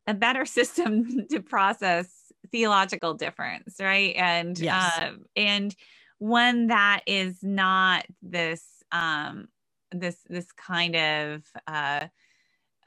a 0.06 0.14
better 0.14 0.44
system 0.58 1.26
to 1.28 1.40
process 1.40 2.08
theological 2.50 3.14
difference, 3.14 3.76
right? 3.80 4.14
And 4.16 4.58
yes. 4.58 4.98
uh, 4.98 5.12
and 5.36 5.74
one 6.18 6.68
that 6.68 7.00
is 7.06 7.42
not 7.42 8.06
this 8.22 8.64
um, 8.92 9.48
this 9.90 10.16
this 10.28 10.50
kind 10.52 10.96
of 10.96 11.42
uh, 11.66 12.06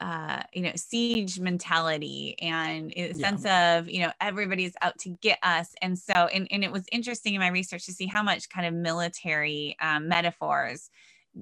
uh, 0.00 0.42
you 0.52 0.62
know 0.62 0.72
siege 0.74 1.40
mentality 1.40 2.36
and 2.40 2.92
a 2.96 3.14
sense 3.14 3.44
yeah. 3.44 3.78
of 3.78 3.88
you 3.88 4.00
know 4.00 4.12
everybody's 4.20 4.74
out 4.82 4.98
to 4.98 5.10
get 5.22 5.38
us 5.42 5.74
and 5.80 5.98
so 5.98 6.12
and, 6.12 6.46
and 6.50 6.64
it 6.64 6.70
was 6.70 6.84
interesting 6.92 7.34
in 7.34 7.40
my 7.40 7.48
research 7.48 7.86
to 7.86 7.92
see 7.92 8.06
how 8.06 8.22
much 8.22 8.48
kind 8.48 8.66
of 8.66 8.74
military 8.74 9.76
um, 9.80 10.08
metaphors 10.08 10.90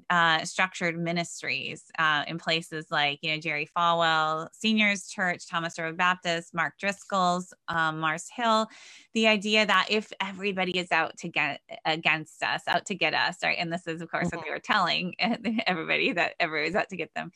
uh, 0.09 0.43
structured 0.43 0.97
ministries 0.97 1.83
uh, 1.99 2.23
in 2.27 2.37
places 2.37 2.87
like, 2.91 3.19
you 3.21 3.31
know, 3.31 3.39
Jerry 3.39 3.69
Falwell 3.75 4.47
Seniors 4.51 5.07
Church, 5.07 5.47
Thomas 5.47 5.77
Road 5.79 5.97
Baptist, 5.97 6.53
Mark 6.53 6.73
Driscoll's, 6.79 7.53
um, 7.67 7.99
Mars 7.99 8.27
Hill. 8.33 8.67
The 9.13 9.27
idea 9.27 9.65
that 9.65 9.87
if 9.89 10.11
everybody 10.21 10.77
is 10.77 10.91
out 10.91 11.17
to 11.17 11.29
get 11.29 11.61
against 11.85 12.43
us, 12.43 12.63
out 12.67 12.85
to 12.87 12.95
get 12.95 13.13
us, 13.13 13.37
right? 13.43 13.57
And 13.59 13.71
this 13.71 13.87
is, 13.87 14.01
of 14.01 14.09
course, 14.09 14.27
mm-hmm. 14.27 14.37
what 14.37 14.45
we 14.45 14.51
were 14.51 14.59
telling 14.59 15.15
everybody 15.67 16.11
that 16.13 16.35
everybody's 16.39 16.75
out 16.75 16.89
to 16.89 16.97
get 16.97 17.13
them. 17.15 17.31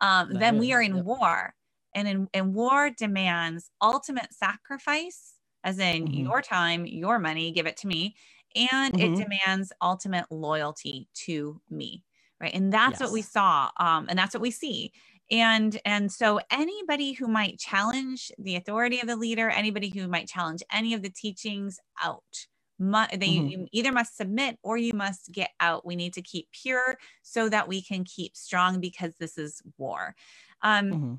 Um, 0.00 0.32
then 0.32 0.58
we 0.58 0.72
are 0.72 0.82
in 0.82 0.96
yep. 0.96 1.04
war, 1.04 1.54
and 1.94 2.08
in 2.08 2.28
and 2.34 2.52
war 2.52 2.90
demands 2.90 3.70
ultimate 3.80 4.34
sacrifice, 4.34 5.34
as 5.62 5.78
in 5.78 6.06
mm-hmm. 6.06 6.24
your 6.24 6.42
time, 6.42 6.84
your 6.84 7.18
money, 7.18 7.52
give 7.52 7.66
it 7.66 7.76
to 7.78 7.86
me 7.86 8.16
and 8.54 8.94
mm-hmm. 8.94 9.14
it 9.14 9.16
demands 9.16 9.72
ultimate 9.82 10.26
loyalty 10.30 11.08
to 11.14 11.60
me 11.70 12.02
right 12.40 12.54
and 12.54 12.72
that's 12.72 12.92
yes. 12.92 13.00
what 13.00 13.12
we 13.12 13.22
saw 13.22 13.70
um, 13.78 14.06
and 14.08 14.18
that's 14.18 14.34
what 14.34 14.42
we 14.42 14.50
see 14.50 14.92
and 15.30 15.80
and 15.84 16.12
so 16.12 16.40
anybody 16.50 17.12
who 17.12 17.26
might 17.26 17.58
challenge 17.58 18.30
the 18.38 18.56
authority 18.56 19.00
of 19.00 19.06
the 19.06 19.16
leader 19.16 19.48
anybody 19.48 19.88
who 19.88 20.06
might 20.06 20.28
challenge 20.28 20.62
any 20.72 20.94
of 20.94 21.02
the 21.02 21.10
teachings 21.10 21.78
out 22.02 22.46
they 22.78 22.88
mm-hmm. 22.88 23.64
either 23.72 23.92
must 23.92 24.16
submit 24.16 24.58
or 24.62 24.76
you 24.76 24.92
must 24.92 25.30
get 25.32 25.50
out 25.60 25.86
we 25.86 25.96
need 25.96 26.12
to 26.12 26.22
keep 26.22 26.48
pure 26.50 26.98
so 27.22 27.48
that 27.48 27.68
we 27.68 27.80
can 27.80 28.04
keep 28.04 28.36
strong 28.36 28.80
because 28.80 29.14
this 29.18 29.38
is 29.38 29.62
war 29.78 30.14
um, 30.62 30.90
mm-hmm. 30.90 31.14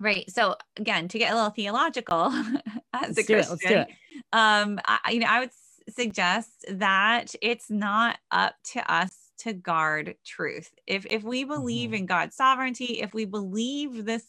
right 0.00 0.30
so 0.30 0.54
again 0.76 1.08
to 1.08 1.18
get 1.18 1.32
a 1.32 1.34
little 1.34 1.50
theological 1.50 2.32
as 2.92 3.16
a 3.16 3.24
christian 3.24 3.86
um 4.32 4.78
I, 4.84 5.12
you 5.12 5.20
know 5.20 5.28
i 5.28 5.40
would 5.40 5.50
suggest 5.94 6.64
that 6.68 7.34
it's 7.40 7.70
not 7.70 8.18
up 8.30 8.54
to 8.72 8.92
us 8.92 9.16
to 9.38 9.52
guard 9.52 10.14
truth. 10.24 10.70
If 10.86 11.06
if 11.10 11.22
we 11.22 11.44
believe 11.44 11.88
mm-hmm. 11.88 11.94
in 11.94 12.06
God's 12.06 12.36
sovereignty, 12.36 13.00
if 13.00 13.14
we 13.14 13.24
believe 13.24 14.04
this 14.04 14.24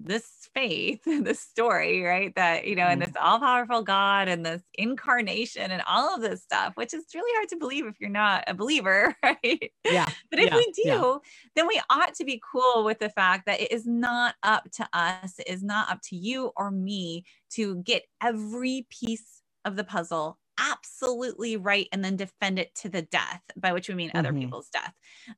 this 0.00 0.48
faith, 0.54 1.00
this 1.06 1.40
story, 1.40 2.02
right? 2.02 2.34
That, 2.36 2.66
you 2.66 2.76
know, 2.76 2.82
mm-hmm. 2.82 2.92
and 2.92 3.02
this 3.02 3.12
all 3.20 3.38
powerful 3.40 3.82
God 3.82 4.28
and 4.28 4.44
this 4.44 4.62
incarnation 4.74 5.70
and 5.70 5.82
all 5.88 6.14
of 6.14 6.20
this 6.20 6.42
stuff, 6.42 6.72
which 6.76 6.94
is 6.94 7.04
really 7.14 7.32
hard 7.36 7.48
to 7.48 7.56
believe 7.56 7.86
if 7.86 8.00
you're 8.00 8.10
not 8.10 8.44
a 8.46 8.54
believer, 8.54 9.14
right? 9.22 9.72
Yeah. 9.84 10.06
But 10.30 10.40
if 10.40 10.50
yeah. 10.50 10.56
we 10.56 10.72
do, 10.72 10.82
yeah. 10.84 11.16
then 11.56 11.66
we 11.66 11.80
ought 11.90 12.14
to 12.14 12.24
be 12.24 12.40
cool 12.52 12.84
with 12.84 12.98
the 12.98 13.10
fact 13.10 13.46
that 13.46 13.60
it 13.60 13.72
is 13.72 13.86
not 13.86 14.34
up 14.42 14.70
to 14.72 14.88
us, 14.92 15.38
it 15.38 15.48
is 15.48 15.62
not 15.62 15.90
up 15.90 16.00
to 16.04 16.16
you 16.16 16.52
or 16.56 16.70
me 16.70 17.24
to 17.50 17.76
get 17.76 18.04
every 18.22 18.86
piece 18.90 19.42
of 19.64 19.76
the 19.76 19.84
puzzle 19.84 20.37
absolutely 20.58 21.56
right 21.56 21.88
and 21.92 22.04
then 22.04 22.16
defend 22.16 22.58
it 22.58 22.74
to 22.74 22.88
the 22.88 23.02
death 23.02 23.42
by 23.56 23.72
which 23.72 23.88
we 23.88 23.94
mean 23.94 24.10
other 24.14 24.30
mm-hmm. 24.30 24.40
people's 24.40 24.68
death 24.70 24.94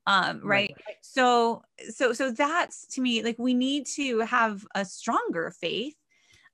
um, 0.07 0.41
right? 0.43 0.75
right 0.87 0.97
so 1.03 1.63
so 1.91 2.13
so 2.13 2.31
that's 2.31 2.87
to 2.87 3.01
me 3.01 3.23
like 3.23 3.39
we 3.39 3.55
need 3.55 3.87
to 3.87 4.21
have 4.21 4.65
a 4.75 4.85
stronger 4.85 5.53
faith 5.61 5.95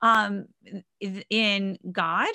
um, 0.03 0.47
in 1.31 1.79
god 1.91 2.33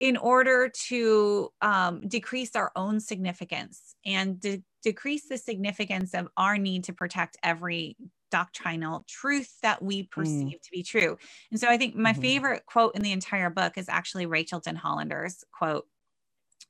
in 0.00 0.16
order 0.16 0.70
to 0.70 1.50
um, 1.60 2.00
decrease 2.08 2.56
our 2.56 2.72
own 2.76 2.98
significance 2.98 3.94
and 4.06 4.40
de- 4.40 4.62
decrease 4.82 5.28
the 5.28 5.38
significance 5.38 6.14
of 6.14 6.28
our 6.36 6.56
need 6.56 6.84
to 6.84 6.92
protect 6.92 7.36
every 7.42 7.96
doctrinal 8.32 9.04
truth 9.06 9.54
that 9.62 9.82
we 9.82 10.02
mm. 10.02 10.10
perceive 10.10 10.58
mm. 10.58 10.62
to 10.62 10.70
be 10.72 10.82
true. 10.82 11.16
And 11.50 11.60
so 11.60 11.68
I 11.68 11.76
think 11.76 11.94
my 11.94 12.12
mm-hmm. 12.12 12.22
favorite 12.22 12.66
quote 12.66 12.96
in 12.96 13.02
the 13.02 13.12
entire 13.12 13.50
book 13.50 13.78
is 13.78 13.88
actually 13.88 14.26
Rachael 14.26 14.60
Denhollander's 14.60 15.44
quote. 15.52 15.86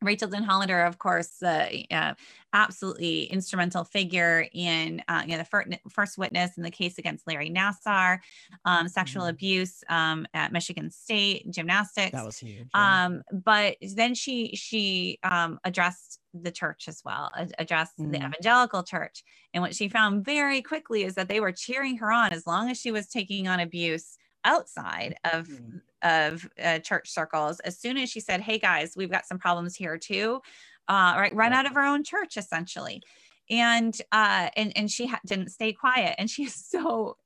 Rachael 0.03 0.29
Denhollander, 0.29 0.85
of 0.85 0.99
course, 0.99 1.41
uh, 1.45 1.69
uh, 1.93 2.15
absolutely 2.53 3.25
instrumental 3.25 3.85
figure 3.85 4.49
in 4.53 5.01
uh, 5.07 5.23
you 5.25 5.33
know, 5.33 5.39
the 5.39 5.45
fir- 5.45 5.67
first 5.91 6.19
witness 6.19 6.57
in 6.57 6.65
the 6.65 6.73
case 6.73 6.99
against 6.99 7.25
Larry 7.29 7.51
Nassar, 7.51 8.19
um, 8.65 8.89
sexual 8.89 9.23
mm-hmm. 9.23 9.31
abuse 9.31 9.85
um, 9.89 10.27
at 10.35 10.53
Michigan 10.53 10.91
State 10.91 11.49
gymnastics. 11.53 12.11
That 12.11 12.27
was 12.27 12.39
huge. 12.39 12.67
Yeah. 12.75 13.05
Um, 13.05 13.23
but 13.33 13.77
then 13.81 14.15
she 14.15 14.57
she 14.57 15.21
um, 15.23 15.61
addressed 15.63 16.19
the 16.35 16.51
church 16.51 16.89
as 16.89 17.03
well, 17.05 17.31
addressed 17.59 17.99
mm-hmm. 17.99 18.13
the 18.13 18.19
evangelical 18.19 18.83
church, 18.83 19.25
and 19.55 19.63
what 19.63 19.75
she 19.75 19.89
found 19.89 20.25
very 20.25 20.63
quickly 20.63 21.05
is 21.05 21.15
that 21.15 21.29
they 21.29 21.41
were 21.41 21.53
cheering 21.53 21.99
her 21.99 22.11
on 22.11 22.33
as 22.33 22.47
long 22.47 22.71
as 22.71 22.79
she 22.79 22.91
was 22.91 23.09
taking 23.09 23.49
on 23.49 23.61
abuse 23.61 24.19
outside 24.45 25.17
of 25.33 25.49
mm-hmm. 25.49 25.79
of 26.03 26.49
uh, 26.63 26.79
church 26.81 27.11
circles. 27.11 27.61
As 27.61 27.79
soon 27.79 27.97
as 27.97 28.11
she 28.11 28.21
said 28.21 28.41
hey 28.41 28.59
guys 28.59 28.95
we've 28.97 29.11
got 29.11 29.27
some 29.27 29.39
problems 29.39 29.77
here 29.77 29.99
too 29.99 30.41
uh, 30.89 31.15
right 31.17 31.35
run 31.35 31.53
out 31.53 31.67
of 31.67 31.75
her 31.75 31.85
own 31.85 32.05
church 32.05 32.37
essentially. 32.37 33.03
And 33.51 33.97
uh 34.13 34.49
and 34.57 34.77
and 34.77 34.91
she 34.91 35.07
ha- 35.07 35.21
didn't 35.27 35.51
stay 35.51 35.73
quiet. 35.73 36.15
And 36.19 36.31
she's 36.31 36.55
so 36.71 37.17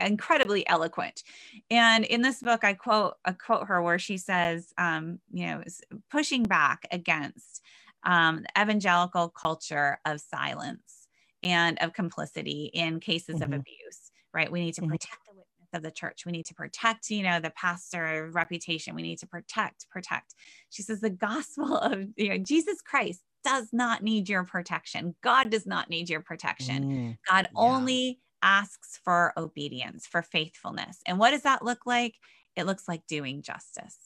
incredibly 0.00 0.66
eloquent. 0.68 1.22
And 1.70 2.04
in 2.04 2.22
this 2.22 2.40
book 2.40 2.64
i 2.64 2.72
quote 2.72 3.14
i 3.24 3.32
quote 3.32 3.66
her 3.68 3.82
where 3.82 3.98
she 3.98 4.16
says 4.16 4.72
um 4.78 5.18
you 5.32 5.46
know 5.46 5.62
pushing 6.10 6.44
back 6.44 6.86
against 6.90 7.62
um 8.06 8.42
the 8.42 8.62
evangelical 8.62 9.28
culture 9.28 9.98
of 10.06 10.20
silence 10.20 11.08
and 11.42 11.78
of 11.82 11.92
complicity 11.92 12.70
in 12.72 13.00
cases 13.00 13.36
mm-hmm. 13.36 13.52
of 13.52 13.60
abuse 13.60 14.10
right 14.32 14.50
we 14.50 14.60
need 14.60 14.74
to 14.74 14.80
mm-hmm. 14.80 14.92
protect 14.92 15.18
the 15.26 15.34
witness 15.34 15.46
of 15.76 15.82
the 15.82 15.90
church. 15.90 16.24
We 16.26 16.32
need 16.32 16.46
to 16.46 16.54
protect, 16.54 17.10
you 17.10 17.22
know, 17.22 17.38
the 17.38 17.50
pastor 17.50 18.30
reputation. 18.32 18.94
We 18.94 19.02
need 19.02 19.18
to 19.18 19.26
protect, 19.26 19.88
protect. 19.90 20.34
She 20.70 20.82
says 20.82 21.00
the 21.00 21.10
gospel 21.10 21.76
of 21.76 22.06
you 22.16 22.30
know, 22.30 22.38
Jesus 22.38 22.80
Christ 22.80 23.20
does 23.44 23.68
not 23.72 24.02
need 24.02 24.28
your 24.28 24.44
protection. 24.44 25.14
God 25.22 25.50
does 25.50 25.66
not 25.66 25.88
need 25.88 26.08
your 26.10 26.20
protection. 26.20 26.84
Mm, 26.84 27.18
God 27.30 27.48
yeah. 27.52 27.60
only 27.60 28.20
asks 28.42 29.00
for 29.04 29.32
obedience, 29.36 30.06
for 30.06 30.22
faithfulness. 30.22 30.98
And 31.06 31.18
what 31.18 31.30
does 31.30 31.42
that 31.42 31.64
look 31.64 31.86
like? 31.86 32.14
It 32.56 32.66
looks 32.66 32.88
like 32.88 33.06
doing 33.06 33.42
justice. 33.42 33.96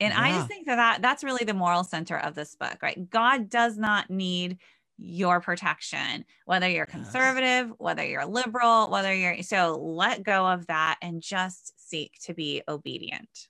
And 0.00 0.12
yeah. 0.12 0.20
I 0.20 0.30
just 0.30 0.48
think 0.48 0.66
that, 0.66 0.76
that 0.76 1.02
that's 1.02 1.24
really 1.24 1.44
the 1.44 1.54
moral 1.54 1.84
center 1.84 2.18
of 2.18 2.34
this 2.34 2.54
book, 2.54 2.78
right? 2.82 3.08
God 3.10 3.48
does 3.48 3.76
not 3.76 4.10
need 4.10 4.58
your 4.96 5.40
protection, 5.40 6.24
whether 6.44 6.68
you're 6.68 6.86
conservative, 6.86 7.72
whether 7.78 8.04
you're 8.04 8.26
liberal, 8.26 8.90
whether 8.90 9.14
you're 9.14 9.42
so 9.42 9.78
let 9.80 10.24
go 10.24 10.46
of 10.46 10.66
that 10.66 10.98
and 11.00 11.22
just 11.22 11.88
seek 11.88 12.18
to 12.24 12.34
be 12.34 12.62
obedient. 12.68 13.48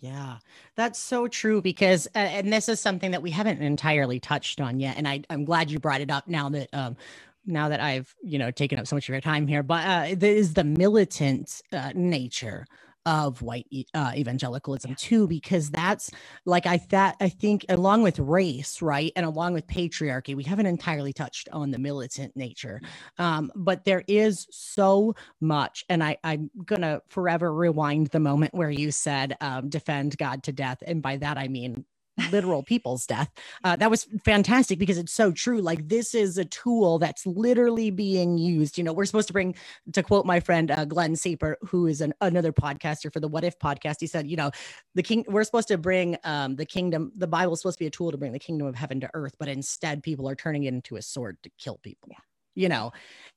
Yeah, 0.00 0.38
that's 0.76 0.98
so 0.98 1.26
true 1.26 1.60
because, 1.60 2.06
uh, 2.14 2.18
and 2.18 2.52
this 2.52 2.68
is 2.68 2.80
something 2.80 3.10
that 3.10 3.20
we 3.20 3.30
haven't 3.32 3.60
entirely 3.60 4.20
touched 4.20 4.60
on 4.60 4.78
yet. 4.78 4.96
And 4.96 5.08
I, 5.08 5.22
I'm 5.28 5.44
glad 5.44 5.70
you 5.70 5.80
brought 5.80 6.00
it 6.00 6.10
up 6.10 6.28
now 6.28 6.48
that, 6.50 6.68
um, 6.72 6.96
now 7.44 7.68
that 7.68 7.80
I've, 7.80 8.14
you 8.22 8.38
know, 8.38 8.50
taken 8.50 8.78
up 8.78 8.86
so 8.86 8.94
much 8.94 9.08
of 9.08 9.12
your 9.12 9.20
time 9.20 9.46
here, 9.46 9.62
but 9.62 9.84
uh, 9.84 10.14
there 10.16 10.34
is 10.34 10.54
the 10.54 10.64
militant 10.64 11.62
uh, 11.72 11.90
nature 11.94 12.64
of 13.08 13.40
white 13.40 13.66
uh, 13.94 14.12
evangelicalism 14.14 14.94
too 14.94 15.26
because 15.26 15.70
that's 15.70 16.10
like 16.44 16.66
i 16.66 16.78
that 16.90 17.16
i 17.20 17.28
think 17.28 17.64
along 17.70 18.02
with 18.02 18.18
race 18.18 18.82
right 18.82 19.12
and 19.16 19.24
along 19.24 19.54
with 19.54 19.66
patriarchy 19.66 20.36
we 20.36 20.44
haven't 20.44 20.66
entirely 20.66 21.14
touched 21.14 21.48
on 21.50 21.70
the 21.70 21.78
militant 21.78 22.36
nature 22.36 22.82
mm. 23.18 23.24
um, 23.24 23.50
but 23.56 23.82
there 23.86 24.04
is 24.08 24.46
so 24.50 25.14
much 25.40 25.86
and 25.88 26.04
i 26.04 26.18
i'm 26.22 26.50
gonna 26.66 27.00
forever 27.08 27.52
rewind 27.52 28.08
the 28.08 28.20
moment 28.20 28.52
where 28.52 28.70
you 28.70 28.90
said 28.90 29.34
um, 29.40 29.70
defend 29.70 30.18
god 30.18 30.42
to 30.42 30.52
death 30.52 30.82
and 30.86 31.00
by 31.00 31.16
that 31.16 31.38
i 31.38 31.48
mean 31.48 31.86
literal 32.30 32.62
people's 32.62 33.06
death. 33.06 33.30
Uh, 33.64 33.74
that 33.76 33.90
was 33.90 34.06
fantastic 34.24 34.78
because 34.78 34.98
it's 34.98 35.12
so 35.12 35.32
true. 35.32 35.60
Like 35.60 35.88
this 35.88 36.14
is 36.14 36.38
a 36.38 36.44
tool 36.44 36.98
that's 36.98 37.26
literally 37.26 37.90
being 37.90 38.38
used. 38.38 38.78
You 38.78 38.84
know, 38.84 38.92
we're 38.92 39.04
supposed 39.04 39.26
to 39.28 39.32
bring, 39.32 39.56
to 39.92 40.02
quote 40.02 40.24
my 40.24 40.38
friend 40.38 40.70
uh, 40.70 40.84
Glenn 40.84 41.16
Saper, 41.16 41.58
who 41.62 41.86
is 41.86 42.00
an, 42.00 42.14
another 42.20 42.52
podcaster 42.52 43.12
for 43.12 43.20
the 43.20 43.28
What 43.28 43.44
If 43.44 43.58
podcast. 43.58 43.96
He 44.00 44.06
said, 44.06 44.28
you 44.28 44.36
know, 44.36 44.50
the 44.94 45.02
king, 45.02 45.24
we're 45.28 45.44
supposed 45.44 45.68
to 45.68 45.78
bring 45.78 46.16
um, 46.24 46.56
the 46.56 46.64
kingdom. 46.64 47.12
The 47.16 47.26
Bible 47.26 47.54
is 47.54 47.60
supposed 47.60 47.78
to 47.78 47.84
be 47.84 47.88
a 47.88 47.90
tool 47.90 48.12
to 48.12 48.16
bring 48.16 48.32
the 48.32 48.38
kingdom 48.38 48.66
of 48.66 48.76
heaven 48.76 49.00
to 49.00 49.10
earth, 49.12 49.34
but 49.38 49.48
instead, 49.48 50.02
people 50.02 50.28
are 50.28 50.36
turning 50.36 50.64
it 50.64 50.68
into 50.68 50.96
a 50.96 51.02
sword 51.02 51.36
to 51.42 51.50
kill 51.58 51.78
people. 51.82 52.08
Yeah. 52.10 52.18
You 52.54 52.68
know, 52.68 52.92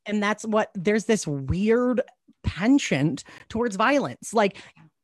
and 0.06 0.22
that's 0.22 0.46
what 0.46 0.72
there's 0.76 1.06
this 1.06 1.28
weird 1.28 2.02
penchant 2.44 3.24
towards 3.50 3.76
violence. 3.76 4.34
Like 4.34 4.58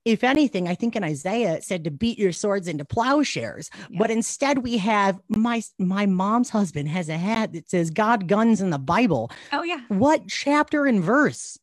if 0.07 0.23
anything, 0.23 0.69
I 0.69 0.75
think 0.75 0.95
in 0.95 1.03
Isaiah 1.03 1.55
it 1.55 1.65
said 1.65 1.83
to 1.83 1.91
beat 1.91 2.17
your 2.17 2.31
swords 2.31 2.69
into 2.69 2.85
plowshares, 2.85 3.69
yeah. 3.89 3.99
but 3.99 4.09
instead 4.09 4.59
we 4.59 4.77
have 4.77 5.19
my 5.27 5.61
my 5.77 6.05
mom's 6.05 6.49
husband 6.49 6.87
has 6.87 7.09
a 7.09 7.17
hat 7.17 7.51
that 7.51 7.69
says 7.69 7.89
God 7.89 8.27
guns 8.27 8.61
in 8.61 8.69
the 8.69 8.79
Bible. 8.79 9.29
Oh 9.51 9.63
yeah. 9.63 9.81
What 9.89 10.29
chapter 10.29 10.85
and 10.85 11.03
verse? 11.03 11.59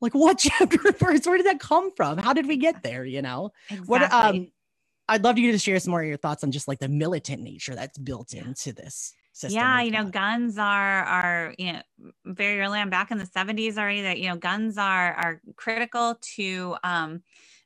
Like 0.00 0.12
what 0.12 0.38
chapter 0.40 0.78
and 0.84 0.98
verse? 0.98 1.24
Where 1.24 1.36
did 1.36 1.46
that 1.46 1.60
come 1.60 1.92
from? 1.92 2.18
How 2.18 2.32
did 2.32 2.46
we 2.46 2.56
get 2.56 2.82
there? 2.82 3.04
You 3.04 3.22
know? 3.22 3.52
Exactly. 3.70 3.86
What 3.86 4.12
um 4.12 4.48
I'd 5.08 5.22
love 5.22 5.38
you 5.38 5.52
to 5.52 5.58
share 5.58 5.78
some 5.78 5.92
more 5.92 6.02
of 6.02 6.08
your 6.08 6.16
thoughts 6.16 6.42
on 6.42 6.50
just 6.50 6.66
like 6.66 6.80
the 6.80 6.88
militant 6.88 7.42
nature 7.42 7.76
that's 7.76 7.98
built 7.98 8.32
into 8.32 8.72
this. 8.72 9.14
System 9.32 9.60
yeah, 9.60 9.82
you 9.82 9.90
know, 9.90 10.04
guns 10.04 10.58
are 10.58 11.02
are 11.04 11.54
you 11.58 11.74
know 11.74 11.82
very 12.24 12.60
early 12.60 12.78
on 12.78 12.88
back 12.88 13.10
in 13.10 13.18
the 13.18 13.24
70s 13.24 13.78
already 13.78 14.02
that 14.02 14.18
you 14.18 14.28
know 14.28 14.36
guns 14.36 14.78
are 14.78 15.12
are 15.12 15.40
critical 15.56 16.18
to 16.36 16.76
um 16.84 17.22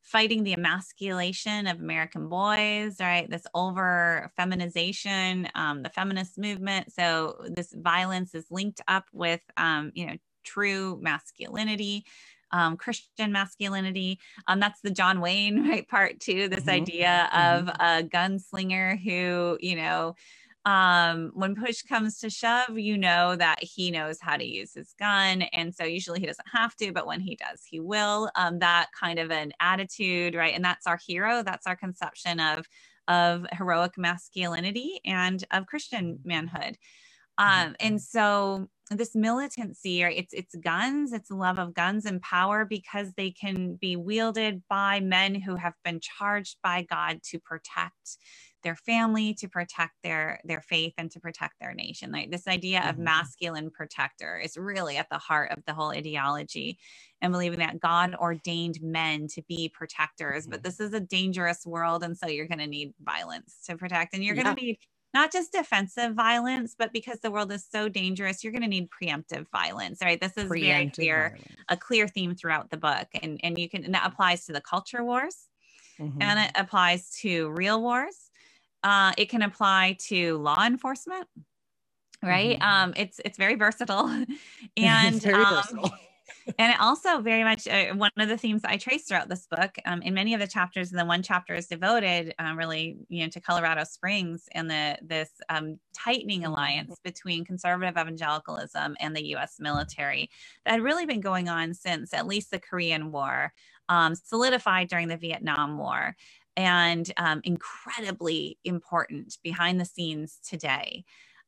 fighting 0.08 0.42
the 0.42 0.54
emasculation 0.54 1.66
of 1.66 1.80
American 1.80 2.28
boys, 2.28 2.96
right? 2.98 3.28
This 3.28 3.46
over 3.54 4.32
feminization, 4.36 5.48
um, 5.54 5.82
the 5.82 5.90
feminist 5.90 6.38
movement. 6.38 6.90
So 6.92 7.44
this 7.50 7.74
violence 7.74 8.34
is 8.34 8.46
linked 8.50 8.80
up 8.88 9.04
with, 9.12 9.42
um, 9.58 9.92
you 9.94 10.06
know, 10.06 10.16
true 10.44 10.98
masculinity. 11.02 12.04
Um, 12.50 12.78
Christian 12.78 13.30
masculinity. 13.30 14.18
Um, 14.46 14.58
that's 14.58 14.80
the 14.80 14.90
John 14.90 15.20
Wayne 15.20 15.68
right 15.68 15.86
part 15.86 16.18
too. 16.18 16.48
This 16.48 16.60
mm-hmm. 16.60 16.70
idea 16.70 17.28
mm-hmm. 17.30 17.68
of 17.68 17.74
a 17.78 18.08
gunslinger 18.08 18.98
who, 18.98 19.58
you 19.60 19.76
know, 19.76 20.14
um, 20.64 21.30
when 21.34 21.54
push 21.54 21.82
comes 21.82 22.18
to 22.20 22.30
shove, 22.30 22.78
you 22.78 22.98
know 22.98 23.36
that 23.36 23.62
he 23.62 23.90
knows 23.90 24.18
how 24.20 24.36
to 24.36 24.44
use 24.44 24.74
his 24.74 24.92
gun. 24.98 25.42
And 25.52 25.74
so 25.74 25.84
usually 25.84 26.20
he 26.20 26.26
doesn't 26.26 26.48
have 26.52 26.76
to, 26.76 26.92
but 26.92 27.06
when 27.06 27.20
he 27.20 27.36
does, 27.36 27.62
he 27.64 27.80
will. 27.80 28.30
Um, 28.34 28.58
that 28.58 28.88
kind 28.98 29.18
of 29.18 29.30
an 29.30 29.52
attitude, 29.60 30.34
right? 30.34 30.54
And 30.54 30.64
that's 30.64 30.86
our 30.86 30.98
hero. 31.06 31.42
That's 31.42 31.66
our 31.66 31.76
conception 31.76 32.40
of, 32.40 32.66
of 33.06 33.46
heroic 33.52 33.96
masculinity 33.96 35.00
and 35.04 35.42
of 35.50 35.66
Christian 35.66 36.18
manhood. 36.24 36.76
Um, 37.38 37.76
and 37.78 38.02
so 38.02 38.68
this 38.90 39.14
militancy, 39.14 40.02
right, 40.02 40.18
it's 40.18 40.34
it's 40.34 40.56
guns, 40.56 41.12
it's 41.12 41.30
love 41.30 41.60
of 41.60 41.72
guns 41.72 42.04
and 42.04 42.20
power 42.20 42.64
because 42.64 43.12
they 43.16 43.30
can 43.30 43.76
be 43.76 43.94
wielded 43.94 44.62
by 44.68 44.98
men 44.98 45.36
who 45.36 45.54
have 45.54 45.74
been 45.84 46.00
charged 46.00 46.56
by 46.64 46.82
God 46.82 47.20
to 47.30 47.38
protect 47.38 48.16
their 48.62 48.76
family 48.76 49.34
to 49.34 49.48
protect 49.48 49.92
their 50.02 50.40
their 50.44 50.60
faith 50.60 50.94
and 50.98 51.10
to 51.10 51.20
protect 51.20 51.54
their 51.60 51.74
nation 51.74 52.10
like 52.10 52.30
this 52.30 52.48
idea 52.48 52.80
of 52.80 52.94
mm-hmm. 52.94 53.04
masculine 53.04 53.70
protector 53.70 54.38
is 54.38 54.56
really 54.56 54.96
at 54.96 55.08
the 55.10 55.18
heart 55.18 55.50
of 55.52 55.64
the 55.66 55.74
whole 55.74 55.90
ideology 55.90 56.78
and 57.20 57.32
believing 57.32 57.58
that 57.58 57.80
god 57.80 58.14
ordained 58.16 58.78
men 58.82 59.26
to 59.26 59.42
be 59.42 59.68
protectors 59.68 60.44
mm-hmm. 60.44 60.52
but 60.52 60.62
this 60.62 60.80
is 60.80 60.92
a 60.92 61.00
dangerous 61.00 61.64
world 61.66 62.02
and 62.02 62.16
so 62.16 62.26
you're 62.26 62.48
going 62.48 62.58
to 62.58 62.66
need 62.66 62.92
violence 63.02 63.58
to 63.66 63.76
protect 63.76 64.14
and 64.14 64.24
you're 64.24 64.34
yeah. 64.34 64.42
going 64.42 64.56
to 64.56 64.62
need 64.62 64.78
not 65.14 65.32
just 65.32 65.52
defensive 65.52 66.14
violence, 66.14 66.74
but 66.78 66.92
because 66.92 67.18
the 67.20 67.30
world 67.30 67.50
is 67.50 67.66
so 67.66 67.88
dangerous, 67.88 68.44
you're 68.44 68.52
going 68.52 68.62
to 68.62 68.68
need 68.68 68.90
preemptive 68.90 69.46
violence, 69.50 70.00
right? 70.02 70.20
This 70.20 70.36
is 70.36 70.50
preemptive 70.50 70.66
very 70.66 70.90
clear, 70.90 71.28
violence. 71.30 71.46
a 71.70 71.76
clear 71.78 72.06
theme 72.06 72.34
throughout 72.34 72.68
the 72.68 72.76
book. 72.76 73.06
And, 73.22 73.40
and 73.42 73.58
you 73.58 73.70
can, 73.70 73.84
and 73.84 73.94
that 73.94 74.06
applies 74.06 74.44
to 74.44 74.52
the 74.52 74.60
culture 74.60 75.02
wars 75.02 75.48
mm-hmm. 76.00 76.20
and 76.20 76.40
it 76.40 76.50
applies 76.54 77.10
to 77.22 77.50
real 77.50 77.80
wars 77.80 78.27
uh, 78.82 79.12
it 79.16 79.28
can 79.28 79.42
apply 79.42 79.96
to 80.08 80.38
law 80.38 80.64
enforcement, 80.64 81.26
right? 82.22 82.58
Mm-hmm. 82.58 82.82
Um, 82.90 82.94
it's 82.96 83.20
it's 83.24 83.38
very 83.38 83.54
versatile, 83.54 84.08
and 84.76 85.22
very 85.22 85.42
um, 85.42 85.54
versatile. 85.54 85.92
and 86.58 86.72
it 86.72 86.80
also 86.80 87.20
very 87.20 87.44
much 87.44 87.66
uh, 87.66 87.94
one 87.94 88.10
of 88.16 88.28
the 88.28 88.36
themes 88.36 88.62
I 88.64 88.76
trace 88.76 89.06
throughout 89.06 89.28
this 89.28 89.46
book. 89.46 89.76
Um, 89.84 90.02
in 90.02 90.14
many 90.14 90.34
of 90.34 90.40
the 90.40 90.46
chapters, 90.46 90.90
and 90.90 90.98
the 90.98 91.04
one 91.04 91.22
chapter 91.22 91.54
is 91.54 91.66
devoted, 91.66 92.34
um, 92.38 92.56
really, 92.56 92.96
you 93.08 93.24
know, 93.24 93.30
to 93.30 93.40
Colorado 93.40 93.84
Springs 93.84 94.48
and 94.52 94.70
the 94.70 94.98
this 95.02 95.30
um, 95.48 95.78
tightening 95.94 96.42
mm-hmm. 96.42 96.52
alliance 96.52 96.96
between 97.02 97.44
conservative 97.44 97.96
evangelicalism 97.96 98.96
and 99.00 99.14
the 99.14 99.26
U.S. 99.28 99.56
military 99.58 100.30
that 100.64 100.72
had 100.72 100.82
really 100.82 101.06
been 101.06 101.20
going 101.20 101.48
on 101.48 101.74
since 101.74 102.14
at 102.14 102.26
least 102.26 102.50
the 102.50 102.58
Korean 102.58 103.10
War, 103.10 103.52
um, 103.88 104.14
solidified 104.14 104.88
during 104.88 105.08
the 105.08 105.16
Vietnam 105.16 105.78
War 105.78 106.16
and 106.58 107.10
um, 107.16 107.40
incredibly 107.44 108.58
important 108.64 109.38
behind 109.44 109.80
the 109.80 109.84
scenes 109.84 110.38
today. 110.46 111.04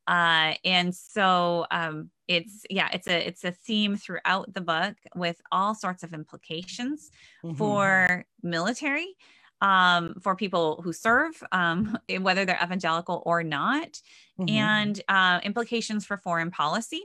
Uh, 0.07 0.55
and 0.65 0.95
so 0.95 1.66
um, 1.70 2.11
it's 2.28 2.65
yeah, 2.70 2.89
it's 2.93 3.09
a 3.09 3.27
it's 3.27 3.45
a 3.45 3.51
theme 3.51 3.97
throughout 3.97 4.55
the 4.55 4.61
book 4.61 4.95
with 5.15 5.41
all 5.53 5.74
sorts 5.74 6.03
of 6.03 6.15
implications 6.15 7.11
mm-hmm. 7.45 7.57
for 7.57 8.24
military. 8.43 9.16
um, 9.61 10.15
for 10.23 10.35
people 10.35 10.81
who 10.82 10.93
serve, 10.93 11.35
um, 11.53 11.99
whether 12.20 12.47
they're 12.47 12.59
evangelical 12.62 13.23
or 13.27 13.43
not, 13.43 14.01
mm-hmm. 14.41 14.49
and 14.49 15.03
uh, 15.09 15.41
implications 15.43 16.07
for 16.07 16.16
foreign 16.16 16.51
policy, 16.51 17.03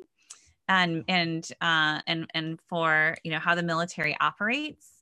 and 0.67 1.03
and 1.07 1.49
uh, 1.59 1.99
and 2.07 2.29
and 2.33 2.59
for 2.69 3.17
you 3.23 3.31
know 3.31 3.39
how 3.39 3.55
the 3.55 3.63
military 3.63 4.15
operates. 4.21 4.94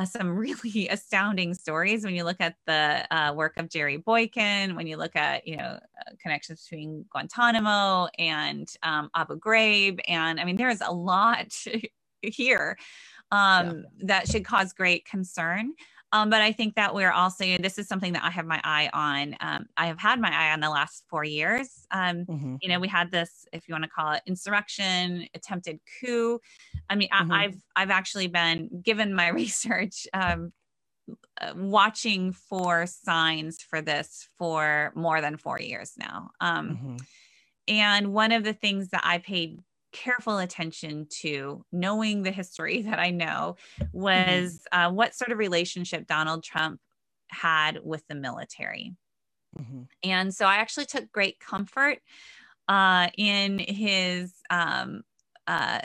Uh, 0.00 0.04
some 0.06 0.30
really 0.36 0.88
astounding 0.88 1.52
stories 1.52 2.04
when 2.04 2.14
you 2.14 2.24
look 2.24 2.40
at 2.40 2.54
the 2.66 3.06
uh, 3.10 3.32
work 3.34 3.56
of 3.58 3.68
Jerry 3.68 3.98
Boykin, 3.98 4.74
when 4.74 4.86
you 4.86 4.96
look 4.96 5.14
at 5.14 5.46
you 5.46 5.56
know 5.56 5.78
uh, 5.78 6.10
connections 6.20 6.62
between 6.62 7.04
Guantanamo 7.10 8.08
and 8.18 8.68
um, 8.82 9.10
Abu 9.14 9.38
Ghraib, 9.38 10.00
and 10.08 10.40
I 10.40 10.44
mean 10.44 10.56
there 10.56 10.70
is 10.70 10.82
a 10.84 10.92
lot 10.92 11.54
here 12.22 12.78
um, 13.30 13.84
yeah. 13.98 14.06
that 14.06 14.28
should 14.28 14.44
cause 14.44 14.72
great 14.72 15.04
concern. 15.04 15.72
Um, 16.12 16.28
but 16.30 16.42
I 16.42 16.52
think 16.52 16.74
that 16.74 16.94
we're 16.94 17.12
also, 17.12 17.44
this 17.58 17.78
is 17.78 17.86
something 17.86 18.12
that 18.14 18.24
I 18.24 18.30
have 18.30 18.46
my 18.46 18.60
eye 18.64 18.90
on. 18.92 19.36
Um, 19.40 19.66
I 19.76 19.86
have 19.86 19.98
had 19.98 20.20
my 20.20 20.30
eye 20.30 20.52
on 20.52 20.60
the 20.60 20.70
last 20.70 21.04
four 21.08 21.24
years. 21.24 21.86
Um, 21.92 22.24
mm-hmm. 22.24 22.56
You 22.60 22.68
know, 22.68 22.80
we 22.80 22.88
had 22.88 23.12
this, 23.12 23.46
if 23.52 23.68
you 23.68 23.74
want 23.74 23.84
to 23.84 23.90
call 23.90 24.12
it 24.12 24.22
insurrection, 24.26 25.28
attempted 25.34 25.78
coup. 26.00 26.40
I 26.88 26.96
mean, 26.96 27.08
mm-hmm. 27.10 27.30
I, 27.30 27.42
have 27.42 27.56
I've 27.76 27.90
actually 27.90 28.26
been 28.26 28.82
given 28.82 29.14
my 29.14 29.28
research, 29.42 30.06
um, 30.12 30.52
uh, 31.40 31.52
watching 31.56 32.32
for 32.32 32.86
signs 32.86 33.62
for 33.62 33.80
this 33.80 34.28
for 34.38 34.92
more 34.94 35.20
than 35.20 35.36
four 35.36 35.60
years 35.60 35.92
now. 35.98 36.30
Um, 36.40 36.70
mm-hmm. 36.70 36.96
And 37.68 38.12
one 38.12 38.32
of 38.32 38.44
the 38.44 38.52
things 38.52 38.88
that 38.90 39.02
I 39.04 39.18
paid 39.18 39.58
careful 39.92 40.38
attention 40.38 41.06
to 41.20 41.64
knowing 41.72 42.22
the 42.22 42.30
history 42.30 42.82
that 42.88 42.98
I 42.98 43.10
know 43.10 43.56
mm-hmm. 43.80 43.98
was 43.98 44.60
mm-hmm. 44.72 44.80
uh, 44.80 44.92
what 44.92 45.14
sort 45.14 45.32
of 45.32 45.38
relationship 45.38 46.06
Donald 46.06 46.42
Trump 46.42 46.80
had 47.28 47.78
with 47.82 48.06
the 48.08 48.14
military. 48.14 48.94
Mm-hmm. 49.58 49.82
And 50.04 50.34
so 50.34 50.46
I 50.46 50.56
actually 50.56 50.86
took 50.86 51.10
great 51.10 51.40
comfort 51.40 51.98
uh, 52.68 53.08
in 53.16 53.58
his 53.58 54.32
um, 54.48 55.02
uh, 55.46 55.80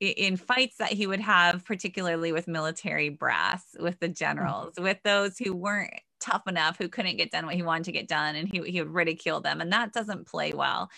in 0.00 0.36
fights 0.36 0.76
that 0.78 0.92
he 0.92 1.06
would 1.06 1.20
have, 1.20 1.64
particularly 1.64 2.32
with 2.32 2.46
military 2.46 3.08
brass, 3.08 3.64
with 3.78 3.98
the 4.00 4.06
mm-hmm. 4.06 4.14
generals, 4.14 4.74
mm-hmm. 4.74 4.84
with 4.84 4.98
those 5.04 5.38
who 5.38 5.54
weren't 5.54 5.94
tough 6.20 6.42
enough, 6.46 6.76
who 6.78 6.88
couldn't 6.88 7.16
get 7.16 7.30
done 7.30 7.46
what 7.46 7.54
he 7.54 7.62
wanted 7.62 7.84
to 7.84 7.92
get 7.92 8.08
done, 8.08 8.36
and 8.36 8.48
he, 8.48 8.60
he 8.70 8.80
would 8.80 8.92
ridicule 8.92 9.40
them. 9.40 9.60
And 9.60 9.72
that 9.72 9.92
doesn't 9.92 10.26
play 10.26 10.52
well 10.52 10.90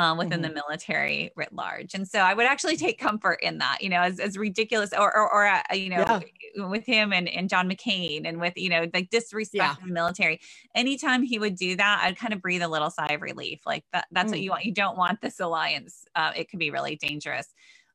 um, 0.00 0.16
within 0.16 0.40
mm-hmm. 0.40 0.48
the 0.48 0.54
military 0.54 1.30
writ 1.36 1.52
large. 1.52 1.92
And 1.92 2.08
so 2.08 2.20
I 2.20 2.32
would 2.32 2.46
actually 2.46 2.78
take 2.78 2.98
comfort 2.98 3.38
in 3.42 3.58
that, 3.58 3.82
you 3.82 3.90
know, 3.90 4.00
as, 4.00 4.18
as 4.18 4.38
ridiculous 4.38 4.94
or, 4.94 5.14
or, 5.14 5.30
or 5.30 5.46
uh, 5.46 5.60
you 5.74 5.90
know, 5.90 6.22
yeah. 6.56 6.66
with 6.66 6.86
him 6.86 7.12
and, 7.12 7.28
and 7.28 7.50
John 7.50 7.68
McCain 7.68 8.26
and 8.26 8.40
with, 8.40 8.54
you 8.56 8.70
know, 8.70 8.86
like 8.94 9.10
disrespect 9.10 9.78
yeah. 9.78 9.86
the 9.86 9.92
military. 9.92 10.40
Anytime 10.74 11.22
he 11.22 11.38
would 11.38 11.54
do 11.54 11.76
that, 11.76 12.00
I'd 12.02 12.16
kind 12.16 12.32
of 12.32 12.40
breathe 12.40 12.62
a 12.62 12.68
little 12.68 12.88
sigh 12.88 13.12
of 13.12 13.20
relief. 13.20 13.60
Like 13.66 13.84
that, 13.92 14.06
that's 14.10 14.28
mm. 14.28 14.36
what 14.36 14.40
you 14.40 14.50
want. 14.50 14.64
You 14.64 14.72
don't 14.72 14.96
want 14.96 15.20
this 15.20 15.38
alliance. 15.38 16.06
Uh, 16.16 16.32
it 16.34 16.48
could 16.48 16.60
be 16.60 16.70
really 16.70 16.96
dangerous. 16.96 17.48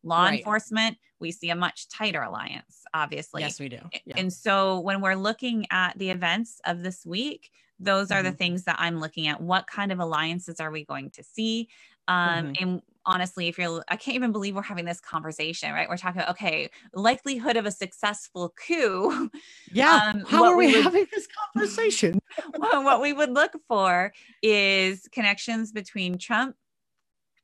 Law 0.03 0.25
right. 0.25 0.37
enforcement, 0.37 0.97
we 1.19 1.31
see 1.31 1.49
a 1.49 1.55
much 1.55 1.89
tighter 1.89 2.21
alliance, 2.21 2.83
obviously. 2.93 3.41
Yes, 3.41 3.59
we 3.59 3.69
do. 3.69 3.79
Yeah. 4.05 4.13
And 4.17 4.31
so 4.31 4.79
when 4.81 5.01
we're 5.01 5.15
looking 5.15 5.65
at 5.71 5.97
the 5.97 6.11
events 6.11 6.61
of 6.67 6.83
this 6.83 7.03
week, 7.03 7.49
those 7.79 8.09
are 8.09 8.19
mm-hmm. 8.19 8.25
the 8.27 8.31
things 8.31 8.63
that 8.65 8.77
I'm 8.79 8.99
looking 8.99 9.27
at. 9.27 9.41
What 9.41 9.67
kind 9.67 9.91
of 9.91 9.99
alliances 9.99 10.59
are 10.59 10.71
we 10.71 10.85
going 10.85 11.09
to 11.11 11.23
see? 11.23 11.67
Um, 12.07 12.53
mm-hmm. 12.53 12.63
And 12.63 12.81
honestly, 13.05 13.47
if 13.47 13.57
you're, 13.57 13.83
I 13.87 13.95
can't 13.95 14.15
even 14.15 14.31
believe 14.31 14.55
we're 14.55 14.61
having 14.61 14.85
this 14.85 14.99
conversation, 14.99 15.71
right? 15.71 15.87
We're 15.87 15.97
talking, 15.97 16.21
about, 16.21 16.31
okay, 16.31 16.69
likelihood 16.93 17.57
of 17.57 17.65
a 17.65 17.71
successful 17.71 18.53
coup. 18.67 19.29
Yeah. 19.71 20.11
Um, 20.13 20.23
How 20.27 20.45
are 20.45 20.55
we, 20.55 20.67
we 20.67 20.75
would, 20.75 20.83
having 20.83 21.07
this 21.11 21.27
conversation? 21.53 22.19
Well, 22.57 22.83
what 22.83 23.01
we 23.01 23.13
would 23.13 23.31
look 23.31 23.53
for 23.67 24.13
is 24.41 25.07
connections 25.11 25.71
between 25.71 26.17
Trump 26.17 26.55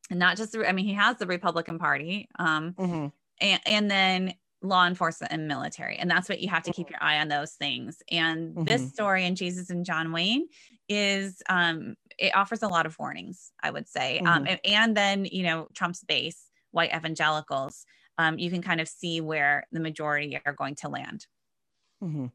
and 0.09 0.19
not 0.19 0.37
just, 0.37 0.51
the, 0.51 0.67
I 0.67 0.71
mean, 0.71 0.85
he 0.85 0.93
has 0.93 1.17
the 1.17 1.25
Republican 1.25 1.79
Party, 1.79 2.27
um, 2.39 2.73
mm-hmm. 2.73 3.07
and, 3.39 3.61
and 3.65 3.91
then 3.91 4.33
law 4.61 4.85
enforcement 4.85 5.33
and 5.33 5.47
military. 5.47 5.97
And 5.97 6.09
that's 6.09 6.29
what 6.29 6.39
you 6.39 6.49
have 6.49 6.63
to 6.63 6.71
keep 6.71 6.87
mm-hmm. 6.87 6.93
your 6.93 7.03
eye 7.03 7.19
on 7.19 7.27
those 7.27 7.53
things. 7.53 8.01
And 8.11 8.53
mm-hmm. 8.53 8.63
this 8.63 8.91
story 8.93 9.25
in 9.25 9.35
Jesus 9.35 9.69
and 9.69 9.85
John 9.85 10.11
Wayne 10.11 10.47
is 10.87 11.41
um, 11.49 11.95
it 12.21 12.35
offers 12.35 12.61
a 12.61 12.67
lot 12.67 12.85
of 12.85 12.97
warnings, 12.99 13.51
I 13.61 13.71
would 13.71 13.89
say. 13.89 14.19
Um, 14.19 14.25
mm-hmm. 14.25 14.37
Um, 14.37 14.47
and, 14.47 14.59
and, 14.63 14.97
then, 14.97 15.25
you 15.25 15.43
know, 15.43 15.67
Trump's 15.73 16.03
base, 16.03 16.49
white 16.69 16.93
evangelicals, 16.95 17.85
um, 18.19 18.37
you 18.37 18.51
can 18.51 18.61
kind 18.61 18.79
of 18.79 18.87
see 18.87 19.19
where 19.21 19.65
the 19.71 19.79
majority 19.79 20.39
are 20.45 20.53
going 20.53 20.75
to 20.75 20.89
land. 20.89 21.25
Mm-hmm. 22.03 22.27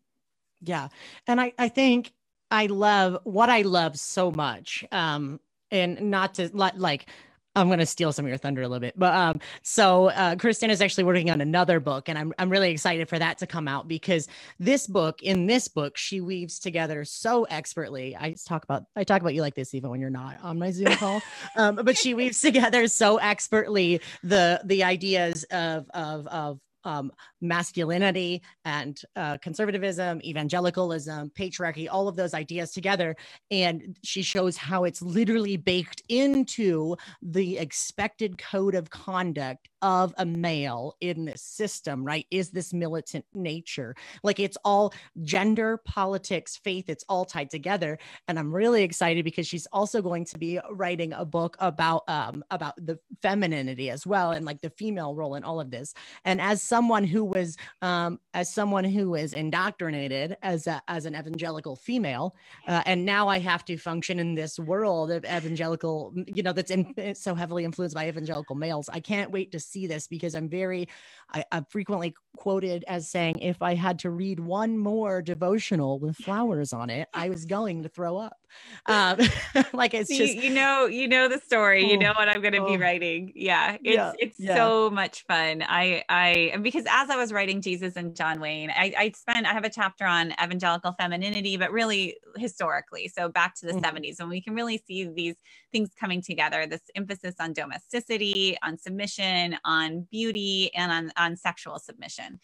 Yeah. 0.60 0.88
And 1.28 1.40
I, 1.40 1.52
I 1.56 1.68
think 1.68 2.12
I 2.50 2.66
love 2.66 3.18
what 3.22 3.48
I 3.48 3.62
love 3.62 3.96
so 3.96 4.32
much. 4.32 4.84
Um, 4.90 5.38
and 5.70 6.10
not 6.10 6.34
to 6.34 6.50
like 6.52 7.08
I'm 7.56 7.68
going 7.68 7.78
to 7.78 7.86
steal 7.86 8.12
some 8.12 8.24
of 8.24 8.28
your 8.28 8.38
thunder 8.38 8.62
a 8.62 8.68
little 8.68 8.80
bit. 8.80 8.98
But 8.98 9.14
um, 9.14 9.40
so 9.62 10.10
uh, 10.10 10.36
Kristin 10.36 10.68
is 10.68 10.82
actually 10.82 11.04
working 11.04 11.30
on 11.30 11.40
another 11.40 11.80
book, 11.80 12.08
and 12.08 12.18
I'm, 12.18 12.32
I'm 12.38 12.50
really 12.50 12.70
excited 12.70 13.08
for 13.08 13.18
that 13.18 13.38
to 13.38 13.46
come 13.46 13.66
out 13.66 13.88
because 13.88 14.28
this 14.60 14.86
book, 14.86 15.22
in 15.22 15.46
this 15.46 15.66
book, 15.66 15.96
she 15.96 16.20
weaves 16.20 16.58
together 16.58 17.04
so 17.04 17.44
expertly. 17.44 18.16
I 18.16 18.34
talk 18.46 18.64
about 18.64 18.84
I 18.94 19.04
talk 19.04 19.22
about 19.22 19.34
you 19.34 19.40
like 19.40 19.54
this 19.54 19.74
even 19.74 19.90
when 19.90 20.00
you're 20.00 20.10
not 20.10 20.38
on 20.42 20.58
my 20.58 20.70
Zoom 20.70 20.94
call, 20.96 21.22
um, 21.56 21.76
but 21.76 21.96
she 21.96 22.14
weaves 22.14 22.40
together 22.40 22.86
so 22.86 23.16
expertly 23.16 24.00
the 24.22 24.60
the 24.64 24.84
ideas 24.84 25.44
of 25.44 25.88
of 25.94 26.26
of 26.26 26.60
um, 26.86 27.12
masculinity 27.40 28.42
and 28.64 29.02
uh, 29.16 29.36
conservatism, 29.38 30.20
evangelicalism, 30.24 31.30
patriarchy, 31.30 31.88
all 31.90 32.08
of 32.08 32.16
those 32.16 32.32
ideas 32.32 32.70
together. 32.70 33.16
And 33.50 33.98
she 34.02 34.22
shows 34.22 34.56
how 34.56 34.84
it's 34.84 35.02
literally 35.02 35.56
baked 35.56 36.02
into 36.08 36.96
the 37.20 37.58
expected 37.58 38.38
code 38.38 38.74
of 38.74 38.88
conduct 38.88 39.68
of 39.82 40.14
a 40.18 40.26
male 40.26 40.96
in 41.00 41.24
this 41.26 41.42
system, 41.42 42.04
right? 42.04 42.26
Is 42.30 42.50
this 42.50 42.72
militant 42.72 43.24
nature? 43.34 43.94
Like 44.22 44.40
it's 44.40 44.56
all 44.64 44.92
gender, 45.22 45.78
politics, 45.78 46.56
faith, 46.56 46.86
it's 46.88 47.04
all 47.08 47.24
tied 47.24 47.50
together. 47.50 47.98
And 48.28 48.38
I'm 48.38 48.54
really 48.54 48.82
excited 48.82 49.24
because 49.24 49.46
she's 49.46 49.66
also 49.72 50.02
going 50.02 50.24
to 50.26 50.38
be 50.38 50.58
writing 50.70 51.12
a 51.12 51.24
book 51.24 51.56
about 51.60 52.04
um 52.08 52.44
about 52.50 52.74
the 52.76 52.98
femininity 53.22 53.90
as 53.90 54.06
well 54.06 54.32
and 54.32 54.44
like 54.44 54.60
the 54.60 54.70
female 54.70 55.14
role 55.14 55.34
in 55.34 55.44
all 55.44 55.60
of 55.60 55.70
this. 55.70 55.94
And 56.24 56.40
as 56.40 56.62
someone 56.62 57.04
who 57.04 57.24
was 57.24 57.56
um 57.82 58.20
as 58.34 58.52
someone 58.52 58.84
who 58.84 59.14
is 59.14 59.32
indoctrinated 59.32 60.36
as 60.42 60.66
a, 60.66 60.82
as 60.88 61.06
an 61.06 61.14
evangelical 61.14 61.76
female, 61.76 62.34
uh, 62.68 62.82
and 62.86 63.04
now 63.04 63.28
I 63.28 63.38
have 63.38 63.64
to 63.66 63.76
function 63.76 64.18
in 64.18 64.34
this 64.34 64.58
world 64.58 65.10
of 65.10 65.24
evangelical, 65.24 66.14
you 66.26 66.42
know, 66.42 66.52
that's 66.52 66.70
in, 66.70 67.14
so 67.14 67.34
heavily 67.34 67.64
influenced 67.64 67.94
by 67.94 68.08
evangelical 68.08 68.56
males. 68.56 68.88
I 68.92 69.00
can't 69.00 69.30
wait 69.30 69.52
to 69.52 69.60
see 69.60 69.75
this 69.84 70.06
because 70.06 70.34
I'm 70.34 70.48
very, 70.48 70.88
I, 71.34 71.44
I'm 71.52 71.66
frequently 71.66 72.14
quoted 72.36 72.84
as 72.88 73.10
saying, 73.10 73.40
if 73.40 73.60
I 73.60 73.74
had 73.74 73.98
to 74.00 74.10
read 74.10 74.40
one 74.40 74.78
more 74.78 75.20
devotional 75.20 75.98
with 75.98 76.16
flowers 76.16 76.72
on 76.72 76.88
it, 76.88 77.08
I 77.12 77.28
was 77.28 77.44
going 77.44 77.82
to 77.82 77.90
throw 77.90 78.16
up. 78.16 78.38
Um, 78.86 79.18
like 79.73 79.94
it's 79.94 80.09
See, 80.09 80.18
just, 80.18 80.35
you 80.35 80.51
know, 80.51 80.86
you 80.86 81.09
know 81.09 81.28
the 81.28 81.39
story, 81.39 81.85
oh, 81.85 81.89
you 81.89 81.98
know 81.98 82.12
what 82.16 82.28
I'm 82.28 82.40
going 82.40 82.55
to 82.55 82.60
oh, 82.60 82.66
be 82.66 82.77
writing. 82.77 83.32
Yeah. 83.35 83.74
It's, 83.74 83.81
yeah, 83.82 84.12
it's 84.18 84.40
yeah. 84.40 84.55
so 84.56 84.90
much 84.90 85.24
fun. 85.27 85.64
I, 85.66 86.05
I, 86.09 86.56
because 86.62 86.85
as 86.89 87.10
I 87.10 87.16
was 87.16 87.32
writing 87.32 87.60
Jesus 87.60 87.97
and 87.97 88.14
John 88.14 88.40
Wayne, 88.40 88.70
I, 88.70 88.93
I 88.97 89.12
spent, 89.16 89.47
I 89.47 89.52
have 89.52 89.64
a 89.64 89.70
chapter 89.70 90.05
on 90.05 90.32
evangelical 90.43 90.94
femininity, 90.98 91.56
but 91.56 91.73
really 91.73 92.16
historically. 92.36 93.09
So 93.09 93.28
back 93.28 93.55
to 93.56 93.66
the 93.66 93.73
mm-hmm. 93.73 93.97
70s, 93.97 94.20
and 94.20 94.28
we 94.28 94.40
can 94.40 94.55
really 94.55 94.82
see 94.86 95.05
these 95.09 95.36
things 95.73 95.90
coming 95.98 96.23
together, 96.23 96.66
this 96.66 96.82
emphasis 96.94 97.35
on 97.40 97.52
domesticity, 97.52 98.56
on 98.62 98.78
submission, 98.78 99.56
on 99.64 100.06
beauty, 100.10 100.70
and 100.74 100.93
on, 100.93 101.12
on 101.16 101.36
sexual 101.36 101.78
submission 101.78 102.40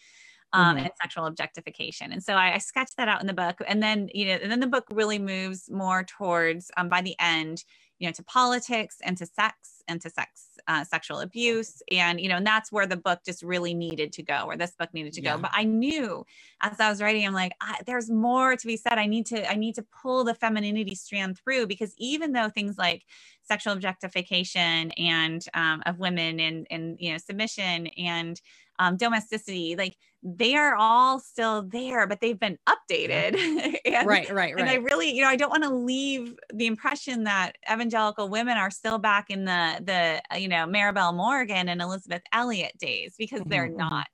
um, 0.52 0.76
mm-hmm. 0.76 0.84
and 0.84 0.92
sexual 1.00 1.26
objectification. 1.26 2.12
And 2.12 2.22
so 2.22 2.34
I, 2.34 2.54
I, 2.54 2.58
sketched 2.58 2.96
that 2.96 3.08
out 3.08 3.20
in 3.20 3.26
the 3.26 3.32
book. 3.32 3.56
And 3.66 3.82
then, 3.82 4.08
you 4.12 4.26
know, 4.26 4.38
and 4.42 4.50
then 4.50 4.60
the 4.60 4.66
book 4.66 4.84
really 4.92 5.18
moves 5.18 5.70
more 5.70 6.04
towards, 6.04 6.70
um, 6.76 6.88
by 6.88 7.00
the 7.00 7.16
end, 7.18 7.64
you 7.98 8.08
know, 8.08 8.12
to 8.12 8.22
politics 8.24 8.96
and 9.02 9.16
to 9.16 9.26
sex 9.26 9.82
and 9.86 10.00
to 10.00 10.10
sex, 10.10 10.48
uh, 10.66 10.82
sexual 10.84 11.20
abuse. 11.20 11.82
And, 11.90 12.20
you 12.20 12.28
know, 12.28 12.36
and 12.36 12.46
that's 12.46 12.72
where 12.72 12.86
the 12.86 12.96
book 12.96 13.20
just 13.24 13.42
really 13.42 13.74
needed 13.74 14.12
to 14.14 14.22
go, 14.22 14.46
where 14.46 14.56
this 14.56 14.72
book 14.76 14.92
needed 14.92 15.12
to 15.14 15.22
yeah. 15.22 15.36
go. 15.36 15.42
But 15.42 15.52
I 15.54 15.64
knew 15.64 16.24
as 16.60 16.80
I 16.80 16.90
was 16.90 17.00
writing, 17.00 17.24
I'm 17.24 17.32
like, 17.32 17.52
there's 17.86 18.10
more 18.10 18.56
to 18.56 18.66
be 18.66 18.76
said. 18.76 18.94
I 18.94 19.06
need 19.06 19.26
to, 19.26 19.48
I 19.48 19.54
need 19.54 19.76
to 19.76 19.86
pull 20.02 20.24
the 20.24 20.34
femininity 20.34 20.96
strand 20.96 21.38
through 21.38 21.68
because 21.68 21.94
even 21.96 22.32
though 22.32 22.48
things 22.48 22.76
like 22.76 23.04
sexual 23.42 23.72
objectification 23.72 24.90
and 24.92 25.44
um, 25.54 25.82
of 25.86 25.98
women 25.98 26.40
and, 26.40 26.66
and, 26.70 26.96
you 26.98 27.12
know, 27.12 27.18
submission 27.18 27.86
and, 27.86 28.40
um, 28.78 28.96
domesticity, 28.96 29.76
like 29.76 29.96
they 30.22 30.54
are 30.54 30.76
all 30.76 31.18
still 31.18 31.62
there, 31.62 32.06
but 32.06 32.20
they've 32.20 32.38
been 32.38 32.58
updated. 32.68 33.36
and, 33.84 34.06
right, 34.06 34.30
right, 34.30 34.54
right. 34.54 34.54
And 34.56 34.68
I 34.68 34.74
really, 34.74 35.10
you 35.10 35.22
know, 35.22 35.28
I 35.28 35.36
don't 35.36 35.50
want 35.50 35.64
to 35.64 35.74
leave 35.74 36.34
the 36.54 36.66
impression 36.66 37.24
that 37.24 37.56
evangelical 37.70 38.28
women 38.28 38.56
are 38.56 38.70
still 38.70 38.98
back 38.98 39.30
in 39.30 39.44
the 39.44 39.80
the 39.84 40.38
you 40.38 40.48
know 40.48 40.66
Marabel 40.66 41.14
Morgan 41.14 41.68
and 41.68 41.82
Elisabeth 41.82 42.22
Elliot 42.32 42.72
days 42.78 43.14
because 43.18 43.40
mm-hmm. 43.40 43.50
they're 43.50 43.68
mm-hmm. 43.68 43.78
not. 43.78 44.06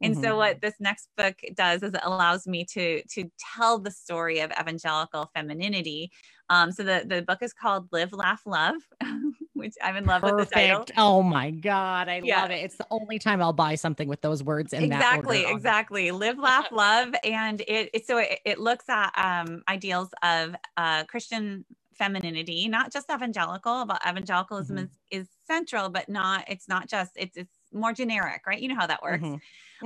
And 0.00 0.16
Mhm. 0.16 0.22
so 0.22 0.36
what 0.36 0.60
this 0.60 0.74
next 0.80 1.08
book 1.16 1.36
does 1.54 1.82
is 1.82 1.94
it 1.94 2.00
allows 2.02 2.46
me 2.46 2.64
to 2.72 3.02
to 3.04 3.30
tell 3.56 3.78
the 3.78 3.92
story 3.92 4.40
of 4.40 4.50
evangelical 4.60 5.30
femininity. 5.34 6.10
Um, 6.50 6.72
so 6.72 6.84
the 6.84 7.04
the 7.06 7.22
book 7.22 7.42
is 7.42 7.52
called 7.54 7.88
Live, 7.92 8.12
Laugh, 8.12 8.42
Love, 8.46 8.76
which 9.54 9.74
I'm 9.82 9.96
in 9.96 10.06
love 10.06 10.24
with 10.24 10.36
the 10.36 10.46
title. 10.46 10.88
Oh 10.96 11.22
my 11.22 11.50
God. 11.52 12.08
I 12.08 12.20
Yeah. 12.22 12.42
love 12.42 12.50
it. 12.50 12.64
It's 12.64 12.76
the 12.76 12.86
only 12.90 13.18
time 13.18 13.42
I'll 13.42 13.52
buy 13.54 13.76
something 13.76 14.08
with 14.08 14.22
those 14.22 14.42
words 14.42 14.72
in 14.72 14.90
that 14.90 15.08
exactly 15.08 15.08
order 15.10 15.46
on 15.46 15.52
exactly 15.52 16.10
live 16.12 16.38
laugh 16.38 16.66
love 16.72 17.14
and 17.24 17.60
it, 17.62 17.90
it 17.94 18.06
so 18.06 18.18
it, 18.18 18.40
it 18.44 18.60
looks 18.60 18.88
at 18.88 19.12
um 19.18 19.62
ideals 19.68 20.10
of 20.22 20.56
uh 20.76 21.04
christian 21.04 21.64
femininity 21.94 22.68
not 22.68 22.92
just 22.92 23.10
evangelical 23.12 23.84
but 23.86 24.00
evangelicalism 24.08 24.78
Mhm. 24.78 24.78
is 24.78 24.90
is 25.10 25.28
central 25.46 25.90
but 25.90 26.08
not 26.08 26.44
it's 26.48 26.68
not 26.68 26.88
just 26.88 27.12
it's 27.16 27.36
it's 27.36 27.54
more 27.74 27.92
generic 27.92 28.42
right 28.46 28.60
you 28.62 28.68
know 28.68 28.74
how 28.76 28.86
that 28.86 29.02
works 29.02 29.22
Mhm. 29.22 29.40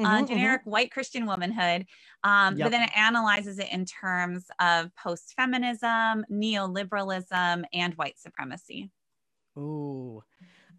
uh, 0.04 0.22
Mhm, 0.22 0.28
mhm. 0.28 0.28
generic 0.28 0.62
white 0.64 0.92
Christian 0.92 1.26
womanhood. 1.26 1.86
Um, 2.22 2.56
Yep. 2.56 2.64
But 2.64 2.70
then 2.70 2.82
it 2.82 2.96
analyzes 2.96 3.58
it 3.58 3.68
in 3.72 3.84
terms 3.84 4.48
of 4.60 4.94
post 4.94 5.34
feminism, 5.34 6.24
neoliberalism, 6.30 7.64
and 7.72 7.94
white 7.94 8.18
supremacy. 8.18 8.90
Ooh. 9.58 10.22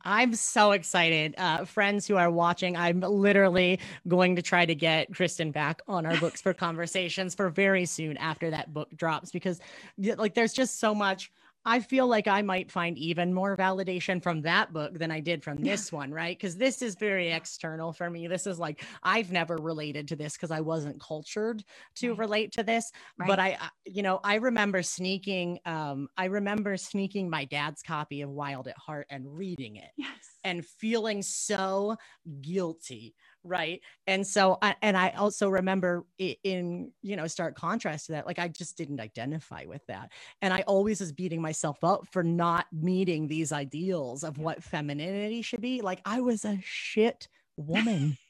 I'm 0.04 0.34
so 0.36 0.72
excited. 0.72 1.36
Uh, 1.38 1.66
friends 1.66 2.08
who 2.08 2.18
are 2.18 2.32
watching, 2.32 2.78
I'm 2.78 3.02
literally 3.02 3.80
going 4.08 4.36
to 4.38 4.42
try 4.42 4.66
to 4.66 4.76
get 4.76 5.12
Kristin 5.12 5.52
back 5.54 5.82
on 5.88 6.06
our 6.06 6.18
books 6.18 6.42
for 6.42 6.54
conversations 6.56 7.36
for 7.36 7.50
very 7.50 7.86
soon 7.86 8.18
after 8.18 8.50
that 8.52 8.74
book 8.74 8.90
drops 8.96 9.32
because 9.32 9.60
like 9.98 10.36
there's 10.36 10.54
just 10.54 10.80
so 10.80 10.96
much 10.96 11.32
I 11.66 11.82
feel 11.82 12.08
like 12.08 12.28
I 12.28 12.42
might 12.42 12.72
find 12.72 12.98
even 12.98 13.34
more 13.34 13.58
validation 13.58 14.24
from 14.24 14.42
that 14.44 14.72
book 14.72 14.98
than 14.98 15.12
I 15.12 15.20
did 15.20 15.44
from 15.44 15.58
this 15.58 15.92
one, 15.92 16.12
right? 16.12 16.38
Because 16.38 16.56
this 16.58 16.82
is 16.82 16.96
very 16.96 17.32
external 17.32 17.92
for 17.92 18.10
me. 18.10 18.28
This 18.28 18.48
is 18.48 18.60
like 18.60 18.84
I've 19.04 19.32
never 19.32 19.58
related 19.58 20.08
to 20.10 20.16
this 20.16 20.34
because 20.34 20.52
I 20.52 20.62
wasn't 20.62 21.02
cultured 21.02 21.64
to 21.96 22.10
Right. 22.12 22.18
relate 22.20 22.52
to 22.54 22.64
this. 22.64 22.92
But 23.18 23.40
Right. 23.40 23.40
I, 23.40 23.66
I- 23.66 23.70
you 23.86 24.04
know, 24.04 24.20
I 24.24 24.36
remember 24.36 24.82
sneaking, 24.84 25.60
um, 25.66 26.08
I 26.18 26.26
remember 26.26 26.78
sneaking 26.78 27.30
my 27.30 27.46
dad's 27.46 27.82
copy 27.82 28.22
of 28.22 28.30
Wild 28.30 28.68
at 28.68 28.78
Heart 28.78 29.08
and 29.10 29.26
reading 29.36 29.76
it 29.76 29.92
Yes. 29.98 30.40
and 30.44 30.66
feeling 30.66 31.22
so 31.22 31.98
guilty 32.42 33.16
right 33.44 33.82
and 34.08 34.26
so 34.26 34.58
I, 34.62 34.76
and 34.82 34.98
i 34.98 35.10
also 35.12 35.50
remember 35.50 36.06
in 36.18 36.92
you 37.02 37.16
know 37.16 37.28
stark 37.28 37.56
contrast 37.56 38.08
to 38.08 38.12
that 38.14 38.26
like 38.26 38.40
i 38.40 38.48
just 38.48 38.78
didn't 38.78 39.00
identify 39.00 39.66
with 39.66 39.86
that 39.88 40.12
and 40.42 40.54
i 40.54 40.62
always 40.62 41.00
was 41.00 41.12
beating 41.12 41.42
myself 41.42 41.84
up 41.84 42.08
for 42.12 42.24
not 42.24 42.66
meeting 42.74 43.28
these 43.28 43.52
ideals 43.52 44.24
of 44.24 44.38
what 44.38 44.64
femininity 44.64 45.42
should 45.42 45.62
be 45.62 45.82
like 45.82 46.02
i 46.06 46.20
was 46.20 46.44
a 46.46 46.60
shit 46.64 47.28
woman 47.58 48.18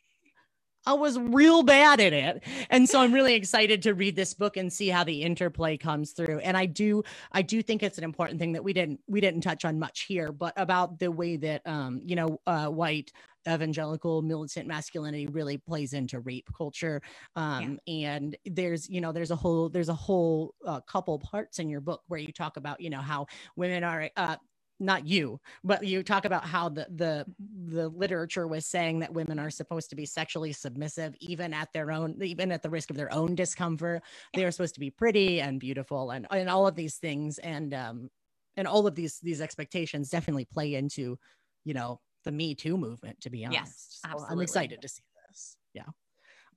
I 0.86 0.94
was 0.94 1.20
real 1.20 1.64
bad 1.64 2.00
at 2.00 2.14
it. 2.14 2.44
And 2.70 2.90
so 2.90 3.02
I'm 3.02 3.14
really 3.14 3.36
excited 3.36 3.84
to 3.84 3.94
read 3.94 4.16
this 4.16 4.34
book 4.34 4.58
and 4.58 4.72
see 4.72 4.88
how 4.88 5.04
the 5.04 5.22
interplay 5.22 5.78
comes 5.78 6.12
through. 6.12 6.40
And 6.40 6.58
I 6.58 6.66
do 6.66 7.04
I 7.32 7.42
do 7.42 7.62
think 7.62 7.84
it's 7.84 7.98
an 7.98 8.04
important 8.04 8.40
thing 8.40 8.54
that 8.54 8.64
we 8.64 8.74
didn't 8.74 9.00
we 9.08 9.22
didn't 9.22 9.42
touch 9.42 9.66
on 9.66 9.78
much 9.78 10.06
here, 10.08 10.32
but 10.32 10.54
about 10.58 10.98
the 11.00 11.12
way 11.12 11.38
that 11.38 11.62
um, 11.68 12.02
you 12.06 12.16
know, 12.16 12.40
uh 12.48 12.68
white 12.68 13.12
evangelical 13.48 14.22
militant 14.22 14.68
masculinity 14.68 15.28
really 15.28 15.58
plays 15.58 15.94
into 15.94 16.20
rape 16.20 16.50
culture. 16.56 17.02
Um 17.36 17.80
and 17.88 18.36
there's 18.46 18.90
you 18.90 19.02
know 19.02 19.12
there's 19.12 19.32
a 19.32 19.36
whole 19.36 19.70
there's 19.70 19.90
a 19.90 19.94
whole 19.94 20.56
uh, 20.66 20.82
couple 20.82 21.20
parts 21.20 21.60
in 21.60 21.70
your 21.70 21.82
book 21.82 22.02
where 22.08 22.20
you 22.20 22.32
talk 22.34 22.58
about 22.58 22.82
you 22.82 22.90
know 22.90 23.02
how 23.02 23.28
women 23.56 23.84
are 23.84 24.10
uh 24.16 24.38
not 24.80 25.06
you 25.06 25.40
but 25.64 25.86
you 25.86 26.04
talk 26.04 26.26
about 26.26 26.46
how 26.46 26.70
the 26.70 26.88
the 26.96 27.26
the 27.66 27.90
literature 27.90 28.48
was 28.48 28.66
saying 28.66 29.00
that 29.00 29.14
women 29.14 29.38
are 29.40 29.50
supposed 29.50 29.90
to 29.90 29.96
be 29.96 30.06
sexually 30.06 30.54
submissive 30.54 31.16
even 31.20 31.54
at 31.54 31.72
their 31.74 31.92
own 31.92 32.16
even 32.24 32.52
at 32.52 32.64
the 32.64 32.70
risk 32.70 32.90
of 32.90 32.96
their 32.96 33.12
own 33.14 33.36
discomfort. 33.36 34.02
They're 34.34 34.52
supposed 34.52 34.76
to 34.76 34.80
be 34.80 34.92
pretty 34.92 35.42
and 35.42 35.60
beautiful 35.60 36.12
and 36.12 36.28
and 36.32 36.50
all 36.50 36.68
of 36.68 36.76
these 36.76 36.96
things. 36.98 37.40
And 37.40 37.74
um 37.74 38.10
and 38.56 38.68
all 38.68 38.88
of 38.88 38.96
these 38.96 39.20
these 39.22 39.42
expectations 39.42 40.10
definitely 40.10 40.46
play 40.46 40.76
into 40.76 41.18
you 41.66 41.74
know 41.74 42.00
the 42.26 42.32
me 42.32 42.56
too 42.56 42.78
movement 42.78 43.20
to 43.22 43.30
be 43.30 43.46
honest. 43.46 43.62
Yes, 43.62 44.00
so 44.18 44.26
i'm 44.30 44.42
excited 44.42 44.82
to 44.82 44.88
see 44.88 45.04
this. 45.28 45.58
Yeah 45.74 45.84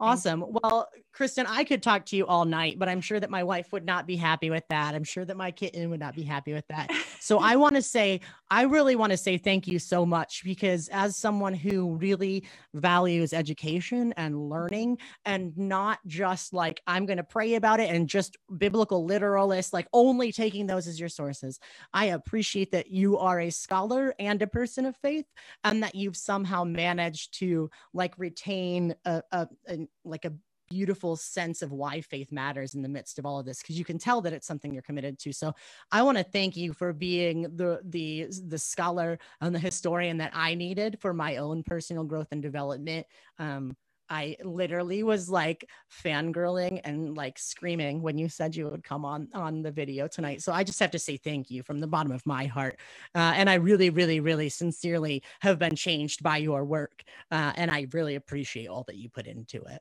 Awesome. 0.02 0.44
Well, 0.48 0.88
Kristin, 1.16 1.44
I 1.46 1.62
could 1.62 1.80
talk 1.80 2.06
to 2.06 2.16
you 2.16 2.26
all 2.26 2.44
night, 2.44 2.76
but 2.76 2.88
I'm 2.88 3.00
sure 3.00 3.20
that 3.20 3.30
my 3.30 3.44
wife 3.44 3.72
would 3.72 3.84
not 3.84 4.04
be 4.04 4.16
happy 4.16 4.50
with 4.50 4.64
that. 4.68 4.96
I'm 4.96 5.04
sure 5.04 5.24
that 5.24 5.36
my 5.36 5.52
kitten 5.52 5.90
would 5.90 6.00
not 6.00 6.16
be 6.16 6.24
happy 6.24 6.52
with 6.52 6.66
that. 6.68 6.90
So 7.20 7.38
I 7.38 7.54
want 7.54 7.76
to 7.76 7.82
say, 7.82 8.20
I 8.50 8.62
really 8.62 8.96
want 8.96 9.12
to 9.12 9.16
say 9.16 9.38
thank 9.38 9.68
you 9.68 9.78
so 9.78 10.04
much 10.04 10.42
because 10.42 10.88
as 10.88 11.16
someone 11.16 11.54
who 11.54 11.94
really 11.94 12.42
values 12.74 13.32
education 13.32 14.12
and 14.16 14.48
learning 14.48 14.98
and 15.24 15.56
not 15.56 16.00
just 16.06 16.52
like 16.52 16.82
I'm 16.88 17.06
going 17.06 17.18
to 17.18 17.22
pray 17.22 17.54
about 17.54 17.78
it 17.78 17.90
and 17.90 18.08
just 18.08 18.36
biblical 18.58 19.04
literalist, 19.04 19.72
like 19.72 19.86
only 19.92 20.32
taking 20.32 20.66
those 20.66 20.88
as 20.88 20.98
your 20.98 21.08
sources, 21.08 21.60
I 21.94 22.06
appreciate 22.06 22.72
that 22.72 22.90
you 22.90 23.18
are 23.18 23.38
a 23.38 23.50
scholar 23.50 24.14
and 24.18 24.42
a 24.42 24.48
person 24.48 24.84
of 24.84 24.96
faith 24.96 25.26
and 25.62 25.84
that 25.84 25.94
you've 25.94 26.16
somehow 26.16 26.64
managed 26.64 27.38
to 27.38 27.70
like 27.94 28.18
retain 28.18 28.96
a, 29.04 29.22
a, 29.30 29.48
a 29.68 29.88
like 30.04 30.24
a 30.24 30.32
beautiful 30.70 31.16
sense 31.16 31.60
of 31.60 31.70
why 31.70 32.00
faith 32.00 32.32
matters 32.32 32.74
in 32.74 32.80
the 32.82 32.88
midst 32.88 33.18
of 33.18 33.26
all 33.26 33.38
of 33.38 33.44
this 33.44 33.60
because 33.60 33.78
you 33.78 33.84
can 33.84 33.98
tell 33.98 34.22
that 34.22 34.32
it's 34.32 34.46
something 34.46 34.72
you're 34.72 34.82
committed 34.82 35.18
to. 35.18 35.32
So 35.32 35.52
i 35.90 36.02
want 36.02 36.16
to 36.18 36.24
thank 36.24 36.56
you 36.56 36.72
for 36.72 36.92
being 36.92 37.42
the 37.42 37.80
the 37.84 38.28
the 38.46 38.58
scholar 38.58 39.18
and 39.40 39.54
the 39.54 39.58
historian 39.58 40.16
that 40.18 40.32
i 40.34 40.54
needed 40.54 40.98
for 41.00 41.12
my 41.12 41.36
own 41.36 41.62
personal 41.62 42.04
growth 42.04 42.28
and 42.32 42.42
development. 42.42 43.06
Um 43.38 43.76
I 44.12 44.36
literally 44.44 45.02
was 45.02 45.30
like 45.30 45.68
fangirling 45.90 46.80
and 46.84 47.16
like 47.16 47.38
screaming 47.38 48.02
when 48.02 48.18
you 48.18 48.28
said 48.28 48.54
you 48.54 48.68
would 48.68 48.84
come 48.84 49.04
on 49.06 49.28
on 49.34 49.62
the 49.62 49.72
video 49.72 50.06
tonight. 50.06 50.42
So 50.42 50.52
I 50.52 50.64
just 50.64 50.78
have 50.80 50.90
to 50.92 50.98
say 50.98 51.16
thank 51.16 51.50
you 51.50 51.62
from 51.62 51.80
the 51.80 51.86
bottom 51.86 52.12
of 52.12 52.26
my 52.26 52.44
heart. 52.44 52.78
Uh, 53.14 53.32
and 53.34 53.48
I 53.48 53.54
really, 53.54 53.90
really, 53.90 54.20
really 54.20 54.50
sincerely 54.50 55.22
have 55.40 55.58
been 55.58 55.76
changed 55.76 56.22
by 56.22 56.36
your 56.36 56.64
work. 56.64 57.02
Uh, 57.30 57.52
and 57.56 57.70
I 57.70 57.86
really 57.92 58.14
appreciate 58.14 58.66
all 58.68 58.84
that 58.84 58.96
you 58.96 59.08
put 59.08 59.26
into 59.26 59.62
it. 59.62 59.80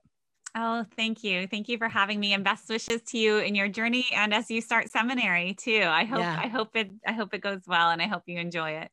Oh, 0.54 0.86
thank 0.98 1.24
you. 1.24 1.48
Thank 1.48 1.70
you 1.70 1.78
for 1.78 1.88
having 1.88 2.20
me 2.20 2.34
and 2.34 2.44
best 2.44 2.68
wishes 2.68 3.02
to 3.04 3.18
you 3.18 3.38
in 3.38 3.56
your 3.56 3.70
journey 3.70 4.06
and 4.14 4.34
as 4.34 4.52
you 4.52 4.60
start 4.60 4.92
seminary 4.92 5.54
too. 5.54 5.84
I 5.86 6.04
hope 6.04 6.28
Yeah. 6.28 6.36
I 6.36 6.48
hope 6.50 6.76
it 6.76 6.92
I 7.08 7.14
hope 7.14 7.34
it 7.34 7.40
goes 7.42 7.62
well 7.68 7.90
and 7.90 8.02
I 8.02 8.08
hope 8.08 8.24
you 8.28 8.38
enjoy 8.38 8.72
it. 8.72 8.92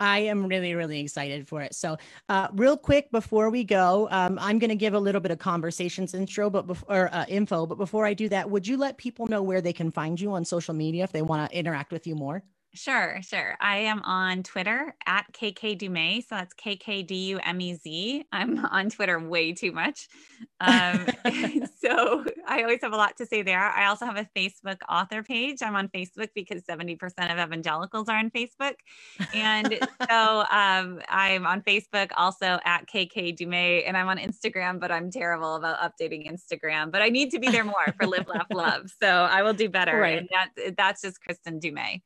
I 0.00 0.20
am 0.20 0.46
really, 0.46 0.74
really 0.74 1.00
excited 1.00 1.46
for 1.46 1.62
it. 1.62 1.74
So, 1.74 1.98
uh, 2.28 2.48
real 2.54 2.76
quick 2.76 3.10
before 3.12 3.50
we 3.50 3.64
go, 3.64 4.08
um, 4.10 4.38
I'm 4.40 4.58
going 4.58 4.70
to 4.70 4.76
give 4.76 4.94
a 4.94 4.98
little 4.98 5.20
bit 5.20 5.30
of 5.30 5.38
conversations 5.38 6.14
intro, 6.14 6.50
but 6.50 6.66
before 6.66 7.14
uh, 7.14 7.26
info. 7.28 7.66
But 7.66 7.78
before 7.78 8.06
I 8.06 8.14
do 8.14 8.28
that, 8.30 8.50
would 8.50 8.66
you 8.66 8.78
let 8.78 8.98
people 8.98 9.26
know 9.26 9.42
where 9.42 9.60
they 9.60 9.74
can 9.74 9.90
find 9.90 10.20
you 10.20 10.32
on 10.32 10.44
social 10.44 10.74
media 10.74 11.04
if 11.04 11.12
they 11.12 11.22
want 11.22 11.50
to 11.50 11.56
interact 11.56 11.92
with 11.92 12.06
you 12.06 12.16
more? 12.16 12.42
Sure, 12.72 13.18
sure. 13.22 13.56
I 13.60 13.78
am 13.78 14.00
on 14.02 14.44
Twitter 14.44 14.94
at 15.04 15.24
KK 15.32 15.76
Dumez. 15.76 16.28
So 16.28 16.36
that's 16.36 16.54
K 16.54 16.76
K 16.76 17.02
D 17.02 17.14
U 17.30 17.40
M 17.42 17.60
E 17.60 17.74
Z. 17.74 18.24
I'm 18.30 18.64
on 18.64 18.90
Twitter 18.90 19.18
way 19.18 19.52
too 19.52 19.72
much. 19.72 20.08
Um, 20.60 21.04
so 21.82 22.24
I 22.46 22.62
always 22.62 22.80
have 22.82 22.92
a 22.92 22.96
lot 22.96 23.16
to 23.16 23.26
say 23.26 23.42
there. 23.42 23.58
I 23.58 23.86
also 23.86 24.06
have 24.06 24.16
a 24.16 24.28
Facebook 24.36 24.78
author 24.88 25.24
page. 25.24 25.62
I'm 25.62 25.74
on 25.74 25.88
Facebook 25.88 26.28
because 26.34 26.62
70% 26.62 26.96
of 27.32 27.38
evangelicals 27.38 28.08
are 28.08 28.18
on 28.18 28.30
Facebook. 28.30 28.74
And 29.34 29.76
so 30.08 30.44
um, 30.50 31.00
I'm 31.08 31.46
on 31.46 31.62
Facebook 31.62 32.10
also 32.16 32.60
at 32.64 32.86
KK 32.86 33.36
Dumez. 33.36 33.82
And 33.84 33.96
I'm 33.96 34.08
on 34.08 34.18
Instagram, 34.18 34.78
but 34.78 34.92
I'm 34.92 35.10
terrible 35.10 35.56
about 35.56 35.78
updating 35.80 36.30
Instagram. 36.30 36.92
But 36.92 37.02
I 37.02 37.08
need 37.08 37.32
to 37.32 37.40
be 37.40 37.48
there 37.48 37.64
more 37.64 37.92
for 37.98 38.06
Live, 38.06 38.28
Laugh, 38.28 38.46
Love. 38.52 38.92
So 39.02 39.08
I 39.08 39.42
will 39.42 39.54
do 39.54 39.68
better. 39.68 39.98
Right. 39.98 40.18
And 40.18 40.28
that, 40.32 40.76
that's 40.76 41.02
just 41.02 41.18
Kristin 41.28 41.58
Du 41.58 41.72
Mez. 41.72 42.00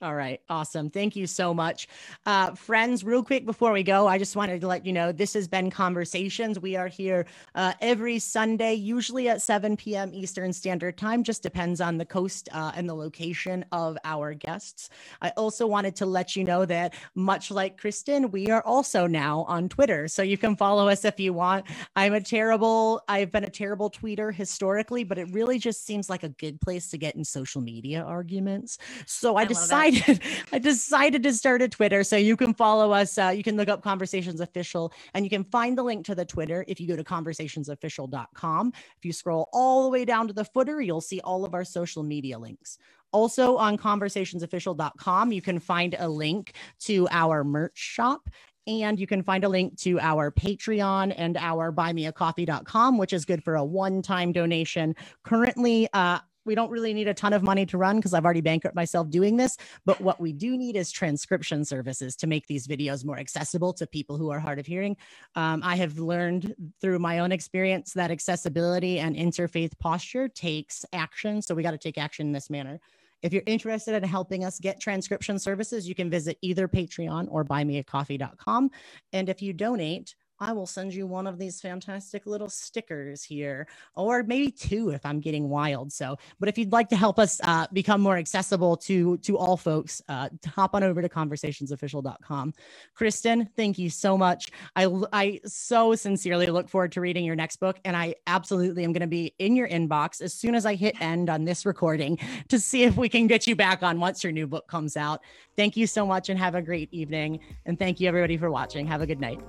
All 0.00 0.14
right. 0.14 0.40
Awesome. 0.48 0.90
Thank 0.90 1.16
you 1.16 1.26
so 1.26 1.52
much. 1.52 1.88
Uh, 2.24 2.54
friends, 2.54 3.02
real 3.02 3.24
quick 3.24 3.44
before 3.44 3.72
we 3.72 3.82
go, 3.82 4.06
I 4.06 4.16
just 4.16 4.36
wanted 4.36 4.60
to 4.60 4.68
let 4.68 4.86
you 4.86 4.92
know 4.92 5.10
this 5.10 5.34
has 5.34 5.48
been 5.48 5.72
Conversations. 5.72 6.60
We 6.60 6.76
are 6.76 6.86
here 6.86 7.26
uh, 7.56 7.72
every 7.80 8.20
Sunday, 8.20 8.74
usually 8.74 9.28
at 9.28 9.42
7 9.42 9.76
p.m. 9.76 10.12
Eastern 10.14 10.52
Standard 10.52 10.96
Time, 10.98 11.24
just 11.24 11.42
depends 11.42 11.80
on 11.80 11.98
the 11.98 12.04
coast 12.04 12.48
uh, 12.52 12.70
and 12.76 12.88
the 12.88 12.94
location 12.94 13.64
of 13.72 13.98
our 14.04 14.34
guests. 14.34 14.88
I 15.20 15.30
also 15.30 15.66
wanted 15.66 15.96
to 15.96 16.06
let 16.06 16.36
you 16.36 16.44
know 16.44 16.64
that, 16.64 16.94
much 17.16 17.50
like 17.50 17.80
Kristin, 17.80 18.30
we 18.30 18.50
are 18.50 18.62
also 18.62 19.08
now 19.08 19.46
on 19.48 19.68
Twitter. 19.68 20.06
So 20.06 20.22
you 20.22 20.38
can 20.38 20.54
follow 20.54 20.86
us 20.88 21.04
if 21.04 21.18
you 21.18 21.32
want. 21.32 21.64
I'm 21.96 22.14
a 22.14 22.20
terrible, 22.20 23.02
I've 23.08 23.32
been 23.32 23.44
a 23.44 23.50
terrible 23.50 23.90
tweeter 23.90 24.32
historically, 24.32 25.02
but 25.02 25.18
it 25.18 25.28
really 25.32 25.58
just 25.58 25.84
seems 25.84 26.08
like 26.08 26.22
a 26.22 26.28
good 26.28 26.60
place 26.60 26.88
to 26.90 26.98
get 26.98 27.16
in 27.16 27.24
social 27.24 27.60
media 27.60 28.04
arguments. 28.04 28.78
So 29.04 29.34
I, 29.34 29.42
I 29.42 29.46
that. 29.87 29.87
Decided 29.90 30.22
I 30.52 30.58
decided 30.58 31.22
to 31.22 31.32
start 31.32 31.62
a 31.62 31.68
Twitter. 31.68 32.04
So 32.04 32.16
you 32.16 32.36
can 32.36 32.54
follow 32.54 32.92
us. 32.92 33.18
Uh, 33.18 33.32
you 33.34 33.42
can 33.42 33.56
look 33.56 33.68
up 33.68 33.82
Conversations 33.82 34.40
Official 34.40 34.92
and 35.14 35.24
you 35.24 35.30
can 35.30 35.44
find 35.44 35.76
the 35.76 35.82
link 35.82 36.04
to 36.06 36.14
the 36.14 36.24
Twitter 36.24 36.64
if 36.68 36.80
you 36.80 36.86
go 36.86 36.96
to 36.96 37.04
conversationsofficial.com. 37.04 38.72
If 38.74 39.04
you 39.04 39.12
scroll 39.12 39.48
all 39.52 39.84
the 39.84 39.90
way 39.90 40.04
down 40.04 40.26
to 40.28 40.32
the 40.32 40.44
footer, 40.44 40.80
you'll 40.80 41.00
see 41.00 41.20
all 41.20 41.44
of 41.44 41.54
our 41.54 41.64
social 41.64 42.02
media 42.02 42.38
links. 42.38 42.78
Also 43.12 43.56
on 43.56 43.78
conversationsofficial.com, 43.78 45.32
you 45.32 45.40
can 45.40 45.58
find 45.58 45.96
a 45.98 46.08
link 46.08 46.52
to 46.80 47.08
our 47.10 47.44
merch 47.44 47.78
shop. 47.78 48.28
And 48.66 49.00
you 49.00 49.06
can 49.06 49.22
find 49.22 49.44
a 49.44 49.48
link 49.48 49.78
to 49.78 49.98
our 49.98 50.30
Patreon 50.30 51.14
and 51.16 51.38
our 51.38 51.72
buymeacoffee.com, 51.72 52.98
which 52.98 53.14
is 53.14 53.24
good 53.24 53.42
for 53.42 53.54
a 53.54 53.64
one 53.64 54.02
time 54.02 54.30
donation. 54.30 54.94
Currently, 55.24 55.88
uh, 55.94 56.18
we 56.48 56.54
don't 56.54 56.70
really 56.70 56.94
need 56.94 57.06
a 57.06 57.14
ton 57.14 57.32
of 57.32 57.42
money 57.44 57.64
to 57.66 57.78
run 57.78 57.96
because 57.96 58.14
I've 58.14 58.24
already 58.24 58.40
bankrupt 58.40 58.74
myself 58.74 59.10
doing 59.10 59.36
this. 59.36 59.56
But 59.84 60.00
what 60.00 60.18
we 60.18 60.32
do 60.32 60.56
need 60.56 60.74
is 60.74 60.90
transcription 60.90 61.64
services 61.64 62.16
to 62.16 62.26
make 62.26 62.46
these 62.46 62.66
videos 62.66 63.04
more 63.04 63.18
accessible 63.18 63.72
to 63.74 63.86
people 63.86 64.16
who 64.16 64.30
are 64.30 64.40
hard 64.40 64.58
of 64.58 64.66
hearing. 64.66 64.96
Um, 65.36 65.60
I 65.62 65.76
have 65.76 65.98
learned 65.98 66.54
through 66.80 66.98
my 66.98 67.20
own 67.20 67.30
experience 67.30 67.92
that 67.92 68.10
accessibility 68.10 68.98
and 68.98 69.14
interfaith 69.14 69.78
posture 69.78 70.26
takes 70.26 70.84
action. 70.92 71.42
So 71.42 71.54
we 71.54 71.62
got 71.62 71.72
to 71.72 71.78
take 71.78 71.98
action 71.98 72.26
in 72.26 72.32
this 72.32 72.50
manner. 72.50 72.80
If 73.22 73.32
you're 73.32 73.42
interested 73.46 73.94
in 73.94 74.04
helping 74.04 74.44
us 74.44 74.58
get 74.58 74.80
transcription 74.80 75.38
services, 75.38 75.88
you 75.88 75.94
can 75.94 76.08
visit 76.08 76.38
either 76.40 76.66
Patreon 76.66 77.26
or 77.30 77.44
buymeacoffee.com. 77.44 78.70
And 79.12 79.28
if 79.28 79.42
you 79.42 79.52
donate, 79.52 80.14
I 80.40 80.52
will 80.52 80.66
send 80.66 80.94
you 80.94 81.06
one 81.06 81.26
of 81.26 81.38
these 81.38 81.60
fantastic 81.60 82.26
little 82.26 82.48
stickers 82.48 83.24
here, 83.24 83.66
or 83.96 84.22
maybe 84.22 84.50
two 84.50 84.90
if 84.90 85.04
I'm 85.04 85.20
getting 85.20 85.48
wild. 85.48 85.92
So, 85.92 86.16
but 86.38 86.48
if 86.48 86.56
you'd 86.56 86.72
like 86.72 86.88
to 86.90 86.96
help 86.96 87.18
us 87.18 87.40
uh, 87.44 87.66
become 87.72 88.00
more 88.00 88.16
accessible 88.16 88.76
to 88.78 89.18
to 89.18 89.36
all 89.36 89.56
folks, 89.56 90.00
uh, 90.08 90.28
hop 90.46 90.74
on 90.74 90.82
over 90.84 91.02
to 91.02 91.08
conversationsofficial.com. 91.08 92.54
Kristin, 92.98 93.48
thank 93.56 93.78
you 93.78 93.90
so 93.90 94.16
much. 94.16 94.50
I 94.76 94.86
I 95.12 95.40
so 95.44 95.94
sincerely 95.94 96.46
look 96.46 96.68
forward 96.68 96.92
to 96.92 97.00
reading 97.00 97.24
your 97.24 97.36
next 97.36 97.56
book, 97.56 97.78
and 97.84 97.96
I 97.96 98.14
absolutely 98.26 98.84
am 98.84 98.92
going 98.92 99.00
to 99.00 99.06
be 99.06 99.34
in 99.38 99.56
your 99.56 99.68
inbox 99.68 100.20
as 100.20 100.34
soon 100.34 100.54
as 100.54 100.66
I 100.66 100.74
hit 100.74 101.00
end 101.00 101.30
on 101.30 101.44
this 101.44 101.66
recording 101.66 102.18
to 102.48 102.58
see 102.58 102.84
if 102.84 102.96
we 102.96 103.08
can 103.08 103.26
get 103.26 103.46
you 103.46 103.56
back 103.56 103.82
on 103.82 103.98
once 103.98 104.22
your 104.22 104.32
new 104.32 104.46
book 104.46 104.68
comes 104.68 104.96
out. 104.96 105.20
Thank 105.56 105.76
you 105.76 105.86
so 105.86 106.06
much, 106.06 106.28
and 106.28 106.38
have 106.38 106.54
a 106.54 106.62
great 106.62 106.92
evening. 106.92 107.40
And 107.66 107.78
thank 107.78 108.00
you 108.00 108.08
everybody 108.08 108.36
for 108.36 108.50
watching. 108.50 108.86
Have 108.86 109.02
a 109.02 109.06
good 109.06 109.20
night. 109.20 109.40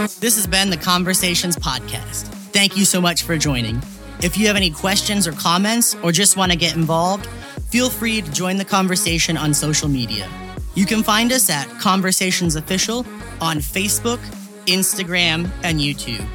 This 0.00 0.36
has 0.36 0.46
been 0.46 0.70
the 0.70 0.78
Conversations 0.78 1.56
Podcast. 1.56 2.24
Thank 2.52 2.74
you 2.74 2.86
so 2.86 3.02
much 3.02 3.22
for 3.22 3.36
joining. 3.36 3.82
If 4.22 4.38
you 4.38 4.46
have 4.46 4.56
any 4.56 4.70
questions 4.70 5.26
or 5.26 5.32
comments, 5.32 5.94
or 6.02 6.10
just 6.10 6.38
want 6.38 6.52
to 6.52 6.56
get 6.56 6.74
involved, 6.74 7.26
feel 7.68 7.90
free 7.90 8.22
to 8.22 8.30
join 8.30 8.56
the 8.56 8.64
conversation 8.64 9.36
on 9.36 9.52
social 9.52 9.88
media. 9.88 10.26
You 10.74 10.86
can 10.86 11.02
find 11.02 11.30
us 11.32 11.50
at 11.50 11.68
Conversations 11.80 12.56
Official 12.56 13.00
on 13.42 13.58
Facebook, 13.58 14.18
Instagram, 14.66 15.50
and 15.62 15.78
YouTube. 15.78 16.26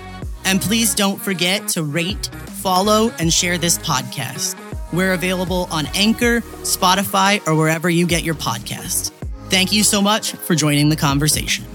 And 0.46 0.62
please 0.62 0.94
don't 0.94 1.20
forget 1.20 1.68
to 1.70 1.84
rate, 1.84 2.28
follow, 2.62 3.12
and 3.18 3.34
share 3.34 3.58
this 3.58 3.80
podcast. 3.80 4.56
We're 4.94 5.14
available 5.14 5.68
on 5.72 5.88
Anchor, 5.96 6.42
Spotify, 6.62 7.46
or 7.48 7.56
wherever 7.56 7.90
you 7.90 8.06
get 8.06 8.24
your 8.24 8.36
podcasts. 8.36 9.12
Thank 9.50 9.72
you 9.72 9.84
so 9.84 10.04
much 10.04 10.34
for 10.34 10.54
joining 10.54 10.90
the 10.90 10.96
conversation. 10.96 11.66